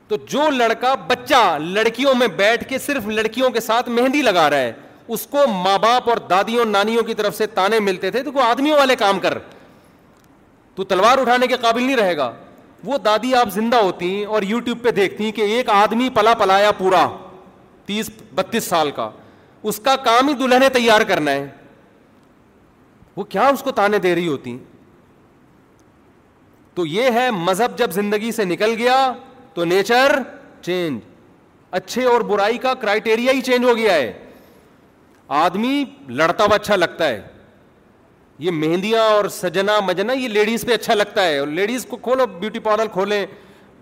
تو 0.09 0.16
جو 0.28 0.48
لڑکا 0.51 0.94
بچہ 1.09 1.56
لڑکیوں 1.61 2.15
میں 2.19 2.27
بیٹھ 2.36 2.69
کے 2.69 2.78
صرف 2.78 3.06
لڑکیوں 3.09 3.51
کے 3.51 3.61
ساتھ 3.61 3.89
مہندی 3.89 4.23
لگا 4.23 4.48
رہا 4.51 4.56
ہے 4.59 4.73
اس 5.09 5.27
کو 5.31 5.47
ماں 5.65 5.78
باپ 5.78 6.09
اور 6.11 6.16
دادیوں 6.31 6.65
نانیوں 6.65 7.02
کی 7.05 7.15
طرف 7.15 7.36
سے 7.36 7.47
تانے 7.55 7.78
ملتے 7.81 8.11
تھے 8.11 8.23
تو 8.23 8.32
وہ 8.35 8.43
آدمیوں 8.43 8.78
والے 8.78 8.97
کام 8.97 9.19
کر 9.20 9.39
تو 10.74 10.85
تلوار 10.85 11.19
اٹھانے 11.19 11.47
کے 11.47 11.56
قابل 11.61 11.82
نہیں 11.82 11.97
رہے 11.97 12.16
گا 12.16 12.32
وہ 12.85 12.98
دادی 13.05 13.35
آپ 13.35 13.51
زندہ 13.52 13.77
ہوتی 13.82 14.24
اور 14.28 14.43
یوٹیوب 14.43 14.82
پہ 14.82 14.90
دیکھتی 14.90 15.31
کہ 15.32 15.43
ایک 15.56 15.69
آدمی 15.70 16.09
پلا 16.15 16.35
پلایا 16.39 16.73
پورا 16.78 17.06
تیس 17.86 18.11
بتیس 18.36 18.65
سال 18.69 18.90
کا 19.01 19.09
اس 19.70 19.78
کا 19.85 19.94
کام 20.05 20.28
ہی 20.28 20.35
دلہنیں 20.43 20.69
تیار 20.74 21.01
کرنا 21.09 21.31
ہے 21.31 21.47
وہ 23.16 23.24
کیا 23.28 23.47
اس 23.52 23.62
کو 23.62 23.70
تانے 23.73 23.98
دے 24.06 24.15
رہی 24.15 24.28
ہوتی 24.28 24.56
تو 26.74 26.86
یہ 26.86 27.11
ہے 27.15 27.31
مذہب 27.31 27.77
جب 27.78 27.90
زندگی 27.93 28.31
سے 28.32 28.44
نکل 28.44 28.74
گیا 28.78 28.94
تو 29.55 29.65
نیچر 29.65 30.16
چینج 30.62 31.01
اچھے 31.78 32.05
اور 32.06 32.20
برائی 32.31 32.59
کا 32.59 32.73
کرائٹیریا 32.81 33.32
ہی 33.32 33.40
چینج 33.43 33.65
ہو 33.65 33.77
گیا 33.77 33.94
ہے 33.94 34.12
آدمی 35.43 35.85
لڑتا 36.20 36.44
ہوا 36.44 36.55
اچھا 36.55 36.77
لگتا 36.77 37.09
ہے 37.09 37.20
یہ 38.39 38.51
مہندیاں 38.51 39.02
اور 39.11 39.28
سجنا 39.31 39.78
مجنا 39.86 40.12
یہ 40.12 40.28
لیڈیز 40.28 40.65
پہ 40.66 40.74
اچھا 40.74 40.94
لگتا 40.94 41.24
ہے 41.27 41.44
لیڈیز 41.47 41.86
کو 41.90 41.97
کھولو 42.02 42.27
بیوٹی 42.39 42.59
پارلر 42.61 42.86
کھولیں 42.93 43.24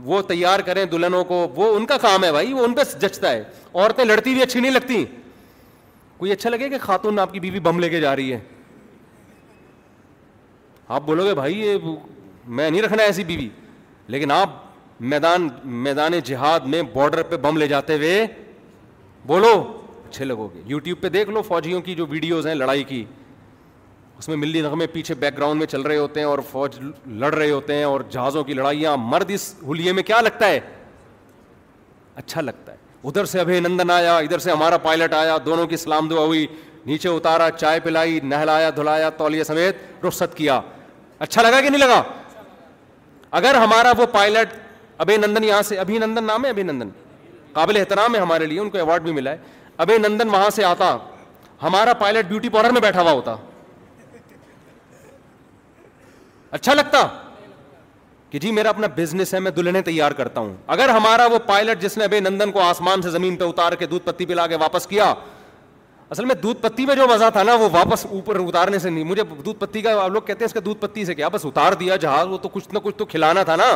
وہ 0.04 0.20
تیار 0.28 0.60
کریں 0.66 0.84
دلہنوں 0.92 1.24
کو 1.24 1.46
وہ 1.56 1.74
ان 1.76 1.84
کا 1.86 1.96
کام 2.02 2.24
ہے 2.24 2.30
بھائی 2.32 2.52
وہ 2.52 2.64
ان 2.64 2.74
پہ 2.74 2.80
جچتا 3.00 3.30
ہے 3.32 3.42
عورتیں 3.74 4.04
لڑتی 4.04 4.32
بھی 4.34 4.42
اچھی 4.42 4.60
نہیں 4.60 4.70
لگتی 4.72 5.04
کوئی 6.18 6.32
اچھا 6.32 6.50
لگے 6.50 6.68
کہ 6.70 6.78
خاتون 6.80 7.18
آپ 7.18 7.32
کی 7.32 7.40
بیوی 7.40 7.60
بم 7.60 7.78
لے 7.80 7.88
کے 7.90 8.00
جا 8.00 8.14
رہی 8.16 8.32
ہے 8.32 8.38
آپ 10.88 11.02
بولو 11.06 11.24
گے 11.24 11.34
بھائی 11.34 11.58
یہ 11.60 11.76
میں 12.46 12.70
نہیں 12.70 12.82
رکھنا 12.82 13.02
ایسی 13.02 13.24
بیوی 13.24 13.48
لیکن 14.08 14.30
آپ 14.30 14.50
میدان 15.12 15.48
میدان 15.82 16.12
جہاد 16.24 16.60
میں 16.74 16.82
بارڈر 16.92 17.22
پہ 17.28 17.36
بم 17.42 17.56
لے 17.56 17.66
جاتے 17.68 17.96
ہوئے 17.96 18.26
بولو 19.26 19.52
اچھے 20.08 20.24
لگو 20.24 20.46
گے 20.54 20.60
یوٹیوب 20.66 21.00
پہ 21.02 21.08
دیکھ 21.08 21.30
لو 21.30 21.42
فوجیوں 21.42 21.80
کی 21.82 21.94
جو 21.94 22.06
ویڈیوز 22.08 22.46
ہیں 22.46 22.54
لڑائی 22.54 22.82
کی 22.84 23.04
اس 24.22 24.28
میں 24.28 24.36
ملی 24.36 24.60
نغمے 24.62 24.86
پیچھے 24.86 25.14
بیک 25.20 25.36
گراؤنڈ 25.36 25.58
میں 25.58 25.66
چل 25.66 25.82
رہے 25.82 25.96
ہوتے 25.96 26.20
ہیں 26.20 26.26
اور 26.26 26.38
فوج 26.50 26.74
لڑ 27.22 27.32
رہے 27.34 27.50
ہوتے 27.50 27.74
ہیں 27.74 27.84
اور 27.84 28.00
جہازوں 28.10 28.42
کی 28.44 28.54
لڑائیاں 28.54 28.96
مرد 28.96 29.30
اس 29.34 29.54
ہولیے 29.62 29.92
میں 29.92 30.02
کیا 30.10 30.20
لگتا 30.20 30.48
ہے 30.48 30.58
اچھا 32.22 32.40
لگتا 32.40 32.72
ہے 32.72 32.76
ادھر 33.08 33.24
سے 33.32 33.40
ابھی 33.40 33.58
نندن 33.60 33.90
آیا 33.90 34.16
ادھر 34.16 34.38
سے 34.46 34.50
ہمارا 34.50 34.76
پائلٹ 34.86 35.14
آیا 35.14 35.36
دونوں 35.46 35.66
کی 35.66 35.76
سلام 35.76 36.08
دعا 36.08 36.24
ہوئی 36.24 36.46
نیچے 36.86 37.08
اتارا 37.08 37.50
چائے 37.56 37.80
پلائی 37.80 38.20
نہلایا 38.22 38.70
دھلایا 38.76 39.10
تولیہ 39.18 39.44
سمیت 39.44 40.04
رخصت 40.06 40.36
کیا 40.36 40.60
اچھا 41.26 41.42
لگا 41.42 41.60
کہ 41.60 41.70
نہیں 41.70 41.80
لگا 41.86 42.02
اگر 43.40 43.54
ہمارا 43.64 43.92
وہ 43.98 44.06
پائلٹ 44.12 44.54
ابھی 45.06 45.16
نندن 45.16 45.44
یہاں 45.44 45.62
سے 45.68 45.78
ابھی 45.78 45.98
نندن 45.98 46.24
نام 46.24 46.44
ہے 46.44 46.50
ابھی 46.50 46.62
نندن 46.62 46.88
قابل 47.52 47.76
احترام 47.76 48.14
ہے 48.14 48.20
ہمارے 48.20 48.46
لیے 48.46 48.60
ان 48.60 48.70
کو 48.70 48.78
ایوارڈ 48.78 49.02
بھی 49.02 49.12
ملا 49.12 49.30
ہے 49.30 49.36
ابھی 49.86 49.98
نندن 50.08 50.28
وہاں 50.34 50.50
سے 50.60 50.64
آتا 50.64 50.96
ہمارا 51.62 51.92
پائلٹ 52.02 52.26
بیوٹی 52.28 52.48
پارلر 52.58 52.72
میں 52.72 52.80
بیٹھا 52.80 53.02
ہوا 53.02 53.12
ہوتا 53.12 53.34
اچھا 56.56 56.72
لگتا 56.74 57.06
کہ 58.30 58.38
جی 58.38 58.50
میرا 58.52 58.68
اپنا 58.68 58.86
بزنس 58.96 59.32
ہے 59.34 59.38
میں 59.40 59.50
دلہنیں 59.56 59.80
تیار 59.84 60.12
کرتا 60.16 60.40
ہوں 60.40 60.54
اگر 60.74 60.88
ہمارا 60.88 61.26
وہ 61.32 61.38
پائلٹ 61.46 61.80
جس 61.82 61.96
نے 61.98 62.04
ابھی 62.04 62.18
نندن 62.20 62.50
کو 62.52 62.60
آسمان 62.62 63.02
سے 63.02 63.10
زمین 63.10 63.36
پہ 63.36 63.44
اتار 63.44 63.72
کے 63.78 63.86
دودھ 63.86 64.04
پتی 64.06 64.26
پلا 64.26 64.46
کے 64.46 64.56
واپس 64.60 64.86
کیا 64.86 65.12
اصل 66.10 66.24
میں 66.24 66.34
دودھ 66.42 66.60
پتی 66.62 66.86
میں 66.86 66.94
جو 66.96 67.06
مزہ 67.10 67.24
تھا 67.32 67.42
نا 67.42 67.54
وہ 67.60 67.68
واپس 67.72 68.04
اوپر 68.08 68.38
اتارنے 68.40 68.78
سے 68.78 68.90
نہیں 68.90 69.04
مجھے 69.04 69.22
دودھ 69.44 69.58
پتی 69.58 69.82
کا 69.82 69.92
آپ 70.02 70.10
لوگ 70.10 70.22
کہتے 70.26 70.44
ہیں 70.44 70.48
اس 70.48 70.52
کا 70.54 70.60
دودھ 70.64 70.80
پتی 70.80 71.04
سے 71.04 71.14
کیا 71.14 71.28
بس 71.32 71.44
اتار 71.46 71.72
دیا 71.80 71.96
جہاز 72.04 72.26
وہ 72.28 72.38
تو 72.42 72.48
کچھ 72.52 72.68
نہ 72.74 72.78
کچھ 72.82 72.96
تو 72.98 73.04
کھلانا 73.14 73.42
تھا 73.50 73.56
نا 73.56 73.70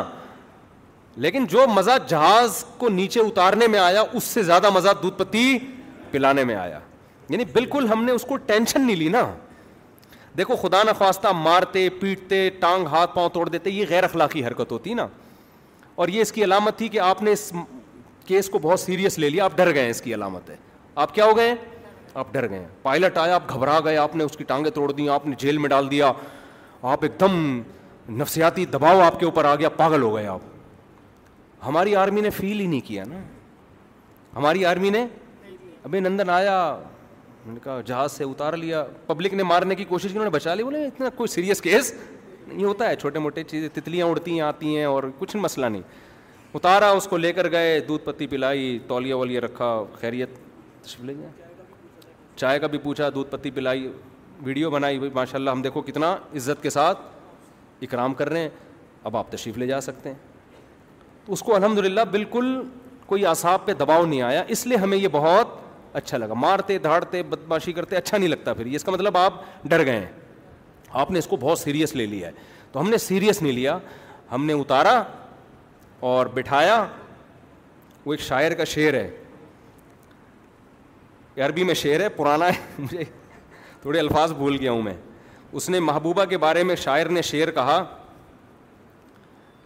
لیکن 1.25 1.47
جو 1.51 1.67
مزہ 1.75 1.91
جہاز 2.09 2.65
کو 2.79 2.89
نیچے 2.99 3.21
اتارنے 3.21 3.67
میں 3.75 3.79
آیا 3.81 4.03
اس 4.13 4.25
سے 4.25 4.43
زیادہ 4.51 4.71
مزہ 4.75 4.89
دودھ 5.03 5.19
پتی 5.19 5.59
پلانے 6.11 6.45
میں 6.45 6.55
آیا 6.55 6.79
یعنی 7.29 7.45
بالکل 7.53 7.87
ہم 7.93 8.05
نے 8.05 8.13
اس 8.13 8.25
کو 8.29 8.37
ٹینشن 8.47 8.87
نہیں 8.87 8.97
لی 8.97 9.09
نا 9.09 9.23
دیکھو 10.37 10.57
خدا 10.61 10.83
نخواستہ 10.83 11.29
مارتے 11.35 11.89
پیٹتے 12.01 12.49
ٹانگ 12.61 12.87
ہاتھ 12.93 13.15
پاؤں 13.15 13.29
توڑ 13.33 13.49
دیتے 13.49 13.71
یہ 13.71 13.85
غیر 13.89 14.05
اخلاقی 14.05 14.45
حرکت 14.45 14.73
ہوتی 14.73 14.95
نا 14.95 15.07
اور 16.01 16.09
یہ 16.09 16.23
اس 16.23 16.33
کی 16.33 16.45
علامت 16.45 16.77
تھی 16.79 16.89
کہ 16.89 16.99
آپ 17.01 17.23
نے 17.23 17.33
اس 17.33 17.53
کیس 18.27 18.49
کو 18.51 18.59
بہت 18.63 18.81
سیریس 18.81 19.19
لے 19.19 19.29
لیا 19.31 19.45
آپ 19.45 19.57
ڈر 19.57 19.73
گئے 19.75 19.91
اس 19.91 20.03
کی 20.03 20.15
علامت 20.15 20.51
ہے 20.51 20.57
آپ 21.05 21.15
کیا 21.15 21.25
ہو 21.27 21.37
گئے 21.37 21.55
آپ 22.23 22.33
ڈر 22.33 22.49
گئے 22.51 22.67
پائلٹ 22.83 23.17
آیا 23.19 23.35
آپ 23.35 23.49
گھبرا 23.55 23.79
گئے 23.85 23.97
آپ 23.99 24.17
نے 24.17 24.25
اس 24.25 24.37
کی 24.37 24.45
ٹانگیں 24.45 24.71
توڑ 24.75 24.91
دیں 24.93 25.09
آپ 25.15 25.27
نے 25.27 25.35
جیل 25.39 25.59
میں 25.65 25.69
ڈال 25.71 25.91
دیا 25.91 26.13
آپ 26.93 27.05
ایک 27.05 27.19
دم 27.21 27.61
نفسیاتی 28.21 28.65
دباؤ 28.75 29.01
آپ 29.05 29.19
کے 29.21 29.25
اوپر 29.25 29.45
آ 29.45 29.55
گیا 29.55 29.69
پاگل 29.77 30.03
ہو 30.03 30.15
گئے 30.15 30.27
آپ 30.35 30.41
ہماری 31.67 31.95
آرمی 31.97 32.21
نے 32.21 32.31
فیل 32.31 32.61
ہی 32.61 32.67
نہیں 32.67 32.81
کیا 32.87 33.05
نا 33.09 33.19
ہماری 34.37 34.65
آرمی 34.65 34.91
نے 34.91 35.05
ابھی 35.85 36.01
نندن 36.01 36.31
آیا 36.31 36.57
نے 37.55 37.59
کہا 37.65 37.81
جہاز 37.87 38.13
سے 38.13 38.25
اتار 38.25 38.53
لیا 38.57 38.85
پبلک 39.07 39.35
نے 39.35 39.43
مارنے 39.43 39.75
کی 39.75 39.85
کوشش 39.89 40.05
کی 40.13 40.19
انہوں 40.19 40.25
نے 40.25 40.31
بچا 40.31 40.55
لی 40.55 40.63
بولے 40.65 40.85
اتنا 40.87 41.09
کوئی 41.17 41.29
سیریس 41.33 41.61
کیس 41.63 41.93
نہیں 42.47 42.65
ہوتا 42.65 42.89
ہے 42.89 42.97
چھوٹے 42.97 43.19
موٹے 43.19 43.43
چیزیں 43.45 43.69
تتلیاں 43.75 44.07
اڑتی 44.07 44.33
ہیں 44.33 44.41
آتی 44.47 44.77
ہیں 44.77 44.85
اور 44.85 45.03
کچھ 45.19 45.37
مسئلہ 45.37 45.67
نہیں 45.67 45.83
اتارا 46.55 46.91
اس 46.97 47.07
کو 47.09 47.17
لے 47.17 47.33
کر 47.33 47.51
گئے 47.51 47.79
دودھ 47.89 48.05
پتی 48.05 48.27
پلائی 48.27 48.79
تولیا 48.89 49.17
ولی 49.17 49.41
رکھا 49.41 49.73
خیریت 50.01 50.37
تشریف 50.83 51.05
لے 51.07 51.15
جائیں 51.15 51.33
چائے 52.37 52.59
کا 52.59 52.67
بھی 52.67 52.79
پوچھا 52.83 53.09
دودھ 53.15 53.31
پتی 53.31 53.51
پلائی 53.51 53.89
ویڈیو 54.45 54.71
بنائی 54.71 54.99
ماشاء 55.15 55.39
اللہ 55.39 55.51
ہم 55.51 55.63
دیکھو 55.63 55.81
کتنا 55.83 56.13
عزت 56.37 56.63
کے 56.63 56.71
ساتھ 56.71 56.99
اکرام 57.83 58.15
کر 58.15 58.29
رہے 58.31 58.41
ہیں 58.41 58.49
اب 59.05 59.17
آپ 59.17 59.31
تشریف 59.33 59.59
لے 59.59 59.67
جا 59.67 59.81
سکتے 59.81 60.09
ہیں 60.09 60.17
تو 61.27 61.33
اس 61.33 61.43
کو 61.43 61.55
الحمد 61.55 61.79
للہ 61.85 62.01
بالکل 62.11 62.47
کوئی 63.07 63.27
اعصاب 63.27 63.65
پہ 63.67 63.73
دباؤ 63.81 64.05
نہیں 64.07 64.23
آیا 64.23 64.43
اس 64.55 64.67
لیے 64.67 64.77
ہمیں 64.79 64.97
یہ 64.99 65.09
بہت 65.13 65.65
اچھا 65.97 66.19
لگا 66.19 66.35
مارتے 66.37 66.77
دھاڑتے 66.85 67.23
بدماشی 67.31 67.73
کرتے 67.73 67.97
اچھا 67.97 68.17
نہیں 68.19 68.29
لگتا 68.29 68.53
پھر 68.55 68.67
اس 68.77 68.83
کا 68.85 68.93
مطلب 68.93 69.17
آپ 69.19 69.35
ڈر 69.69 69.85
گئے 69.87 69.99
ہیں 70.01 70.11
آپ 71.03 71.11
نے 71.11 71.19
اس 71.19 71.27
کو 71.27 71.37
بہت 71.41 71.59
سیریس 71.59 71.95
لے 71.97 72.07
لیا 72.07 72.29
ہے 72.29 72.33
تو 72.73 72.81
ہم 72.81 72.91
نے 72.91 72.99
سیریس 72.99 73.41
نہیں 73.43 73.53
لیا 73.53 73.79
ہم 74.33 74.45
نے 74.47 74.53
اتارا 74.61 75.03
اور 76.11 76.27
بٹھایا 76.35 76.85
وہ 78.05 78.13
ایک 78.15 78.21
شاعر 78.21 78.55
کا 78.59 78.65
شعر 78.75 78.95
ہے 78.95 79.09
عربی 81.47 81.65
میں 81.71 81.75
شعر 81.85 82.01
ہے 82.01 82.09
پرانا 82.17 82.49
ہے 82.49 82.61
مجھے 82.79 83.05
تھوڑے 83.83 83.99
الفاظ 84.01 84.33
بھول 84.43 84.57
گیا 84.61 84.71
ہوں 84.73 84.83
میں 84.83 84.95
اس 85.57 85.69
نے 85.71 85.81
محبوبہ 85.81 86.25
کے 86.31 86.39
بارے 86.47 86.63
میں 86.71 86.77
شاعر 86.87 87.07
نے 87.17 87.23
شعر 87.33 87.51
کہا 87.61 87.83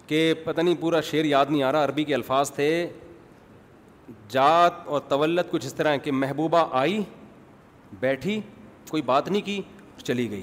کہ 0.07 0.33
پتہ 0.45 0.61
نہیں 0.61 0.75
پورا 0.81 1.01
شعر 1.11 1.25
یاد 1.25 1.47
نہیں 1.51 1.63
آ 1.63 1.73
رہا 1.73 1.85
عربی 1.85 2.05
کے 2.05 2.15
الفاظ 2.15 2.51
تھے 2.53 2.69
جات 4.29 4.77
اور 4.89 5.01
طولت 5.09 5.51
کچھ 5.51 5.67
اس 5.67 5.75
طرح 5.75 5.93
ہے 5.93 5.99
کہ 5.99 6.13
محبوبہ 6.13 6.65
آئی 6.79 7.03
بیٹھی 8.01 8.41
کوئی 8.91 9.03
بات 9.07 9.29
نہیں 9.29 9.43
کی 9.47 9.61
چلی 10.03 10.31
گئی 10.31 10.43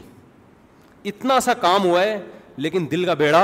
اتنا 1.10 1.40
سا 1.40 1.54
کام 1.62 1.84
ہوا 1.86 2.04
ہے 2.04 2.18
لیکن 2.66 2.86
دل 2.92 3.06
کا 3.06 3.14
بیڑا 3.14 3.44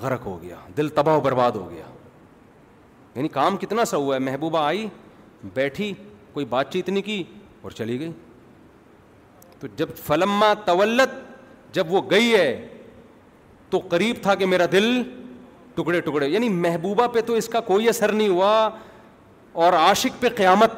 غرق 0.00 0.26
ہو 0.26 0.40
گیا 0.42 0.56
دل 0.76 0.88
تباہ 0.96 1.16
و 1.16 1.20
برباد 1.20 1.52
ہو 1.56 1.70
گیا 1.70 1.84
یعنی 3.14 3.28
کام 3.28 3.56
کتنا 3.56 3.84
سا 3.84 3.96
ہوا 3.96 4.14
ہے 4.14 4.20
محبوبہ 4.20 4.58
آئی 4.64 4.86
بیٹھی 5.54 5.92
کوئی 6.32 6.46
بات 6.50 6.72
چیت 6.72 6.88
نہیں 6.88 7.02
کی 7.02 7.22
اور 7.62 7.70
چلی 7.80 7.98
گئی 8.00 8.10
تو 9.60 9.66
جب 9.76 9.94
فلما 10.06 10.52
طولت 10.64 11.14
جب 11.74 11.92
وہ 11.92 12.00
گئی 12.10 12.34
ہے 12.34 12.50
تو 13.70 13.78
قریب 13.90 14.16
تھا 14.22 14.34
کہ 14.34 14.46
میرا 14.46 14.64
دل 14.72 15.02
ٹکڑے 15.74 16.00
ٹکڑے 16.00 16.28
یعنی 16.28 16.48
محبوبہ 16.48 17.06
پہ 17.12 17.20
تو 17.26 17.34
اس 17.40 17.48
کا 17.48 17.60
کوئی 17.66 17.88
اثر 17.88 18.12
نہیں 18.12 18.28
ہوا 18.28 18.52
اور 19.52 19.72
عاشق 19.72 20.20
پہ 20.22 20.28
قیامت 20.36 20.72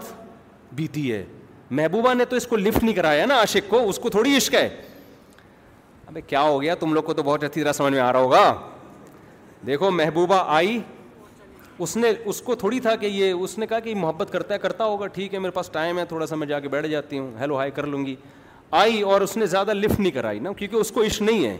بیتی 0.76 1.10
ہے 1.12 1.24
محبوبہ 1.78 2.14
نے 2.14 2.24
تو 2.24 2.36
اس 2.36 2.46
کو 2.46 2.56
لفٹ 2.56 2.82
نہیں 2.84 2.94
کرایا 2.94 3.26
نا 3.26 3.38
عاشق 3.38 3.68
کو 3.70 3.80
اس 3.88 3.98
کو 4.02 4.10
تھوڑی 4.10 4.36
عشق 4.36 4.54
ہے 4.54 4.68
ابھی 6.06 6.20
کیا 6.26 6.42
ہو 6.42 6.60
گیا 6.62 6.74
تم 6.80 6.94
لوگ 6.94 7.02
کو 7.04 7.12
تو 7.14 7.22
بہت 7.22 7.44
اچھی 7.44 7.62
طرح 7.62 7.72
سمجھ 7.72 7.92
میں 7.92 8.00
آ 8.00 8.12
رہا 8.12 8.20
ہوگا 8.20 8.54
دیکھو 9.66 9.90
محبوبہ 9.90 10.38
آئی 10.54 10.78
اس 11.82 11.96
نے 11.96 12.10
اس 12.24 12.40
کو 12.42 12.54
تھوڑی 12.54 12.80
تھا 12.80 12.94
کہ 13.00 13.06
یہ 13.06 13.32
اس 13.32 13.56
نے 13.58 13.66
کہا 13.66 13.78
کہ 13.80 13.94
محبت 13.96 14.32
کرتا 14.32 14.54
ہے 14.54 14.58
کرتا 14.58 14.84
ہوگا 14.84 15.06
ٹھیک 15.14 15.34
ہے 15.34 15.38
میرے 15.38 15.50
پاس 15.52 15.70
ٹائم 15.72 15.98
ہے 15.98 16.04
تھوڑا 16.08 16.26
سا 16.26 16.36
میں 16.36 16.46
جا 16.46 16.58
کے 16.60 16.68
بیٹھ 16.68 16.86
جاتی 16.88 17.18
ہوں 17.18 17.30
ہیلو 17.40 17.56
ہائی 17.58 17.70
کر 17.74 17.86
لوں 17.86 18.04
گی 18.06 18.14
آئی 18.80 19.00
اور 19.02 19.20
اس 19.20 19.36
نے 19.36 19.46
زیادہ 19.46 19.72
لفٹ 19.74 20.00
نہیں 20.00 20.12
کرائی 20.12 20.38
نا 20.40 20.52
کیونکہ 20.56 20.76
اس 20.76 20.90
کو 20.94 21.02
عشق 21.04 21.22
نہیں 21.22 21.44
ہے 21.46 21.56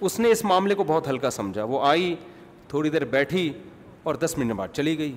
اس 0.00 0.18
نے 0.20 0.30
اس 0.30 0.44
معاملے 0.44 0.74
کو 0.74 0.84
بہت 0.86 1.08
ہلکا 1.08 1.30
سمجھا 1.30 1.64
وہ 1.64 1.84
آئی 1.86 2.14
تھوڑی 2.68 2.90
دیر 2.90 3.04
بیٹھی 3.10 3.50
اور 4.02 4.14
دس 4.14 4.38
منٹ 4.38 4.52
بعد 4.56 4.68
چلی 4.74 4.98
گئی 4.98 5.12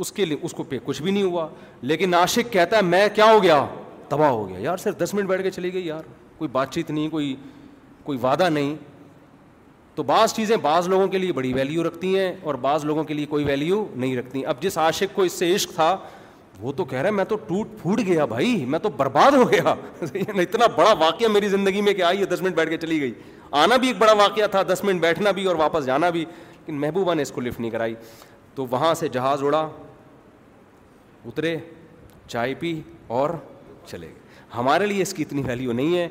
اس 0.00 0.12
کے 0.12 0.24
لیے 0.24 0.36
اس 0.44 0.52
کو 0.54 0.62
پہ 0.68 0.78
کچھ 0.84 1.02
بھی 1.02 1.10
نہیں 1.12 1.22
ہوا 1.22 1.46
لیکن 1.90 2.14
عاشق 2.14 2.52
کہتا 2.52 2.76
ہے 2.76 2.82
میں 2.82 3.06
کیا 3.14 3.30
ہو 3.32 3.42
گیا 3.42 3.64
تباہ 4.08 4.30
ہو 4.30 4.48
گیا 4.48 4.58
یار 4.60 4.76
صرف 4.82 4.98
دس 5.02 5.14
منٹ 5.14 5.28
بیٹھ 5.28 5.42
کے 5.42 5.50
چلی 5.50 5.72
گئی 5.72 5.86
یار 5.86 6.02
کوئی 6.38 6.48
بات 6.52 6.72
چیت 6.74 6.90
نہیں 6.90 7.08
کوئی 7.10 7.34
کوئی 8.04 8.18
وعدہ 8.22 8.48
نہیں 8.48 8.74
تو 9.94 10.02
بعض 10.10 10.32
چیزیں 10.34 10.56
بعض 10.62 10.88
لوگوں 10.88 11.06
کے 11.12 11.18
لیے 11.18 11.32
بڑی 11.38 11.52
ویلیو 11.54 11.84
رکھتی 11.86 12.18
ہیں 12.18 12.32
اور 12.46 12.54
بعض 12.66 12.84
لوگوں 12.84 13.04
کے 13.04 13.14
لیے 13.14 13.26
کوئی 13.26 13.44
ویلیو 13.44 13.84
نہیں 13.94 14.16
رکھتی 14.16 14.44
اب 14.52 14.60
جس 14.62 14.78
عاشق 14.78 15.14
کو 15.14 15.22
اس 15.22 15.32
سے 15.38 15.54
عشق 15.54 15.72
تھا 15.74 15.96
وہ 16.60 16.72
تو 16.76 16.84
کہہ 16.84 16.98
رہا 16.98 17.08
ہے 17.08 17.14
میں 17.14 17.24
تو 17.24 17.36
ٹوٹ 17.46 17.66
پھوٹ 17.80 18.00
گیا 18.06 18.24
بھائی 18.34 18.54
میں 18.68 18.78
تو 18.82 18.88
برباد 18.96 19.32
ہو 19.36 19.50
گیا 19.52 19.74
اتنا 20.42 20.66
بڑا 20.76 20.92
واقعہ 20.98 21.28
میری 21.32 21.48
زندگی 21.48 21.80
میں 21.88 21.92
کہ 21.94 22.02
آئی 22.02 22.20
ہے 22.20 22.24
دس 22.34 22.42
منٹ 22.42 22.54
بیٹھ 22.54 22.70
کے 22.70 22.76
چلی 22.86 23.00
گئی 23.00 23.12
آنا 23.64 23.76
بھی 23.82 23.88
ایک 23.88 23.96
بڑا 23.98 24.12
واقعہ 24.22 24.46
تھا 24.50 24.62
دس 24.72 24.82
منٹ 24.84 25.00
بیٹھنا 25.00 25.30
بھی 25.38 25.44
اور 25.46 25.56
واپس 25.56 25.86
جانا 25.86 26.10
بھی 26.16 26.20
لیکن 26.24 26.80
محبوبہ 26.80 27.14
نے 27.14 27.22
اس 27.22 27.32
کو 27.32 27.40
لفٹ 27.40 27.60
نہیں 27.60 27.70
کرائی 27.70 27.94
تو 28.54 28.66
وہاں 28.70 28.94
سے 28.94 29.08
جہاز 29.12 29.42
اڑا 29.44 29.66
اترے 31.26 31.56
چائے 32.26 32.54
پی 32.60 32.80
اور 33.18 33.30
چلے 33.86 34.06
گئے 34.06 34.36
ہمارے 34.54 34.86
لیے 34.86 35.02
اس 35.02 35.12
کی 35.14 35.22
اتنی 35.22 35.42
ویلیو 35.46 35.72
نہیں 35.72 35.96
ہے 35.98 36.08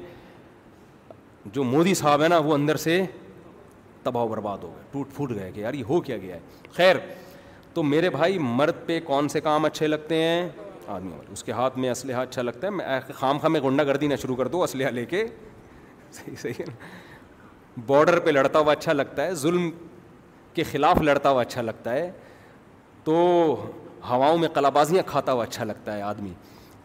جو 1.54 1.64
مودی 1.64 1.94
صاحب 1.96 2.22
ہیں 2.22 2.30
نا 2.30 2.38
وہ 2.46 2.54
اندر 2.54 2.76
سے 2.86 3.02
تباہ 4.04 4.24
و 4.24 4.28
برباد 4.28 4.58
ہو 4.64 4.74
گئے 4.76 4.84
ٹوٹ 4.92 5.14
پھوٹ 5.16 5.32
گئے 5.36 5.52
کہ 5.52 5.60
یار 5.60 5.74
یہ 5.74 5.84
ہو 5.90 6.00
کیا 6.02 6.18
گیا 6.18 6.36
ہے 6.36 6.40
خیر 6.76 6.96
تو 7.74 7.84
میرے 7.84 8.10
بھائی 8.10 8.38
مرد 8.40 8.86
پہ 8.86 9.00
کون 9.06 9.28
سے 9.30 9.42
کام 9.42 9.66
اچھے 9.66 9.88
لگتے 9.88 10.22
ہیں 10.24 10.48
آدمی 10.88 11.12
والے 11.16 11.32
اس 11.34 11.44
کے 11.44 11.52
ہاتھ 11.52 11.78
میں 11.80 11.90
اسلحہ 11.90 12.20
اچھا 12.20 12.42
لگتا 12.42 12.68
ہے 12.68 12.72
میں 12.72 13.00
خام 13.14 13.38
خواہ 13.38 13.50
میں 13.52 13.62
غنڈہ 13.62 13.84
گردی 13.88 14.08
نہ 14.08 14.16
شروع 14.22 14.36
کر 14.36 14.48
دو 14.48 14.64
اسلحہ 14.64 14.90
لے 14.92 15.06
کے 15.06 15.26
صحیح 16.14 16.36
صحیح 16.42 16.60
ہے 16.62 17.82
باڈر 17.88 18.20
پہ 18.26 18.30
لڑتا 18.30 18.60
ہوا 18.60 18.72
اچھا 18.72 18.94
لگتا 18.94 19.26
ہے 19.26 19.34
ظلم 19.42 19.70
کے 20.54 20.64
خلاف 20.72 21.02
لڑتا 21.02 21.30
ہوا 21.30 21.42
اچھا 21.42 21.62
لگتا 21.62 21.94
ہے 21.94 22.10
تو 23.04 23.16
ہواؤں 24.10 24.38
میں 24.38 24.50
قلابازیاں 24.54 25.04
کھاتا 25.08 25.32
ہوا 25.32 25.44
اچھا 25.44 25.64
لگتا 25.64 25.96
ہے 25.96 26.02
آدمی 26.02 26.34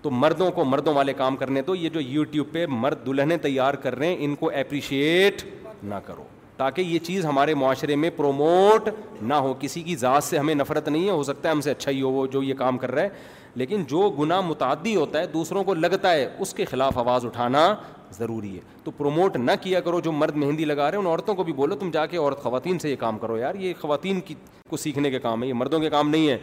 تو 0.03 0.11
مردوں 0.11 0.51
کو 0.53 0.65
مردوں 0.65 0.95
والے 0.95 1.13
کام 1.17 1.37
کرنے 1.37 1.63
تو 1.63 1.75
یہ 1.75 1.89
جو 1.95 2.01
یوٹیوب 2.01 2.53
پہ 2.53 2.65
مرد 2.69 3.05
دلہنیں 3.07 3.37
تیار 3.43 3.75
کر 3.83 3.97
رہے 3.99 4.07
ہیں 4.09 4.17
ان 4.25 4.35
کو 4.37 4.51
اپریشیٹ 4.61 5.43
نہ 5.83 5.95
کرو 6.07 6.25
تاکہ 6.57 6.81
یہ 6.81 6.99
چیز 7.05 7.25
ہمارے 7.27 7.55
معاشرے 7.55 7.97
میں 7.97 8.11
پروموٹ 8.17 8.89
نہ 9.23 9.35
ہو 9.45 9.55
کسی 9.61 9.83
کی 9.83 9.97
ذات 9.97 10.25
سے 10.25 10.39
ہمیں 10.39 10.55
نفرت 10.55 10.89
نہیں 10.89 11.05
ہے 11.07 11.11
ہو 11.11 11.23
سکتا 11.23 11.49
ہے 11.49 11.55
ہم 11.55 11.61
سے 11.61 11.71
اچھا 11.71 11.91
ہی 11.91 12.03
ہو 12.03 12.11
وہ 12.13 12.27
جو 12.33 12.43
یہ 12.43 12.55
کام 12.59 12.79
کر 12.79 12.91
رہا 12.93 13.03
ہے 13.03 13.41
لیکن 13.61 13.83
جو 13.89 14.09
گناہ 14.19 14.41
متعدی 14.47 14.95
ہوتا 14.97 15.21
ہے 15.21 15.27
دوسروں 15.33 15.65
کو 15.65 15.75
لگتا 15.75 16.13
ہے 16.13 16.27
اس 16.41 16.53
کے 16.55 16.65
خلاف 16.65 16.99
آواز 16.99 17.25
اٹھانا 17.27 17.75
ضروری 18.19 18.55
ہے 18.55 18.61
تو 18.85 18.91
پروموٹ 18.97 19.37
نہ 19.37 19.53
کیا 19.61 19.81
کرو 19.81 20.01
جو 20.07 20.13
مرد 20.13 20.37
مہندی 20.37 20.65
لگا 20.65 20.91
رہے 20.91 20.99
ہیں 20.99 21.05
ان 21.05 21.11
عورتوں 21.11 21.35
کو 21.35 21.45
بھی 21.45 21.53
بولو 21.59 21.75
تم 21.81 21.91
جا 21.93 22.05
کے 22.07 22.17
عورت 22.17 22.43
خواتین 22.43 22.79
سے 22.79 22.91
یہ 22.91 22.97
کام 23.01 23.19
کرو 23.19 23.37
یار 23.39 23.55
یہ 23.61 23.73
خواتین 23.81 24.21
کی 24.21 24.35
کو 24.71 24.77
سیکھنے 24.77 25.11
کے 25.11 25.19
کام 25.21 25.43
ہے 25.43 25.49
یہ 25.49 25.55
مردوں 25.55 25.81
کے 25.81 25.91
کام 25.91 26.09
نہیں 26.11 26.29
ہے 26.29 26.39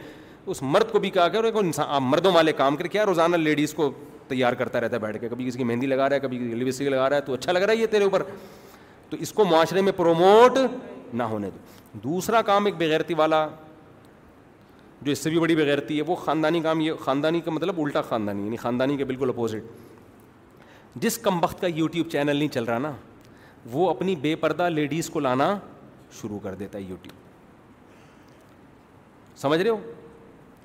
اس 0.48 0.62
مرد 0.64 0.92
کو 0.92 1.00
بھی 1.00 1.10
کہا 1.10 1.86
آپ 1.86 2.02
مردوں 2.02 2.32
والے 2.34 2.52
کام 2.58 2.76
کر 2.76 2.84
کے 2.84 2.90
کیا 2.90 3.06
روزانہ 3.06 3.36
لیڈیز 3.38 3.74
کو 3.74 3.90
تیار 4.28 4.54
کرتا 4.54 4.82
رہتا 4.82 4.96
ہے 4.96 5.02
بیٹھ 5.02 5.18
کے 5.22 5.30
کبھی 5.30 5.46
کسی 5.48 5.58
کی 5.58 5.64
مہندی 5.64 5.88
لگا 5.88 6.08
رہا 6.10 6.16
ہے 6.16 6.20
کبھی 6.22 6.54
لگا 6.90 7.10
رہا 7.10 7.16
ہے 7.16 7.22
تو 7.22 7.34
اچھا 7.34 7.52
لگ 7.52 7.60
رہا 7.62 7.74
ہے 7.74 7.78
یہ 7.78 7.88
تیرے 7.92 8.04
اوپر 8.04 8.24
تو 9.10 9.18
اس 9.20 9.32
کو 9.34 9.46
معاشرے 9.46 9.82
میں 9.82 9.92
پروموٹ 9.98 10.58
نہ 11.14 11.24
ہونے 11.24 11.50
دو 11.94 11.98
دوسرا 12.04 12.42
کام 12.50 12.66
ایک 12.66 12.76
بغیرتی 12.80 13.14
والا 13.18 13.48
جو 15.02 15.12
اس 15.12 15.20
سے 15.24 15.30
بھی 15.30 15.40
بڑی 15.40 15.56
بغیرتی 15.56 15.98
ہے 15.98 16.04
وہ 16.08 16.16
خاندانی 16.26 16.60
کام 16.62 16.80
یہ 16.82 16.94
خاندانی 17.06 17.42
کا 17.42 17.52
مطلب 17.52 17.80
الٹا 17.82 18.02
خاندانی 18.10 18.44
یعنی 18.46 18.58
خاندانی 18.58 18.98
کے 18.98 19.06
بالکل 19.06 19.30
اپوزٹ 19.30 20.98
جس 21.04 21.18
کم 21.18 21.44
وقت 21.44 21.62
کا 21.62 21.68
یوٹیوب 21.68 22.10
چینل 22.12 22.36
نہیں 22.38 22.50
چل 22.54 22.64
رہا 22.64 22.78
نا 22.80 22.92
وہ 23.72 23.90
اپنی 23.90 24.16
بے 24.22 24.36
پردہ 24.42 24.68
لیڈیز 24.70 25.10
کو 25.10 25.20
لانا 25.20 25.56
شروع 26.22 26.40
کر 26.44 26.56
دیتا 26.56 26.78
ہے 26.78 26.84
یوٹیوب 26.84 27.28
سمجھ 29.42 29.62
رہے 29.62 29.70
ہو 29.70 29.78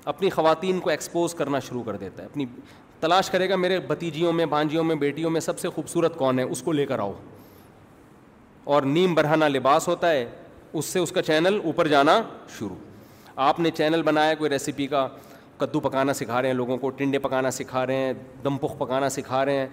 اپنی 0.05 0.29
خواتین 0.29 0.79
کو 0.79 0.89
ایکسپوز 0.89 1.33
کرنا 1.35 1.59
شروع 1.67 1.83
کر 1.83 1.95
دیتا 1.97 2.23
ہے 2.23 2.27
اپنی 2.31 2.45
تلاش 2.99 3.29
کرے 3.29 3.49
گا 3.49 3.55
میرے 3.55 3.79
بھتیجیوں 3.87 4.31
میں 4.33 4.45
بھانجیوں 4.45 4.83
میں 4.83 4.95
بیٹیوں 4.95 5.29
میں 5.31 5.41
سب 5.41 5.59
سے 5.59 5.69
خوبصورت 5.75 6.17
کون 6.17 6.39
ہے 6.39 6.43
اس 6.43 6.61
کو 6.63 6.71
لے 6.71 6.85
کر 6.85 6.99
آؤ 6.99 7.13
اور 8.73 8.83
نیم 8.83 9.13
برہانہ 9.15 9.45
لباس 9.45 9.87
ہوتا 9.87 10.11
ہے 10.11 10.25
اس 10.73 10.85
سے 10.85 10.99
اس 10.99 11.11
کا 11.11 11.21
چینل 11.21 11.59
اوپر 11.63 11.87
جانا 11.87 12.21
شروع 12.57 12.75
آپ 13.47 13.59
نے 13.59 13.69
چینل 13.77 14.01
بنایا 14.03 14.33
کوئی 14.37 14.49
ریسیپی 14.49 14.87
کا 14.87 15.07
کدو 15.57 15.79
پکانا 15.79 16.13
سکھا 16.13 16.41
رہے 16.41 16.47
ہیں 16.49 16.55
لوگوں 16.55 16.77
کو 16.77 16.89
ٹنڈے 16.99 17.19
پکانا 17.19 17.51
سکھا 17.51 17.85
رہے 17.87 17.97
ہیں 18.03 18.13
دم 18.43 18.57
پخ 18.61 18.77
پکانا 18.77 19.09
سکھا 19.09 19.43
رہے 19.45 19.57
ہیں 19.59 19.67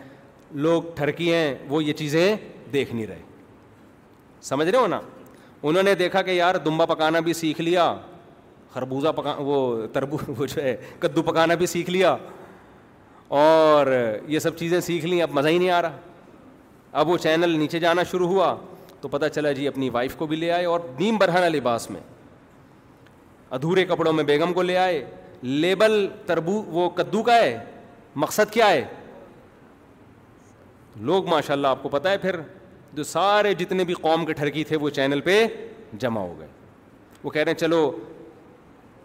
لوگ 0.67 0.83
ٹھرکی 0.97 1.33
ہیں 1.33 1.55
وہ 1.69 1.83
یہ 1.85 1.93
چیزیں 1.99 2.37
دیکھ 2.73 2.95
نہیں 2.95 3.07
رہے 3.07 3.21
سمجھ 4.43 4.69
رہے 4.69 4.79
ہو 4.79 4.87
نا 4.87 5.01
انہوں 5.63 5.83
نے 5.83 5.95
دیکھا 5.95 6.23
کہ 6.23 6.31
یار 6.31 6.55
دمبا 6.65 6.87
پکانا 6.95 7.21
بھی 7.27 7.33
سیکھ 7.33 7.61
لیا 7.61 7.95
خربوزہ 8.75 9.09
پکا 9.17 9.35
وہ 9.39 9.87
تربو 9.93 10.17
وہ 10.39 10.47
جو 10.55 10.63
ہے 10.63 10.77
کدو 11.01 11.23
پکانا 11.23 11.55
بھی 11.63 11.67
سیکھ 11.67 11.91
لیا 11.91 12.15
اور 13.39 13.87
یہ 14.29 14.39
سب 14.39 14.57
چیزیں 14.59 14.79
سیکھ 14.87 15.05
لیں 15.07 15.21
اب 15.23 15.33
مزہ 15.35 15.49
ہی 15.49 15.59
نہیں 15.59 15.71
آ 15.71 15.81
رہا 15.83 15.99
اب 17.01 17.09
وہ 17.09 17.17
چینل 17.19 17.59
نیچے 17.59 17.79
جانا 17.81 18.03
شروع 18.11 18.27
ہوا 18.29 18.55
تو 19.01 19.09
پتہ 19.09 19.27
چلا 19.35 19.53
جی 19.53 19.67
اپنی 19.69 19.89
وائف 19.91 20.15
کو 20.17 20.27
بھی 20.27 20.37
لے 20.37 20.51
آئے 20.53 20.65
اور 20.67 20.81
نیم 21.01 21.17
برہنہ 21.19 21.45
لباس 21.57 21.91
میں 21.91 22.01
ادھورے 23.59 23.85
کپڑوں 23.87 24.13
میں 24.13 24.25
بیگم 24.25 24.53
کو 24.53 24.63
لے 24.63 24.77
آئے 24.79 25.05
لیبل 25.43 26.07
تربو 26.27 26.53
وہ 26.79 26.89
کدو 26.97 27.23
کا 27.23 27.35
ہے 27.37 27.57
مقصد 28.25 28.53
کیا 28.53 28.69
ہے 28.71 28.85
لوگ 31.11 31.29
ماشاء 31.29 31.55
اللہ 31.55 31.67
آپ 31.77 31.83
کو 31.83 31.89
پتہ 31.89 32.09
ہے 32.09 32.19
پھر 32.19 32.37
جو 32.95 33.05
سارے 33.05 33.53
جتنے 33.59 33.85
بھی 33.85 33.95
قوم 34.01 34.25
کے 34.27 34.33
ٹھرکی 34.41 34.65
تھے 34.65 34.77
وہ 34.81 34.91
چینل 34.97 35.21
پہ 35.29 35.45
جمع 35.99 36.21
ہو 36.21 36.35
گئے 36.39 36.47
وہ 37.23 37.31
کہہ 37.31 37.43
رہے 37.43 37.53
ہیں 37.53 37.59
چلو 37.59 37.91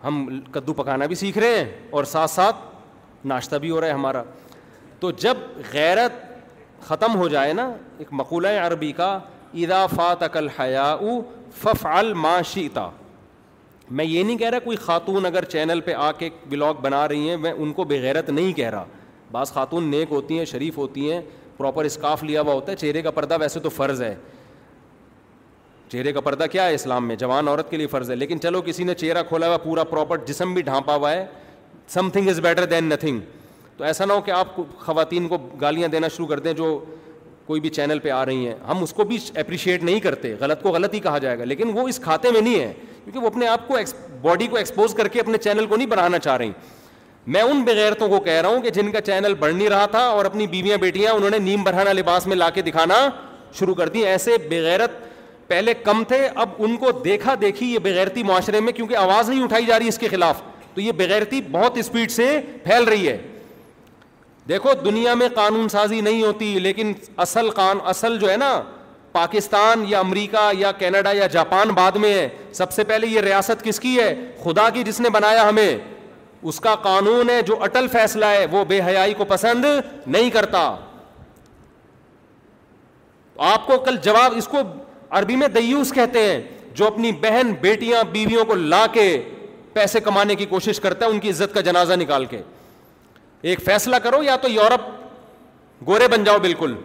ہم 0.04 0.26
کدو 0.52 0.74
پکانا 0.74 1.06
بھی 1.06 1.16
سیکھ 1.16 1.38
رہے 1.38 1.58
ہیں 1.60 1.66
اور 1.90 2.04
ساتھ 2.08 2.32
ساتھ 2.32 2.56
ناشتہ 3.28 3.56
بھی 3.62 3.70
ہو 3.72 3.80
رہا 3.82 3.88
ہے 3.88 3.94
ہمارا 3.94 4.24
تو 5.00 5.12
جب 5.20 5.38
غیرت 5.74 6.26
ختم 6.88 7.16
ہو 7.18 7.28
جائے 7.28 7.54
نا 7.54 7.70
ایک 8.00 8.08
مقولہ 8.14 8.48
عربی 8.66 8.92
کا 8.98 9.18
ادا 9.62 9.86
فات 9.96 10.24
اقل 10.24 10.48
حیا 10.60 10.84
او 10.92 11.20
فف 11.62 11.86
الماشیتا 11.92 12.90
میں 13.90 14.06
یہ 14.06 14.24
نہیں 14.24 14.38
کہہ 14.38 14.50
رہا 14.50 14.60
کوئی 14.64 14.78
خاتون 14.78 15.26
اگر 15.26 15.44
چینل 15.52 15.82
پہ 15.82 15.94
آ 15.98 16.12
کے 16.18 16.30
بلاگ 16.50 16.76
بنا 16.82 17.08
رہی 17.08 17.30
ہیں 17.30 17.38
میں 17.38 17.52
ان 17.52 17.72
کو 17.74 17.84
بغیرت 17.90 18.30
نہیں 18.30 18.54
کہہ 18.54 18.70
رہا 18.70 18.86
بعض 19.32 19.52
خاتون 19.54 19.84
نیک 19.92 20.12
ہوتی 20.12 20.38
ہیں 20.38 20.46
شریف 20.46 20.78
ہوتی 20.78 21.12
ہیں 21.12 21.22
پراپر 21.58 21.86
اسکاف 21.86 22.24
لیا 22.24 22.42
ہوا 22.42 22.54
ہوتا 22.54 22.72
ہے 22.72 22.78
چہرے 22.78 23.02
کا 23.02 23.12
پردہ 23.12 23.38
ویسے 23.42 23.60
تو 23.60 23.70
فرض 23.70 24.02
ہے 24.02 24.16
چہرے 25.90 26.12
کا 26.14 26.22
پردہ 26.22 26.44
کیا 26.52 26.66
ہے 26.68 26.74
اسلام 26.76 27.08
میں 27.08 27.16
جوان 27.16 27.48
عورت 27.48 27.70
کے 27.72 27.78
لیے 27.78 27.88
فرض 27.88 28.10
ہے 28.12 28.16
لیکن 28.16 28.40
چلو 28.42 28.62
کسی 28.66 28.84
نے 28.84 28.94
چہرہ 28.94 29.24
کھولا 29.28 29.48
ہوا 29.48 29.58
پورا 29.64 29.84
پراپر 29.90 30.18
جسم 30.28 30.54
بھی 30.54 30.62
ڈھانپا 30.62 30.96
ہوا 30.96 31.12
ہے 31.12 31.26
something 32.14 32.30
is 32.30 32.40
better 32.44 32.66
than 32.74 32.90
nothing 32.90 33.20
تو 33.78 33.84
ایسا 33.84 34.06
نہ 34.06 34.14
ہو 34.14 34.22
کہ 34.22 34.32
آپ 34.32 34.56
خواتین 34.80 35.28
کو 35.28 35.38
گالیاں 35.62 35.88
دینا 35.92 36.08
شروع 36.16 36.28
کر 36.28 36.40
دیں 36.40 36.54
جو 36.54 36.78
کوئی 37.46 37.62
بھی 37.62 37.70
چینل 37.70 38.00
پہ 38.04 38.10
آ 38.12 38.26
رہی 38.26 38.48
ہیں 38.48 38.54
ہم 38.68 38.82
اس 38.84 38.94
کو 38.94 39.04
بھی 39.12 39.18
اپریشیٹ 39.40 39.84
نہیں 39.84 40.00
کرتے 40.00 40.34
غلط 40.40 40.62
کو 40.62 40.70
غلط 40.72 40.94
ہی 40.94 41.00
کہا 41.00 41.18
جائے 41.26 41.38
گا 41.40 41.44
لیکن 41.44 41.70
وہ 41.78 41.88
اس 41.88 42.00
کھاتے 42.04 42.32
میں 42.32 42.42
نہیں 42.42 42.60
ہے 42.60 42.74
کیونکہ 43.04 43.20
وہ 43.20 43.28
اپنے 43.28 43.48
آپ 43.48 43.68
کو 43.68 43.78
باڈی 44.22 44.48
کو 44.48 44.58
ایکسپوز 44.58 44.94
کر 44.94 45.08
کے 45.08 45.20
اپنے 45.20 45.38
چینل 45.44 45.66
کو 45.66 45.76
نہیں 45.78 45.88
بڑھانا 45.88 46.20
چاہ 46.20 46.38
رہی 46.38 46.52
میں 47.36 47.42
ان 47.42 47.62
بغیرتوں 47.66 48.08
کو 48.10 48.20
کہہ 48.26 48.42
رہا 48.42 48.50
ہوں 48.50 48.62
کہ 48.62 48.70
جن 48.70 48.92
کا 48.92 49.02
چینل 49.02 49.34
بڑھ 49.40 49.54
نہیں 49.54 49.70
رہا 49.70 49.86
تھا 49.92 50.00
اور 50.08 50.26
اپنی 50.26 50.48
بیویاں 50.48 50.78
بیٹیاں 50.82 51.14
انہوں 51.14 51.30
نے 51.30 51.38
نیم 51.40 51.64
بڑھانا 51.64 51.94
لباس 51.94 52.28
میں 52.28 52.36
لا 52.38 52.50
کے 52.56 52.62
دکھانا 52.62 53.08
شروع 53.60 53.76
کر 53.76 53.90
دی 53.90 54.06
ایسے 54.06 54.38
بغیرت 54.50 54.92
پہلے 55.48 55.74
کم 55.84 56.04
تھے 56.08 56.28
اب 56.44 56.50
ان 56.58 56.76
کو 56.78 56.92
دیکھا 57.04 57.34
دیکھی 57.42 57.72
یہ 57.74 57.80
بغیرتی 57.84 58.24
معاشرے 58.24 58.60
میں 58.60 58.74
کیونکہ 58.74 58.96
آواز 58.98 59.30
نہیں 59.30 59.44
اٹھائی 59.44 59.66
جا 59.66 59.80
رہی 59.80 59.88
اس 59.88 59.98
کے 59.98 60.08
خلاف 60.12 60.42
تو 60.74 60.82
یہ 60.82 60.92
بغیرتی 60.98 61.42
بہت 61.52 61.78
اسپیڈ 61.78 62.12
سے 62.12 62.26
پھیل 62.64 62.84
رہی 62.88 63.08
ہے 63.08 63.18
دیکھو 64.50 64.74
دنیا 64.86 65.14
میں 65.22 65.28
قانون 65.36 65.70
سازی 65.70 66.00
نہیں 66.02 66.24
ہوتی 66.24 66.54
لیکن 66.60 66.92
اصل 67.28 67.50
اصل 67.58 68.18
قان 68.18 68.18
جو 68.20 68.30
ہے 68.32 68.36
نا 68.38 68.52
پاکستان 69.12 69.84
یا 69.88 70.00
امریکہ 70.00 70.50
یا 70.58 70.72
کینیڈا 70.80 71.12
یا 71.18 71.28
جاپان 71.36 71.70
بعد 71.76 71.92
میں 72.02 72.14
ہے 72.14 72.28
سب 72.54 72.72
سے 72.72 72.84
پہلے 72.92 73.08
یہ 73.08 73.22
ریاست 73.22 73.64
کس 73.64 73.80
کی 73.80 73.98
ہے 74.00 74.14
خدا 74.44 74.70
کی 74.74 74.84
جس 74.84 75.00
نے 75.02 75.10
بنایا 75.14 75.48
ہمیں 75.50 75.78
اس 76.50 76.60
کا 76.62 76.74
قانون 76.82 77.30
ہے 77.30 77.42
جو 77.46 77.58
اٹل 77.64 77.88
فیصلہ 77.92 78.26
ہے 78.36 78.46
وہ 78.52 78.64
بے 78.72 78.80
حیائی 78.88 79.14
کو 79.18 79.26
پسند 79.28 79.66
نہیں 80.08 80.30
کرتا 80.34 80.60
آپ 83.54 83.66
کو 83.68 83.78
کل 83.86 83.98
جواب 84.04 84.34
اس 84.36 84.48
کو 84.48 84.62
عربی 85.16 85.36
میں 85.36 85.48
دیوس 85.48 85.92
کہتے 85.94 86.20
ہیں 86.26 86.40
جو 86.76 86.88
اپنی 86.88 87.12
بہن 87.22 87.52
بیٹیاں 87.62 88.04
بیویوں 88.12 88.46
کو 88.46 88.54
لا 88.56 88.86
کے 88.94 89.04
پیسے 89.74 90.00
کمانے 90.00 90.36
کی 90.36 90.46
کوشش 90.50 90.80
کرتا 90.80 91.06
ہے 91.06 91.10
ان 91.12 91.20
کی 91.20 91.30
عزت 91.30 91.54
کا 91.54 91.62
جنازہ 91.62 91.94
نکال 92.00 92.26
کے 92.26 92.42
ایک 93.50 93.62
فیصلہ 93.66 93.96
کرو 94.04 94.22
یا 94.24 94.36
تو 94.42 94.50
یورپ 94.50 94.86
گورے 95.88 96.08
بن 96.12 96.24
جاؤ 96.24 96.38
بالکل 96.42 96.76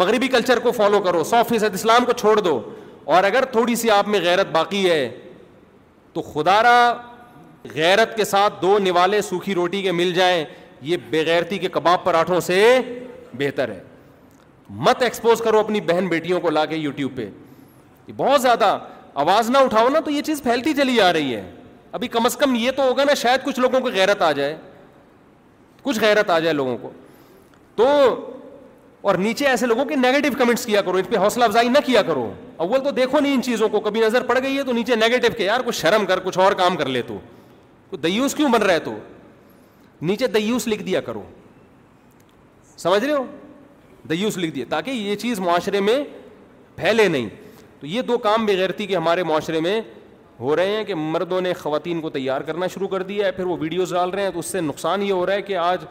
مغربی 0.00 0.28
کلچر 0.28 0.58
کو 0.62 0.70
فالو 0.72 1.00
کرو 1.02 1.22
سو 1.24 1.42
فیصد 1.48 1.74
اسلام 1.74 2.04
کو 2.04 2.12
چھوڑ 2.20 2.38
دو 2.40 2.60
اور 3.14 3.24
اگر 3.24 3.44
تھوڑی 3.52 3.74
سی 3.76 3.90
آپ 3.90 4.08
میں 4.08 4.20
غیرت 4.22 4.50
باقی 4.52 4.88
ہے 4.90 5.08
تو 6.12 6.22
خدا 6.22 6.62
را 6.62 6.76
غیرت 7.74 8.16
کے 8.16 8.24
ساتھ 8.24 8.60
دو 8.62 8.78
نوالے 8.82 9.20
سوکھی 9.22 9.54
روٹی 9.54 9.82
کے 9.82 9.92
مل 9.92 10.12
جائیں 10.14 10.44
یہ 10.88 10.96
بےغیرتی 11.10 11.58
کے 11.58 11.68
کباب 11.72 12.04
پراٹھوں 12.04 12.40
سے 12.40 12.60
بہتر 13.38 13.68
ہے 13.72 13.80
مت 14.70 15.02
ایکسپوز 15.02 15.40
کرو 15.42 15.58
اپنی 15.58 15.80
بہن 15.80 16.08
بیٹیوں 16.08 16.40
کو 16.40 16.50
لا 16.50 16.64
کے 16.66 16.76
یو 16.76 16.90
ٹیوب 16.96 17.16
پہ 17.16 17.28
بہت 18.16 18.42
زیادہ 18.42 18.76
آواز 19.22 19.50
نہ 19.50 19.58
اٹھاؤ 19.64 19.88
نا 19.92 20.00
تو 20.04 20.10
یہ 20.10 20.22
چیز 20.22 20.42
پھیلتی 20.42 20.74
چلی 20.76 21.00
آ 21.00 21.12
رہی 21.12 21.34
ہے 21.34 21.50
ابھی 21.92 22.08
کم 22.08 22.26
از 22.26 22.36
کم 22.36 22.54
یہ 22.54 22.70
تو 22.76 22.82
ہوگا 22.88 23.04
نا 23.04 23.14
شاید 23.16 23.42
کچھ 23.44 23.60
لوگوں 23.60 23.80
کو 23.80 23.90
غیرت 23.92 24.22
آ 24.22 24.30
جائے 24.32 24.56
کچھ 25.82 25.98
غیرت 26.00 26.30
آ 26.30 26.38
جائے 26.38 26.52
لوگوں 26.54 26.76
کو 26.82 26.90
تو 27.76 27.88
اور 29.02 29.14
نیچے 29.14 29.46
ایسے 29.46 29.66
لوگوں 29.66 29.84
کے 29.84 29.96
نیگیٹو 29.96 30.38
کمنٹس 30.38 30.64
کیا 30.66 30.80
کرو 30.82 30.96
اس 30.98 31.08
پہ 31.10 31.16
حوصلہ 31.18 31.44
افزائی 31.44 31.68
نہ 31.68 31.78
کیا 31.86 32.02
کرو 32.02 32.30
اول 32.62 32.82
تو 32.84 32.90
دیکھو 32.90 33.20
نہیں 33.20 33.34
ان 33.34 33.42
چیزوں 33.42 33.68
کو 33.68 33.80
کبھی 33.80 34.00
نظر 34.00 34.22
پڑ 34.26 34.38
گئی 34.42 34.56
ہے 34.58 34.62
تو 34.64 34.72
نیچے 34.72 34.96
نیگیٹو 34.96 35.32
کے 35.36 35.44
یار 35.44 35.60
کچھ 35.66 35.76
شرم 35.80 36.06
کر 36.06 36.20
کچھ 36.24 36.38
اور 36.38 36.52
کام 36.60 36.76
کر 36.76 36.88
لے 36.94 37.02
تو 37.90 37.96
دیوس 38.02 38.34
کیوں 38.34 38.48
بن 38.52 38.62
رہے 38.62 38.78
تو 38.84 38.94
نیچے 40.08 40.26
دیوس 40.34 40.66
لکھ 40.68 40.82
دیا 40.82 41.00
کرو 41.00 41.22
سمجھ 42.78 43.04
رہے 43.04 43.12
ہو 43.12 43.24
دیوس 44.08 44.36
لکھ 44.38 44.54
دیے 44.54 44.64
تاکہ 44.68 44.90
یہ 44.90 45.14
چیز 45.22 45.40
معاشرے 45.40 45.80
میں 45.80 46.02
پھیلے 46.76 47.06
نہیں 47.08 47.28
تو 47.80 47.86
یہ 47.86 48.02
دو 48.02 48.18
کام 48.18 48.46
بغیرتی 48.46 48.86
کے 48.86 48.96
ہمارے 48.96 49.22
معاشرے 49.24 49.60
میں 49.60 49.80
ہو 50.40 50.54
رہے 50.56 50.76
ہیں 50.76 50.84
کہ 50.84 50.94
مردوں 50.94 51.40
نے 51.40 51.52
خواتین 51.62 52.00
کو 52.00 52.10
تیار 52.10 52.40
کرنا 52.46 52.66
شروع 52.74 52.88
کر 52.88 53.02
دیا 53.02 53.26
ہے 53.26 53.32
پھر 53.32 53.44
وہ 53.46 53.56
ویڈیوز 53.60 53.92
ڈال 53.94 54.10
رہے 54.10 54.22
ہیں 54.22 54.30
تو 54.30 54.38
اس 54.38 54.46
سے 54.52 54.60
نقصان 54.60 55.02
یہ 55.02 55.12
ہو 55.12 55.24
رہا 55.26 55.34
ہے 55.34 55.42
کہ 55.42 55.56
آج 55.56 55.84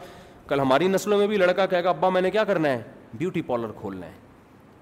کل 0.48 0.60
ہماری 0.60 0.88
نسلوں 0.88 1.18
میں 1.18 1.26
بھی 1.26 1.36
لڑکا 1.36 1.66
کہے 1.66 1.84
گا 1.84 1.90
ابا 1.90 2.08
میں 2.10 2.20
نے 2.22 2.30
کیا 2.30 2.44
کرنا 2.50 2.68
ہے 2.72 2.82
بیوٹی 3.18 3.42
پارلر 3.46 3.72
کھولنا 3.80 4.06
ہے 4.06 4.12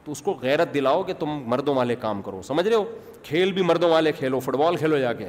تو 0.04 0.12
اس 0.12 0.22
کو 0.22 0.34
غیرت 0.42 0.74
دلاؤ 0.74 1.02
کہ 1.02 1.12
تم 1.18 1.38
مردوں 1.50 1.74
والے 1.74 1.94
کام 2.00 2.22
کرو 2.22 2.42
سمجھ 2.48 2.66
رہے 2.68 2.76
ہو 2.76 2.84
کھیل 3.22 3.52
بھی 3.52 3.62
مردوں 3.72 3.90
والے 3.90 4.12
کھیلو 4.18 4.40
فٹ 4.40 4.56
بال 4.56 4.76
کھیلو 4.76 4.98
جا 4.98 5.12
کے 5.12 5.28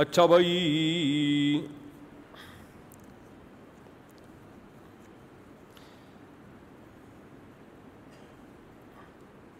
اچھا 0.00 0.24
بھائی 0.26 1.60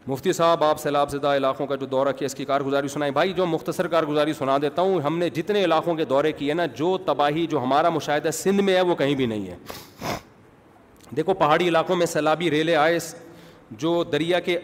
مفتی 0.08 0.32
صاحب 0.32 0.62
آپ 0.64 0.78
سیلاب 0.80 1.10
زدہ 1.10 1.28
علاقوں 1.36 1.64
کا 1.66 1.76
جو 1.80 1.86
دورہ 1.86 2.12
کیا 2.18 2.26
اس 2.26 2.34
کی 2.34 2.44
کارگزاری 2.44 2.88
سنائی 2.88 3.10
بھائی 3.12 3.32
جو 3.36 3.46
مختصر 3.46 3.86
کارگزاری 3.94 4.32
سنا 4.32 4.56
دیتا 4.62 4.82
ہوں 4.82 5.00
ہم 5.04 5.18
نے 5.18 5.28
جتنے 5.34 5.64
علاقوں 5.64 5.94
کے 5.94 6.04
دورے 6.12 6.30
کیے 6.38 6.54
نا 6.54 6.64
جو 6.76 6.96
تباہی 7.06 7.46
جو 7.50 7.62
ہمارا 7.62 7.88
مشاہدہ 7.96 8.30
سندھ 8.34 8.62
میں 8.68 8.74
ہے 8.76 8.80
وہ 8.90 8.94
کہیں 9.00 9.14
بھی 9.14 9.26
نہیں 9.32 9.46
ہے 9.48 9.56
دیکھو 11.16 11.34
پہاڑی 11.42 11.68
علاقوں 11.68 11.96
میں 11.96 12.06
سیلابی 12.12 12.50
ریلے 12.50 12.76
آئے 12.84 12.98
جو 13.82 14.02
دریا 14.12 14.40
کے 14.48 14.56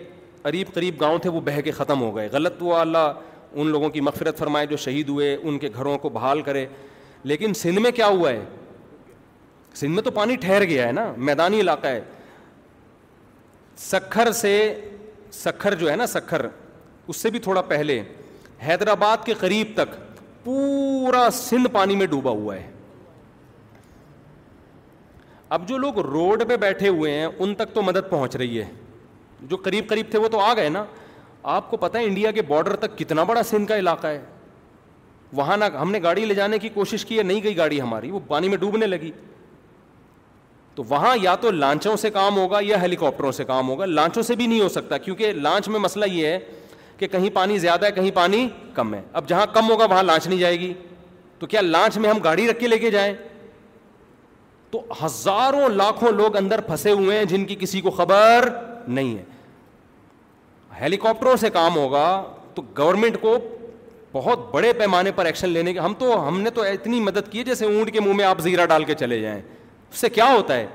قریب 0.43 0.73
قریب 0.75 1.01
گاؤں 1.01 1.19
تھے 1.27 1.31
وہ 1.31 1.41
بہہ 1.45 1.61
کے 1.65 1.71
ختم 1.81 2.01
ہو 2.03 2.15
گئے 2.17 2.29
غلط 2.33 2.63
وہ 2.63 2.75
اللہ 2.77 3.13
ان 3.53 3.67
لوگوں 3.73 3.89
کی 3.91 4.01
مغفرت 4.09 4.39
فرمائے 4.39 4.67
جو 4.67 4.77
شہید 4.87 5.09
ہوئے 5.09 5.35
ان 5.43 5.59
کے 5.59 5.69
گھروں 5.75 5.97
کو 5.99 6.09
بحال 6.17 6.43
کرے 6.49 6.67
لیکن 7.33 7.55
سندھ 7.63 7.81
میں 7.81 7.91
کیا 8.01 8.07
ہوا 8.07 8.31
ہے 8.31 8.45
سندھ 9.83 9.95
میں 9.95 10.03
تو 10.03 10.11
پانی 10.21 10.37
ٹھہر 10.47 10.65
گیا 10.71 10.87
ہے 10.87 10.93
نا 10.93 11.13
میدانی 11.31 11.61
علاقہ 11.61 11.87
ہے 11.87 12.01
سکھر 13.91 14.33
سے 14.43 14.57
سکھر 15.43 15.75
جو 15.79 15.91
ہے 15.91 15.97
نا 15.97 16.07
سکھر 16.07 16.47
اس 17.09 17.17
سے 17.23 17.31
بھی 17.31 17.39
تھوڑا 17.47 17.63
پہلے 17.75 18.03
حیدرآباد 18.67 19.25
کے 19.25 19.35
قریب 19.41 19.73
تک 19.77 19.97
پورا 20.45 21.29
سندھ 21.33 21.69
پانی 21.73 21.97
میں 21.97 22.07
ڈوبا 22.13 22.31
ہوا 22.43 22.57
ہے 22.57 22.71
اب 25.57 25.69
جو 25.69 25.79
لوگ 25.79 25.99
روڈ 26.11 26.43
پہ 26.49 26.57
بیٹھے 26.67 26.89
ہوئے 26.89 27.11
ہیں 27.19 27.27
ان 27.27 27.55
تک 27.55 27.75
تو 27.75 27.83
مدد 27.83 28.09
پہنچ 28.11 28.37
رہی 28.37 28.59
ہے 28.61 28.65
جو 29.49 29.57
قریب 29.65 29.89
قریب 29.89 30.07
تھے 30.11 30.19
وہ 30.19 30.29
تو 30.35 30.41
آ 30.41 30.53
گئے 30.57 30.69
نا 30.77 30.85
آپ 31.57 31.71
کو 31.71 31.77
پتا 31.77 31.99
انڈیا 31.99 32.31
کے 32.39 32.43
بارڈر 32.51 32.77
تک 32.87 32.97
کتنا 32.99 33.23
بڑا 33.31 33.43
سندھ 33.51 33.69
کا 33.69 33.77
علاقہ 33.79 34.07
ہے 34.07 34.23
وہاں 35.39 35.57
نہ 35.57 35.65
ہم 35.81 35.91
نے 35.91 36.01
گاڑی 36.03 36.25
لے 36.25 36.35
جانے 36.35 36.59
کی 36.59 36.69
کوشش 36.75 37.05
کی 37.07 37.19
ہے 37.19 37.23
نہیں 37.23 37.43
گئی 37.43 37.57
گاڑی 37.57 37.81
ہماری 37.81 38.11
وہ 38.11 38.21
پانی 38.29 38.49
میں 38.49 38.57
ڈوبنے 38.59 38.87
لگی 38.87 39.11
تو 40.77 40.83
وہاں 40.89 41.15
یا 41.23 41.35
تو 41.41 41.51
لانچوں 41.51 41.95
سے 41.97 42.11
کام 42.11 42.37
ہوگا 42.37 42.59
یا 42.63 42.81
ہیلی 42.83 42.97
کاپٹروں 42.97 43.33
سے 43.33 43.45
کام 43.45 43.69
ہوگا 43.69 43.85
لانچوں 43.87 44.23
سے 44.23 44.35
بھی 44.37 44.47
نہیں 44.47 44.61
ہو 44.61 44.69
سکتا 44.69 44.99
کیونکہ 44.99 45.33
لانچ 45.33 45.69
میں 45.69 45.81
مسئلہ 45.81 46.05
یہ 46.13 46.27
ہے 46.27 46.39
کہ 46.99 47.07
کہیں 47.13 47.29
پانی 47.35 47.59
زیادہ 47.59 47.87
ہے 47.87 47.91
کہیں 47.93 48.11
پانی 48.15 48.49
کم 48.75 48.95
ہے 48.95 49.01
اب 49.21 49.29
جہاں 49.29 49.47
کم 49.53 49.71
ہوگا 49.71 49.85
وہاں 49.91 50.03
لانچ 50.03 50.27
نہیں 50.27 50.39
جائے 50.39 50.59
گی 50.61 50.73
تو 51.39 51.47
کیا 51.53 51.61
لانچ 51.61 51.97
میں 51.99 52.11
ہم 52.11 52.19
گاڑی 52.25 52.49
رکھ 52.51 52.61
کے 52.61 52.69
لے 52.69 52.79
کے 52.79 52.91
جائیں 52.91 53.13
تو 54.71 54.83
ہزاروں 55.05 55.69
لاکھوں 55.69 56.11
لوگ 56.13 56.37
اندر 56.37 56.61
پھنسے 56.67 56.91
ہوئے 56.93 57.19
ہیں 57.19 57.25
جن 57.35 57.45
کی 57.47 57.57
کسی 57.61 57.81
کو 57.81 57.91
خبر 57.99 58.49
نہیں 58.87 59.17
ہے 59.19 59.25
ہیلی 60.81 60.97
کاپٹروں 61.03 61.37
سے 61.41 61.51
کام 61.51 61.77
ہوگا 61.77 62.05
تو 62.55 62.63
گورنمنٹ 62.79 63.21
کو 63.21 63.37
بہت 64.13 64.49
بڑے 64.55 64.73
پیمانے 64.79 65.11
پر 65.13 65.25
ایکشن 65.27 65.49
لینے 65.49 65.73
کے 65.73 65.79
ہم 65.81 65.95
تو 65.99 66.27
ہم 66.29 66.41
نے 66.41 66.51
تو 66.55 66.63
اتنی 66.63 67.01
مدد 67.01 67.31
کی 67.31 67.43
جیسے 67.45 67.65
اونٹ 67.67 67.93
کے 67.93 68.01
منہ 68.01 68.13
میں 68.17 68.25
آپ 68.25 68.41
زیرہ 68.43 68.67
ڈال 68.73 68.85
کے 68.85 68.95
چلے 68.99 69.21
جائیں 69.21 69.41
سے 70.01 70.09
کیا 70.11 70.33
ہوتا 70.33 70.55
ہے 70.57 70.67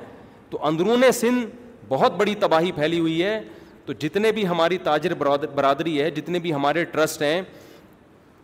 تو 0.50 0.64
اندرون 0.68 1.04
سن 1.14 1.44
بہت 1.88 2.16
بڑی 2.18 2.36
تباہی 2.40 2.72
پھیلی 2.72 3.00
ہوئی 3.00 3.24
ہے 3.24 3.40
تو 3.86 3.94
جتنے 4.00 4.32
بھی 4.32 4.48
ہماری 4.48 4.78
تاجر 4.84 5.14
برادری 5.18 6.02
ہے 6.02 6.10
جتنے 6.12 6.40
بھی 6.40 6.54
ہمارے 6.54 6.84
ٹرسٹ 6.92 7.22
ہیں 7.22 7.42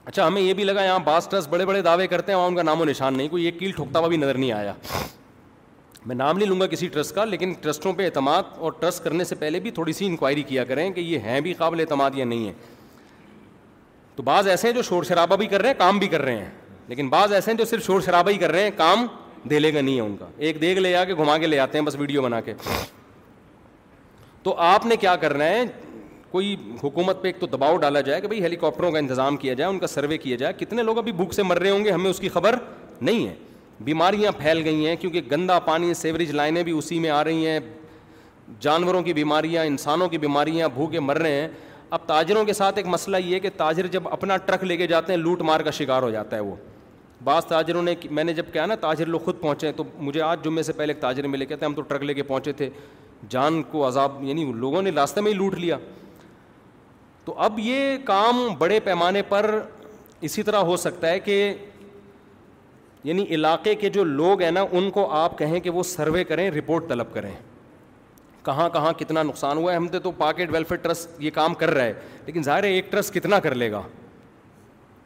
اچھا 0.05 0.25
ہمیں 0.27 0.41
یہ 0.41 0.53
بھی 0.53 0.63
لگا 0.63 0.83
یہاں 0.83 0.99
بعض 1.03 1.27
ٹرسٹ 1.27 1.49
بڑے 1.49 1.65
بڑے 1.65 1.81
دعوے 1.81 2.07
کرتے 2.07 2.31
ہیں 2.31 2.37
وہاں 2.37 2.47
ان 2.47 2.55
کا 2.55 2.61
نام 2.63 2.81
و 2.81 2.85
نشان 2.85 3.17
نہیں 3.17 3.27
کوئی 3.27 3.45
ایک 3.45 3.59
کیل 3.59 3.71
ٹھوکتا 3.75 3.99
ہوا 3.99 4.07
بھی 4.07 4.17
نظر 4.17 4.37
نہیں 4.37 4.51
آیا 4.51 4.73
میں 6.05 6.15
نام 6.15 6.37
نہیں 6.37 6.49
لوں 6.49 6.59
گا 6.59 6.65
کسی 6.67 6.87
ٹرسٹ 6.93 7.13
کا 7.15 7.25
لیکن 7.25 7.53
ٹرسٹوں 7.61 7.93
پہ 7.93 8.05
اعتماد 8.05 8.57
اور 8.59 8.71
ٹرسٹ 8.79 9.03
کرنے 9.03 9.23
سے 9.23 9.35
پہلے 9.35 9.59
بھی 9.59 9.71
تھوڑی 9.71 9.93
سی 9.93 10.05
انکوائری 10.05 10.43
کیا 10.47 10.63
کریں 10.63 10.89
کہ 10.93 10.99
یہ 11.01 11.19
ہیں 11.19 11.39
بھی 11.41 11.53
قابل 11.57 11.79
اعتماد 11.79 12.11
یا 12.15 12.25
نہیں 12.25 12.47
ہے 12.47 12.53
تو 14.15 14.23
بعض 14.23 14.47
ایسے 14.47 14.67
ہیں 14.67 14.75
جو 14.75 14.81
شور 14.89 15.03
شرابہ 15.03 15.35
بھی 15.35 15.47
کر 15.47 15.61
رہے 15.61 15.69
ہیں 15.69 15.77
کام 15.79 15.97
بھی 15.99 16.07
کر 16.07 16.21
رہے 16.21 16.35
ہیں 16.37 16.49
لیکن 16.87 17.09
بعض 17.09 17.33
ایسے 17.33 17.51
ہیں 17.51 17.57
جو 17.57 17.65
صرف 17.65 17.85
شور 17.85 18.01
شرابہ 18.01 18.31
ہی 18.31 18.37
کر 18.37 18.51
رہے 18.51 18.63
ہیں 18.63 18.71
کام 18.77 19.05
دہلے 19.49 19.71
کا 19.71 19.81
نہیں 19.81 19.95
ہے 19.95 20.01
ان 20.01 20.15
کا 20.19 20.25
ایک 20.37 20.59
دیکھ 20.61 20.79
لے 20.79 20.95
آ 20.95 21.03
کے 21.05 21.13
گھما 21.15 21.37
کے 21.37 21.47
لے 21.47 21.59
آتے 21.59 21.77
ہیں 21.77 21.85
بس 21.85 21.95
ویڈیو 21.99 22.21
بنا 22.21 22.39
کے 22.41 22.53
تو 24.43 24.55
آپ 24.61 24.85
نے 24.85 24.95
کیا 25.01 25.15
کرنا 25.21 25.45
ہے 25.49 25.61
کوئی 26.31 26.55
حکومت 26.83 27.21
پہ 27.21 27.27
ایک 27.27 27.39
تو 27.39 27.45
دباؤ 27.47 27.77
ڈالا 27.81 28.01
جائے 28.07 28.21
کہ 28.21 28.27
بھائی 28.27 28.41
ہیلی 28.43 28.55
کاپٹروں 28.61 28.91
کا 28.91 28.97
انتظام 28.99 29.37
کیا 29.37 29.53
جائے 29.53 29.69
ان 29.71 29.79
کا 29.79 29.87
سروے 29.87 30.17
کیا 30.17 30.35
جائے 30.37 30.53
کتنے 30.59 30.83
لوگ 30.83 30.97
ابھی 30.97 31.11
بھوک 31.11 31.33
سے 31.33 31.43
مر 31.43 31.59
رہے 31.59 31.69
ہوں 31.69 31.85
گے 31.85 31.91
ہمیں 31.91 32.09
اس 32.09 32.19
کی 32.19 32.29
خبر 32.29 32.55
نہیں 33.01 33.27
ہے 33.27 33.33
بیماریاں 33.83 34.31
پھیل 34.37 34.61
گئی 34.65 34.87
ہیں 34.87 34.95
کیونکہ 34.99 35.21
گندا 35.31 35.59
پانی 35.59 35.93
سیوریج 36.01 36.31
لائنیں 36.31 36.61
بھی 36.63 36.71
اسی 36.77 36.99
میں 36.99 37.09
آ 37.09 37.23
رہی 37.23 37.47
ہیں 37.47 37.59
جانوروں 38.61 39.01
کی 39.03 39.13
بیماریاں 39.13 39.63
انسانوں 39.65 40.07
کی 40.09 40.17
بیماریاں 40.17 40.69
بھوکے 40.73 40.99
مر 40.99 41.17
رہے 41.21 41.41
ہیں 41.41 41.47
اب 41.89 42.05
تاجروں 42.05 42.43
کے 42.45 42.53
ساتھ 42.53 42.77
ایک 42.77 42.87
مسئلہ 42.87 43.17
یہ 43.25 43.33
ہے 43.35 43.39
کہ 43.39 43.49
تاجر 43.57 43.87
جب 43.91 44.07
اپنا 44.11 44.37
ٹرک 44.45 44.63
لے 44.63 44.77
کے 44.77 44.87
جاتے 44.87 45.13
ہیں 45.13 45.19
لوٹ 45.19 45.41
مار 45.51 45.59
کا 45.63 45.71
شکار 45.79 46.03
ہو 46.03 46.09
جاتا 46.11 46.35
ہے 46.35 46.41
وہ 46.41 46.55
بعض 47.25 47.43
تاجروں 47.49 47.81
نے 47.83 47.93
میں 48.11 48.23
نے 48.23 48.33
جب 48.33 48.45
کہا 48.53 48.65
نا 48.65 48.75
تاجر 48.81 49.05
لوگ 49.13 49.19
خود 49.25 49.39
پہنچے 49.41 49.67
ہیں 49.67 49.73
تو 49.77 49.83
مجھے 50.07 50.21
آج 50.21 50.43
جمعے 50.43 50.63
سے 50.63 50.73
پہلے 50.73 50.93
ایک 50.93 50.99
تاجر 51.01 51.27
ملے 51.27 51.45
کہتے 51.45 51.65
ہیں 51.65 51.69
ہم 51.71 51.75
تو 51.75 51.81
ٹرک 51.91 52.03
لے 52.03 52.13
کے 52.13 52.23
پہنچے 52.23 52.51
تھے 52.59 52.69
جان 53.29 53.61
کو 53.71 53.87
عذاب 53.87 54.23
یعنی 54.23 54.51
لوگوں 54.65 54.81
نے 54.81 54.91
راستے 54.95 55.21
میں 55.21 55.31
ہی 55.31 55.35
لوٹ 55.37 55.55
لیا 55.59 55.77
تو 57.25 57.33
اب 57.47 57.57
یہ 57.63 57.97
کام 58.05 58.47
بڑے 58.57 58.79
پیمانے 58.89 59.21
پر 59.29 59.59
اسی 60.29 60.43
طرح 60.49 60.59
ہو 60.69 60.75
سکتا 60.85 61.09
ہے 61.09 61.19
کہ 61.29 61.37
یعنی 63.09 63.23
علاقے 63.35 63.73
کے 63.81 63.89
جو 63.97 64.03
لوگ 64.21 64.41
ہیں 64.41 64.51
نا 64.51 64.63
ان 64.77 64.89
کو 64.91 65.09
آپ 65.23 65.37
کہیں 65.37 65.59
کہ 65.65 65.69
وہ 65.69 65.83
سروے 65.95 66.23
کریں 66.31 66.49
رپورٹ 66.51 66.87
طلب 66.89 67.13
کریں 67.13 67.31
کہاں 68.45 68.69
کہاں 68.73 68.93
کتنا 68.99 69.23
نقصان 69.33 69.57
ہوا 69.57 69.71
ہے 69.71 69.77
ہم 69.77 69.87
تو 70.03 70.11
پاکٹ 70.23 70.51
ویلفیئر 70.51 70.83
ٹرسٹ 70.87 71.21
یہ 71.23 71.31
کام 71.33 71.53
کر 71.61 71.73
رہا 71.73 71.83
ہے 71.85 71.93
لیکن 72.25 72.43
ظاہر 72.43 72.63
ہے 72.63 72.71
ایک 72.73 72.91
ٹرسٹ 72.91 73.13
کتنا 73.13 73.39
کر 73.47 73.55
لے 73.55 73.71
گا 73.71 73.81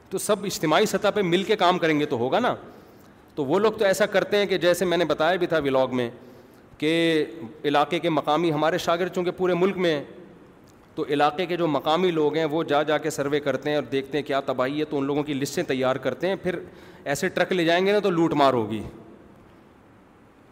تو 0.10 0.18
سب 0.18 0.46
اجتماعی 0.46 0.86
سطح 0.86 1.08
پہ 1.16 1.22
مل 1.22 1.44
کے 1.48 1.56
کام 1.56 1.80
کریں 1.80 2.00
گے 2.00 2.06
تو 2.10 2.18
ہوگا 2.18 2.40
نا 2.40 2.54
تو 3.36 3.46
وہ 3.46 3.60
لوگ 3.60 3.72
تو 3.80 3.86
ایسا 3.86 4.06
کرتے 4.14 4.38
ہیں 4.38 4.46
کہ 4.46 4.58
جیسے 4.58 4.86
میں 4.86 4.98
نے 4.98 5.06
بتایا 5.06 5.36
بھی 5.42 5.48
تھا 5.48 5.58
ولاگ 5.64 5.94
میں 5.96 6.10
کہ 6.78 6.90
علاقے 7.66 8.00
کے 8.00 8.10
مقامی 8.10 8.52
ہمارے 8.54 8.78
شاگرد 8.78 9.14
چونکہ 9.16 9.32
پورے 9.38 9.54
ملک 9.60 9.78
میں 9.78 9.94
ہیں 9.96 10.04
تو 10.96 11.06
علاقے 11.14 11.46
کے 11.46 11.58
جو 11.58 11.68
مقامی 11.68 12.10
لوگ 12.12 12.36
ہیں 12.36 12.46
وہ 12.52 12.64
جا 12.72 12.82
جا 12.84 12.98
کے 12.98 13.10
سروے 13.10 13.40
کرتے 13.40 13.70
ہیں 13.70 13.76
اور 13.78 13.84
دیکھتے 13.92 14.18
ہیں 14.18 14.26
کیا 14.26 14.40
تباہی 14.46 14.80
ہے 14.80 14.86
تو 14.86 14.98
ان 14.98 15.06
لوگوں 15.06 15.24
کی 15.24 15.34
لسٹیں 15.34 15.64
تیار 15.68 15.96
کرتے 16.06 16.28
ہیں 16.28 16.36
پھر 16.44 16.60
ایسے 17.04 17.28
ٹرک 17.36 17.52
لے 17.52 17.66
جائیں 17.66 17.86
گے 17.86 17.92
نا 17.92 18.00
تو 18.04 18.10
لوٹ 18.10 18.34
مار 18.38 18.54
ہوگی 18.54 18.82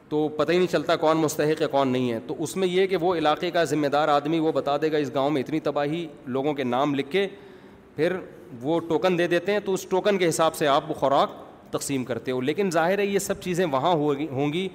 تو 0.10 0.28
پتہ 0.38 0.52
ہی 0.52 0.58
نہیں 0.58 0.68
چلتا 0.72 0.96
کون 0.96 1.18
مستحق 1.18 1.62
ہے 1.62 1.68
کون 1.72 1.88
نہیں 1.92 2.12
ہے 2.12 2.20
تو 2.28 2.36
اس 2.44 2.56
میں 2.56 2.68
یہ 2.68 2.88
کہ 2.88 2.98
وہ 3.02 3.16
علاقے 3.16 3.50
کا 3.52 3.64
ذمہ 3.74 3.88
دار 3.94 4.08
آدمی 4.10 4.40
وہ 4.40 4.52
بتا 4.56 4.76
دے 4.82 4.92
گا 4.92 4.98
اس 4.98 5.14
گاؤں 5.16 5.30
میں 5.30 5.42
اتنی 5.42 5.60
تباہی 5.60 6.06
لوگوں 6.38 6.54
کے 6.60 6.64
نام 6.64 6.96
لکھ 6.96 7.12
کے 7.12 7.28
پھر 7.96 8.14
وہ 8.62 8.80
ٹوکن 8.88 9.18
دے 9.18 9.28
دیتے 9.28 9.52
ہیں 9.52 9.60
تو 9.66 9.74
اس 9.74 9.86
ٹوکن 9.90 10.18
کے 10.18 10.30
حساب 10.30 10.56
سے 10.56 10.68
آپ 10.68 10.90
وہ 10.90 10.94
خوراک 11.00 11.30
تقسیم 11.72 12.04
کرتے 12.06 12.32
ہو 12.32 12.42
لیکن 12.42 12.70
ظاہر 12.72 13.00
ہے 13.00 13.06
یہ 13.06 13.20
سب 13.20 13.42
چیزیں 13.42 13.66
وہاں 13.72 13.92
ہوگی 13.94 14.28
ہوں 14.32 14.54
گی 14.54 14.68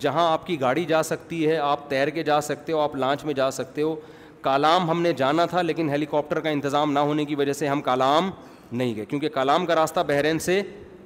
جہاں 0.00 0.30
آپ 0.32 0.46
کی 0.46 0.60
گاڑی 0.60 0.84
جا 0.84 1.02
سکتی 1.02 1.46
ہے 1.48 1.56
آپ 1.56 1.88
تیر 1.90 2.08
کے 2.10 2.22
جا 2.22 2.40
سکتے 2.40 2.72
ہو 2.72 2.78
آپ 2.80 2.94
لانچ 2.96 3.24
میں 3.24 3.34
جا 3.34 3.50
سکتے 3.50 3.82
ہو 3.82 3.94
کالام 4.42 4.88
ہم 4.90 5.02
نے 5.02 5.12
جانا 5.16 5.44
تھا 5.50 5.62
لیکن 5.62 5.88
ہیلی 5.90 6.06
کاپٹر 6.10 6.40
کا 6.40 6.48
انتظام 6.50 6.92
نہ 6.92 6.98
ہونے 6.98 7.24
کی 7.24 7.34
وجہ 7.34 7.52
سے 7.52 7.68
ہم 7.68 7.80
کالام 7.82 8.30
نہیں 8.72 8.94
گئے 8.96 9.04
کیونکہ 9.04 9.28
کالام 9.34 9.66
کا 9.66 9.74
راستہ 9.74 10.00
بحرین 10.08 10.38
سے 10.38 10.60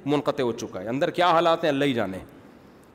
منقطع 0.05 0.43
ہو 0.43 0.51
چکا 0.51 0.81
ہے 0.81 0.87
اندر 0.89 1.09
کیا 1.17 1.31
حالات 1.31 1.63
ہیں 1.63 1.71
اللہ 1.71 1.85
ہی 1.85 1.93
جانے 1.93 2.17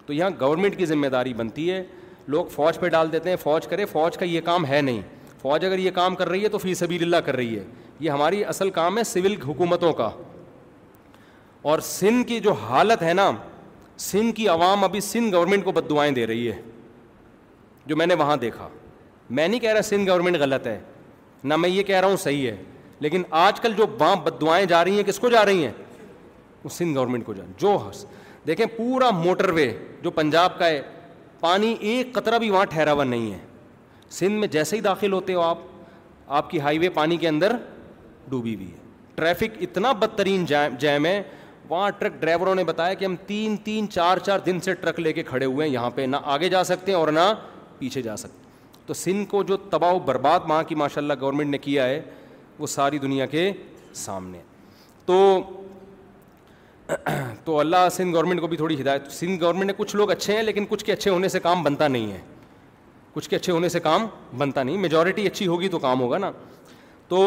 تو 0.06 0.12
یہاں 0.12 0.30
گورنمنٹ 0.40 0.76
کی 0.78 0.86
ذمہ 0.86 1.06
داری 1.12 1.34
بنتی 1.34 1.70
ہے 1.70 1.82
لوگ 2.26 2.46
فوج 2.54 2.78
پہ 2.80 2.88
ڈال 2.88 3.12
دیتے 3.12 3.28
ہیں 3.30 3.36
فوج 3.42 3.66
کرے 3.66 3.84
فوج 3.92 4.16
کا 4.18 4.24
یہ 4.24 4.40
کام 4.44 4.66
ہے 4.66 4.80
نہیں 4.82 5.00
فوج 5.42 5.64
اگر 5.64 5.78
یہ 5.78 5.90
کام 5.94 6.14
کر 6.16 6.28
رہی 6.28 6.42
ہے 6.42 6.48
تو 6.48 6.58
فی 6.58 6.74
سبیل 6.74 7.02
اللہ 7.02 7.16
کر 7.26 7.36
رہی 7.36 7.56
ہے 7.58 7.64
یہ 8.00 8.10
ہماری 8.10 8.44
اصل 8.44 8.70
کام 8.70 8.98
ہے 8.98 9.04
سول 9.04 9.34
حکومتوں 9.46 9.92
کا 9.92 10.10
اور 11.70 11.78
سندھ 11.84 12.26
کی 12.28 12.38
جو 12.40 12.52
حالت 12.68 13.02
ہے 13.02 13.12
نا 13.14 13.30
سندھ 14.10 14.34
کی 14.34 14.46
عوام 14.48 14.84
ابھی 14.84 15.00
سندھ 15.00 15.34
گورنمنٹ 15.34 15.64
کو 15.64 15.72
بد 15.72 15.88
دعائیں 15.90 16.12
دے 16.14 16.26
رہی 16.26 16.46
ہے 16.50 16.60
جو 17.86 17.96
میں 17.96 18.06
نے 18.06 18.14
وہاں 18.20 18.36
دیکھا 18.36 18.68
میں 19.30 19.46
نہیں 19.48 19.60
کہہ 19.60 19.72
رہا 19.72 19.82
سندھ 19.82 20.08
گورنمنٹ 20.10 20.36
غلط 20.40 20.66
ہے 20.66 20.78
نہ 21.44 21.56
میں 21.56 21.68
یہ 21.68 21.82
کہہ 21.82 22.00
رہا 22.00 22.08
ہوں 22.08 22.16
صحیح 22.16 22.50
ہے 22.50 22.56
لیکن 23.00 23.22
آج 23.40 23.60
کل 23.60 23.72
جو 23.76 23.86
وہاں 23.98 24.16
بد 24.24 24.40
دعائیں 24.40 24.64
جا 24.66 24.84
رہی 24.84 24.96
ہیں 24.96 25.02
کس 25.06 25.18
کو 25.18 25.28
جا 25.30 25.44
رہی 25.46 25.64
ہیں 25.64 25.72
وہ 26.64 26.68
سندھ 26.72 26.98
گورنمنٹ 26.98 27.26
کو 27.26 27.34
جا 27.34 27.42
جو 27.58 27.78
دیکھیں 28.46 28.64
پورا 28.76 29.10
موٹر 29.10 29.50
وے 29.52 29.70
جو 30.02 30.10
پنجاب 30.18 30.58
کا 30.58 30.66
ہے 30.68 30.80
پانی 31.40 31.74
ایک 31.88 32.12
قطرہ 32.12 32.38
بھی 32.38 32.50
وہاں 32.50 32.64
ٹھہرا 32.70 32.92
ہوا 32.92 33.04
نہیں 33.04 33.32
ہے 33.32 33.38
سندھ 34.18 34.38
میں 34.40 34.48
جیسے 34.48 34.76
ہی 34.76 34.80
داخل 34.80 35.12
ہوتے 35.12 35.34
ہو 35.34 35.40
آپ 35.40 35.58
آپ 36.38 36.48
کی 36.50 36.60
ہائی 36.60 36.78
وے 36.78 36.88
پانی 36.90 37.16
کے 37.16 37.28
اندر 37.28 37.56
ڈوبی 38.30 38.54
ہوئی 38.54 38.70
ہے 38.72 38.86
ٹریفک 39.14 39.56
اتنا 39.62 39.92
بدترین 40.00 40.44
جیم 40.78 41.06
ہے 41.06 41.20
وہاں 41.68 41.88
ٹرک 41.98 42.12
ڈرائیوروں 42.20 42.54
نے 42.54 42.64
بتایا 42.64 42.94
کہ 42.94 43.04
ہم 43.04 43.14
تین 43.26 43.56
تین 43.64 43.88
چار 43.90 44.18
چار 44.26 44.38
دن 44.46 44.60
سے 44.64 44.74
ٹرک 44.74 45.00
لے 45.00 45.12
کے 45.12 45.22
کھڑے 45.22 45.44
ہوئے 45.44 45.66
ہیں 45.66 45.72
یہاں 45.74 45.90
پہ 45.94 46.02
نہ 46.10 46.16
آگے 46.34 46.48
جا 46.48 46.62
سکتے 46.64 46.92
ہیں 46.92 46.98
اور 46.98 47.08
نہ 47.12 47.20
پیچھے 47.78 48.02
جا 48.02 48.16
سکتے 48.16 48.36
ہیں 48.46 48.86
تو 48.86 48.94
سندھ 48.94 49.28
کو 49.30 49.42
جو 49.48 49.56
تباہ 49.72 49.92
و 49.94 49.98
برباد 50.06 50.40
وہاں 50.48 50.62
کی 50.68 50.74
ماشاء 50.74 51.00
اللہ 51.02 51.12
گورنمنٹ 51.20 51.50
نے 51.50 51.58
کیا 51.66 51.86
ہے 51.88 52.00
وہ 52.58 52.66
ساری 52.66 52.98
دنیا 52.98 53.26
کے 53.34 53.50
سامنے 54.04 54.38
تو 55.06 55.18
تو 57.44 57.58
اللہ 57.60 57.88
سندھ 57.92 58.14
گورنمنٹ 58.16 58.40
کو 58.40 58.46
بھی 58.48 58.56
تھوڑی 58.56 58.80
ہدایت 58.80 59.10
سندھ 59.12 59.42
گورنمنٹ 59.44 59.66
نے 59.66 59.72
کچھ 59.76 59.94
لوگ 59.96 60.10
اچھے 60.10 60.36
ہیں 60.36 60.42
لیکن 60.42 60.64
کچھ 60.68 60.84
کے 60.84 60.92
اچھے 60.92 61.10
ہونے 61.10 61.28
سے 61.28 61.40
کام 61.40 61.62
بنتا 61.62 61.88
نہیں 61.88 62.12
ہے 62.12 62.18
کچھ 63.14 63.28
کے 63.30 63.36
اچھے 63.36 63.52
ہونے 63.52 63.68
سے 63.68 63.80
کام 63.80 64.06
بنتا 64.38 64.62
نہیں 64.62 64.78
میجورٹی 64.78 65.26
اچھی 65.26 65.46
ہوگی 65.46 65.68
تو 65.68 65.78
کام 65.78 66.00
ہوگا 66.00 66.18
نا 66.18 66.30
تو 67.08 67.20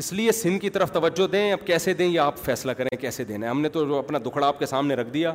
اس 0.00 0.12
لیے 0.12 0.32
سندھ 0.32 0.58
کی 0.60 0.70
طرف 0.70 0.90
توجہ 0.92 1.26
دیں 1.32 1.52
اب 1.52 1.66
کیسے 1.66 1.92
دیں 1.98 2.06
یا 2.12 2.24
آپ 2.26 2.38
فیصلہ 2.44 2.72
کریں 2.78 2.88
کیسے 3.00 3.24
دینا 3.24 3.46
ہے 3.46 3.50
ہم 3.50 3.60
نے 3.60 3.68
تو 3.76 3.98
اپنا 3.98 4.18
دکھڑا 4.24 4.46
آپ 4.46 4.58
کے 4.58 4.66
سامنے 4.66 4.94
رکھ 4.94 5.10
دیا 5.12 5.32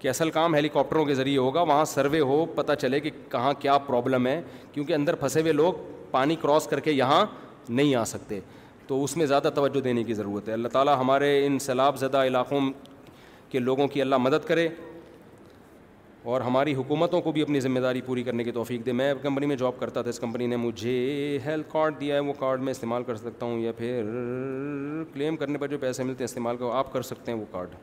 کہ 0.00 0.08
اصل 0.08 0.30
کام 0.30 0.54
ہیلی 0.54 0.68
کاپٹروں 0.72 1.04
کے 1.04 1.14
ذریعے 1.14 1.38
ہوگا 1.38 1.60
وہاں 1.70 1.84
سروے 1.92 2.20
ہو 2.20 2.44
پتہ 2.54 2.72
چلے 2.80 3.00
کہ 3.00 3.10
کہاں 3.30 3.52
کیا 3.60 3.76
پرابلم 3.86 4.26
ہے 4.26 4.40
کیونکہ 4.72 4.92
اندر 4.94 5.14
پھنسے 5.22 5.40
ہوئے 5.40 5.52
لوگ 5.52 5.72
پانی 6.10 6.36
کراس 6.42 6.66
کر 6.70 6.80
کے 6.80 6.92
یہاں 6.92 7.24
نہیں 7.68 7.94
آ 7.94 8.04
سکتے 8.12 8.40
تو 8.86 9.02
اس 9.04 9.16
میں 9.16 9.26
زیادہ 9.26 9.50
توجہ 9.54 9.80
دینے 9.84 10.04
کی 10.04 10.14
ضرورت 10.14 10.48
ہے 10.48 10.52
اللہ 10.54 10.68
تعالیٰ 10.72 10.96
ہمارے 11.00 11.46
ان 11.46 11.58
سیلاب 11.58 11.98
زدہ 12.00 12.22
علاقوں 12.26 12.60
کے 13.50 13.58
لوگوں 13.58 13.88
کی 13.88 14.00
اللہ 14.02 14.16
مدد 14.28 14.44
کرے 14.48 14.68
اور 16.24 16.40
ہماری 16.40 16.74
حکومتوں 16.74 17.20
کو 17.22 17.32
بھی 17.32 17.42
اپنی 17.42 17.60
ذمہ 17.60 17.78
داری 17.80 18.00
پوری 18.06 18.22
کرنے 18.24 18.44
کی 18.44 18.52
توفیق 18.52 18.84
دے 18.86 18.92
میں 18.92 19.12
کمپنی 19.22 19.46
میں 19.46 19.56
جاب 19.56 19.78
کرتا 19.80 20.02
تھا 20.02 20.10
اس 20.10 20.18
کمپنی 20.20 20.46
نے 20.46 20.56
مجھے 20.56 21.38
ہیلتھ 21.44 21.70
کارڈ 21.72 22.00
دیا 22.00 22.14
ہے 22.14 22.20
وہ 22.20 22.32
کارڈ 22.38 22.62
میں 22.62 22.70
استعمال 22.70 23.02
کر 23.06 23.16
سکتا 23.16 23.46
ہوں 23.46 23.58
یا 23.60 23.72
پھر 23.78 24.02
کلیم 25.12 25.36
کرنے 25.40 25.58
پر 25.58 25.66
جو 25.68 25.78
پیسے 25.80 26.02
ملتے 26.04 26.22
ہیں 26.24 26.28
استعمال 26.28 26.56
آپ 26.72 26.92
کر 26.92 27.02
سکتے 27.10 27.32
ہیں 27.32 27.38
وہ 27.38 27.44
کارڈ 27.52 27.74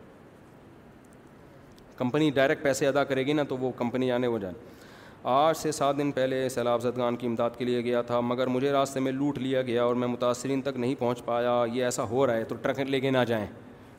کمپنی 1.98 2.30
ڈائریکٹ 2.36 2.64
پیسے 2.64 2.88
ادا 2.88 3.04
کرے 3.10 3.26
گی 3.26 3.34
نا 3.34 3.44
تو 3.50 3.58
وہ 3.58 3.72
کمپنی 3.78 4.12
آنے 4.12 4.28
ہو 4.28 4.38
جائے 4.38 4.54
آج 5.34 5.56
سے 5.58 5.72
سات 5.72 5.98
دن 5.98 6.12
پہلے 6.16 6.48
سیلاب 6.50 6.82
زدگان 6.82 7.16
کی 7.18 7.28
امداد 7.28 7.50
کے 7.58 7.66
لیے 7.66 7.84
گیا 7.84 8.02
تھا 8.10 8.20
مگر 8.22 8.48
مجھے 8.48 8.72
راستے 8.72 9.00
میں 9.00 9.12
لوٹ 9.12 9.38
لیا 9.40 9.62
گیا 9.70 9.84
اور 9.84 9.96
میں 10.02 10.08
متاثرین 10.08 10.62
تک 10.62 10.78
نہیں 10.78 10.96
پہنچ 11.00 11.24
پایا 11.26 11.64
یہ 11.74 11.84
ایسا 11.84 12.04
ہو 12.10 12.26
رہا 12.28 12.36
ہے 12.38 12.44
تو 12.48 12.56
ٹرک 12.62 12.80
لے 12.90 13.00
کے 13.00 13.12
نہ 13.12 13.24
جائیں 13.28 13.46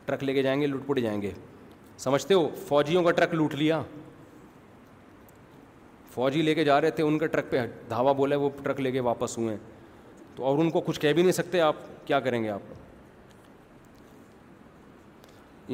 ٹرک 0.07 0.25
لے 0.25 0.33
کے 0.35 0.43
جائیں 0.43 0.61
گے 0.61 0.67
لٹ 0.67 0.87
پٹ 0.87 0.99
جائیں 1.03 1.21
گے 1.23 1.31
سمجھتے 1.99 2.35
ہو 2.35 2.49
فوجیوں 2.69 3.03
کا 3.05 3.11
ٹرک 3.11 3.35
لوٹ 3.35 3.55
لیا 3.55 3.81
فوجی 6.17 6.43
لے 6.43 6.55
کے 6.55 6.65
جا 6.65 6.81
رہے 6.81 6.91
تھے 6.99 7.03
ان 7.05 7.19
کے 7.19 7.27
ٹرک 7.33 7.51
پہ 7.51 7.61
بولا 8.17 8.35
ہے 8.37 8.41
وہ 8.41 8.49
ٹرک 8.63 8.79
لے 8.81 8.91
کے 8.91 9.01
واپس 9.07 9.37
ہوئے 9.39 9.51
ہیں 9.55 9.61
تو 10.37 10.45
اور 10.51 10.59
ان 10.59 10.71
کو 10.71 10.81
کچھ 10.87 11.01
کہہ 11.01 11.13
بھی 11.13 11.23
نہیں 11.23 11.33
سکتے 11.33 11.61
آپ 11.61 11.77
کیا 12.07 12.21
کریں 12.27 12.43
گے 12.45 12.49
آپ 12.51 12.63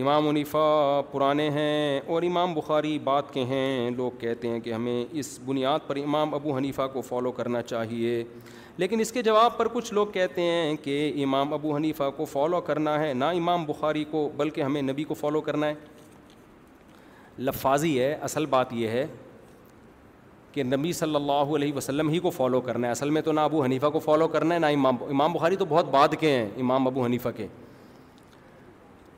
امام 0.02 0.26
منیفا 0.26 0.58
پرانے 1.12 1.48
ہیں 1.50 2.00
اور 2.12 2.22
امام 2.26 2.54
بخاری 2.54 2.98
بات 3.04 3.32
کے 3.32 3.44
ہیں 3.44 3.90
لوگ 3.96 4.10
کہتے 4.20 4.48
ہیں 4.48 4.60
کہ 4.60 4.72
ہمیں 4.72 5.04
اس 5.20 5.38
بنیاد 5.46 5.86
پر 5.86 5.96
امام 6.04 6.34
ابو 6.34 6.56
حنیفہ 6.56 6.86
کو 6.92 7.00
فالو 7.08 7.32
کرنا 7.40 7.62
چاہیے 7.62 8.22
لیکن 8.76 9.00
اس 9.00 9.12
کے 9.12 9.22
جواب 9.22 9.56
پر 9.56 9.68
کچھ 9.72 9.92
لوگ 9.94 10.06
کہتے 10.12 10.42
ہیں 10.42 10.74
کہ 10.84 10.96
امام 11.24 11.52
ابو 11.54 11.76
حنیفہ 11.76 12.10
کو 12.16 12.24
فالو 12.32 12.60
کرنا 12.70 12.98
ہے 13.00 13.12
نہ 13.14 13.24
امام 13.42 13.64
بخاری 13.66 14.04
کو 14.10 14.28
بلکہ 14.36 14.60
ہمیں 14.62 14.82
نبی 14.82 15.04
کو 15.04 15.14
فالو 15.24 15.40
کرنا 15.50 15.66
ہے 15.66 15.74
لفاظی 17.48 17.98
ہے 18.00 18.12
اصل 18.30 18.46
بات 18.56 18.72
یہ 18.72 18.88
ہے 18.98 19.06
کہ 20.52 20.62
نبی 20.62 20.92
صلی 20.92 21.14
اللہ 21.16 21.54
علیہ 21.56 21.72
وسلم 21.74 22.08
ہی 22.08 22.18
کو 22.26 22.30
فالو 22.30 22.60
کرنا 22.60 22.86
ہے 22.86 22.92
اصل 22.92 23.10
میں 23.10 23.20
تو 23.24 23.32
نہ 23.32 23.40
ابو 23.40 23.62
حنیفہ 23.64 23.86
کو 23.92 23.98
فالو 23.98 24.28
کرنا 24.28 24.54
ہے 24.54 24.58
نہ 24.60 24.66
امام 24.74 24.96
امام 25.10 25.32
بخاری 25.32 25.56
تو 25.56 25.64
بہت 25.68 25.90
بعد 25.90 26.14
کے 26.20 26.30
ہیں 26.30 26.48
امام 26.60 26.86
ابو 26.86 27.04
حنیفہ 27.04 27.28
کے 27.36 27.46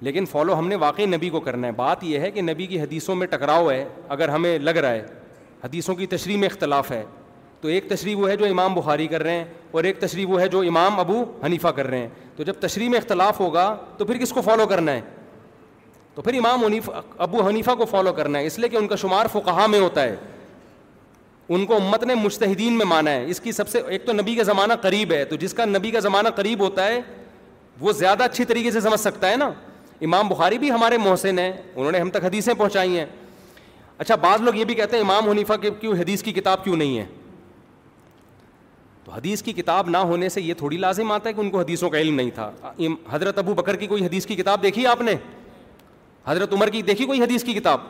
لیکن 0.04 0.24
فالو 0.30 0.58
ہم 0.58 0.68
نے 0.68 0.76
واقعی 0.76 1.06
نبی 1.06 1.28
کو 1.30 1.40
کرنا 1.40 1.66
ہے 1.66 1.72
بات 1.76 2.02
یہ 2.04 2.18
ہے 2.18 2.30
کہ 2.30 2.42
نبی 2.42 2.66
کی 2.66 2.80
حدیثوں 2.80 3.14
میں 3.16 3.26
ٹکراؤ 3.26 3.70
ہے 3.70 3.84
اگر 4.16 4.28
ہمیں 4.28 4.58
لگ 4.58 4.76
رہا 4.84 4.92
ہے 4.92 5.04
حدیثوں 5.64 5.94
کی 5.94 6.06
تشریح 6.12 6.38
میں 6.38 6.48
اختلاف 6.48 6.90
ہے 6.90 7.02
تو 7.60 7.68
ایک 7.74 7.88
تشریح 7.88 8.16
وہ 8.16 8.28
ہے 8.30 8.36
جو 8.36 8.44
امام 8.44 8.74
بخاری 8.74 9.06
کر 9.08 9.22
رہے 9.22 9.34
ہیں 9.36 9.44
اور 9.72 9.84
ایک 9.84 9.98
تشریح 10.00 10.26
وہ 10.28 10.40
ہے 10.40 10.46
جو 10.48 10.60
امام 10.68 11.00
ابو 11.00 11.22
حنیفہ 11.44 11.68
کر 11.76 11.86
رہے 11.86 11.98
ہیں 11.98 12.08
تو 12.36 12.42
جب 12.44 12.60
تشریح 12.60 12.88
میں 12.90 12.98
اختلاف 12.98 13.40
ہوگا 13.40 13.74
تو 13.98 14.04
پھر 14.04 14.18
کس 14.22 14.32
کو 14.32 14.40
فالو 14.42 14.66
کرنا 14.66 14.92
ہے 14.92 15.00
تو 16.14 16.22
پھر 16.22 16.38
امام 16.38 16.64
ابو 17.18 17.46
حنیفہ 17.48 17.74
کو 17.78 17.84
فالو 17.90 18.12
کرنا 18.12 18.38
ہے 18.38 18.46
اس 18.46 18.58
لیے 18.58 18.68
کہ 18.68 18.76
ان 18.76 18.88
کا 18.88 18.96
شمار 19.04 19.26
فقہا 19.32 19.66
میں 19.66 19.78
ہوتا 19.80 20.02
ہے 20.02 20.14
ان 21.50 21.64
کو 21.66 21.74
امت 21.76 22.04
نے 22.04 22.14
مشتحدین 22.14 22.76
میں 22.78 22.84
مانا 22.86 23.10
ہے 23.10 23.24
اس 23.30 23.40
کی 23.40 23.52
سب 23.52 23.68
سے 23.68 23.80
ایک 23.88 24.04
تو 24.06 24.12
نبی 24.12 24.34
کا 24.34 24.42
زمانہ 24.42 24.72
قریب 24.82 25.12
ہے 25.12 25.24
تو 25.30 25.36
جس 25.40 25.54
کا 25.54 25.64
نبی 25.64 25.90
کا 25.90 26.00
زمانہ 26.00 26.28
قریب 26.36 26.62
ہوتا 26.64 26.86
ہے 26.86 27.00
وہ 27.80 27.92
زیادہ 27.98 28.22
اچھی 28.24 28.44
طریقے 28.44 28.70
سے 28.70 28.80
سمجھ 28.80 29.00
سکتا 29.00 29.30
ہے 29.30 29.36
نا 29.36 29.50
امام 30.02 30.28
بخاری 30.28 30.58
بھی 30.58 30.70
ہمارے 30.70 30.98
محسن 30.98 31.38
ہیں 31.38 31.52
انہوں 31.74 31.92
نے 31.92 31.98
ہم 31.98 32.10
تک 32.10 32.24
حدیثیں 32.24 32.52
پہنچائی 32.54 32.98
ہیں 32.98 33.04
اچھا 33.98 34.14
بعض 34.20 34.40
لوگ 34.42 34.54
یہ 34.56 34.64
بھی 34.64 34.74
کہتے 34.74 34.96
ہیں 34.96 35.02
امام 35.04 35.28
حنیفہ 35.30 35.52
کیوں 35.80 35.94
حدیث 35.98 36.22
کی 36.22 36.32
کتاب 36.32 36.64
کیوں 36.64 36.76
نہیں 36.76 36.98
ہے 36.98 37.04
تو 39.04 39.12
حدیث 39.12 39.42
کی 39.42 39.52
کتاب 39.52 39.88
نہ 39.90 39.96
ہونے 40.10 40.28
سے 40.28 40.40
یہ 40.40 40.54
تھوڑی 40.58 40.76
لازم 40.76 41.12
آتا 41.12 41.28
ہے 41.28 41.34
کہ 41.34 41.40
ان 41.40 41.50
کو 41.50 41.58
حدیثوں 41.60 41.90
کا 41.90 41.98
علم 41.98 42.14
نہیں 42.14 42.30
تھا 42.34 42.50
حضرت 43.10 43.38
ابو 43.38 43.54
بکر 43.54 43.76
کی 43.76 43.86
کوئی 43.86 44.04
حدیث 44.06 44.26
کی 44.26 44.36
کتاب 44.36 44.62
دیکھی 44.62 44.86
آپ 44.86 45.00
نے 45.02 45.14
حضرت 46.26 46.52
عمر 46.52 46.68
کی 46.70 46.82
دیکھی 46.82 47.04
کوئی 47.06 47.22
حدیث 47.22 47.44
کی 47.44 47.54
کتاب 47.54 47.80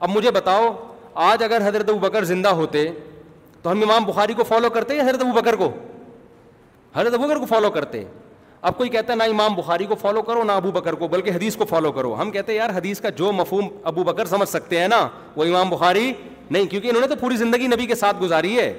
اب 0.00 0.10
مجھے 0.16 0.30
بتاؤ 0.30 0.72
آج 1.16 1.42
اگر 1.42 1.62
حضرت 1.68 1.88
ابو 1.90 1.98
بکر 2.08 2.24
زندہ 2.24 2.48
ہوتے 2.60 2.88
تو 3.62 3.70
ہم 3.70 3.82
امام 3.82 4.04
بخاری 4.04 4.34
کو 4.34 4.44
فالو 4.44 4.70
کرتے 4.70 4.94
یا 4.96 5.02
حضرت 5.02 5.20
ابو 5.22 5.32
بکر 5.40 5.56
کو 5.56 5.70
حضرت 6.94 7.14
ابو 7.14 7.26
بکر 7.26 7.38
کو 7.40 7.46
فالو 7.46 7.70
کرتے 7.70 8.02
اب 8.68 8.76
کوئی 8.76 8.90
کہتا 8.90 9.12
ہے 9.12 9.16
نہ 9.18 9.22
امام 9.30 9.54
بخاری 9.54 9.84
کو 9.86 9.94
فالو 10.00 10.22
کرو 10.22 10.42
نہ 10.44 10.52
ابو 10.52 10.70
بکر 10.72 10.94
کو 10.98 11.08
بلکہ 11.08 11.30
حدیث 11.30 11.56
کو 11.56 11.64
فالو 11.68 11.92
کرو 11.92 12.14
ہم 12.20 12.30
کہتے 12.30 12.52
ہیں 12.52 12.58
یار 12.58 12.70
حدیث 12.76 13.00
کا 13.00 13.08
جو 13.18 13.32
مفہوم 13.32 13.68
ابو 13.90 14.04
بکر 14.04 14.24
سمجھ 14.26 14.48
سکتے 14.48 14.80
ہیں 14.80 14.88
نا 14.88 15.06
وہ 15.36 15.44
امام 15.44 15.70
بخاری 15.70 16.12
نہیں 16.50 16.66
کیونکہ 16.70 16.88
انہوں 16.88 17.00
نے 17.00 17.08
تو 17.08 17.14
پوری 17.20 17.36
زندگی 17.36 17.66
نبی 17.66 17.86
کے 17.86 17.94
ساتھ 17.94 18.20
گزاری 18.22 18.58
ہے 18.58 18.72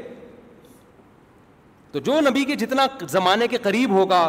تو 1.92 2.00
جو 2.06 2.20
نبی 2.30 2.44
کے 2.46 2.56
جتنا 2.56 2.88
زمانے 3.10 3.48
کے 3.48 3.58
قریب 3.64 3.92
ہوگا 3.94 4.20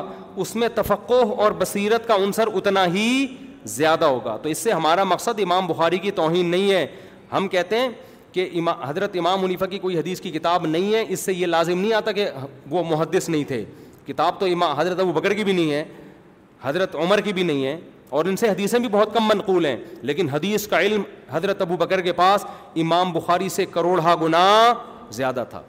اس 0.45 0.55
میں 0.57 0.69
تفقو 0.75 1.21
اور 1.43 1.53
بصیرت 1.59 2.07
کا 2.09 2.15
عنصر 2.25 2.49
اتنا 2.57 2.87
ہی 2.95 3.27
زیادہ 3.79 4.05
ہوگا 4.05 4.37
تو 4.43 4.49
اس 4.49 4.59
سے 4.59 4.73
ہمارا 4.73 5.05
مقصد 5.05 5.41
امام 5.43 5.67
بخاری 5.67 5.99
کی 5.99 6.11
توہین 6.21 6.51
نہیں 6.51 6.71
ہے 6.73 6.87
ہم 7.33 7.49
کہتے 7.49 7.79
ہیں 7.81 7.89
کہ 8.33 8.49
حضرت 8.85 9.17
امام 9.19 9.43
منیفہ 9.43 9.65
کی 9.71 9.79
کوئی 9.79 9.99
حدیث 9.99 10.21
کی 10.21 10.31
کتاب 10.31 10.67
نہیں 10.67 10.95
ہے 10.95 11.05
اس 11.09 11.21
سے 11.21 11.33
یہ 11.33 11.47
لازم 11.47 11.79
نہیں 11.81 11.93
آتا 11.95 12.13
کہ 12.13 12.29
وہ 12.71 12.83
محدث 12.89 13.29
نہیں 13.29 13.45
تھے 13.49 13.65
کتاب 14.07 14.41
تو 14.41 14.47
امام 14.47 14.79
حضرت 14.79 15.01
ابو 15.01 15.13
بکر 15.13 15.35
کی 15.35 15.45
بھی 15.45 15.53
نہیں 15.53 15.71
ہے 15.73 15.85
حضرت 16.63 16.95
عمر 16.97 17.21
کی 17.21 17.33
بھی 17.33 17.43
نہیں 17.43 17.65
ہے 17.67 17.79
اور 18.17 18.25
ان 18.25 18.37
سے 18.37 18.49
حدیثیں 18.49 18.79
بھی 18.79 18.89
بہت 18.89 19.15
کم 19.15 19.29
منقول 19.29 19.67
ہیں 19.67 19.77
لیکن 20.09 20.29
حدیث 20.31 20.67
کا 20.69 20.81
علم 20.81 21.03
حضرت 21.31 21.63
ابو 21.63 21.77
بکر 21.77 22.01
کے 22.01 22.13
پاس 22.21 22.45
امام 22.81 23.13
بخاری 23.13 23.49
سے 23.49 23.67
کروڑا 23.71 24.15
گنا 24.23 24.45
زیادہ 25.13 25.45
تھا 25.51 25.63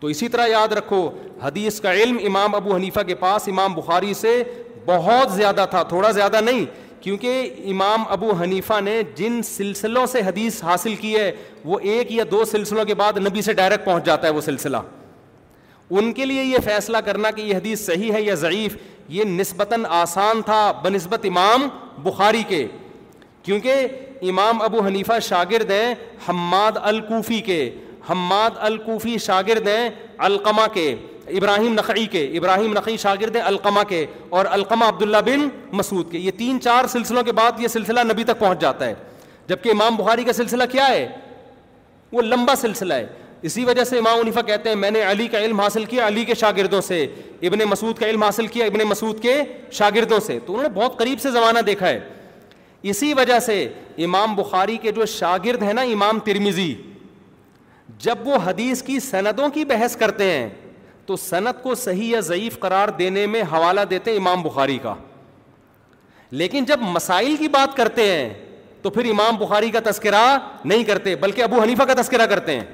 تو 0.00 0.06
اسی 0.08 0.28
طرح 0.28 0.46
یاد 0.48 0.72
رکھو 0.78 1.08
حدیث 1.42 1.80
کا 1.80 1.92
علم 1.94 2.18
امام 2.26 2.54
ابو 2.54 2.74
حنیفہ 2.74 3.00
کے 3.06 3.14
پاس 3.18 3.48
امام 3.48 3.74
بخاری 3.74 4.14
سے 4.14 4.42
بہت 4.86 5.32
زیادہ 5.32 5.64
تھا 5.70 5.82
تھوڑا 5.88 6.10
زیادہ 6.10 6.40
نہیں 6.44 6.64
کیونکہ 7.02 7.48
امام 7.70 8.02
ابو 8.14 8.30
حنیفہ 8.40 8.80
نے 8.84 9.00
جن 9.16 9.40
سلسلوں 9.44 10.04
سے 10.06 10.20
حدیث 10.26 10.62
حاصل 10.64 10.94
کی 10.96 11.14
ہے 11.14 11.30
وہ 11.64 11.78
ایک 11.92 12.12
یا 12.12 12.24
دو 12.30 12.44
سلسلوں 12.50 12.84
کے 12.84 12.94
بعد 13.00 13.16
نبی 13.26 13.42
سے 13.42 13.52
ڈائریکٹ 13.60 13.84
پہنچ 13.84 14.04
جاتا 14.06 14.26
ہے 14.26 14.32
وہ 14.32 14.40
سلسلہ 14.40 14.76
ان 15.98 16.12
کے 16.18 16.24
لیے 16.24 16.42
یہ 16.42 16.58
فیصلہ 16.64 16.96
کرنا 17.04 17.30
کہ 17.30 17.40
یہ 17.42 17.54
حدیث 17.56 17.80
صحیح 17.86 18.12
ہے 18.12 18.22
یا 18.22 18.34
ضعیف 18.44 18.76
یہ 19.16 19.24
نسبتاً 19.26 19.82
آسان 20.00 20.42
تھا 20.46 20.60
بہ 20.82 20.88
نسبت 20.90 21.24
امام 21.28 21.68
بخاری 22.02 22.42
کے 22.48 22.66
کیونکہ 23.44 23.86
امام 24.30 24.62
ابو 24.62 24.84
حنیفہ 24.86 25.18
شاگرد 25.28 25.70
ہیں 25.70 25.94
حماد 26.28 26.76
الکوفی 26.82 27.40
کے 27.46 27.58
حماد 28.10 28.50
الکوفی 28.70 29.16
شاگرد 29.26 29.68
ہیں 29.68 29.88
القمہ 30.30 30.66
کے 30.72 30.94
ابراہیم 31.36 31.72
نقعی 31.74 32.06
کے 32.10 32.24
ابراہیم 32.38 32.72
نقعی 32.76 32.96
شاگرد 33.02 33.36
القمہ 33.44 33.82
کے 33.88 34.04
اور 34.38 34.46
القمہ 34.50 34.84
عبداللہ 34.88 35.16
بن 35.26 35.46
مسعود 35.76 36.10
کے 36.12 36.18
یہ 36.18 36.30
تین 36.38 36.60
چار 36.60 36.86
سلسلوں 36.92 37.22
کے 37.24 37.32
بعد 37.40 37.60
یہ 37.60 37.68
سلسلہ 37.68 38.00
نبی 38.12 38.24
تک 38.24 38.38
پہنچ 38.38 38.60
جاتا 38.60 38.86
ہے 38.86 38.94
جبکہ 39.48 39.68
امام 39.70 39.96
بخاری 39.96 40.24
کا 40.24 40.32
سلسلہ 40.32 40.62
کیا 40.72 40.88
ہے 40.88 41.06
وہ 42.12 42.22
لمبا 42.22 42.54
سلسلہ 42.60 42.94
ہے 42.94 43.06
اسی 43.50 43.64
وجہ 43.64 43.84
سے 43.84 43.98
امام 43.98 44.20
عنیفہ 44.20 44.40
کہتے 44.46 44.68
ہیں 44.68 44.76
میں 44.76 44.90
نے 44.90 45.02
علی 45.10 45.26
کا 45.28 45.38
علم 45.44 45.60
حاصل 45.60 45.84
کیا 45.84 46.06
علی 46.06 46.24
کے 46.24 46.34
شاگردوں 46.42 46.80
سے 46.88 47.02
ابن 47.46 47.62
مسعود 47.70 47.98
کا 47.98 48.06
علم 48.08 48.22
حاصل 48.22 48.46
کیا 48.56 48.64
ابن 48.66 48.82
مسعود 48.88 49.20
کے 49.22 49.36
شاگردوں 49.78 50.18
سے 50.26 50.38
تو 50.46 50.52
انہوں 50.52 50.68
نے 50.68 50.68
بہت 50.78 50.98
قریب 50.98 51.20
سے 51.20 51.30
زمانہ 51.30 51.58
دیکھا 51.66 51.88
ہے 51.88 51.98
اسی 52.92 53.12
وجہ 53.14 53.38
سے 53.46 53.62
امام 54.04 54.34
بخاری 54.36 54.76
کے 54.82 54.92
جو 54.92 55.06
شاگرد 55.06 55.62
ہیں 55.62 55.72
نا 55.72 55.82
امام 55.96 56.18
ترمیزی 56.24 56.72
جب 58.06 58.26
وہ 58.28 58.36
حدیث 58.44 58.82
کی 58.82 58.98
سندوں 59.00 59.48
کی 59.54 59.64
بحث 59.74 59.96
کرتے 59.96 60.30
ہیں 60.30 60.48
تو 61.06 61.16
صنعت 61.16 61.62
کو 61.62 61.74
صحیح 61.74 62.08
یا 62.10 62.20
ضعیف 62.20 62.58
قرار 62.60 62.88
دینے 62.98 63.26
میں 63.26 63.42
حوالہ 63.52 63.80
دیتے 63.90 64.10
ہیں 64.10 64.18
امام 64.18 64.42
بخاری 64.42 64.78
کا 64.82 64.94
لیکن 66.40 66.64
جب 66.64 66.80
مسائل 66.92 67.34
کی 67.36 67.48
بات 67.58 67.76
کرتے 67.76 68.04
ہیں 68.14 68.32
تو 68.82 68.90
پھر 68.90 69.10
امام 69.10 69.36
بخاری 69.36 69.70
کا 69.70 69.80
تذکرہ 69.90 70.22
نہیں 70.64 70.84
کرتے 70.84 71.14
بلکہ 71.16 71.42
ابو 71.42 71.60
حنیفہ 71.62 71.82
کا 71.82 71.94
تذکرہ 72.00 72.26
کرتے 72.26 72.58
ہیں 72.58 72.64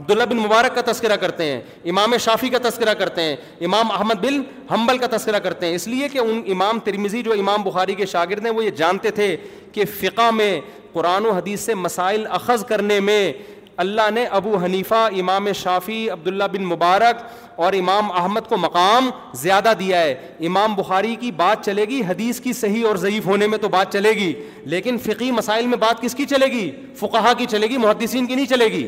عبداللہ 0.00 0.24
بن 0.28 0.36
مبارک 0.40 0.74
کا 0.74 0.80
تذکرہ 0.90 1.16
کرتے 1.20 1.44
ہیں 1.44 1.60
امام 1.90 2.16
شافی 2.24 2.48
کا 2.50 2.58
تذکرہ 2.68 2.92
کرتے 2.98 3.22
ہیں 3.22 3.36
امام 3.66 3.90
احمد 3.92 4.22
بن 4.24 4.42
حنبل 4.72 4.98
کا 4.98 5.06
تذکرہ 5.16 5.38
کرتے 5.46 5.66
ہیں 5.66 5.74
اس 5.74 5.86
لیے 5.88 6.08
کہ 6.12 6.18
ان 6.18 6.40
امام 6.52 6.78
ترمیزی 6.84 7.22
جو 7.22 7.32
امام 7.38 7.62
بخاری 7.62 7.94
کے 7.94 8.06
شاگرد 8.12 8.44
ہیں 8.46 8.52
وہ 8.52 8.64
یہ 8.64 8.70
جانتے 8.76 9.10
تھے 9.20 9.36
کہ 9.72 9.84
فقہ 9.98 10.30
میں 10.34 10.60
قرآن 10.92 11.26
و 11.26 11.30
حدیث 11.32 11.60
سے 11.66 11.74
مسائل 11.74 12.26
اخذ 12.40 12.64
کرنے 12.68 12.98
میں 13.08 13.32
اللہ 13.76 14.10
نے 14.14 14.24
ابو 14.38 14.56
حنیفہ 14.64 15.08
امام 15.18 15.48
شافی 15.56 16.08
عبداللہ 16.10 16.44
بن 16.52 16.64
مبارک 16.68 17.22
اور 17.64 17.72
امام 17.78 18.10
احمد 18.20 18.48
کو 18.48 18.56
مقام 18.56 19.10
زیادہ 19.40 19.72
دیا 19.78 20.00
ہے 20.00 20.12
امام 20.46 20.74
بخاری 20.74 21.14
کی 21.20 21.30
بات 21.36 21.64
چلے 21.66 21.84
گی 21.88 22.00
حدیث 22.08 22.40
کی 22.40 22.52
صحیح 22.52 22.86
اور 22.88 22.96
ضعیف 23.04 23.26
ہونے 23.26 23.46
میں 23.48 23.58
تو 23.58 23.68
بات 23.68 23.92
چلے 23.92 24.12
گی 24.18 24.32
لیکن 24.74 24.98
فقی 25.04 25.30
مسائل 25.32 25.66
میں 25.66 25.78
بات 25.78 26.00
کس 26.02 26.14
کی 26.14 26.24
چلے 26.30 26.46
گی 26.52 26.70
فقہا 26.98 27.32
کی 27.38 27.46
چلے 27.50 27.66
گی 27.68 27.76
محدثین 27.76 28.26
کی 28.26 28.34
نہیں 28.34 28.46
چلے 28.50 28.66
گی 28.72 28.86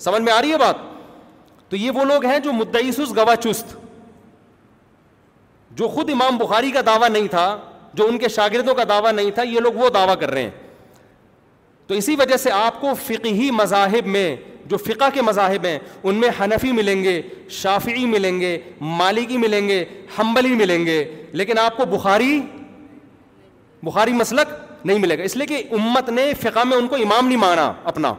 سمجھ 0.00 0.22
میں 0.22 0.32
آ 0.32 0.40
رہی 0.42 0.52
ہے 0.52 0.58
بات 0.58 0.76
تو 1.70 1.76
یہ 1.76 1.90
وہ 1.94 2.04
لوگ 2.04 2.24
ہیں 2.24 2.38
جو 2.38 2.52
مدعیس 2.52 3.00
گواہ 3.16 3.34
چست 3.44 3.74
جو 5.78 5.88
خود 5.94 6.10
امام 6.10 6.36
بخاری 6.38 6.70
کا 6.70 6.80
دعویٰ 6.86 7.08
نہیں 7.08 7.26
تھا 7.28 7.56
جو 7.94 8.06
ان 8.08 8.18
کے 8.18 8.28
شاگردوں 8.28 8.74
کا 8.74 8.84
دعویٰ 8.88 9.12
نہیں 9.12 9.30
تھا 9.34 9.42
یہ 9.42 9.60
لوگ 9.60 9.72
وہ 9.78 9.88
دعویٰ 9.94 10.18
کر 10.20 10.30
رہے 10.30 10.42
ہیں 10.42 10.50
تو 11.88 11.94
اسی 11.94 12.14
وجہ 12.18 12.36
سے 12.42 12.50
آپ 12.50 12.80
کو 12.80 12.92
فقہی 13.06 13.50
مذاہب 13.54 14.06
میں 14.12 14.34
جو 14.70 14.76
فقہ 14.76 15.08
کے 15.14 15.22
مذاہب 15.22 15.64
ہیں 15.66 15.78
ان 16.02 16.14
میں 16.20 16.28
حنفی 16.40 16.70
ملیں 16.72 17.02
گے 17.04 17.20
شافعی 17.62 18.04
ملیں 18.06 18.40
گے 18.40 18.56
مالکی 18.80 19.36
ملیں 19.38 19.68
گے 19.68 19.84
حنبلی 20.18 20.54
ملیں 20.54 20.86
گے 20.86 21.04
لیکن 21.32 21.58
آپ 21.58 21.76
کو 21.76 21.84
بخاری 21.96 22.40
بخاری 23.84 24.12
مسلک 24.12 24.52
نہیں 24.86 24.98
ملے 24.98 25.18
گا 25.18 25.22
اس 25.22 25.36
لیے 25.36 25.46
کہ 25.46 25.62
امت 25.74 26.08
نے 26.10 26.32
فقہ 26.40 26.64
میں 26.68 26.76
ان 26.76 26.88
کو 26.88 26.96
امام 27.04 27.26
نہیں 27.28 27.38
مانا 27.38 27.72
اپنا 27.92 28.12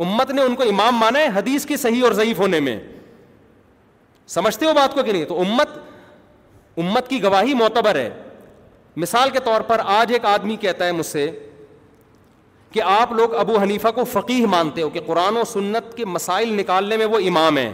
امت 0.00 0.30
نے 0.30 0.42
ان 0.42 0.54
کو 0.54 0.62
امام 0.68 0.96
مانا 0.98 1.18
ہے 1.18 1.28
حدیث 1.34 1.66
کی 1.66 1.76
صحیح 1.76 2.04
اور 2.04 2.12
ضعیف 2.20 2.38
ہونے 2.38 2.60
میں 2.60 2.78
سمجھتے 4.36 4.66
ہو 4.66 4.72
بات 4.74 4.94
کو 4.94 5.02
کہ 5.02 5.12
نہیں 5.12 5.24
تو 5.28 5.40
امت 5.40 5.68
امت 6.82 7.08
کی 7.08 7.22
گواہی 7.22 7.54
معتبر 7.54 7.96
ہے 7.98 8.08
مثال 9.02 9.30
کے 9.30 9.38
طور 9.44 9.60
پر 9.66 9.80
آج 9.84 10.12
ایک 10.12 10.24
آدمی 10.26 10.56
کہتا 10.60 10.86
ہے 10.86 10.92
مجھ 10.92 11.06
سے 11.06 11.30
کہ 12.72 12.80
آپ 12.84 13.12
لوگ 13.12 13.34
ابو 13.40 13.58
حنیفہ 13.62 13.88
کو 13.94 14.04
فقیح 14.12 14.46
مانتے 14.50 14.82
ہو 14.82 14.88
کہ 14.92 15.00
قرآن 15.06 15.36
و 15.36 15.44
سنت 15.52 15.96
کے 15.96 16.04
مسائل 16.06 16.52
نکالنے 16.60 16.96
میں 16.96 17.06
وہ 17.12 17.18
امام 17.28 17.58
ہیں 17.58 17.70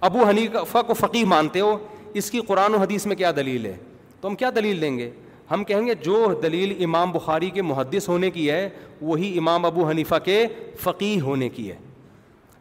ابو 0.00 0.24
حنیفہ 0.28 0.82
کو 0.86 0.94
فقیح 0.94 1.24
مانتے 1.28 1.60
ہو 1.60 1.76
اس 2.20 2.30
کی 2.30 2.40
قرآن 2.46 2.74
و 2.74 2.78
حدیث 2.80 3.06
میں 3.06 3.16
کیا 3.16 3.30
دلیل 3.36 3.66
ہے 3.66 3.76
تو 4.20 4.28
ہم 4.28 4.34
کیا 4.36 4.50
دلیل 4.56 4.80
دیں 4.80 4.96
گے 4.98 5.10
ہم 5.50 5.64
کہیں 5.64 5.86
گے 5.86 5.94
جو 6.04 6.26
دلیل 6.42 6.82
امام 6.84 7.10
بخاری 7.12 7.48
کے 7.54 7.62
محدث 7.62 8.08
ہونے 8.08 8.30
کی 8.30 8.50
ہے 8.50 8.68
وہی 9.00 9.36
امام 9.38 9.64
ابو 9.66 9.88
حنیفہ 9.88 10.14
کے 10.24 10.46
فقیح 10.82 11.20
ہونے 11.22 11.48
کی 11.56 11.70
ہے 11.70 11.76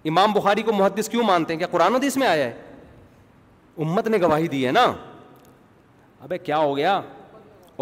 امام 0.10 0.32
بخاری 0.34 0.62
کو 0.62 0.74
محدث 0.74 1.10
کیوں 1.10 1.24
مانتے 1.26 1.54
ہیں 1.54 1.58
کیا 1.60 1.68
قرآن 1.72 1.94
و 1.94 1.98
حدیث 1.98 2.18
میں 2.18 2.28
آیا 2.28 2.46
ہے 2.46 2.62
امت 3.84 4.08
نے 4.08 4.18
گواہی 4.22 4.48
دی 4.48 4.66
ہے 4.68 4.72
نا 4.72 4.84
ابے 6.24 6.38
کیا 6.38 6.58
ہو 6.58 6.76
گیا 6.78 7.00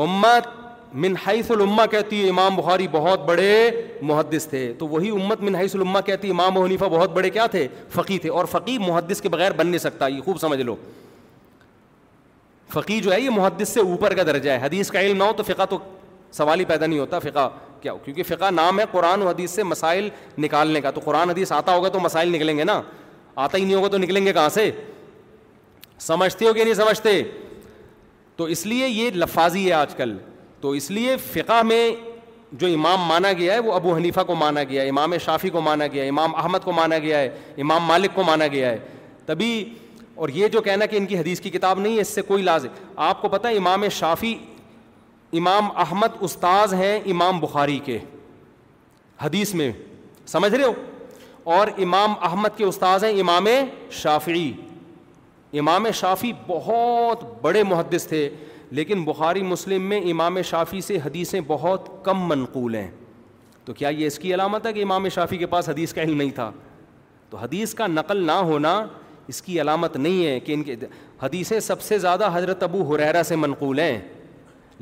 امت 0.04 0.48
من 0.94 1.14
حیث 1.26 1.50
الامہ 1.52 1.82
کہتی 1.92 2.24
ہے 2.24 2.30
امام 2.30 2.56
بخاری 2.56 2.88
بہت 2.92 3.24
بڑے 3.26 3.50
محدث 4.02 4.48
تھے 4.48 4.72
تو 4.80 4.88
وہی 4.88 5.10
امت 5.10 5.42
من 5.44 5.56
حیث 5.56 5.76
الامہ 5.76 6.00
کہتی 6.06 6.28
ہے 6.28 6.34
امام 6.34 6.58
حنیفہ 6.58 6.86
بہت 6.92 7.12
بڑے 7.14 7.30
کیا 7.30 7.46
تھے 7.52 7.68
فقی 7.92 8.18
تھے 8.20 8.30
اور 8.40 8.46
فقی 8.52 8.78
محدث 8.78 9.22
کے 9.22 9.30
بغیر 9.30 9.52
بن 9.58 9.68
نہیں 9.68 9.80
سکتا 9.80 10.08
یہ 10.08 10.22
خوب 10.26 10.40
سمجھ 10.42 10.60
لو 10.62 10.76
فقی 12.74 13.00
جو 13.02 13.14
ہے 13.14 13.20
یہ 13.22 13.30
محدث 13.36 13.70
سے 13.70 13.80
اوپر 13.80 14.14
کا 14.16 14.24
درجہ 14.28 14.50
ہے 14.52 14.60
حدیث 14.66 14.92
کا 14.92 15.02
علم 15.02 15.18
نہ 15.18 15.24
ہو 15.24 15.34
تو 15.38 15.44
فقہ 15.44 15.66
تو 15.70 15.78
سوال 16.34 16.60
ہی 16.60 16.66
پیدا 16.66 16.86
نہیں 16.86 17.00
ہوتا 17.00 17.20
فقہ 17.20 17.50
کیا 17.82 17.94
کیونکہ 18.04 18.24
فقہ 18.28 18.50
نام 18.54 18.80
ہے 18.80 18.86
قرآن 18.92 19.22
و 19.22 19.28
حدیث 19.28 19.52
سے 19.56 19.64
مسائل 19.64 20.10
نکالنے 20.38 20.82
کا 20.82 20.92
تو 20.92 21.02
قرآن 21.06 21.30
حدیث 21.30 21.52
آتا 21.52 21.76
ہوگا 21.76 21.90
تو 21.94 22.00
مسائل 22.00 22.32
نکلیں 22.36 22.58
گے 22.58 22.64
نا 22.64 22.82
آتا 23.46 23.58
ہی 23.58 23.64
نہیں 23.64 23.76
ہوگا 23.76 23.88
تو 23.88 23.98
نکلیں 23.98 24.26
گے 24.26 24.34
کہاں 24.34 24.50
سے 24.54 24.70
سمجھتے 26.08 26.46
ہو 26.48 26.54
کہ 26.54 26.64
نہیں 26.64 26.74
سمجھتے 26.74 27.22
تو 28.36 28.44
اس 28.54 28.66
لیے 28.66 28.88
یہ 28.88 29.10
لفاظی 29.16 29.68
ہے 29.68 29.72
آج 29.74 29.96
کل 29.96 30.16
تو 30.62 30.70
اس 30.80 30.90
لیے 30.92 31.16
فقہ 31.32 31.62
میں 31.68 31.84
جو 32.62 32.68
امام 32.74 33.02
مانا 33.08 33.32
گیا 33.38 33.54
ہے 33.54 33.60
وہ 33.68 33.74
ابو 33.74 33.96
حنیفہ 33.96 34.20
کو 34.28 34.36
مانا 34.36 34.64
گیا 34.70 34.82
ہے 34.84 34.90
امام 34.90 35.18
شافی 35.26 35.50
کو 35.50 35.62
مانا 35.62 35.88
گیا 35.94 36.04
ہے 36.04 36.10
امام 36.10 36.36
احمد 36.44 36.58
کو 36.64 36.72
مانا 36.80 36.98
گیا 37.04 37.20
ہے 37.20 37.30
امام 37.62 37.84
مالک 37.86 38.16
کو 38.16 38.24
مانا 38.28 38.48
گیا 38.52 38.70
ہے 38.72 38.78
تبھی 39.26 39.52
اور 40.24 40.30
یہ 40.40 40.48
جو 40.54 40.62
کہنا 40.62 40.86
کہ 40.86 40.96
ان 40.96 41.06
کی 41.06 41.18
حدیث 41.18 41.42
کی 41.42 41.50
کتاب 41.50 41.80
نہیں 41.80 41.96
ہے 41.96 42.02
اس 42.02 42.08
سے 42.16 42.22
کوئی 42.32 42.44
لازم 42.44 42.92
آپ 43.10 43.22
کو 43.22 43.28
پتہ 43.36 43.48
ہے 43.48 43.58
امام 43.58 43.88
شافی 44.00 44.34
امام 45.40 45.70
احمد 45.82 46.22
استاذ 46.28 46.74
ہیں 46.82 46.98
امام 47.12 47.40
بخاری 47.40 47.80
کے 47.86 47.98
حدیث 49.24 49.54
میں 49.56 49.72
سمجھ 50.28 50.54
رہے 50.56 50.64
ہو 50.64 50.74
اور 51.54 51.68
امام 51.84 52.14
احمد 52.30 52.58
کے 52.58 52.64
استاذ 52.66 53.04
ہیں 53.04 53.12
امام 53.22 53.48
شافعی 54.02 54.52
امام 55.60 55.92
شافی 56.02 56.32
بہت 56.48 57.24
بڑے 57.42 57.64
محدث 57.70 58.08
تھے 58.08 58.28
لیکن 58.76 59.04
بخاری 59.04 59.42
مسلم 59.44 59.82
میں 59.90 60.00
امام 60.12 60.42
شافی 60.50 60.82
سے 60.82 60.98
حدیثیں 61.06 61.40
بہت 61.48 61.88
کم 62.06 62.28
منقول 62.30 62.76
ہیں 62.76 62.90
تو 63.66 63.74
کیا 63.74 63.90
یہ 63.90 64.08
اس 64.08 64.18
کی 64.20 64.34
علامت 64.34 64.66
ہے 64.66 64.74
کہ 64.74 64.84
امام 64.84 65.08
شافی 65.16 65.38
کے 65.38 65.46
پاس 65.48 65.70
حدیث 65.70 65.94
کا 65.94 66.02
علم 66.04 66.18
نہیں 66.18 66.30
تھا 66.36 66.52
تو 67.30 67.38
حدیث 67.38 67.74
کا 67.76 67.88
نقل 67.88 68.26
نہ 68.28 68.32
ہونا 68.52 68.74
اس 69.32 69.42
کی 69.42 69.60
علامت 69.62 69.98
نہیں 69.98 70.26
ہے 70.26 70.40
کہ 70.40 70.54
ان 70.54 70.64
کے 70.64 70.76
حدیثیں 71.22 71.60
سب 71.60 71.82
سے 71.82 71.98
زیادہ 72.06 72.30
حضرت 72.34 72.64
ابو 72.64 72.84
حریرا 72.94 73.24
سے 73.26 73.36
منقول 73.36 73.80
ہیں 73.80 74.00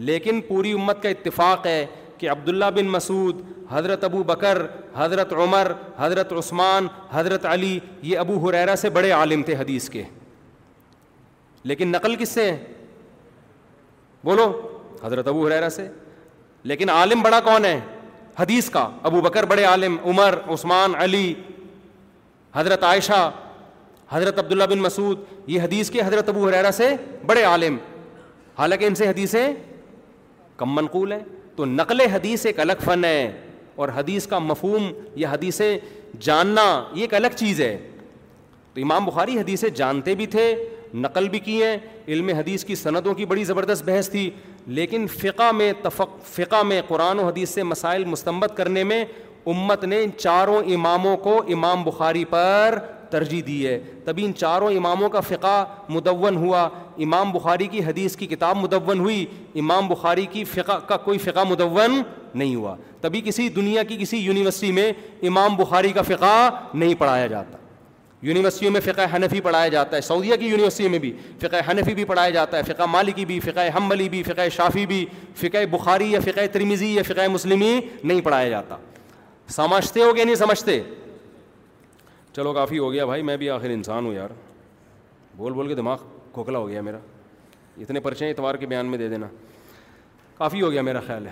لیکن 0.09 0.41
پوری 0.47 0.71
امت 0.71 1.01
کا 1.03 1.09
اتفاق 1.09 1.65
ہے 1.67 1.85
کہ 2.17 2.29
عبداللہ 2.29 2.65
بن 2.75 2.85
مسعود 2.91 3.41
حضرت 3.71 4.03
ابو 4.03 4.23
بکر 4.27 4.61
حضرت 4.95 5.33
عمر 5.43 5.71
حضرت 5.97 6.33
عثمان 6.37 6.87
حضرت 7.11 7.45
علی 7.45 7.77
یہ 8.01 8.17
ابو 8.19 8.37
حریرا 8.47 8.75
سے 8.81 8.89
بڑے 8.99 9.11
عالم 9.11 9.43
تھے 9.45 9.55
حدیث 9.59 9.89
کے 9.89 10.03
لیکن 11.71 11.87
نقل 11.91 12.15
کس 12.19 12.29
سے 12.29 12.51
بولو 14.25 14.47
حضرت 15.03 15.27
ابو 15.27 15.45
حریرا 15.47 15.69
سے 15.69 15.87
لیکن 16.71 16.89
عالم 16.89 17.21
بڑا 17.21 17.39
کون 17.43 17.65
ہے 17.65 17.79
حدیث 18.39 18.69
کا 18.69 18.87
ابو 19.09 19.21
بکر 19.21 19.45
بڑے 19.51 19.63
عالم 19.65 19.95
عمر 20.05 20.35
عثمان 20.53 20.95
علی 21.03 21.33
حضرت 22.55 22.83
عائشہ 22.83 23.29
حضرت 24.11 24.39
عبداللہ 24.39 24.63
بن 24.69 24.79
مسعود 24.81 25.23
یہ 25.49 25.61
حدیث 25.61 25.89
کے 25.91 26.01
حضرت 26.05 26.29
ابو 26.29 26.47
حریرا 26.47 26.71
سے 26.77 26.93
بڑے 27.25 27.43
عالم 27.43 27.75
حالانکہ 28.57 28.85
ان 28.85 28.95
سے 28.95 29.07
حدیثیں 29.07 29.53
کم 30.57 30.75
منقول 30.75 31.11
ہیں 31.11 31.19
تو 31.55 31.65
نقل 31.65 31.99
حدیث 32.13 32.45
ایک 32.45 32.59
الگ 32.59 32.81
فن 32.85 33.05
ہے 33.05 33.31
اور 33.83 33.89
حدیث 33.95 34.27
کا 34.27 34.39
مفہوم 34.39 34.91
یا 35.15 35.31
حدیثیں 35.31 35.77
جاننا 36.23 36.63
یہ 36.95 37.01
ایک 37.01 37.13
الگ 37.13 37.35
چیز 37.35 37.61
ہے 37.61 37.77
تو 38.73 38.81
امام 38.81 39.05
بخاری 39.05 39.37
حدیثیں 39.39 39.69
جانتے 39.75 40.15
بھی 40.15 40.25
تھے 40.35 40.53
نقل 40.93 41.27
بھی 41.29 41.39
کی 41.39 41.61
ہیں 41.63 41.77
علم 42.07 42.29
حدیث 42.37 42.63
کی 42.65 42.75
سندوں 42.75 43.13
کی 43.15 43.25
بڑی 43.25 43.43
زبردست 43.43 43.83
بحث 43.89 44.09
تھی 44.09 44.29
لیکن 44.77 45.05
فقہ 45.19 45.51
میں 45.55 45.71
تفق 45.81 46.17
فقہ 46.35 46.61
میں 46.65 46.81
قرآن 46.87 47.19
و 47.19 47.27
حدیث 47.27 47.49
سے 47.53 47.63
مسائل 47.63 48.03
مستمت 48.05 48.55
کرنے 48.57 48.83
میں 48.83 49.03
امت 49.47 49.83
نے 49.85 50.01
ان 50.03 50.09
چاروں 50.17 50.61
اماموں 50.75 51.15
کو 51.17 51.37
امام 51.53 51.83
بخاری 51.83 52.23
پر 52.29 52.77
ترجیح 53.11 53.41
دی 53.45 53.65
ہے 53.67 53.79
تبھی 54.05 54.25
ان 54.25 54.33
چاروں 54.37 54.69
اماموں 54.77 55.09
کا 55.09 55.19
فقہ 55.27 55.63
مدون 55.89 56.35
ہوا 56.37 56.67
امام 57.03 57.31
بخاری 57.31 57.67
کی 57.67 57.83
حدیث 57.85 58.15
کی 58.17 58.27
کتاب 58.27 58.57
مدون 58.57 58.99
ہوئی 58.99 59.25
امام 59.59 59.87
بخاری 59.87 60.25
کی 60.31 60.43
فقہ 60.53 60.77
کا 60.87 60.97
کوئی 61.07 61.17
فقہ 61.19 61.43
مدون 61.49 62.01
نہیں 62.33 62.55
ہوا 62.55 62.75
تبھی 63.01 63.21
کسی 63.25 63.47
دنیا 63.55 63.83
کی 63.89 63.97
کسی 63.99 64.17
یونیورسٹی 64.17 64.71
میں 64.71 64.91
امام 65.27 65.55
بخاری 65.55 65.91
کا 65.93 66.01
فقہ 66.11 66.49
نہیں 66.73 66.93
پڑھایا 66.99 67.25
جاتا 67.27 67.57
یونیورسٹیوں 68.27 68.71
میں 68.71 68.79
فقہ 68.85 69.01
حنفی 69.15 69.39
پڑھایا 69.41 69.67
جاتا 69.69 69.95
ہے 69.95 70.01
سعودیہ 70.01 70.35
کی 70.39 70.45
یونیورسٹی 70.47 70.87
میں 70.89 70.99
بھی 70.99 71.11
فقہ 71.41 71.55
حنفی 71.69 71.93
بھی 71.95 72.03
پڑھایا 72.05 72.29
جاتا 72.29 72.57
ہے 72.57 72.63
فقہ 72.73 72.83
مالکی 72.91 73.25
بھی 73.25 73.39
فقہ 73.39 73.67
حملی 73.75 74.07
بھی 74.09 74.21
فقہ 74.23 74.47
شافی 74.55 74.85
بھی 74.85 75.05
فقہ 75.39 75.65
بخاری 75.71 76.11
یا 76.11 76.19
فقہ 76.25 76.45
ترمیزی 76.53 76.93
یا 76.95 77.03
فقہ 77.07 77.27
مسلمی 77.31 77.79
نہیں 78.03 78.21
پڑھایا 78.23 78.49
جاتا 78.49 78.77
سمجھتے 79.55 80.01
ہو 80.03 80.13
کہ 80.13 80.23
نہیں 80.23 80.35
سمجھتے 80.35 80.79
چلو 82.35 82.53
کافی 82.53 82.79
ہو 82.79 82.91
گیا 82.91 83.05
بھائی 83.05 83.21
میں 83.29 83.37
بھی 83.37 83.49
آخر 83.49 83.69
انسان 83.69 84.05
ہوں 84.05 84.13
یار 84.13 84.29
بول 85.37 85.53
بول 85.53 85.67
کے 85.67 85.75
دماغ 85.75 85.97
کھوکھلا 86.33 86.59
ہو 86.59 86.67
گیا 86.69 86.81
میرا 86.81 86.97
اتنے 87.81 87.99
پرچے 87.99 88.29
اتوار 88.31 88.55
کے 88.55 88.65
بیان 88.67 88.85
میں 88.91 88.97
دے 88.97 89.07
دینا 89.09 89.27
کافی 90.37 90.61
ہو 90.61 90.71
گیا 90.71 90.81
میرا 90.81 90.99
خیال 91.07 91.27
ہے 91.27 91.31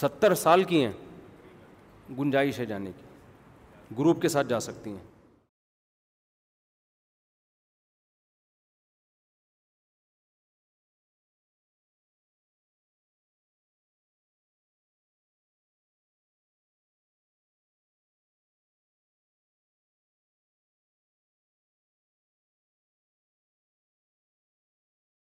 ستر 0.00 0.34
سال 0.34 0.62
کی 0.72 0.84
ہیں 0.84 0.92
گنجائش 2.18 2.58
ہے 2.60 2.64
جانے 2.66 2.90
کی 2.96 3.94
گروپ 3.98 4.20
کے 4.22 4.28
ساتھ 4.28 4.46
جا 4.48 4.60
سکتی 4.70 4.90
ہیں 4.90 5.07